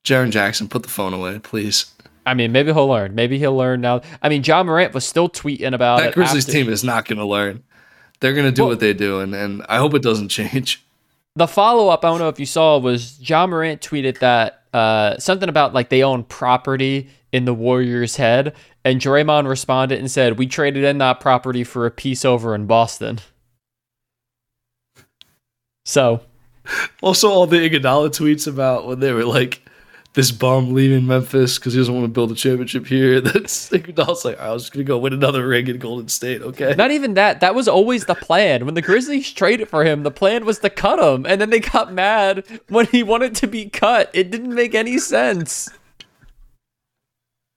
Jaren 0.03 0.31
Jackson, 0.31 0.67
put 0.67 0.83
the 0.83 0.89
phone 0.89 1.13
away, 1.13 1.39
please. 1.39 1.93
I 2.25 2.33
mean, 2.33 2.51
maybe 2.51 2.71
he'll 2.71 2.87
learn. 2.87 3.15
Maybe 3.15 3.39
he'll 3.39 3.55
learn 3.55 3.81
now. 3.81 4.01
I 4.21 4.29
mean, 4.29 4.43
Ja 4.43 4.63
Morant 4.63 4.93
was 4.93 5.05
still 5.05 5.29
tweeting 5.29 5.73
about 5.73 5.99
that 5.99 6.13
Grizzlies 6.13 6.47
after- 6.47 6.51
team 6.51 6.69
is 6.69 6.83
not 6.83 7.05
going 7.05 7.17
to 7.17 7.25
learn. 7.25 7.63
They're 8.19 8.33
going 8.33 8.45
to 8.45 8.51
do 8.51 8.63
well, 8.63 8.69
what 8.71 8.81
they 8.81 8.93
do, 8.93 9.21
and, 9.21 9.33
and 9.33 9.65
I 9.69 9.77
hope 9.77 9.93
it 9.93 10.01
doesn't 10.01 10.27
change. 10.29 10.83
The 11.35 11.47
follow 11.47 11.87
up, 11.87 12.03
I 12.03 12.09
don't 12.09 12.19
know 12.19 12.27
if 12.27 12.39
you 12.39 12.45
saw, 12.45 12.77
was 12.77 13.17
Ja 13.21 13.47
Morant 13.47 13.81
tweeted 13.81 14.19
that 14.19 14.63
uh, 14.73 15.17
something 15.17 15.47
about 15.47 15.73
like 15.73 15.89
they 15.89 16.03
own 16.03 16.23
property 16.25 17.09
in 17.31 17.45
the 17.45 17.53
Warriors' 17.53 18.17
head, 18.17 18.55
and 18.83 18.99
Draymond 18.99 19.47
responded 19.47 19.99
and 19.99 20.11
said, 20.11 20.37
"We 20.37 20.47
traded 20.47 20.83
in 20.83 20.97
that 20.97 21.19
property 21.19 21.63
for 21.63 21.85
a 21.85 21.91
piece 21.91 22.25
over 22.25 22.53
in 22.53 22.65
Boston." 22.65 23.19
So, 25.85 26.21
also 27.01 27.29
all 27.29 27.47
the 27.47 27.57
Iguodala 27.57 28.09
tweets 28.09 28.47
about 28.47 28.85
when 28.85 28.99
they 28.99 29.13
were 29.13 29.25
like 29.25 29.61
this 30.13 30.31
bum 30.31 30.73
leaving 30.73 31.05
Memphis 31.05 31.59
because 31.59 31.73
he 31.73 31.79
doesn't 31.79 31.93
want 31.93 32.05
to 32.05 32.09
build 32.09 32.31
a 32.31 32.35
championship 32.35 32.87
here. 32.87 33.21
That's 33.21 33.71
like, 33.71 33.89
I 34.39 34.51
was 34.51 34.63
just 34.63 34.73
gonna 34.73 34.83
go 34.83 34.97
win 34.97 35.13
another 35.13 35.47
ring 35.47 35.67
in 35.67 35.77
Golden 35.77 36.07
State. 36.07 36.41
Okay. 36.41 36.73
Not 36.75 36.91
even 36.91 37.13
that. 37.13 37.39
That 37.41 37.53
was 37.53 37.67
always 37.67 38.05
the 38.05 38.15
plan. 38.15 38.65
When 38.65 38.73
the 38.73 38.81
Grizzlies 38.81 39.31
traded 39.31 39.69
for 39.69 39.85
him, 39.85 40.03
the 40.03 40.11
plan 40.11 40.45
was 40.45 40.59
to 40.59 40.69
cut 40.69 40.99
him, 40.99 41.25
and 41.25 41.39
then 41.39 41.51
they 41.51 41.59
got 41.59 41.93
mad 41.93 42.43
when 42.69 42.87
he 42.87 43.03
wanted 43.03 43.35
to 43.35 43.47
be 43.47 43.69
cut. 43.69 44.09
It 44.13 44.31
didn't 44.31 44.53
make 44.53 44.73
any 44.73 44.97
sense. 44.97 45.69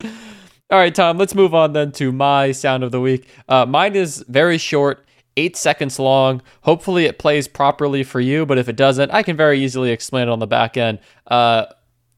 All 0.02 0.78
right, 0.78 0.94
Tom. 0.94 1.18
Let's 1.18 1.34
move 1.34 1.54
on 1.54 1.72
then 1.72 1.92
to 1.92 2.12
my 2.12 2.52
sound 2.52 2.82
of 2.82 2.92
the 2.92 3.00
week. 3.00 3.28
Uh, 3.48 3.66
mine 3.66 3.94
is 3.94 4.24
very 4.28 4.58
short 4.58 5.06
eight 5.36 5.56
seconds 5.56 5.98
long. 5.98 6.42
Hopefully, 6.62 7.06
it 7.06 7.18
plays 7.18 7.48
properly 7.48 8.02
for 8.02 8.20
you, 8.20 8.44
but 8.44 8.58
if 8.58 8.68
it 8.68 8.76
doesn't, 8.76 9.10
I 9.10 9.22
can 9.22 9.36
very 9.36 9.62
easily 9.62 9.90
explain 9.90 10.28
it 10.28 10.30
on 10.30 10.38
the 10.38 10.46
back 10.46 10.76
end. 10.76 10.98
Uh, 11.26 11.66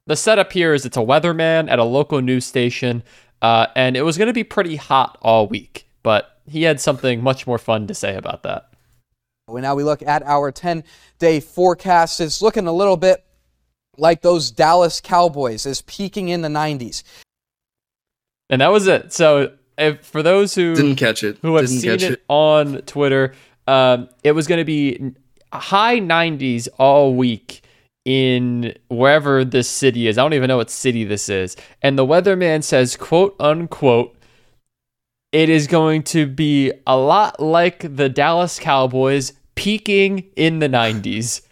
the 0.06 0.16
setup 0.16 0.52
here 0.52 0.74
is 0.74 0.84
it's 0.84 0.96
a 0.96 1.00
weatherman 1.00 1.70
at 1.70 1.78
a 1.78 1.84
local 1.84 2.20
news 2.20 2.44
station, 2.44 3.02
uh, 3.42 3.66
and 3.74 3.96
it 3.96 4.02
was 4.02 4.18
going 4.18 4.26
to 4.28 4.34
be 4.34 4.44
pretty 4.44 4.76
hot 4.76 5.18
all 5.22 5.46
week, 5.46 5.86
but 6.02 6.38
he 6.46 6.62
had 6.62 6.80
something 6.80 7.22
much 7.22 7.46
more 7.46 7.58
fun 7.58 7.86
to 7.86 7.94
say 7.94 8.14
about 8.16 8.42
that. 8.42 8.70
When 9.46 9.62
now 9.62 9.74
we 9.74 9.84
look 9.84 10.02
at 10.02 10.22
our 10.22 10.50
10 10.50 10.84
day 11.18 11.40
forecast, 11.40 12.20
it's 12.20 12.42
looking 12.42 12.66
a 12.66 12.72
little 12.72 12.96
bit 12.96 13.24
like 13.96 14.22
those 14.22 14.50
Dallas 14.50 15.00
Cowboys 15.00 15.66
is 15.66 15.82
peaking 15.82 16.28
in 16.28 16.42
the 16.42 16.48
90s. 16.48 17.02
And 18.50 18.60
that 18.60 18.72
was 18.72 18.86
it. 18.86 19.12
So, 19.12 19.52
if, 19.76 20.04
for 20.04 20.22
those 20.22 20.54
who 20.54 20.74
Didn't 20.74 20.96
catch 20.96 21.24
it. 21.24 21.38
who 21.42 21.56
have 21.56 21.66
Didn't 21.66 21.80
seen 21.80 21.90
catch 21.90 22.02
it, 22.02 22.12
it. 22.12 22.24
on 22.28 22.82
Twitter, 22.82 23.34
um, 23.66 24.08
it 24.22 24.32
was 24.32 24.46
going 24.46 24.58
to 24.58 24.64
be 24.64 25.12
high 25.52 25.98
90s 25.98 26.68
all 26.78 27.14
week 27.14 27.63
in 28.04 28.74
wherever 28.88 29.44
this 29.44 29.68
city 29.68 30.08
is. 30.08 30.18
I 30.18 30.22
don't 30.22 30.34
even 30.34 30.48
know 30.48 30.58
what 30.58 30.70
city 30.70 31.04
this 31.04 31.28
is. 31.28 31.56
And 31.82 31.98
the 31.98 32.06
weatherman 32.06 32.62
says, 32.62 32.96
quote 32.96 33.34
unquote, 33.40 34.16
it 35.32 35.48
is 35.48 35.66
going 35.66 36.02
to 36.04 36.26
be 36.26 36.72
a 36.86 36.96
lot 36.96 37.40
like 37.40 37.96
the 37.96 38.08
Dallas 38.08 38.58
Cowboys 38.58 39.32
peaking 39.56 40.30
in 40.36 40.58
the 40.60 40.68
90s. 40.68 41.42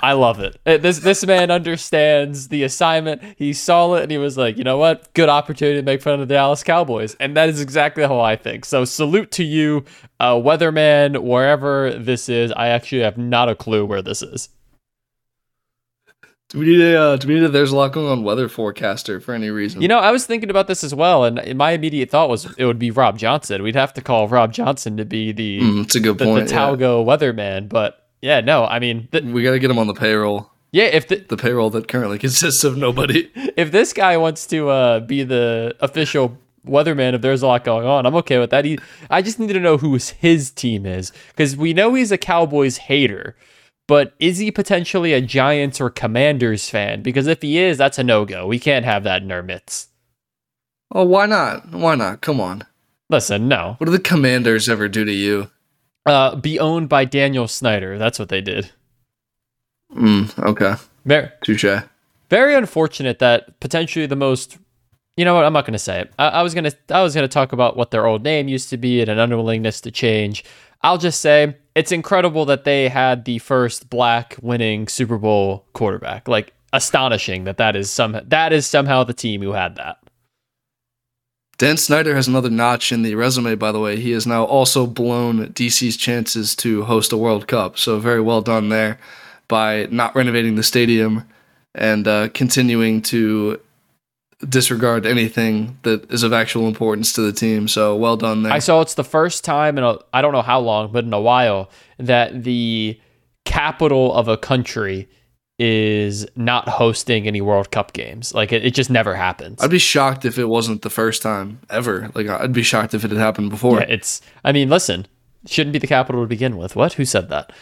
I 0.00 0.12
love 0.12 0.38
it. 0.38 0.60
Uh, 0.64 0.76
This 0.76 1.00
this 1.00 1.26
man 1.26 1.50
understands 1.50 2.48
the 2.48 2.62
assignment. 2.62 3.20
He 3.36 3.52
saw 3.52 3.94
it 3.94 4.04
and 4.04 4.12
he 4.12 4.18
was 4.18 4.38
like, 4.38 4.56
you 4.56 4.62
know 4.62 4.78
what? 4.78 5.12
Good 5.14 5.28
opportunity 5.28 5.78
to 5.78 5.84
make 5.84 6.02
fun 6.02 6.14
of 6.20 6.28
the 6.28 6.34
Dallas 6.34 6.62
Cowboys, 6.62 7.16
and 7.18 7.36
that 7.36 7.48
is 7.48 7.60
exactly 7.60 8.04
how 8.04 8.20
I 8.20 8.36
think. 8.36 8.64
So 8.64 8.84
salute 8.84 9.32
to 9.32 9.44
you, 9.44 9.84
uh, 10.20 10.34
weatherman, 10.34 11.18
wherever 11.22 11.92
this 11.92 12.28
is. 12.28 12.52
I 12.52 12.68
actually 12.68 13.02
have 13.02 13.18
not 13.18 13.48
a 13.48 13.56
clue 13.56 13.84
where 13.84 14.02
this 14.02 14.22
is. 14.22 14.50
Do 16.48 16.60
we 16.60 16.64
need 16.66 16.80
a 16.80 16.98
uh, 16.98 17.16
do 17.16 17.28
we 17.28 17.34
need 17.34 17.42
a 17.42 17.48
there's 17.48 17.72
a 17.72 17.76
lot 17.76 17.92
going 17.92 18.06
on 18.08 18.22
weather 18.24 18.48
forecaster 18.48 19.20
for 19.20 19.34
any 19.34 19.50
reason? 19.50 19.82
You 19.82 19.88
know, 19.88 19.98
I 19.98 20.10
was 20.10 20.24
thinking 20.24 20.48
about 20.48 20.66
this 20.66 20.82
as 20.82 20.94
well, 20.94 21.24
and 21.24 21.56
my 21.58 21.72
immediate 21.72 22.08
thought 22.10 22.30
was 22.30 22.46
it 22.56 22.64
would 22.64 22.78
be 22.78 22.90
Rob 22.90 23.18
Johnson. 23.18 23.62
We'd 23.62 23.74
have 23.76 23.92
to 23.94 24.00
call 24.00 24.28
Rob 24.28 24.52
Johnson 24.52 24.96
to 24.96 25.04
be 25.04 25.30
the 25.32 25.60
Mm, 25.60 25.84
it's 25.84 25.94
a 25.94 26.00
good 26.00 26.16
the, 26.16 26.24
point. 26.24 26.48
the 26.48 26.54
yeah. 26.54 26.60
Talgo 26.60 27.04
weatherman, 27.04 27.68
but 27.68 28.06
yeah, 28.22 28.40
no, 28.40 28.64
I 28.64 28.78
mean, 28.78 29.08
We 29.12 29.42
got 29.42 29.50
to 29.52 29.58
get 29.58 29.70
him 29.70 29.78
on 29.78 29.88
the 29.88 29.94
payroll. 29.94 30.50
yeah, 30.72 30.84
if 30.84 31.06
the, 31.08 31.16
The 31.16 31.36
payroll 31.36 31.68
that 31.70 31.86
currently 31.86 32.18
consists 32.18 32.64
of 32.64 32.78
nobody. 32.78 33.30
if 33.56 33.70
this 33.70 33.92
guy 33.92 34.16
wants 34.16 34.46
to 34.46 34.70
uh, 34.70 35.00
be 35.00 35.24
the 35.24 35.76
official 35.80 36.38
weatherman, 36.66 37.12
if 37.14 37.20
there's 37.20 37.42
a 37.42 37.46
lot 37.46 37.62
going 37.62 37.86
on, 37.86 38.06
I'm 38.06 38.14
okay 38.16 38.38
with 38.38 38.50
that. 38.50 38.64
He, 38.64 38.78
I 39.10 39.20
just 39.20 39.38
need 39.38 39.52
to 39.52 39.60
know 39.60 39.76
who 39.76 39.98
his 40.18 40.50
team 40.50 40.86
is 40.86 41.12
because 41.28 41.56
we 41.58 41.74
know 41.74 41.92
he's 41.94 42.10
a 42.10 42.18
Cowboys 42.18 42.78
hater, 42.78 43.36
but 43.88 44.14
is 44.20 44.38
he 44.38 44.52
potentially 44.52 45.12
a 45.14 45.20
Giants 45.20 45.80
or 45.80 45.90
Commanders 45.90 46.70
fan? 46.70 47.02
Because 47.02 47.26
if 47.26 47.42
he 47.42 47.58
is, 47.58 47.78
that's 47.78 47.98
a 47.98 48.04
no 48.04 48.24
go. 48.24 48.46
We 48.46 48.60
can't 48.60 48.84
have 48.84 49.02
that 49.04 49.22
in 49.22 49.32
our 49.32 49.42
midst. 49.42 49.88
Oh, 50.94 51.04
why 51.04 51.26
not? 51.26 51.72
Why 51.72 51.96
not? 51.96 52.20
Come 52.20 52.40
on. 52.40 52.62
Listen, 53.10 53.48
no. 53.48 53.74
What 53.78 53.86
do 53.86 53.90
the 53.90 53.98
commanders 53.98 54.68
ever 54.68 54.88
do 54.88 55.04
to 55.04 55.12
you? 55.12 55.50
Uh, 56.06 56.36
be 56.36 56.60
owned 56.60 56.88
by 56.88 57.06
Daniel 57.06 57.48
Snyder. 57.48 57.98
That's 57.98 58.18
what 58.18 58.28
they 58.28 58.42
did. 58.42 58.70
Mm, 59.94 60.38
okay. 60.44 60.74
Very, 61.06 61.30
Touche. 61.42 61.82
very 62.28 62.54
unfortunate 62.54 63.18
that 63.18 63.58
potentially 63.60 64.06
the 64.06 64.16
most. 64.16 64.58
You 65.16 65.24
know 65.24 65.34
what? 65.34 65.44
I'm 65.44 65.52
not 65.52 65.64
going 65.64 65.72
to 65.72 65.78
say 65.78 66.02
it. 66.02 66.12
I, 66.18 66.28
I 66.28 66.42
was 66.42 66.54
going 66.54 66.64
to. 66.64 66.76
I 66.90 67.02
was 67.02 67.14
going 67.14 67.24
to 67.24 67.32
talk 67.32 67.52
about 67.52 67.76
what 67.76 67.90
their 67.90 68.06
old 68.06 68.22
name 68.22 68.48
used 68.48 68.68
to 68.70 68.76
be 68.76 69.00
and 69.00 69.10
an 69.10 69.18
unwillingness 69.18 69.80
to 69.82 69.90
change. 69.90 70.44
I'll 70.82 70.98
just 70.98 71.20
say 71.20 71.56
it's 71.78 71.92
incredible 71.92 72.44
that 72.46 72.64
they 72.64 72.88
had 72.88 73.24
the 73.24 73.38
first 73.38 73.88
black 73.88 74.36
winning 74.42 74.88
Super 74.88 75.16
Bowl 75.16 75.64
quarterback. 75.74 76.26
Like 76.26 76.52
astonishing 76.72 77.44
that 77.44 77.56
that 77.58 77.76
is 77.76 77.88
some 77.88 78.20
that 78.24 78.52
is 78.52 78.66
somehow 78.66 79.04
the 79.04 79.14
team 79.14 79.40
who 79.40 79.52
had 79.52 79.76
that. 79.76 79.98
Dan 81.56 81.76
Snyder 81.76 82.14
has 82.14 82.28
another 82.28 82.50
notch 82.50 82.92
in 82.92 83.02
the 83.02 83.14
resume, 83.14 83.54
by 83.54 83.72
the 83.72 83.80
way. 83.80 83.98
He 83.98 84.12
has 84.12 84.26
now 84.26 84.44
also 84.44 84.86
blown 84.86 85.48
DC's 85.52 85.96
chances 85.96 86.54
to 86.56 86.84
host 86.84 87.12
a 87.12 87.16
World 87.16 87.48
Cup. 87.48 87.78
So, 87.78 87.98
very 87.98 88.20
well 88.20 88.42
done 88.42 88.68
there 88.68 88.98
by 89.46 89.86
not 89.90 90.14
renovating 90.14 90.56
the 90.56 90.62
stadium 90.62 91.28
and 91.74 92.06
uh, 92.06 92.28
continuing 92.28 93.02
to 93.02 93.60
disregard 94.46 95.04
anything 95.04 95.78
that 95.82 96.10
is 96.12 96.22
of 96.22 96.32
actual 96.32 96.68
importance 96.68 97.12
to 97.14 97.22
the 97.22 97.32
team. 97.32 97.68
So, 97.68 97.96
well 97.96 98.16
done 98.16 98.42
there. 98.42 98.52
I 98.52 98.58
saw 98.60 98.80
it's 98.80 98.94
the 98.94 99.04
first 99.04 99.44
time 99.44 99.78
in 99.78 99.84
a 99.84 99.98
I 100.12 100.22
don't 100.22 100.32
know 100.32 100.42
how 100.42 100.60
long, 100.60 100.92
but 100.92 101.04
in 101.04 101.12
a 101.12 101.20
while 101.20 101.70
that 101.98 102.44
the 102.44 103.00
capital 103.44 104.14
of 104.14 104.28
a 104.28 104.36
country 104.36 105.08
is 105.58 106.24
not 106.36 106.68
hosting 106.68 107.26
any 107.26 107.40
World 107.40 107.70
Cup 107.70 107.92
games. 107.92 108.32
Like 108.32 108.52
it, 108.52 108.64
it 108.64 108.74
just 108.74 108.90
never 108.90 109.14
happens. 109.14 109.62
I'd 109.62 109.70
be 109.70 109.78
shocked 109.78 110.24
if 110.24 110.38
it 110.38 110.44
wasn't 110.44 110.82
the 110.82 110.90
first 110.90 111.20
time 111.20 111.60
ever. 111.68 112.10
Like, 112.14 112.28
I'd 112.28 112.52
be 112.52 112.62
shocked 112.62 112.94
if 112.94 113.04
it 113.04 113.10
had 113.10 113.18
happened 113.18 113.50
before. 113.50 113.80
yeah, 113.80 113.86
it's 113.88 114.20
I 114.44 114.52
mean, 114.52 114.68
listen, 114.68 115.06
shouldn't 115.46 115.72
be 115.72 115.80
the 115.80 115.86
capital 115.88 116.22
to 116.22 116.28
begin 116.28 116.56
with. 116.56 116.76
What? 116.76 116.92
Who 116.94 117.04
said 117.04 117.28
that? 117.30 117.52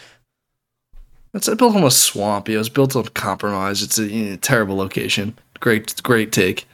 It's 1.33 1.49
built 1.55 1.77
on 1.77 1.85
a 1.85 1.91
swamp. 1.91 2.49
It 2.49 2.57
was 2.57 2.69
built 2.71 2.97
on 2.97 3.05
compromise. 3.09 3.83
It's 3.83 3.99
a 3.99 4.05
you 4.05 4.31
know, 4.31 4.37
terrible 4.37 4.77
location. 4.77 5.39
Great, 5.61 6.03
great 6.03 6.33
take. 6.33 6.67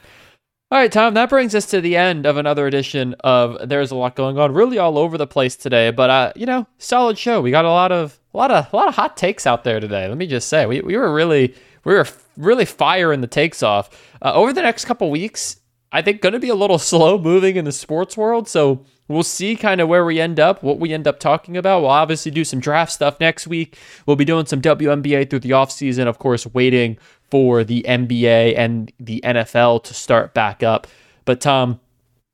All 0.71 0.79
right, 0.79 0.91
Tom, 0.91 1.13
that 1.13 1.29
brings 1.29 1.53
us 1.53 1.67
to 1.67 1.81
the 1.81 1.95
end 1.95 2.25
of 2.25 2.37
another 2.37 2.65
edition 2.65 3.13
of 3.19 3.69
There's 3.69 3.91
a 3.91 3.95
Lot 3.95 4.15
Going 4.15 4.39
On. 4.39 4.53
Really 4.53 4.79
all 4.79 4.97
over 4.97 5.19
the 5.19 5.27
place 5.27 5.55
today, 5.55 5.91
but 5.91 6.09
uh, 6.09 6.33
you 6.35 6.47
know, 6.47 6.65
solid 6.79 7.17
show. 7.17 7.41
We 7.41 7.51
got 7.51 7.65
a 7.65 7.69
lot 7.69 7.91
of 7.91 8.19
a 8.33 8.37
lot 8.37 8.49
of 8.49 8.73
a 8.73 8.75
lot 8.75 8.87
of 8.87 8.95
hot 8.95 9.15
takes 9.15 9.45
out 9.45 9.63
there 9.63 9.79
today. 9.79 10.07
Let 10.07 10.17
me 10.17 10.25
just 10.25 10.49
say. 10.49 10.65
We 10.65 10.81
we 10.81 10.97
were 10.97 11.13
really 11.13 11.53
we 11.83 11.93
were 11.93 12.07
really 12.37 12.65
firing 12.65 13.21
the 13.21 13.27
takes 13.27 13.61
off. 13.61 13.89
Uh, 14.21 14.33
over 14.33 14.51
the 14.51 14.63
next 14.63 14.85
couple 14.85 15.11
weeks, 15.11 15.57
I 15.91 16.01
think 16.01 16.21
going 16.21 16.33
to 16.33 16.39
be 16.39 16.49
a 16.49 16.55
little 16.55 16.79
slow 16.79 17.19
moving 17.19 17.55
in 17.55 17.65
the 17.65 17.71
sports 17.71 18.17
world, 18.17 18.47
so 18.47 18.83
we'll 19.07 19.23
see 19.23 19.55
kind 19.55 19.79
of 19.79 19.87
where 19.87 20.03
we 20.03 20.19
end 20.19 20.39
up, 20.39 20.63
what 20.63 20.79
we 20.79 20.91
end 20.91 21.07
up 21.07 21.19
talking 21.19 21.55
about. 21.55 21.81
We'll 21.81 21.91
obviously 21.91 22.31
do 22.31 22.43
some 22.43 22.59
draft 22.59 22.91
stuff 22.91 23.19
next 23.19 23.47
week. 23.47 23.77
We'll 24.05 24.15
be 24.15 24.25
doing 24.25 24.45
some 24.45 24.61
WNBA 24.61 25.29
through 25.29 25.39
the 25.39 25.51
offseason, 25.51 26.07
of 26.07 26.19
course, 26.19 26.47
waiting 26.47 26.97
for 27.33 27.63
the 27.63 27.83
NBA 27.87 28.55
and 28.55 28.91
the 28.99 29.19
NFL 29.23 29.83
to 29.85 29.93
start 29.95 30.35
back 30.35 30.61
up. 30.61 30.85
But 31.25 31.41
Tom, 31.41 31.79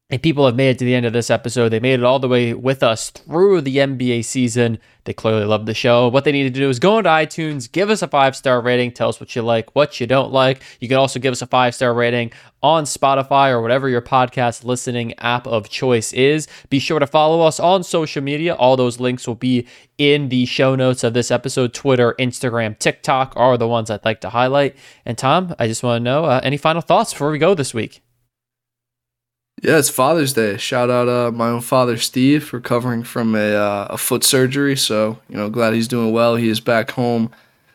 if 0.09 0.23
people 0.23 0.47
have 0.47 0.55
made 0.55 0.71
it 0.71 0.79
to 0.79 0.85
the 0.85 0.95
end 0.95 1.05
of 1.05 1.13
this 1.13 1.29
episode, 1.29 1.69
they 1.69 1.79
made 1.79 1.99
it 1.99 2.03
all 2.03 2.17
the 2.17 2.27
way 2.27 2.51
with 2.55 2.81
us 2.81 3.11
through 3.11 3.61
the 3.61 3.77
NBA 3.77 4.25
season. 4.25 4.79
They 5.03 5.13
clearly 5.13 5.45
love 5.45 5.67
the 5.67 5.75
show. 5.75 6.07
What 6.07 6.23
they 6.23 6.31
need 6.31 6.51
to 6.51 6.59
do 6.59 6.67
is 6.67 6.79
go 6.79 6.97
into 6.97 7.11
iTunes, 7.11 7.71
give 7.71 7.91
us 7.91 8.01
a 8.01 8.07
five 8.07 8.35
star 8.35 8.59
rating, 8.59 8.91
tell 8.91 9.09
us 9.09 9.19
what 9.19 9.35
you 9.35 9.43
like, 9.43 9.75
what 9.75 9.99
you 9.99 10.07
don't 10.07 10.31
like. 10.31 10.63
You 10.79 10.87
can 10.87 10.97
also 10.97 11.19
give 11.19 11.31
us 11.31 11.43
a 11.43 11.47
five 11.47 11.75
star 11.75 11.93
rating 11.93 12.31
on 12.63 12.85
Spotify 12.85 13.51
or 13.51 13.61
whatever 13.61 13.87
your 13.87 14.01
podcast 14.01 14.63
listening 14.63 15.13
app 15.19 15.45
of 15.45 15.69
choice 15.69 16.11
is. 16.13 16.47
Be 16.71 16.79
sure 16.79 16.99
to 16.99 17.07
follow 17.07 17.41
us 17.41 17.59
on 17.59 17.83
social 17.83 18.23
media. 18.23 18.55
All 18.55 18.75
those 18.75 18.99
links 18.99 19.27
will 19.27 19.35
be 19.35 19.67
in 19.99 20.29
the 20.29 20.47
show 20.47 20.75
notes 20.75 21.03
of 21.03 21.13
this 21.13 21.29
episode. 21.29 21.71
Twitter, 21.71 22.15
Instagram, 22.17 22.79
TikTok 22.79 23.33
are 23.35 23.59
the 23.59 23.67
ones 23.67 23.91
I'd 23.91 24.03
like 24.03 24.21
to 24.21 24.29
highlight. 24.29 24.75
And 25.05 25.19
Tom, 25.19 25.53
I 25.59 25.67
just 25.67 25.83
want 25.83 25.99
to 25.99 26.03
know 26.03 26.25
uh, 26.25 26.41
any 26.43 26.57
final 26.57 26.81
thoughts 26.81 27.13
before 27.13 27.29
we 27.29 27.37
go 27.37 27.53
this 27.53 27.75
week? 27.75 28.01
Yeah, 29.61 29.77
it's 29.77 29.89
Father's 29.89 30.31
Day. 30.31 30.55
Shout 30.55 30.89
out 30.89 31.09
uh, 31.09 31.31
my 31.31 31.49
own 31.49 31.59
father, 31.59 31.97
Steve, 31.97 32.53
recovering 32.53 33.03
from 33.03 33.35
a, 33.35 33.55
uh, 33.55 33.87
a 33.89 33.97
foot 33.97 34.23
surgery. 34.23 34.77
So, 34.77 35.19
you 35.27 35.35
know, 35.35 35.49
glad 35.49 35.73
he's 35.73 35.87
doing 35.87 36.13
well. 36.13 36.37
He 36.37 36.47
is 36.47 36.61
back 36.61 36.91
home, 36.91 37.29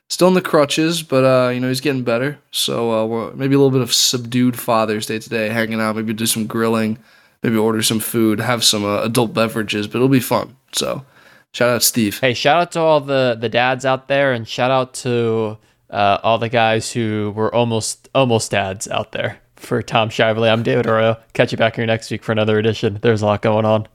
still 0.09 0.29
in 0.29 0.35
the 0.35 0.41
crutches, 0.41 1.03
but, 1.03 1.25
uh, 1.25 1.51
you 1.51 1.61
know, 1.61 1.69
he's 1.69 1.83
getting 1.83 2.03
better. 2.03 2.39
So, 2.53 3.29
uh, 3.29 3.33
maybe 3.35 3.55
a 3.55 3.59
little 3.59 3.71
bit 3.71 3.83
of 3.83 3.93
subdued 3.93 4.59
Father's 4.59 5.07
Day 5.07 5.19
today, 5.19 5.51
hanging 5.51 5.81
out, 5.81 5.97
maybe 5.97 6.15
do 6.15 6.25
some 6.25 6.47
grilling, 6.47 6.99
maybe 7.43 7.57
order 7.57 7.83
some 7.83 8.01
food, 8.01 8.41
have 8.41 8.65
some 8.65 8.85
uh, 8.85 9.03
adult 9.03 9.35
beverages, 9.35 9.87
but 9.87 9.97
it'll 9.97 10.09
be 10.09 10.21
fun. 10.21 10.57
So, 10.73 11.05
shout 11.53 11.69
out, 11.69 11.83
Steve. 11.83 12.19
Hey, 12.19 12.33
shout 12.33 12.61
out 12.61 12.73
to 12.73 12.81
all 12.81 13.01
the 13.01 13.37
the 13.39 13.51
dads 13.51 13.85
out 13.85 14.09
there, 14.09 14.33
and 14.33 14.49
shout 14.49 14.71
out 14.71 14.95
to 14.95 15.59
uh, 15.91 16.19
all 16.23 16.39
the 16.39 16.49
guys 16.49 16.93
who 16.93 17.33
were 17.37 17.55
almost 17.55 18.09
almost 18.15 18.51
dads 18.53 18.89
out 18.89 19.13
there. 19.13 19.41
For 19.65 19.83
Tom 19.83 20.11
Shively, 20.11 20.53
I'm 20.53 20.63
David 20.63 20.87
Arroyo. 20.87 21.17
Catch 21.33 21.53
you 21.53 21.59
back 21.59 21.77
here 21.77 21.87
next 21.87 22.11
week 22.11 22.23
for 22.23 22.33
another 22.33 22.59
edition. 22.59 22.99
There's 23.01 23.23
a 23.23 23.27
lot 23.27 23.41
going 23.41 23.65
on. 23.65 23.89